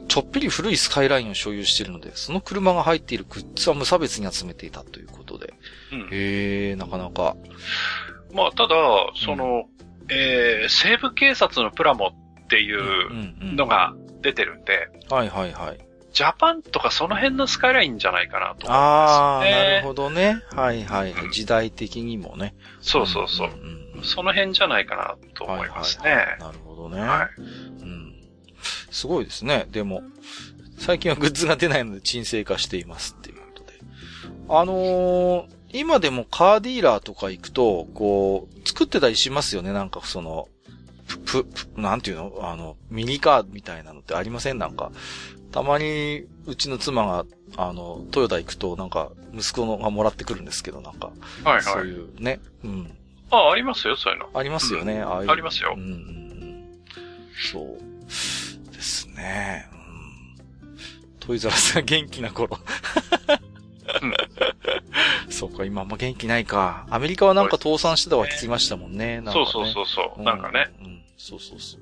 [0.08, 5.52] ちょっぴり古いスカイラインを所有しているので、その車が入っているグッズは無差別に集めていたということで。
[5.92, 7.36] うん、へえ、なかなか。
[8.32, 8.74] まあ、ただ、
[9.14, 12.08] その、うん、えー、西部警察のプラモ
[12.44, 15.78] っていうのが出てるんで、はいはいはい。
[16.12, 18.76] ジャパンとかその辺のスカイラインじゃないかなと思うんですよね。
[18.76, 20.42] ああ、なるほどね。
[20.54, 22.54] はいはい、うん、時代的にもね。
[22.80, 23.48] そうそうそう。
[23.48, 26.10] うんうんうん、その辺じゃないかなと思いますね。
[26.10, 27.00] はいはいはい、なるほどね。
[27.00, 27.40] はい。
[27.40, 28.14] うん。
[28.90, 29.66] すごいですね。
[29.70, 30.02] でも、
[30.78, 33.72] 最近はグッズが出ないので沈静化していますっていうことで。
[34.48, 39.72] あのー、今でもカーディーラーとか行くと、こう、作ってたりしますよね。
[39.72, 40.48] なんかその、
[41.06, 42.32] プ、プ、なんていうの？
[42.42, 44.58] あの、ミニカーみたいなのってありません？
[44.58, 44.92] なんか。
[45.50, 51.10] たまに、うちの妻が、あの、トヨタ行くと、なんか、息子のがもらってくるんですけど、なんか。
[51.44, 51.62] はいはい。
[51.62, 52.40] そういうね。
[52.64, 52.96] うん。
[53.32, 54.28] あ、ありますよ、そういうの。
[54.34, 55.74] ありますよね、うん、ああありますよ。
[55.76, 56.64] うん、うん。
[57.50, 59.68] そうですね。
[59.72, 61.18] うん。
[61.18, 62.58] トイザラスが元気な頃。
[64.02, 66.86] うん、そうか、今あんま元気ないか。
[66.90, 69.22] アメリカはなんか倒産してたわ聞きましたもんね。
[69.22, 70.70] ねそうそうそうそう、なんかね。
[70.80, 71.80] うん、そうそうそう。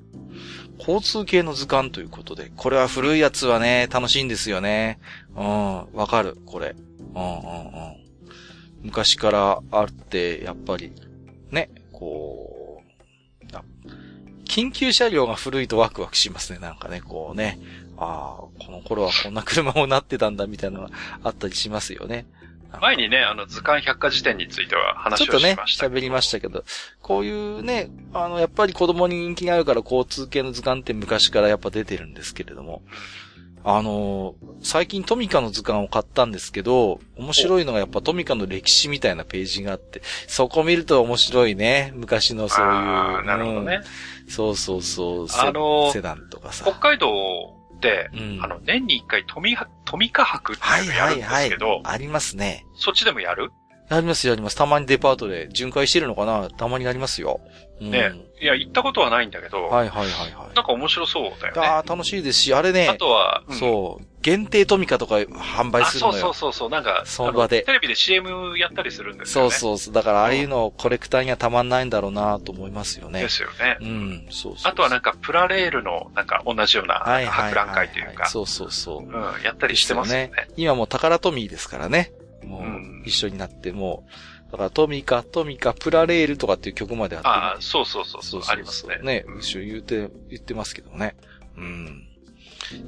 [0.79, 4.99] 交通系の図鑑ということで、これは古いやつはね、楽しいんですよね。
[5.35, 6.75] うん、わかる、これ。
[7.13, 8.01] うんうんうん。
[8.83, 10.93] 昔からあって、やっぱり、
[11.51, 12.91] ね、こう、
[14.51, 17.57] 緊急車両が古いとワクワクしますね、なんかね、こうね。
[17.97, 22.25] ああ、この頃はこんな車もなってたんだみたいなのがあったりしますよね。
[22.81, 26.65] 前にね、あの、図鑑百科事典については話をしましたちょっとね、喋りましたけど、
[27.01, 32.81] こういうね、あの、やっぱり子供に人気があるから交通系の図鑑って昔からやっぱ出てるんですけれども、
[33.63, 41.91] あの、最近トミカの図鑑を買ったんですけど、面白いのがやっぱトミカの歴史みたいなページがあって、そこ見ると面白いね。
[41.95, 42.71] 昔のそういう。
[43.25, 43.81] なるほどね、
[44.25, 44.31] うん。
[44.31, 45.27] そうそうそう。
[45.37, 46.65] あのセダンとかさ。
[46.65, 52.65] 北海道、うん、あの、年に一回トミ、トミカ博っていうのやるんですけど、はいはいはい、ありますね。
[52.75, 53.51] そっちでもやる？
[53.95, 54.55] やります、やります。
[54.55, 56.49] たまにデパートで巡回してるのかな？
[56.49, 57.41] たまになりますよ。
[57.81, 59.63] うん、ねいや、行ったことはないんだけど。
[59.63, 60.55] はいはいはいはい。
[60.55, 61.67] なんか面白そうだよね。
[61.67, 62.87] ああ、楽しいですし、あれね。
[62.87, 64.05] あとは、うん、そう。
[64.21, 66.13] 限定トミカとか販売するのよ。
[66.13, 67.63] そうそうそう、なんか、その場で。
[67.63, 69.51] テレビで CM やったりするんですよね。
[69.51, 73.21] そうそうだからああいうのコレクターにはたまんないんだろうなと思いますよね。
[73.21, 73.77] ですよね。
[73.81, 78.27] うん、そうそうあとはなんか、プラレールの、なんか同じような、博覧会というか。
[78.27, 79.03] そうそうそう。
[79.03, 79.13] うん、
[79.43, 80.31] やったりしてますよね。
[80.55, 82.11] 今も宝トミーですからね。
[82.45, 82.63] もう、
[83.05, 84.05] 一緒になっても
[84.49, 88.99] う、だからトミカ、トミカ、プラレールとかっていう曲まであって、ね、ああ、そうそうそうそうありますね。
[89.01, 91.15] ね、一緒言って、言ってますけどね。
[91.57, 92.07] うん。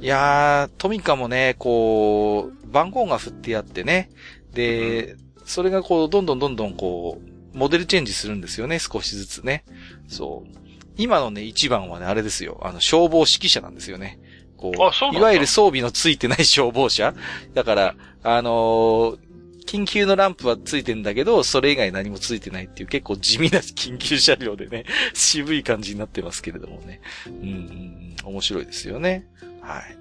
[0.01, 4.09] いやー、トミカもね、こう、番号が振ってあってね。
[4.53, 7.19] で、うん、それがこう、どんどんどんどんこ
[7.53, 9.64] う、モデルチェンジするんですよね、少しずつね。
[10.07, 10.57] そう。
[10.98, 12.59] 今のね、一番はね、あれですよ。
[12.64, 14.19] あの、消防指揮者なんですよね。
[14.57, 17.14] こう、いわゆる装備のついてない消防車
[17.53, 19.17] だから、あのー、
[19.66, 27.01] 緊急のランプはついてんだけど、それ以外何もついてないっていう結構地味な緊急車両でね、 渋い感じになってますけれどもね。
[27.27, 29.27] うん、うん、面白いですよね。
[29.61, 29.98] はい。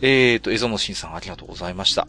[0.00, 2.06] えーと、エゾノシンさんありがとうございました。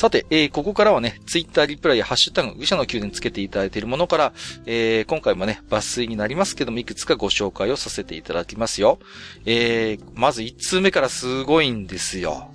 [0.00, 4.32] さて、えー、ここからはね、ツイッターリプライやハッシュタグ、愚者の宮殿つけていただいているものから、
[4.64, 8.98] えー、今回もね、抜粋になりますけども、いくつかご紹介をさせていただきますよ。
[9.44, 12.50] えー、まず1通目からすごいんですよ。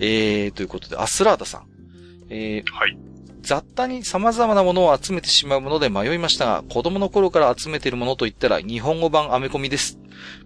[0.00, 1.66] えー、ということで、アスラーダさん。
[2.28, 2.96] えー、はい。
[3.42, 9.98] 雑多に様々なものを集めてしまうもので迷いましたが、子供の頃から集めているものといったら日本語版アメコミです。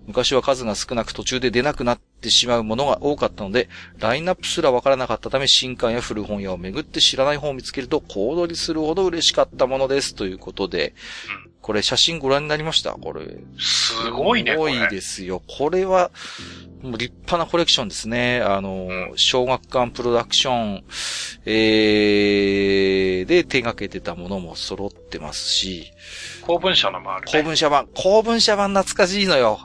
[0.06, 10.14] 昔は数が少なく途中で出なくなってしまうものが多かったので、ラインナップすらわからなかったため、新刊や古本屋を巡って知らない本を見つけると、小躍りするほど嬉しかったものです。
[10.14, 10.94] ということで、
[11.60, 12.92] これ写真ご覧になりました？
[12.92, 13.26] これ。
[13.58, 14.52] すごいね。
[14.52, 15.42] すごいですよ。
[15.46, 16.12] これは、
[16.82, 18.42] もう立派なコレクションですね。
[18.42, 20.84] あの、小学館プロダクション、
[21.46, 25.92] えー、で手掛けてたものも揃ってますし。
[26.42, 27.88] 公文社のもある、ね、公文社版。
[27.94, 29.58] 公文社版懐かしいのよ。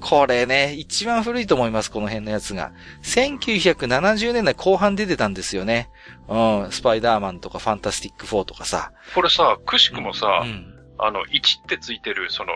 [0.00, 2.72] これね、一番古いと思います、この辺のやつが。
[3.04, 5.90] 1970年代後半出てたんですよね。
[6.28, 8.92] うん、スパイダーマンとかファンタスティック4とかさ。
[9.14, 12.52] これさ、くしくもさ、うん、あの、1ってついてる、その、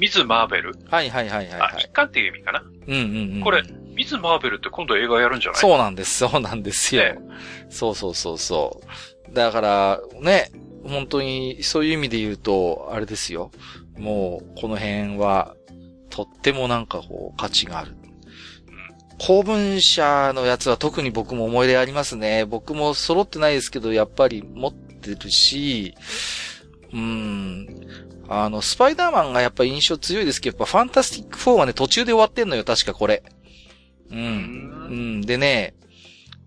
[0.00, 1.72] ミズ・マーベルはいはいはいはい、はい。
[1.74, 2.62] あ、一貫っていう意味かな？
[2.62, 3.40] うんうんうん。
[3.42, 3.62] これ、
[3.94, 5.60] ミズ・マーベルって今度映画やるんじゃない？
[5.60, 7.02] そうなんです、そうなんですよ。
[7.02, 7.18] ね、
[7.68, 8.80] そうそうそうそ
[9.30, 9.34] う。
[9.34, 10.50] だから、ね、
[10.84, 13.50] 本当に、そういう意味で言うと、あれですよ。
[13.98, 15.54] もう、この辺は、
[16.08, 17.94] とってもなんかこう、価値がある。
[19.18, 22.46] 公文社のやつは特に僕も思い出ありますね。
[22.46, 25.94] 僕も揃ってないですけど、やっぱり持ってるし、
[26.94, 27.66] うん。
[28.32, 33.24] あの、スパイダーマンがやっぱ印象強いですけど、やっぱファンタスティック4はね、途中で終わってんのよ、確かこれ。
[34.08, 34.18] うん。
[34.18, 35.20] うん。
[35.22, 35.74] でね、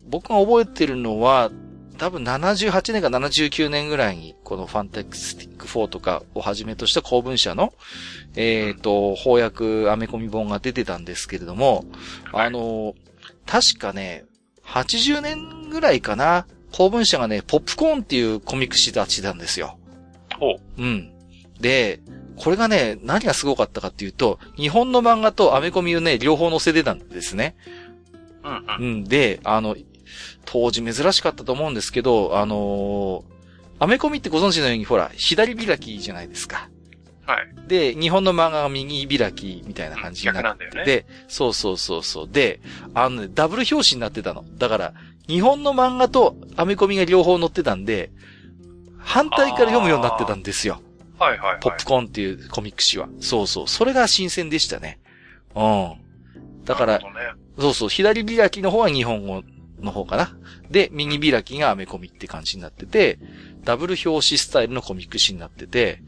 [0.08, 1.52] 僕が覚えてるのは、
[1.98, 7.74] 多分78年か79年ぐらいに、このファンタスティック4とかをはじめとした公文社の、
[8.38, 11.84] えっ、ー、と、翻訳、アメコミ本が出てたんですけれども、
[12.32, 12.96] あの、
[13.46, 14.24] 確かね、
[14.66, 19.78] 80年ぐらいかな、公文社がね、ポップコーンっていうコミック誌出してたんですよ。
[20.40, 20.82] ほう。
[20.82, 21.13] うん。
[21.60, 22.02] で、
[22.36, 27.56] これがね、何がすごかったかっていうと、日本の漫画とアメコミをね、両方載せてたんですね。
[28.44, 29.04] うん、うん。
[29.04, 29.76] で、あの、
[30.46, 33.34] 当時珍しかったと思うんですけど、あのー、
[33.80, 36.70] アメコミってご存知のように、ほら、左開きじゃないですか。
[37.26, 37.68] はい。
[37.68, 40.86] で、日本の漫画が右開きみたいな感じになって、逆なんだよね。
[40.86, 42.30] で、そうそうそうそう。
[42.30, 42.60] で、
[42.94, 44.44] あのね、ダブル表紙になってたの。
[44.58, 44.94] だから、
[45.28, 48.12] 日本の漫画とアメコミが両方載ってたんで、
[49.00, 50.82] 反対から読むようになってたんですよ。
[51.20, 53.08] はいはい、はい、ポップコーンっていうコミック誌は。
[53.20, 53.68] そうそう。
[53.68, 55.00] それが新鮮でしたね。
[55.56, 55.94] うん。
[56.66, 57.06] だから、ね、
[57.60, 57.90] そうそう。
[57.90, 59.44] 左開きの方は日本語
[59.80, 60.36] の方かな。
[60.70, 63.20] で、右開きがアメコミって感じになってて、
[63.64, 66.02] ダブル表紙スタイルのコミック誌になってて、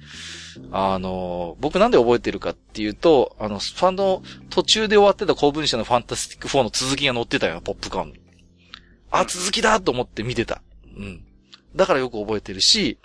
[0.72, 8.14] あの、僕なんで覚えてるかっていうと、あの、ファンの途中で終わってた公文社のファンタスティック4の続きが載ってたよ、ポップコーン。
[9.12, 10.62] あ、続きだと思って見てた。
[10.98, 11.26] うん。
[11.76, 12.98] だからよく覚えてるし、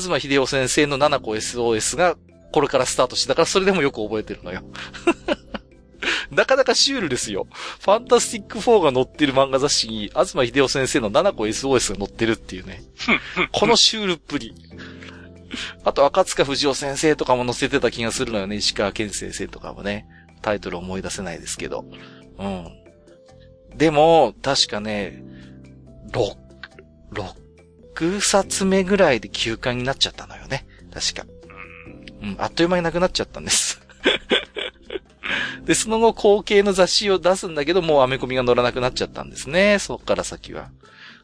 [0.00, 2.16] 東秀夫先生の7個 SOS が
[2.52, 4.62] これからスタートして、だからそれでもよく覚えてるのよ。
[6.30, 7.46] なかなかシュールですよ。
[7.80, 12.82] ファンタスティック4が載ってる漫画雑誌に、東秀夫先生の7個 SOS が載ってるっていうね。
[13.52, 14.54] このシュールっぷり。
[15.84, 18.56] あと、赤塚藤夫先生とかも載せてた気がするのよね。
[18.56, 20.06] 石川健先生とかもね。
[20.42, 21.84] タイトル思い出せないですけど。
[22.38, 22.68] うん。
[23.76, 25.22] でも、確かね、
[26.12, 26.36] 6、
[27.12, 27.43] 6
[27.94, 30.66] 6冊目ぐらいで休刊になっちゃったのよね。
[30.92, 31.26] 確か。
[32.22, 33.80] うん、あっという間になくなっちゃったんです
[35.64, 39.78] で、その後後継の雑誌を出すんだけど、もうアメコミが載らなくなっちゃったんですね。
[39.78, 40.70] そっから先は。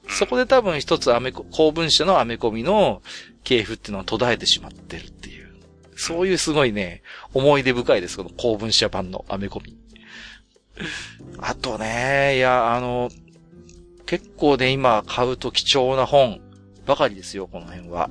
[0.09, 3.03] そこで多分一つアメコ、公文社のアメコミの
[3.45, 5.51] 系譜っていうのは途絶えてしまってるっていう。
[5.97, 7.03] そういうすごいね、
[7.35, 8.17] 思い出深いです。
[8.17, 9.77] この公文社版のアメコミ。
[11.39, 13.11] あとね、いや、あの、
[14.07, 16.41] 結構ね、今買うと貴重な本、
[16.91, 18.11] ばかりですよ、この辺は。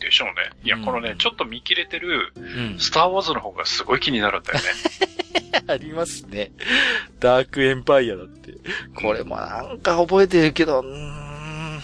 [0.00, 0.50] でしょうね。
[0.64, 2.32] いや、うん、このね、ちょっと見切れてる、
[2.78, 4.64] スターウォーズの方がすごい気になるんだよね。
[5.66, 6.50] ありますね。
[7.20, 8.54] ダークエンパイアだって。
[8.96, 11.80] これもなんか覚えてるけど、うん、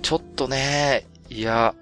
[0.00, 1.74] ちょっとね、いや、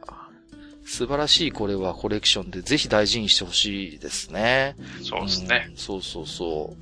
[0.85, 4.75] 素晴らしいこれはコレクションでぜひ大事にしてほしいですね。
[5.03, 6.75] そうですね、うん、そうそうそ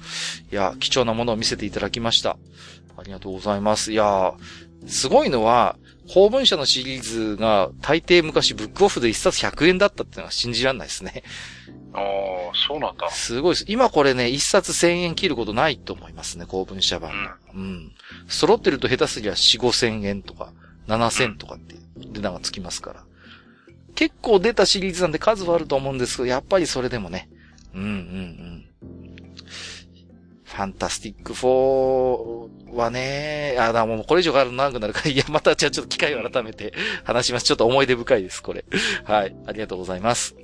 [0.50, 0.54] う。
[0.54, 2.38] いや、貴重なものを見せていただきました。
[2.96, 3.92] ありがとうございます。
[3.92, 4.34] いや、
[4.86, 5.76] すごいのは、
[6.12, 11.22] 公文社のシリーズが大抵昔ブックオフで一冊100円だったっていうのは信じられないですね。
[11.94, 12.02] ああ、
[12.68, 13.08] そうなんだ。
[13.10, 13.64] すごいです。
[13.68, 17.36] 今これね、一冊千円切ることないと思いますね、公文社版が。
[17.54, 17.60] うん。
[17.60, 17.92] うん。
[18.28, 20.52] 揃ってると下手すりゃ四五千円とか、
[20.86, 23.04] 七千とかって値段がつきますから。
[23.94, 27.28] 結構出たシリーズなんで数はあると思うんですけど、やっぱりそれでもね。
[27.74, 28.66] うんうんうん。
[30.54, 37.44] ファンタスティック4はね、あ、だもうこれ以上がある長くなるから、 いや、またじゃあちょっと機会を改めて話します。
[37.44, 38.64] ちょっと思い出深いです、これ。
[39.04, 39.36] はい。
[39.46, 40.36] ありがとうございます。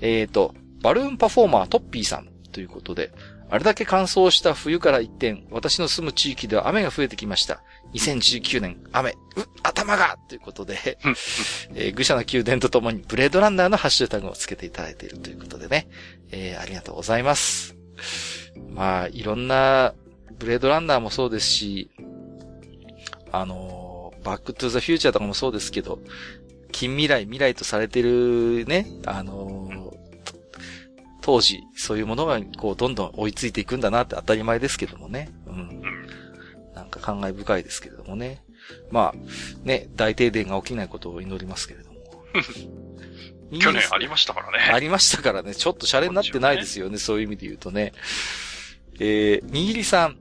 [0.00, 3.10] えっ、ー、と、バルーンパフォーマートッピーさんということで、
[3.50, 7.62] あれだけ乾燥した冬から一転、私の住む地域では雨が増えてきました。
[7.94, 9.14] 2019年、雨、う、
[9.62, 10.98] 頭がということで、
[11.74, 15.88] えー、愚者の宮殿とともにブレードランナーのハッシュタグをつけていただいているということでね、
[16.30, 17.74] えー、ありがとうございます。
[18.70, 19.94] まあ、いろんな、
[20.38, 21.90] ブレードランナーもそうですし、
[23.30, 25.98] あのバックトゥーザフューチャーとかもそうですけど、
[26.72, 29.92] 近未来、未来とされてるね、あの
[31.22, 35.30] 当時、そういうものが、こう、どんどん追いついていくんだなって当たり前ですけどもね。
[35.46, 35.82] うん。
[36.74, 38.42] なんか感慨深いですけれどもね。
[38.90, 42.00] まあ、ね、大停電が起きないことを祈りますけれども。
[43.58, 44.58] 去年ありましたからね。
[44.72, 45.54] ありましたからね。
[45.54, 46.98] ちょっとシャレになってないですよね。
[46.98, 47.92] そういう意味で言うとね。
[48.98, 50.16] えー、にぎりさん。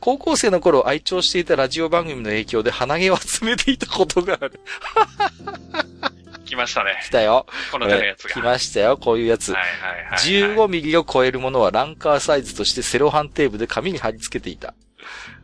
[0.00, 4.60] 高校生の頃愛聴していたラジオ番組の影響で鼻毛を集めていたことがある。
[6.44, 7.00] 来ましたね。
[7.02, 7.46] 来たよ。
[7.72, 8.34] この手のやつが。
[8.34, 9.52] 来ましたよ、こういうやつ。
[9.52, 14.74] はいはいはい、15ミリを超えるものはランカーサイズとしてセロハンテープで紙に貼り付けていた。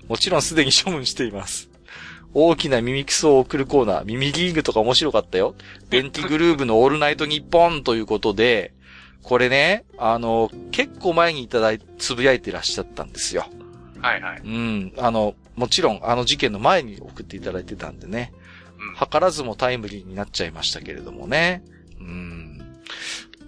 [0.08, 1.69] もちろんすでに処分しています。
[2.32, 5.54] 大きな耳クソを送るコーナー、耳リーグとか面白かったよ。
[5.88, 8.72] 電気グルーブのオールナイトニッポンということで、
[9.22, 13.46] これね、あの、結構前にいただい、つぶやいてらっしゃったんですよ。
[14.00, 14.40] はいはい。
[14.44, 14.92] うん。
[14.96, 18.32] あの、もちろん、あの事件の前に送っていただいてたんでね。
[18.98, 21.62] 図らずもタイムリーになっちゃいましたけれどもね。
[22.00, 22.80] うん。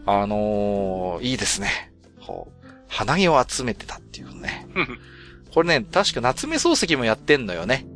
[0.04, 1.92] あのー、いいですね。
[2.26, 4.66] こう、花毛を集めてたっていうね。
[5.54, 7.86] これね、確か夏目漱石もやってんのよね。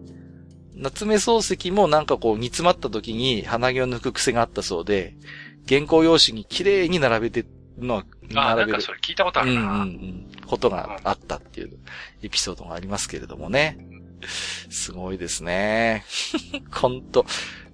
[0.76, 5.14] 夏目漱石もなんかこう煮詰まった時に鼻毛を抜く癖があったそうで、
[5.68, 7.46] 原稿用紙に綺麗に並べて
[7.78, 8.72] の、並べる。
[8.72, 9.60] なんかそれ聞いたことあるな。
[9.60, 10.26] うんうんうん。
[10.46, 11.78] ことがあったっていう
[12.22, 13.78] エピソードがありますけれどもね。
[14.70, 16.04] すごいですね。
[16.70, 17.26] ほんと。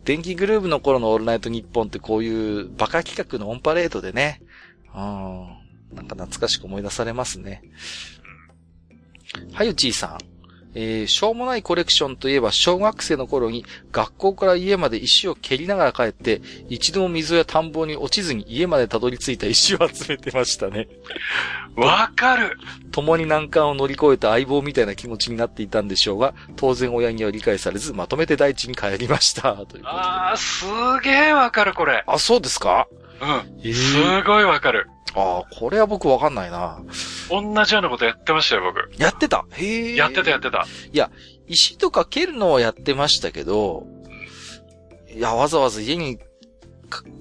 [0.05, 4.42] 電気グルーブの頃のオールナイトニッポンってこういうバカ企画のオンパレードでね。
[4.94, 5.62] うん。
[5.94, 7.62] なんか懐かしく思い出されますね。
[9.52, 10.32] はゆちーさん。
[10.75, 20.89] えー、しょうもないコレクションといえば、小学生の頃に学校から家まで石を蹴りながら帰って、一度も水や田んぼに落ちずに家までたどり着いた石を集めてましたね。
[21.76, 22.59] わかる
[22.91, 29.55] 共に難関を乗り越えた相棒みたいな気持ちになっていたんでしょうが、当然親には理解されず、まとめて大地に帰りました。
[29.67, 30.65] というあー、す
[31.02, 32.02] げーわかる、これ。
[32.07, 32.89] あ、そうですか？
[33.20, 33.28] うん。
[33.60, 34.89] えー、すごいわかる。
[35.15, 36.81] ああ、これは僕わかんないな。
[37.28, 38.91] 同じようなことやってましたよ、僕。
[39.00, 39.44] やってた？
[39.52, 39.97] へえ。
[39.97, 40.66] やってた、やってた。
[40.92, 41.10] いや、
[41.47, 43.86] 石とか蹴るのはやってましたけど、
[45.15, 46.18] いや、わざわざ家に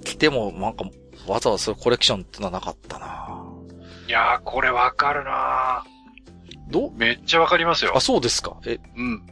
[0.06, 0.86] 来ても、なんか、
[1.28, 3.44] わざわざそういうコレクションってのはなかったな。
[4.08, 5.84] いやー、これわかるな
[6.70, 7.92] どめっちゃわかりますよ。
[7.96, 8.58] あ、そうですか。
[8.66, 9.26] え、うん。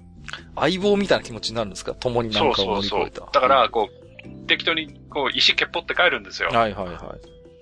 [0.55, 1.93] 相棒みたいな気持ちになるんですか？
[1.95, 2.95] 共になんかを乗り越えた。
[2.95, 3.29] そうそうそう。
[3.31, 6.49] だから、こう、適当に、こう、石蹴っぽって帰るんですよ。
[6.49, 6.97] はいはいはい。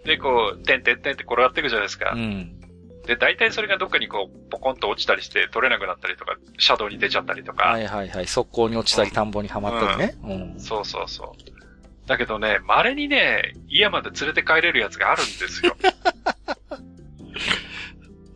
[0.07, 2.13] で、こう、てんてんてんって転がっていくじゃないですか。
[2.15, 2.59] うん。
[3.05, 7.65] で、大体それがどっかにこう、ポコンと落ちたりして取れなくなったりとか、シャドウに出ちゃったりとか。
[7.65, 8.27] はいはいはい。
[8.27, 10.15] 速攻に落ちたり、田んぼにはまったりね。
[10.23, 10.31] うん。
[10.31, 12.07] うん、そうそうそう。
[12.07, 15.75] だけどね、稀にね、家まで連れて帰れるやつがあるんですよ。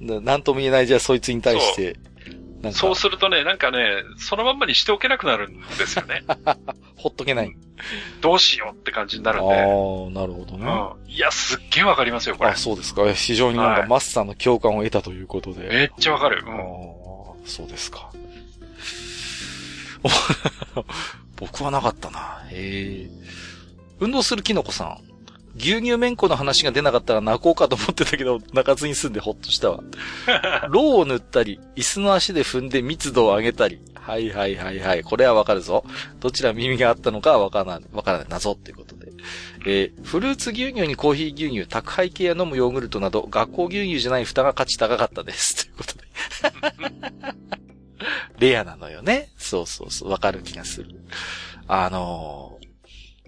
[0.21, 1.95] なんとも言えないじゃあそいつに対して。
[2.71, 6.23] そうするとね、なんかね、そのまんまにしておけなくなるんですよね。
[6.95, 7.55] ほっとけない。
[8.21, 9.55] どうしようって感じになるんで。
[9.55, 11.11] ああ、なるほどね、うん。
[11.11, 12.51] いや、すっげえわかりますよ、これ。
[12.51, 13.11] あ、そうですか。
[13.13, 15.67] 非常になんかマスターの共感を得たということで。
[15.67, 16.43] めっちゃわかる。
[16.45, 16.53] うん。
[16.53, 16.57] あ
[17.45, 18.11] そうですか。
[21.37, 22.43] 僕はなかったな。
[22.51, 23.09] へえ。
[23.99, 25.10] 運動するキノコさん。
[25.55, 29.83] 牛乳めんこの話が出なかったら泣こうかと思ってたけど、泣かずに済んでほっとしたわ。
[30.69, 33.79] ローを塗ったり、椅子の足で踏んで密度を上げたり。
[33.95, 35.03] はいはいはいはい。
[35.03, 35.85] これはわかるぞ。
[36.19, 38.27] どちら耳があったのかはわからない、わからない。
[38.29, 39.11] 謎っていうことで。
[39.65, 45.67] えー、フルーツ牛乳にコーヒー牛乳、宅配系や飲むヨーグルトなど、学校牛乳じゃない蓋が価値高かったです。
[45.67, 46.01] ということで。
[48.39, 49.29] レアなのよね。
[49.37, 50.09] そうそうそう。
[50.09, 50.89] わかる気がする。
[51.67, 52.57] あの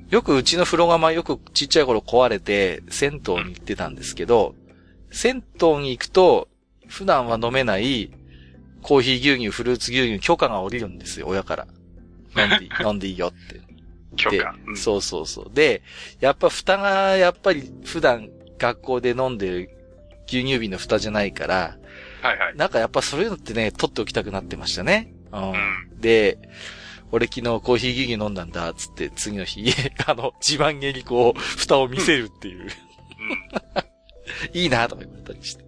[0.10, 4.56] よくうちの風呂釜よくちっちゃい頃壊れて、銭湯に行ってたんですけど、
[5.12, 6.48] 銭湯に行くと、
[6.88, 8.12] 普段は飲めない、
[8.82, 11.68] コーヒー牛乳、フルーツ牛乳、許可が下りるんですよ、親から。
[12.36, 13.62] 飲んでいい、 飲んでいいよって。
[14.16, 15.52] 許可、うん、そうそうそう。
[15.54, 15.82] で、
[16.20, 19.70] やっぱ蓋が、やっぱり普段学校で飲んでる
[20.28, 21.78] 牛乳瓶の蓋じゃないから、
[22.22, 22.56] はいはい。
[22.56, 25.12] なんかやっぱそういうのってね、取っておきたくなってましたね。
[25.32, 25.52] うん。
[25.52, 26.38] うん、で、
[27.14, 29.72] 俺昨日コーヒーギギ飲んだんだ、つって次の日、
[30.08, 32.68] あの、自慢げにこう、蓋を見せるっていう。
[34.52, 35.64] いいなとか言ったりして。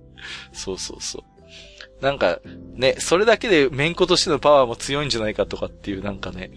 [0.54, 2.04] そうそうそう。
[2.04, 2.40] なんか、
[2.74, 6.50] ね、それだけでメンコとしてのパワーも強いんじゃないかとかっていうなんかね、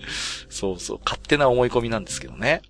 [0.48, 2.62] そうそう、勝手な思い込みなんですけどね。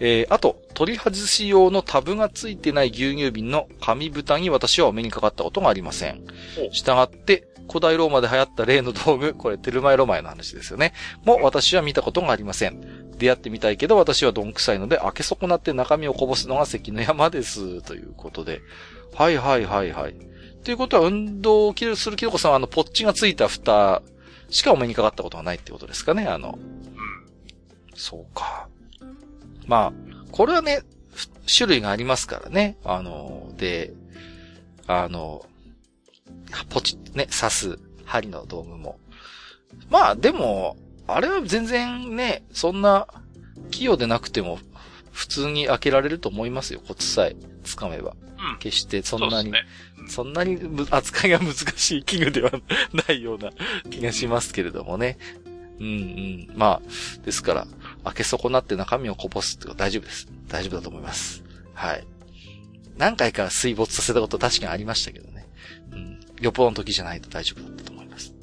[0.00, 6.24] えー、あと、取り外し用のタブがついてない牛乳瓶の紙蓋に私はお目にかかったことがありません。
[6.72, 10.92] したがって、古代ローマで流行った例の道具、これテルマエロマエの話ですよね。
[11.24, 12.80] も私は見たことがありません。
[13.16, 17.82] 出会ってみたいけど私はどんくさいので開け損なって中身をこぼすのが関の山です。
[17.82, 18.60] ということで。
[19.14, 20.14] はいはいはいはい。
[20.64, 24.02] ということは運動をするキノコさんはあのポッチがついた蓋
[24.50, 26.58] しかお目にかかったことがないってことですかね、あの。
[27.94, 28.68] そうか。
[29.66, 29.92] まあ、
[30.30, 30.82] これはね、
[31.46, 32.76] 種類がありますからね。
[32.84, 33.92] あの、で、
[34.86, 35.44] あの、
[36.68, 38.98] ポチってね、刺す針の道具も。
[39.90, 40.76] まあ、でも、
[41.06, 43.06] あれは全然ね、そんな、
[43.70, 44.58] 器用でなくても、
[45.12, 48.16] 普通に開けられると思いますよ、コツさえ掴めば。
[48.52, 48.58] うん。
[48.58, 49.64] 決してそんなに、ね、
[50.08, 50.58] そんなに
[50.90, 52.50] 扱いが難しい器具では
[52.92, 53.50] ないような
[53.90, 55.18] 気がしますけれどもね。
[55.80, 56.50] うんうん。
[56.54, 57.66] まあ、ですから、
[58.04, 60.28] 開け損なって中身をこぼすってこと大丈夫です。
[60.48, 61.42] 大丈夫だと思います。
[61.74, 62.06] はい。
[62.96, 65.33] 何回か水没させたこと確かにありましたけどね。
[66.36, 66.42] うん。
[66.42, 68.34] 旅行の時じゃないと大丈夫だったと思います。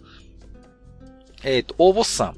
[1.43, 2.37] えっ、ー、と、大ボスさん。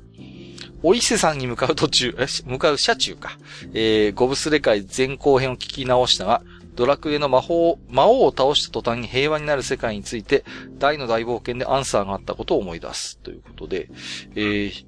[0.86, 3.38] お伊勢さんに向かう途中、え、向かう車中か。
[3.74, 6.44] えー、ゴブスレ界前後編を聞き直したが、
[6.76, 10.44] ドラクエの魔法、魔王を倒した途端に平和になる世界について、
[10.80, 13.18] 大の大冒険でアンサーがあったことを思い出す。
[13.20, 13.90] ということで、
[14.36, 14.86] えー、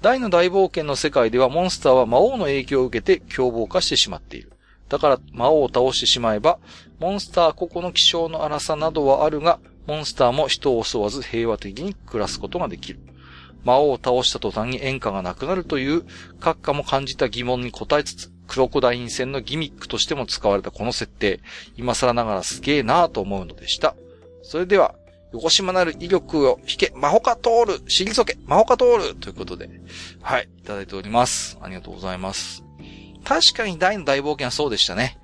[0.00, 4.52] 大の大冒険の世界ではモンスターは魔王の影響を受けて凶暴化してしまっている。
[4.88, 6.58] だから魔王を倒してしまえば、
[7.00, 13.00] モンスター個々の気象の荒さなどはあるが、モンスターも人を襲わず平和的に暮らすことができる。
[13.64, 16.04] 魔王を倒した途端に演歌がなくなるという、
[16.40, 21.40] 閣下も感じた疑問に答えつつ、クロコダイン戦のギミックとしても使われたこの設定、
[21.76, 23.96] 今更ながらすげえなぁと思うのでした。
[24.42, 24.94] それでは、
[25.32, 29.68] 横島なる威力を引け、マホカ通る、退け、マホカ通るということで、
[30.20, 31.58] はい、いただいております。
[31.60, 32.62] ありがとうございます。
[33.24, 35.18] 確かに大の大冒険はそうでしたね。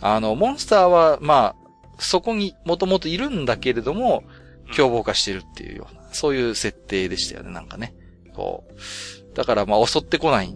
[0.00, 1.63] あの、モンスターは、まあ、
[1.98, 4.24] そこにもともといるんだけれども、
[4.72, 7.94] 凶暴化してるっていうような、そういう設定でしたよね、なんかね。
[8.34, 9.36] こう。
[9.36, 10.54] だからまあ襲ってこない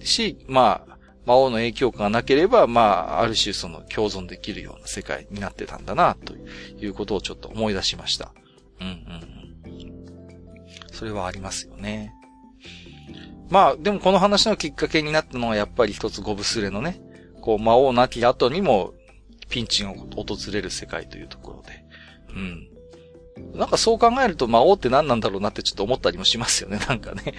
[0.00, 8.32] し、まあ、魔王の影響がなければ、まあ、ある種その共存できるような世界になってたんだな、ということをちょっと思い出しました。
[8.80, 9.40] うんうん。
[10.92, 12.12] それはありますよね。
[13.48, 17.00] まあ、でもこの話のきっかけになったのはやっぱり一つゴブスレのね、
[17.40, 18.94] こう魔王なき後にも
[19.50, 21.84] ピンチが訪れる世界というところで。
[22.34, 22.70] うん。
[23.54, 27.34] なんかそう考えると魔王って何なんだろうなってちょっと思ったりもしますよね、 なんかね。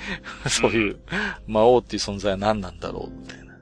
[0.48, 1.00] そういう
[1.48, 3.56] 魔王っていう存在は何なんだろうみたいな。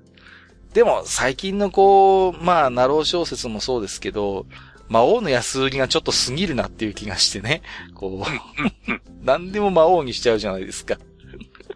[0.73, 4.45] でも最近のこう、まあ、ナロー小説もそうですけど、
[4.87, 7.61] 魔王の安売りがちょっと過ぎるなっていう気がしてね。
[7.93, 10.97] こう、何でも魔王にしちゃうじゃないですか。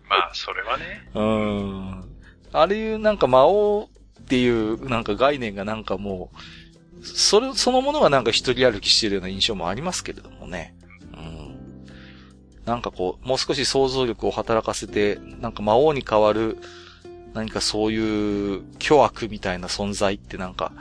[0.10, 1.10] まあ、それはね。
[1.14, 2.04] うん。
[2.52, 3.90] あれいうなんか魔王
[4.22, 6.38] っていうなんか概念がなんかもう、
[7.04, 10.76] それ、そのものがなんか一人歩きしてるような印象もありますけれどもね。
[11.14, 11.56] うん。
[12.66, 16.58] なんかこう、もう少し想像力を働かせて、なんか魔王に変わる、
[17.34, 20.72] 何かそういう巨悪みたいな存在ってなんか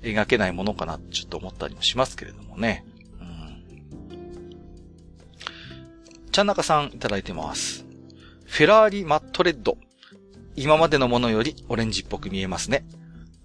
[0.00, 2.84] 描けないものかなってちょっと思ったりもしますけれどもね。
[3.20, 3.62] うん。
[6.32, 7.84] ちゃんなかさんいただいてます。
[8.46, 9.76] フェラーリマットレッド。
[10.56, 12.84] 今までのものよりオレンジっぽく見えますね。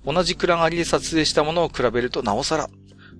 [0.05, 2.69] 同じ暗がりで撮影したものを比べるとなおさら。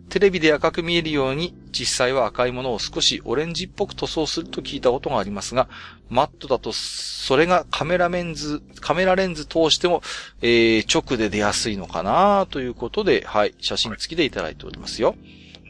[0.09, 5.67] テレビで赤く見えるように、実際は赤いものを少しオレンジっぽく塗装すると聞いたことがありますが、
[6.09, 10.03] マットだと、それがカメラレンズ、カメラレンズ通しても、
[10.41, 15.15] えー、直で出やすいのかなということで、はい、写真付きでいただいておりますよ。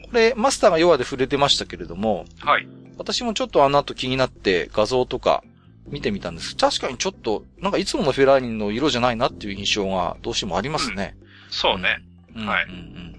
[0.04, 2.68] これ、マスターが弱で触れてましたけれども、はい。
[2.98, 5.42] 私もちょっとあの後気になって画像とか
[5.86, 6.56] 見てみたんです。
[6.56, 11.16] 確かにちょっと、なんかいつものフェラーリの色じゃないなっていう印象がどうしてもありますね。
[11.20, 12.02] うん、そうね。
[12.34, 12.64] うん、はい。
[12.64, 13.14] うんうんうん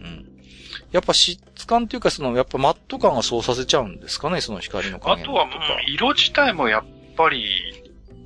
[0.92, 5.50] やっぱ質感っていうか、その、やっぱマット感がそうさせちゃうんですかね、その光の加減あとは、うん、
[5.94, 6.84] 色自体もやっ
[7.18, 7.46] ぱり、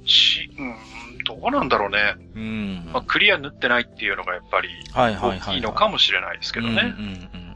[0.05, 0.75] し、うん、
[1.23, 2.15] どうなんだろうね。
[2.35, 2.89] うん。
[2.93, 5.55] まあ、クリア塗ってないっていうのがやっぱり、はいはいはい。
[5.55, 6.93] いいのかもしれないですけどね。
[6.97, 7.55] うんうんうん。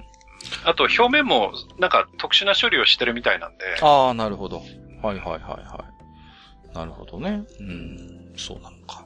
[0.66, 3.66] あと、表面も、なんか特殊な処理をしてるみたいなんで。
[3.82, 4.58] ああ、なるほど。
[4.58, 4.66] はい
[5.04, 5.93] はいはいはい。
[6.74, 7.44] なるほどね。
[7.60, 9.06] うん、そうなのか。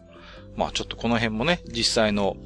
[0.56, 2.38] まあちょっとこの辺もね、実際の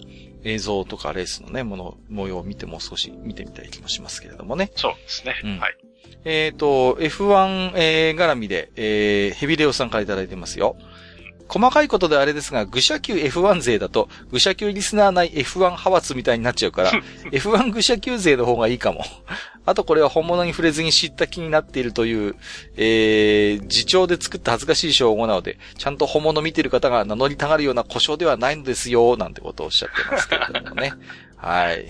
[0.43, 4.71] 映像とかレースのね、もの、模様を見ても少し見てみたい気もしますけれどもね。
[4.75, 5.35] そうですね。
[5.43, 5.77] うん、はい。
[6.23, 10.75] えっ、ー、と、F1、えー、絡みで、えー、ヘビレオさんからいただいてますよ。
[11.51, 16.91] 細かいことであれですが、愚者級 F1 勢だと、愚者級リスナー内 F1 派閥みたいになっちゃうから、
[17.29, 19.03] F1 愚者級勢の方がいいかも。
[19.65, 22.35] あとこれは本物に触れずに知った気になっているという、
[22.77, 30.93] えー、自重で作った恥ずかしい称号なので、ちゃんと本物見てる方が名乗りたがるような故障ではないのですよ、なんてことをおっしゃってますけれどもね。
[31.35, 31.85] はい。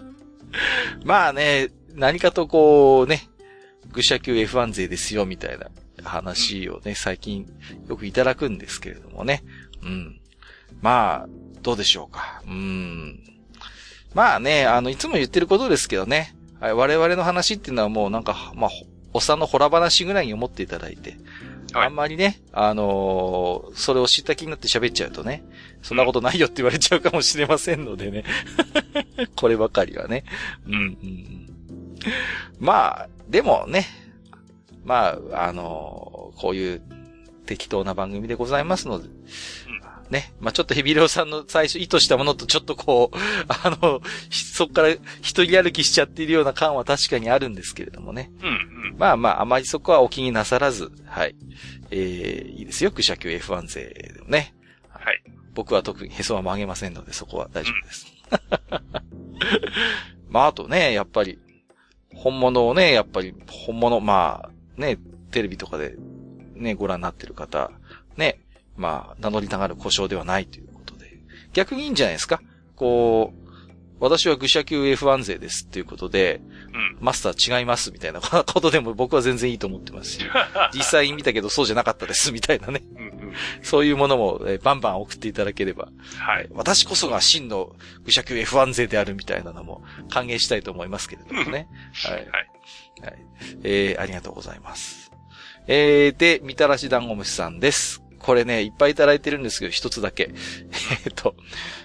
[1.02, 3.26] まあね、何かとこうね、
[3.90, 5.68] 愚者級 F1 勢ですよ、みたいな
[6.04, 7.46] 話をね、最近
[7.88, 9.42] よくいただくんですけれどもね。
[9.82, 10.20] うん。
[10.80, 11.28] まあ、
[11.62, 12.42] どうでしょうか。
[12.46, 13.20] うん。
[14.14, 16.34] まあね、あの、いつも言ってることですけどね。
[16.60, 18.70] はい、我々の話っていうのはもうなんか、まあ、
[19.12, 21.16] おっさんのほら話ぐらいに思っていただいて。
[21.72, 25.44] はい、あんまりね、あのー、それを知った気になって喋っちゃうとね、
[25.82, 28.24] そんなことないよって言われちゃうかもしれませんのでね。
[29.36, 30.24] こればかりはね。
[30.66, 31.48] うん、うん。
[32.60, 33.86] まあ、でもね、
[34.84, 36.82] まあ、あのー、こういう
[37.46, 39.08] 適当な番組でございますので、
[40.10, 40.32] ね。
[40.40, 43.16] まあ、ちょっとヘビレオさんの最初意図したものとちょっとこう、
[43.48, 48.30] あの、そっから一人歩きしちゃっているような感は確かにあるんですけれどもね。
[48.40, 51.34] うん、うん、まあまあ、あまりそこはお気になさらず、はい。
[51.90, 54.54] えー、いいですよ、クシャ級 F1 勢でもね。
[54.88, 55.22] はい。
[55.54, 58.14] 僕は特にへそは曲げませんので、そこは大丈夫です。
[58.70, 61.38] うん、まあ、あとね、やっぱり、
[62.14, 64.98] 本物をね、やっぱり、本物、まあ、ね、
[65.30, 65.94] テレビとかで、
[66.54, 67.70] ね、ご覧になってる方、
[68.16, 68.40] ね、
[68.76, 71.18] まあ、名乗りたがる故障ではないということで。
[71.52, 72.40] 逆にいいんじゃないですか？
[72.76, 73.44] こう、
[74.00, 76.40] 私は愚者級 F1 勢ですっていうことで、
[76.72, 80.20] うん、マスター違いますみたいなことでも僕は全然いいと思ってますし、
[80.74, 82.82] 実際見たけどそうじゃなかったですみたいなね。
[82.96, 85.88] うんうん、そういうものも、えバンバン送っていただければ、
[86.18, 91.68] はい、私こそが真の愚者級 F1 勢であるみたいなのも歓迎したいと思いますけれどもね。
[92.04, 92.14] はい。
[92.14, 92.50] はい。
[93.04, 93.18] はい、
[93.62, 95.12] えー、ありがとうございます。
[95.66, 98.02] えー、で、みたらし団子虫さんです。
[98.18, 100.30] これね、いっぱいいただいてるんですけど、一つだけ。
[101.04, 101.34] えっと、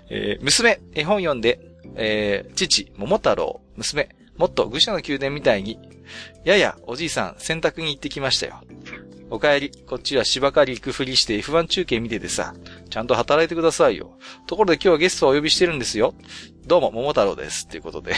[0.10, 1.60] えー、娘、絵本読んで、
[1.96, 5.80] えー、父、桃太郎、娘、もっと愚者の宮殿みたいに、
[6.46, 8.62] やや、おじいさん、洗濯に行ってきましたよ。
[9.32, 12.56] お帰り、こっちは芝刈り行くふりして F1 中継見ててさ、
[12.90, 14.18] ちゃんと働いてくださいよ。
[14.48, 16.16] ところで今日はゲストをお呼びしてるんですよ。
[16.66, 17.66] どうも、桃太郎です。
[17.66, 18.16] っていうことで。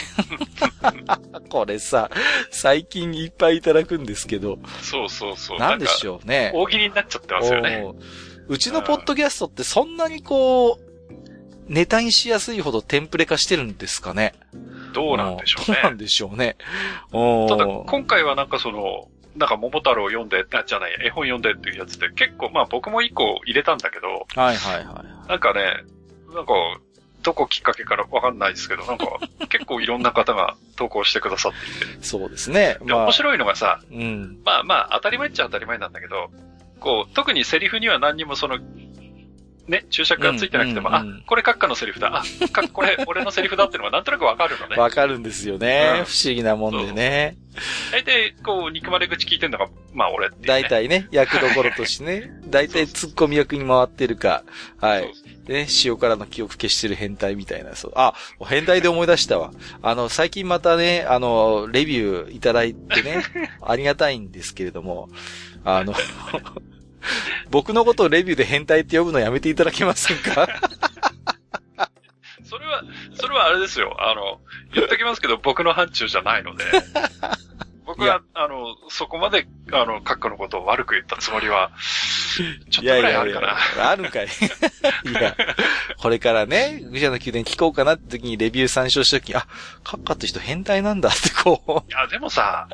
[1.50, 2.10] これさ、
[2.50, 4.58] 最近いっぱいいただくんですけど。
[4.80, 5.58] そうそうそう。
[5.58, 6.50] なんでしょうね。
[6.54, 7.84] 大喜利になっちゃってますよね。
[8.48, 10.92] うちのポッドキャストってそんなにこう、
[11.68, 14.34] ネタにしやすいほどテンプレ化してるんですかね。
[14.92, 15.76] どうなんでしょうね。
[15.76, 16.56] どうなんでしょうね。
[17.10, 24.26] ただ、今回はなんかその、なんか桃太郎読んで、あ、じゃない、絵本読んでっていうやつで結構、まあ僕も一個入れたんだけど。
[24.34, 25.28] はいはいはい。
[25.28, 25.84] なんかね、
[26.34, 26.52] なんか、
[27.22, 29.06] どこきっかけからわかんないですけど、なんか、
[29.48, 32.04] 結構いろんな方が投稿してくださっていて。
[32.04, 32.78] そうですね。
[32.80, 36.30] まあ、面白いのがさ、うん、まあまあ、当たり前っちゃ当たり前なんだけど、
[36.80, 38.58] こう、特にセリフには何にもその、
[39.68, 42.22] ね、注釈がついてなくても、うんうんうん、あ、これ閣下のセリフだ。
[42.22, 44.76] あ、か、これ俺のセリフだってのがなんとなくわかるのね。
[44.76, 47.36] わかるんですよね、うん、不思議なもんでね。
[47.92, 50.42] 大体、こう、憎まれ口聞いてんのが、まあ俺って、ね。
[50.46, 52.32] 大体ね、役どころとしてね。
[52.48, 54.42] 大体突っ込み役に回ってるか。
[54.80, 55.12] はい。
[55.46, 57.92] でね、塩からの記憶消してる変態みたいな、そう。
[57.94, 58.14] あ、
[58.46, 59.52] 変態で思い出したわ。
[59.82, 63.22] あの、最近またね、あの、レビューいただいてね、
[63.60, 65.08] ありがたいんですけれども、
[65.64, 65.94] あの
[67.50, 70.48] 僕のことをレビューで変態って呼ぶのやめていただけませんか？
[72.44, 72.82] それは、
[73.14, 73.96] それはあれですよ。
[73.98, 74.40] あの、
[74.74, 76.64] 言っときますけど、僕の範疇じゃないので。
[77.96, 81.70] 僕は、あの、そこまで、あの、閣下のことを悪く言ったつもりは、
[82.70, 83.46] ちょっとぐらいあるかな。
[83.46, 84.26] いやいやいやあるかい。
[85.10, 85.36] いや、
[85.98, 89.46] これからね、愚者の宮殿聞こうかなって時にレビュー参照した時に、あ、
[89.84, 91.90] 閣下って人変態なんだってこう。
[91.90, 92.66] いや、でもさ、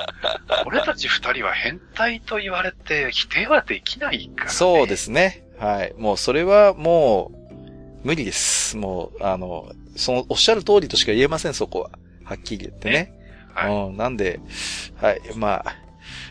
[0.65, 5.45] 俺たち二人は変態と言われて否定はできないから、ね、そうですね。
[5.59, 5.95] はい。
[5.99, 8.77] もうそれはもう、無理です。
[8.77, 11.91] もう、あの、その、おっしゃる通りとしか言えません、そこは。
[12.25, 12.93] はっきり言ってね。
[12.93, 13.18] ね
[13.67, 14.41] はい、うん、なんで、
[14.97, 15.77] はい、まあ、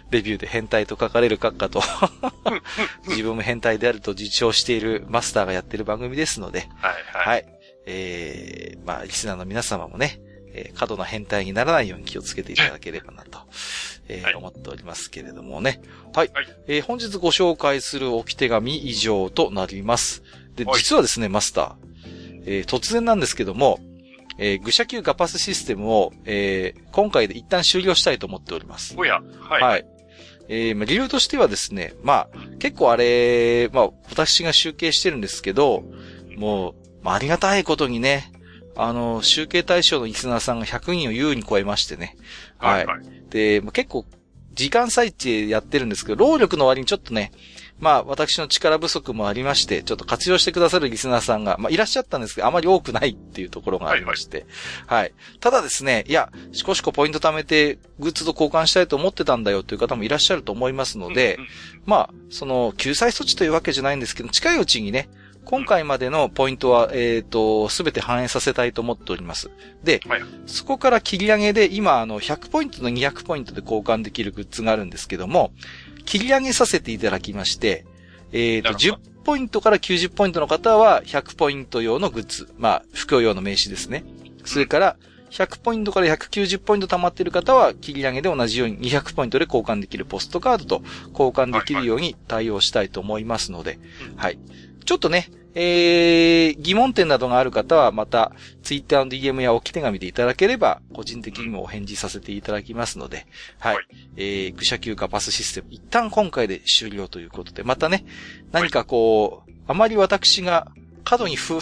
[0.09, 1.81] レビューで変態と書かれる閣下と
[3.07, 7.45] 自分も変態であると自重しているマスターがやってる番組ですので、はい、はい、はい。
[7.85, 10.19] えー、まあ、リスナーの皆様もね、
[10.53, 13.39] えー、過度な変態にならないように気をつけていただければなと、
[14.07, 15.81] えーはい、思っておりますけれどもね。
[16.13, 16.31] はい。
[16.33, 20.23] はい、えー、本日ご紹介する置き手紙以上となります。
[20.55, 23.79] で、実はですね、マスター、えー、突然なんですけども、
[24.37, 28.95] えー、愚者級ガパスシステムを、えー、今回で一旦終了したいと思っております。
[28.97, 29.61] おや、はい。
[29.63, 29.85] はい。
[30.49, 32.27] えー、まあ、理由としてはですね、まあ、
[32.59, 35.83] 結構あれ、まあ、私が集計してるんですけど、
[36.37, 38.31] もう、まあ、ありがたいことにね、
[38.75, 42.15] あの、集計対象のリスナーさんが100人を優に超えましてね。
[42.57, 42.85] はい。
[42.85, 44.05] はい、で、結構、
[44.53, 47.31] 時間最中やってるんですけど、労力の割にちょっとね、
[47.79, 54.45] まあ、私の力不足もありまして、ちょっと活用してくださるリスナーさんが、まあ、いらっしゃったんですけど、あまり多くないっていうところがありまして。
[54.87, 61.37] はい、はい、ただですね、いや、しこしこポイント貯めて、グッズと交換したいと思ってたんだよという方もいらっしゃると思いますので、
[61.85, 65.09] まあ、その、救済措置というわけじゃないんですけど、近いうちにね、
[65.47, 69.49] 今回までのポイントは、えっ、ー、と、すべて反映させたいと思っております。
[69.81, 75.53] で、はい、そこから切り上げで、今、あの、100ポイントの200ポイントで交換できるグッズがあるんですけども、
[76.07, 77.85] 切り上げさせていただきまして、
[78.31, 82.49] えっ、ー、と、10ポイントから90ポイントの方は100ポイント用のグッズ。
[82.57, 84.05] まあ、副用用の名刺ですね。
[84.45, 84.95] それから、
[85.31, 93.77] 100ポイントから190ポイント貯まっている方は、切り上げで同じように200ポイントで交換できるポストカードと交換できるように対応したいと思いますので、
[94.15, 94.39] はい。
[94.85, 98.31] ちょっとね、えー、疑問点などがある方は、また、
[98.63, 103.25] ツイッターの DM や置き手紙でいただければ、個人的にもお返事させていただきますので、
[103.59, 103.75] はい。
[103.75, 108.05] はい、えー、愚者級化パスシステム、一旦今回で終了ということで、またね、
[108.51, 110.71] 何かこう、あまり私が、
[111.03, 111.59] 過度にふ、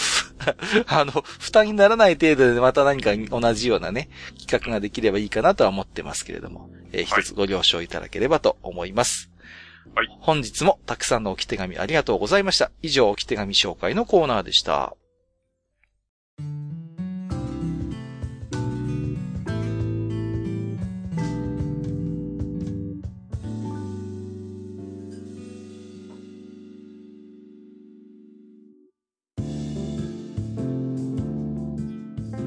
[0.87, 9.29] あの、負担にならない程度でまた何か同じようなね、企画ができればいいかなとは思ってますけれども、えー、一つご了承いただければと思います。
[9.93, 10.07] はい。
[10.19, 12.71] 本日もたくさんの置き手紙ありがとうございました。
[12.81, 14.95] 以上、置き手紙紹介のコーナーでした。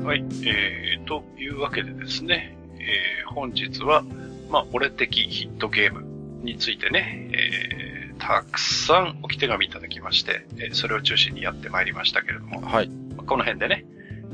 [0.09, 4.03] はい、えー、というわけでですね、えー、本日は、
[4.49, 6.08] まあ、俺的ヒットゲーム
[6.49, 12.91] についてね、えー、たくさん置き手紙いただきまして、えー、それを中心にやってまいりましたけれども、はい。
[13.27, 13.85] この辺でね、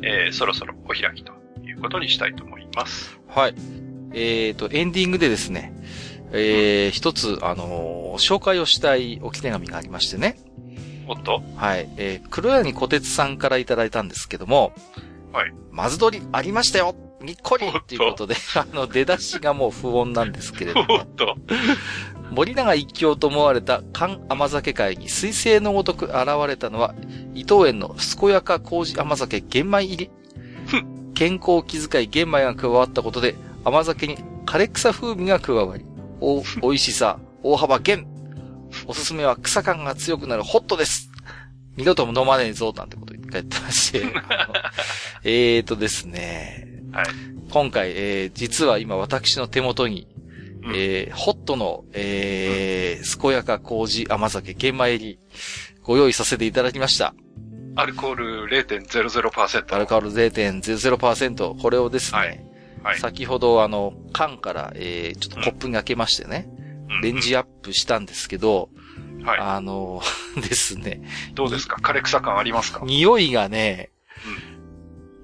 [0.03, 1.33] えー、そろそろお開きと
[1.65, 3.19] いうことにしたいと思います。
[3.29, 3.55] はい。
[4.13, 5.73] えっ、ー、と、エンディングでですね、
[6.33, 10.37] えー、一つ、あのー、紹介をしたい置き手紙がありましてね。
[11.07, 11.89] おっとはい。
[11.97, 14.73] えー、黒柳小鉄さんからいただいたんですけども、
[15.33, 15.53] はい。
[15.71, 16.95] まず取りありましたよ
[17.25, 21.07] にっこりっていうことで、あの、出だしがもう不穏なんですけれども。
[22.31, 26.95] 森永一強と思われた缶甘酒会に水星のごとく現れたのは、
[27.35, 30.11] 伊藤園の健やか麹甘酒玄米入り。
[31.15, 35.85] 健康を気遣い玄米が加わったことで、甘酒に枯れ草風味が加わり、
[36.21, 38.07] お、美味しさ、大幅減。
[38.87, 41.11] おすすめは草感が強くなるホットです。
[41.77, 44.05] 二度とも飲まねえぞ、なんてこと言ってまして。
[45.23, 46.74] えーとですね。
[46.95, 47.07] はい。
[47.51, 50.09] 今回、えー、実は今私の手元に、
[50.63, 55.19] うん、えー、ホットの、えー、健やか麹甘酒玄米入り、
[55.83, 57.15] ご用意させていただきました。
[57.77, 59.75] アルコール0.00%。
[59.75, 61.61] アルコール0.00%。
[61.61, 62.45] これをですね、はい。
[62.85, 66.49] はい、先ほどあの、缶から、えー、ちょっとコップに開けましてね、
[66.91, 68.71] うん、レンジアップしたんですけど、
[69.25, 69.39] はい。
[69.41, 70.03] あの、
[70.37, 71.01] ですね。
[71.35, 71.77] どうですか？
[71.83, 72.83] 枯れ草感ありますか？
[72.85, 73.91] 匂いがね、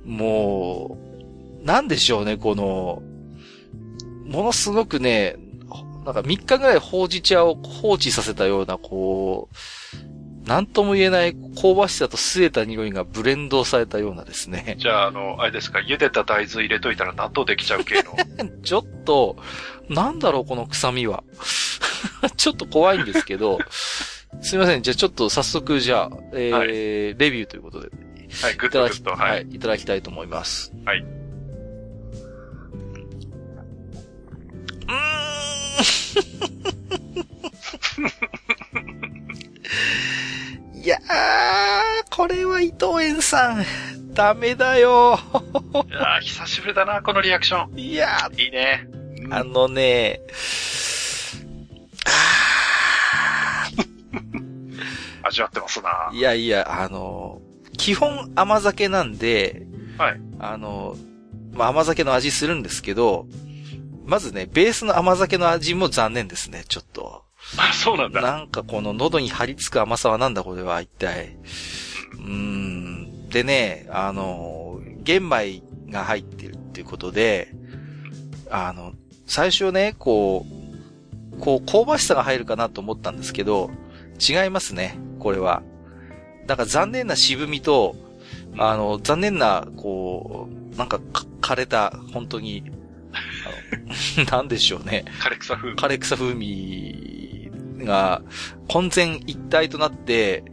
[0.05, 1.10] うん、もう、
[1.63, 3.03] なんでしょうね、この、
[4.27, 5.37] ものすごくね、
[6.05, 14.77] なんか3日ぐらいほうじ茶を放置させたような、こう、なんとも言えない香ばしさと据えた匂いがブレンドされたようなですね。
[14.79, 18.17] じゃあ、あの、あれですか、茹でた大豆入れといたら納豆できちゃう系の？
[18.63, 19.37] ちょっと、
[19.89, 21.23] なんだろう、この臭みは。
[22.37, 23.59] ちょっと怖いんですけど、
[24.41, 24.83] すいません。
[24.83, 27.91] じゃあちょっと早速、じゃあ、えー、はい、レビューということで。
[28.43, 29.47] はい、グッとグッと、はい。
[29.51, 30.73] いただきたいと思います。
[30.85, 31.20] はい。
[40.75, 41.01] いやー、
[42.11, 43.65] これは伊藤園さん、
[44.15, 45.19] ダメだよ。
[45.89, 47.79] いやー、久しぶりだな、このリアクション。
[47.79, 48.89] いやー、いいね。
[49.31, 50.21] あのね、
[55.23, 56.11] 味わってますな。
[56.13, 57.41] いやいや、あの、
[57.77, 59.67] 基本甘酒なんで、
[59.99, 60.21] はい。
[60.39, 60.97] あの、
[61.53, 63.27] まあ、甘酒の味するんですけど、
[64.11, 67.23] まずね、ベースの甘酒の味も残念ですね、ちょっと。
[67.57, 68.21] あ、そうなんだ。
[68.21, 71.37] なんかこの喉に張り付く甘さはなんだこれは、一体。
[72.15, 73.29] うーん。
[73.29, 77.55] でね、あの、玄米が入ってるっていうことで、
[78.51, 78.95] あの、
[79.27, 80.45] 最初ね、こ
[81.37, 83.71] う、こう、香ばしさが入るかなと思ったんですけど、
[84.19, 85.63] 違いますね、これは。
[86.49, 87.95] なんか残念な渋みと、
[88.59, 91.01] あの、残念な、こう、なんか、
[91.41, 92.65] 枯れた、本当に、
[94.31, 95.05] なんでしょうね。
[95.21, 95.77] 枯れ草風味。
[95.77, 98.23] 枯れ草風味が
[98.69, 100.45] 混然一体となって、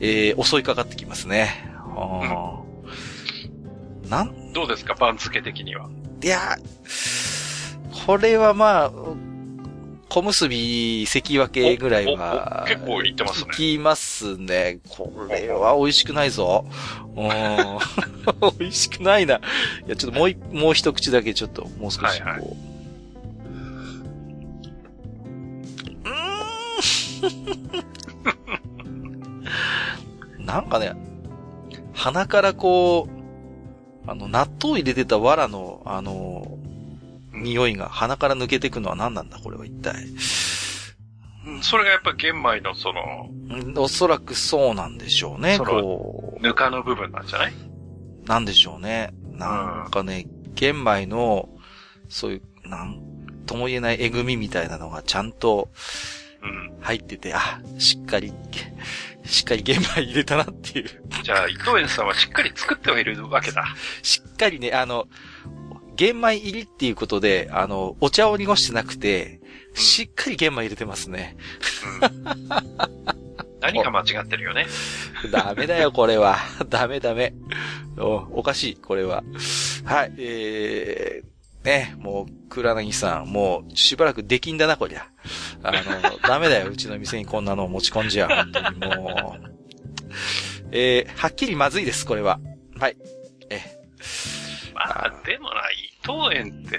[0.00, 1.70] えー、襲いかかってきますね。
[1.76, 2.62] あ
[4.06, 4.08] あ。
[4.08, 5.88] なん、どうですか、番付的には。
[6.22, 6.56] いや、
[8.06, 8.92] これはまあ、
[10.12, 12.66] 小結び関脇ぐらいは。
[12.68, 13.48] 結構いってますね。
[13.50, 14.80] いきますね。
[14.90, 16.66] これは美味しくないぞ。
[17.16, 17.28] うん。
[18.58, 19.36] 美味しくないな。
[19.36, 19.40] い
[19.86, 22.28] や、ちょっともうもう一口だけちょっと、もう少しこう。
[22.28, 22.40] はいはい、
[26.04, 30.44] うーん。
[30.44, 30.92] なんかね、
[31.94, 33.08] 鼻からこ
[34.06, 36.58] う、あの、納豆入れてた藁の、あの、
[37.42, 40.06] 匂いが鼻から抜けていくのは何なんだ、これは一体。
[41.60, 46.42] それがやっぱ玄米のその、おそらくそうなんでしょうね、こう。
[46.42, 47.52] ぬかの部分なんじゃない？
[48.24, 49.12] なんでしょうね。
[49.32, 51.48] なんかね、玄米の、
[52.08, 53.00] そういう、なん
[53.46, 55.70] とも言えないえぐみみたいなのがちゃんと、
[56.80, 58.32] 入ってて、あ、しっかり、
[59.24, 60.90] しっかり玄米入れたなっていう。
[61.22, 63.64] じゃあ、伊藤園さんはしっかり作ってはいるわけだ。
[64.02, 65.06] しっかりね、あの、
[65.96, 69.40] 玄米入りっていうことで、あの、お茶を濁してなくて、
[69.74, 71.36] しっかり玄米入れてますね。
[72.02, 72.24] うん、
[73.60, 74.66] 何か間違ってるよね。
[75.30, 76.38] ダメだよ、これは。
[76.68, 77.34] ダメダメ。
[77.98, 79.22] お、おかしい、これは。
[79.84, 85.06] はい、えー、ね、もう、倉柳さん、もう、しばらくできんだな、こりゃ。
[85.62, 89.52] あの、 ダメだよ、うちの店にこんなのを持ち込んじゃ、本当にもう。
[90.72, 92.40] えー、はっきりまずいです、これは。
[92.78, 92.96] はい。
[93.50, 93.60] え
[94.88, 96.78] まあ、でもな、伊藤園って、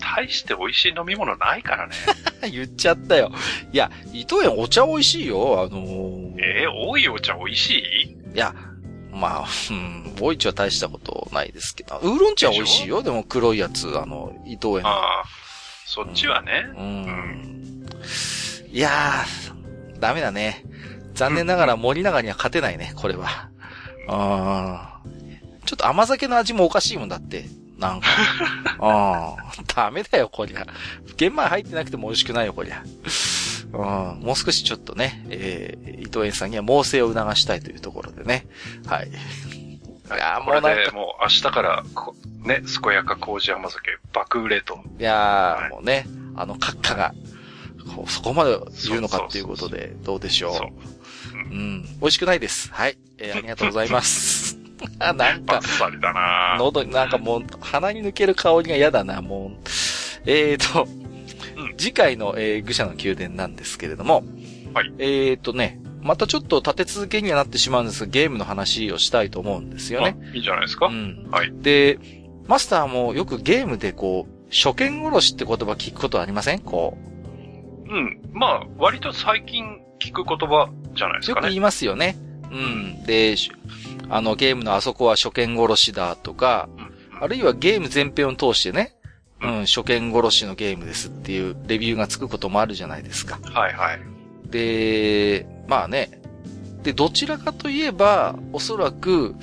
[0.00, 1.94] 大して美味しい飲み物ないからね。
[2.50, 3.30] 言っちゃったよ。
[3.72, 7.78] いや、伊藤園お茶美味しいよ、あのー、えー、多いお茶美味し
[8.32, 8.34] い？
[8.34, 8.54] いや、
[9.12, 14.88] まあ、うん、多い茶は大したことないですけど、ウーロン茶美味しいよ、でも黒いやつ、あの、伊藤園の。
[14.88, 15.24] ああ、
[15.86, 16.64] そっちはね。
[16.76, 17.04] うん。
[17.04, 17.86] うん、
[18.70, 20.64] いやー、ダメだね。
[21.14, 23.50] 残念ながら森永には勝てないね、これは。
[24.08, 24.91] ああ。
[25.64, 27.44] ちょっと甘酒の味もおかしいもんだって。
[27.78, 28.06] なんか。
[28.78, 30.66] あ あ、ダメだよ、こりゃ。
[31.16, 32.82] 玄米入ってなくても美味しくないよ、こりゃ。
[33.72, 38.46] うん、もう少しちょっとね、えー、伊藤園さんには猛省を促したいというところでね。
[38.86, 39.08] はい。
[39.08, 39.12] い
[40.18, 40.92] やもうなんか。
[40.92, 41.82] もう明日から、
[42.44, 44.78] ね、健やか麹甘酒爆売れと。
[44.98, 47.14] いやー、はい、もうね、あの、閣下が、
[47.96, 48.58] こうそこまで
[48.88, 50.54] 言うのかっていうことで、どうでしょう。
[50.54, 50.68] そう。
[51.34, 52.70] うん、美味しくないです。
[52.72, 52.98] はい。
[53.18, 54.61] えー、ありがとうございます。
[54.98, 55.60] あ、なんか。
[55.62, 59.68] さりだな喉、なんかもう、鼻に抜ける香りが嫌だな、もう。
[60.26, 60.86] えーと、
[61.56, 64.24] うん、次回の、えー、愚者の宮殿なんですけれども、
[64.74, 64.92] はい。
[64.98, 70.16] えーとね、またちょっと立て続けにはなってしまうんですが、ゲームの話をしたいと思うんですよね。
[70.34, 70.86] いいんじゃないですか。
[70.86, 71.28] うん。
[71.30, 71.52] はい。
[71.52, 71.98] で、
[72.48, 76.60] マスターもよくゲームでこう、初見殺しって言葉聞くことありません？
[76.60, 76.98] こ
[77.86, 77.92] う。
[77.92, 78.20] うん。
[78.32, 81.46] まあ、割と最近聞く言葉じゃないですかね。
[81.46, 82.16] よく言いますよね。
[82.50, 83.04] うん。
[83.04, 83.36] で、
[84.14, 86.68] あのゲームのあそこは初見殺しだとか、
[87.18, 88.94] あるいはゲーム全編を通してね、
[89.40, 93.40] うん、初見殺しのゲームですっていうレビューがつくこともあるじゃないですか。
[93.42, 94.00] はいはい。
[94.50, 96.20] で、まあね。
[96.82, 99.34] で、どちらかといえば、おそらく、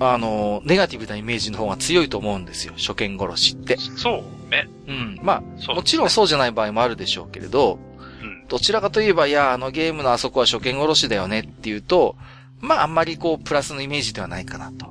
[0.00, 2.74] あの、ネガティブなイメージの方が強いと思うんですよ。
[2.76, 3.78] 初見殺しって。
[3.96, 4.68] そうね。
[4.86, 5.18] うん。
[5.22, 7.78] まあ、ね、もちろんそうじゃない場合もあるでしょうけれど、
[8.22, 12.16] うん、どちらかといえば、いや、あのゲームのあそこは初見殺しだよねっていうと、
[12.60, 14.86] まああんまりこう、プラスのイメージではないかなと、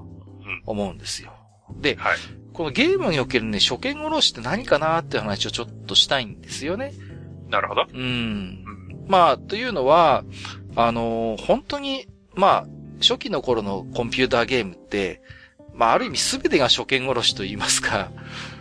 [0.66, 1.34] 思うんですよ。
[1.80, 2.18] で、はい、
[2.54, 6.94] このゲームにおけるね、初見殺しって何かなっていう話をちょっとしたいんですよね。
[7.50, 7.86] なるほど。
[7.94, 8.64] うん。
[9.08, 10.24] まあ、というのは、
[10.76, 12.68] あのー、本当に、まあ、
[13.02, 15.22] 初期の頃のコンピューターゲームって、
[15.74, 18.12] まあ、ある意味すべてが初見殺しと言いますか、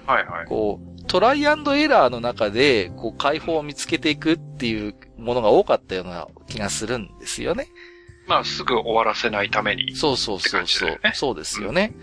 [0.07, 0.47] はいはい。
[0.47, 7.69] こう、トライアンドエラーの中で、こう、解放を見つけていくっていうものが多かったような気がするんですよね。
[8.27, 11.01] まあ、すぐ終わらせないために、そうそうそうそう。
[11.15, 11.95] そうですよね。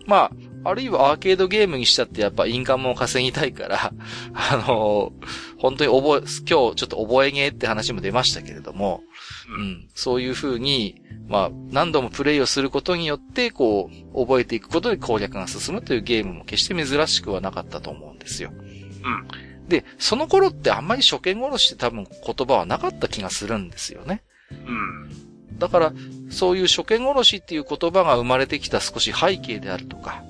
[0.00, 0.30] うん、まあ、
[0.64, 3.92] あるいはアーケードゲームにしたってやっぱインカムを稼ぎたいから、
[4.34, 9.02] あのー、本当に覚え、今日ちょっと覚えゲーって話も出ましたけれども、
[9.48, 18.50] うん、うん、そういう風に、まあ、何度もプレイをすることによって、こう、覚えていくことで攻略が進むというゲームも決して珍しくはなかったと思うんですよ。
[18.52, 19.68] うん。
[19.68, 24.22] で、その頃ってあんまり初見殺しって多分言葉はなかった気がするんですよね。
[24.50, 25.27] うん。
[25.58, 25.92] だから、
[26.30, 30.22] そういう初見殺しっていう言葉が生まれてきた少し背景であるとか、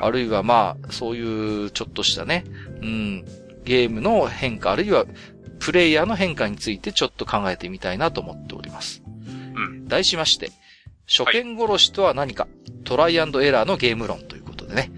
[0.00, 2.44] あるいはまあ、そういうちょっとしたね、
[2.80, 3.24] うん、
[3.64, 5.06] ゲームの変化、あるいは
[5.58, 9.02] プレイヤーの変化についてちょっと考えてみたいなと思っております。
[9.26, 9.88] うん。
[9.88, 10.50] 題しまして、
[11.06, 14.90] 初見殺しとは何か、はい、トライアンドエラーのゲーム論ということでね。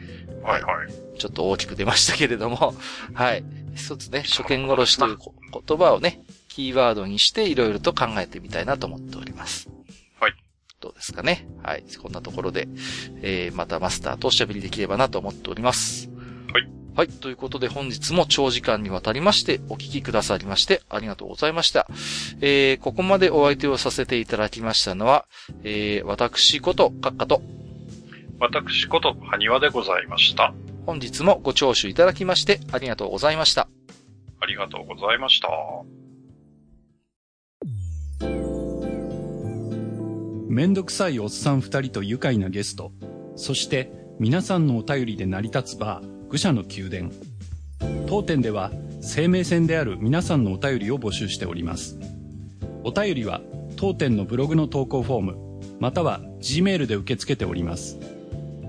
[0.43, 1.19] はいはい。
[1.19, 2.75] ちょっと大きく出ましたけれども、
[3.15, 3.45] はい。
[3.75, 5.19] 一つね、初見殺しという
[5.67, 6.21] 言葉をね、
[6.57, 9.69] キーワードにしていろいろと考えてみたいなと思っております。
[10.19, 10.33] はい。
[10.81, 11.47] どうですかね？
[11.63, 11.85] はい。
[12.03, 12.67] こんなところで、
[13.21, 16.09] えー、またマスターとおしゃべりできればなと思っております。
[16.51, 16.67] はい。
[16.97, 17.09] はい。
[17.09, 21.87] ということで本日も長時間にわたりましてお聞きくださりましてありがとうございました。
[22.41, 25.27] えー、ここまでお相手をさせていただきましたのは、
[25.63, 27.43] えー、私こと、カッカと、
[28.41, 30.55] 私こと、ハニワでございました。
[30.87, 33.69] 本日もご聴取いただきましてありがとうございました。
[34.41, 35.49] ありがとうございました。
[40.57, 42.91] めんどくさいおっさん二人と愉快なゲスト、
[43.37, 47.11] そして皆さんのお便りで成り立つバー、愚者の宮殿。
[48.07, 51.99] 当店では生命線である皆さんのお便りを募集しております。
[52.85, 53.43] お便りは
[53.77, 55.37] 当店のブログの投稿フォーム
[55.79, 57.99] または G メールで受け付けております。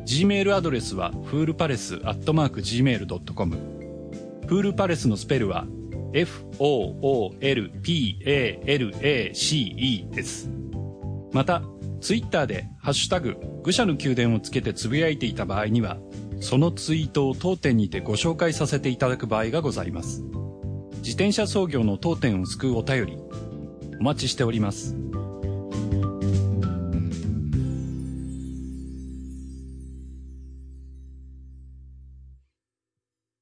[0.03, 3.56] G メールアドレスはフールパレスアットマーク Gmail.com
[4.45, 5.66] フールパレスのスペルは
[6.11, 7.40] FOOLPALACE
[10.09, 10.49] です。
[11.32, 11.61] また
[12.01, 15.98] ツイッターで「ハッシュタグ愚者の宮殿」をつけてつぶやいていた場合には
[16.40, 20.24] そのツイートを当店にてご紹介させていただく場合がございます。
[20.98, 23.17] 自転車操業の当店を救うお便り、
[24.00, 24.95] お待ちしております。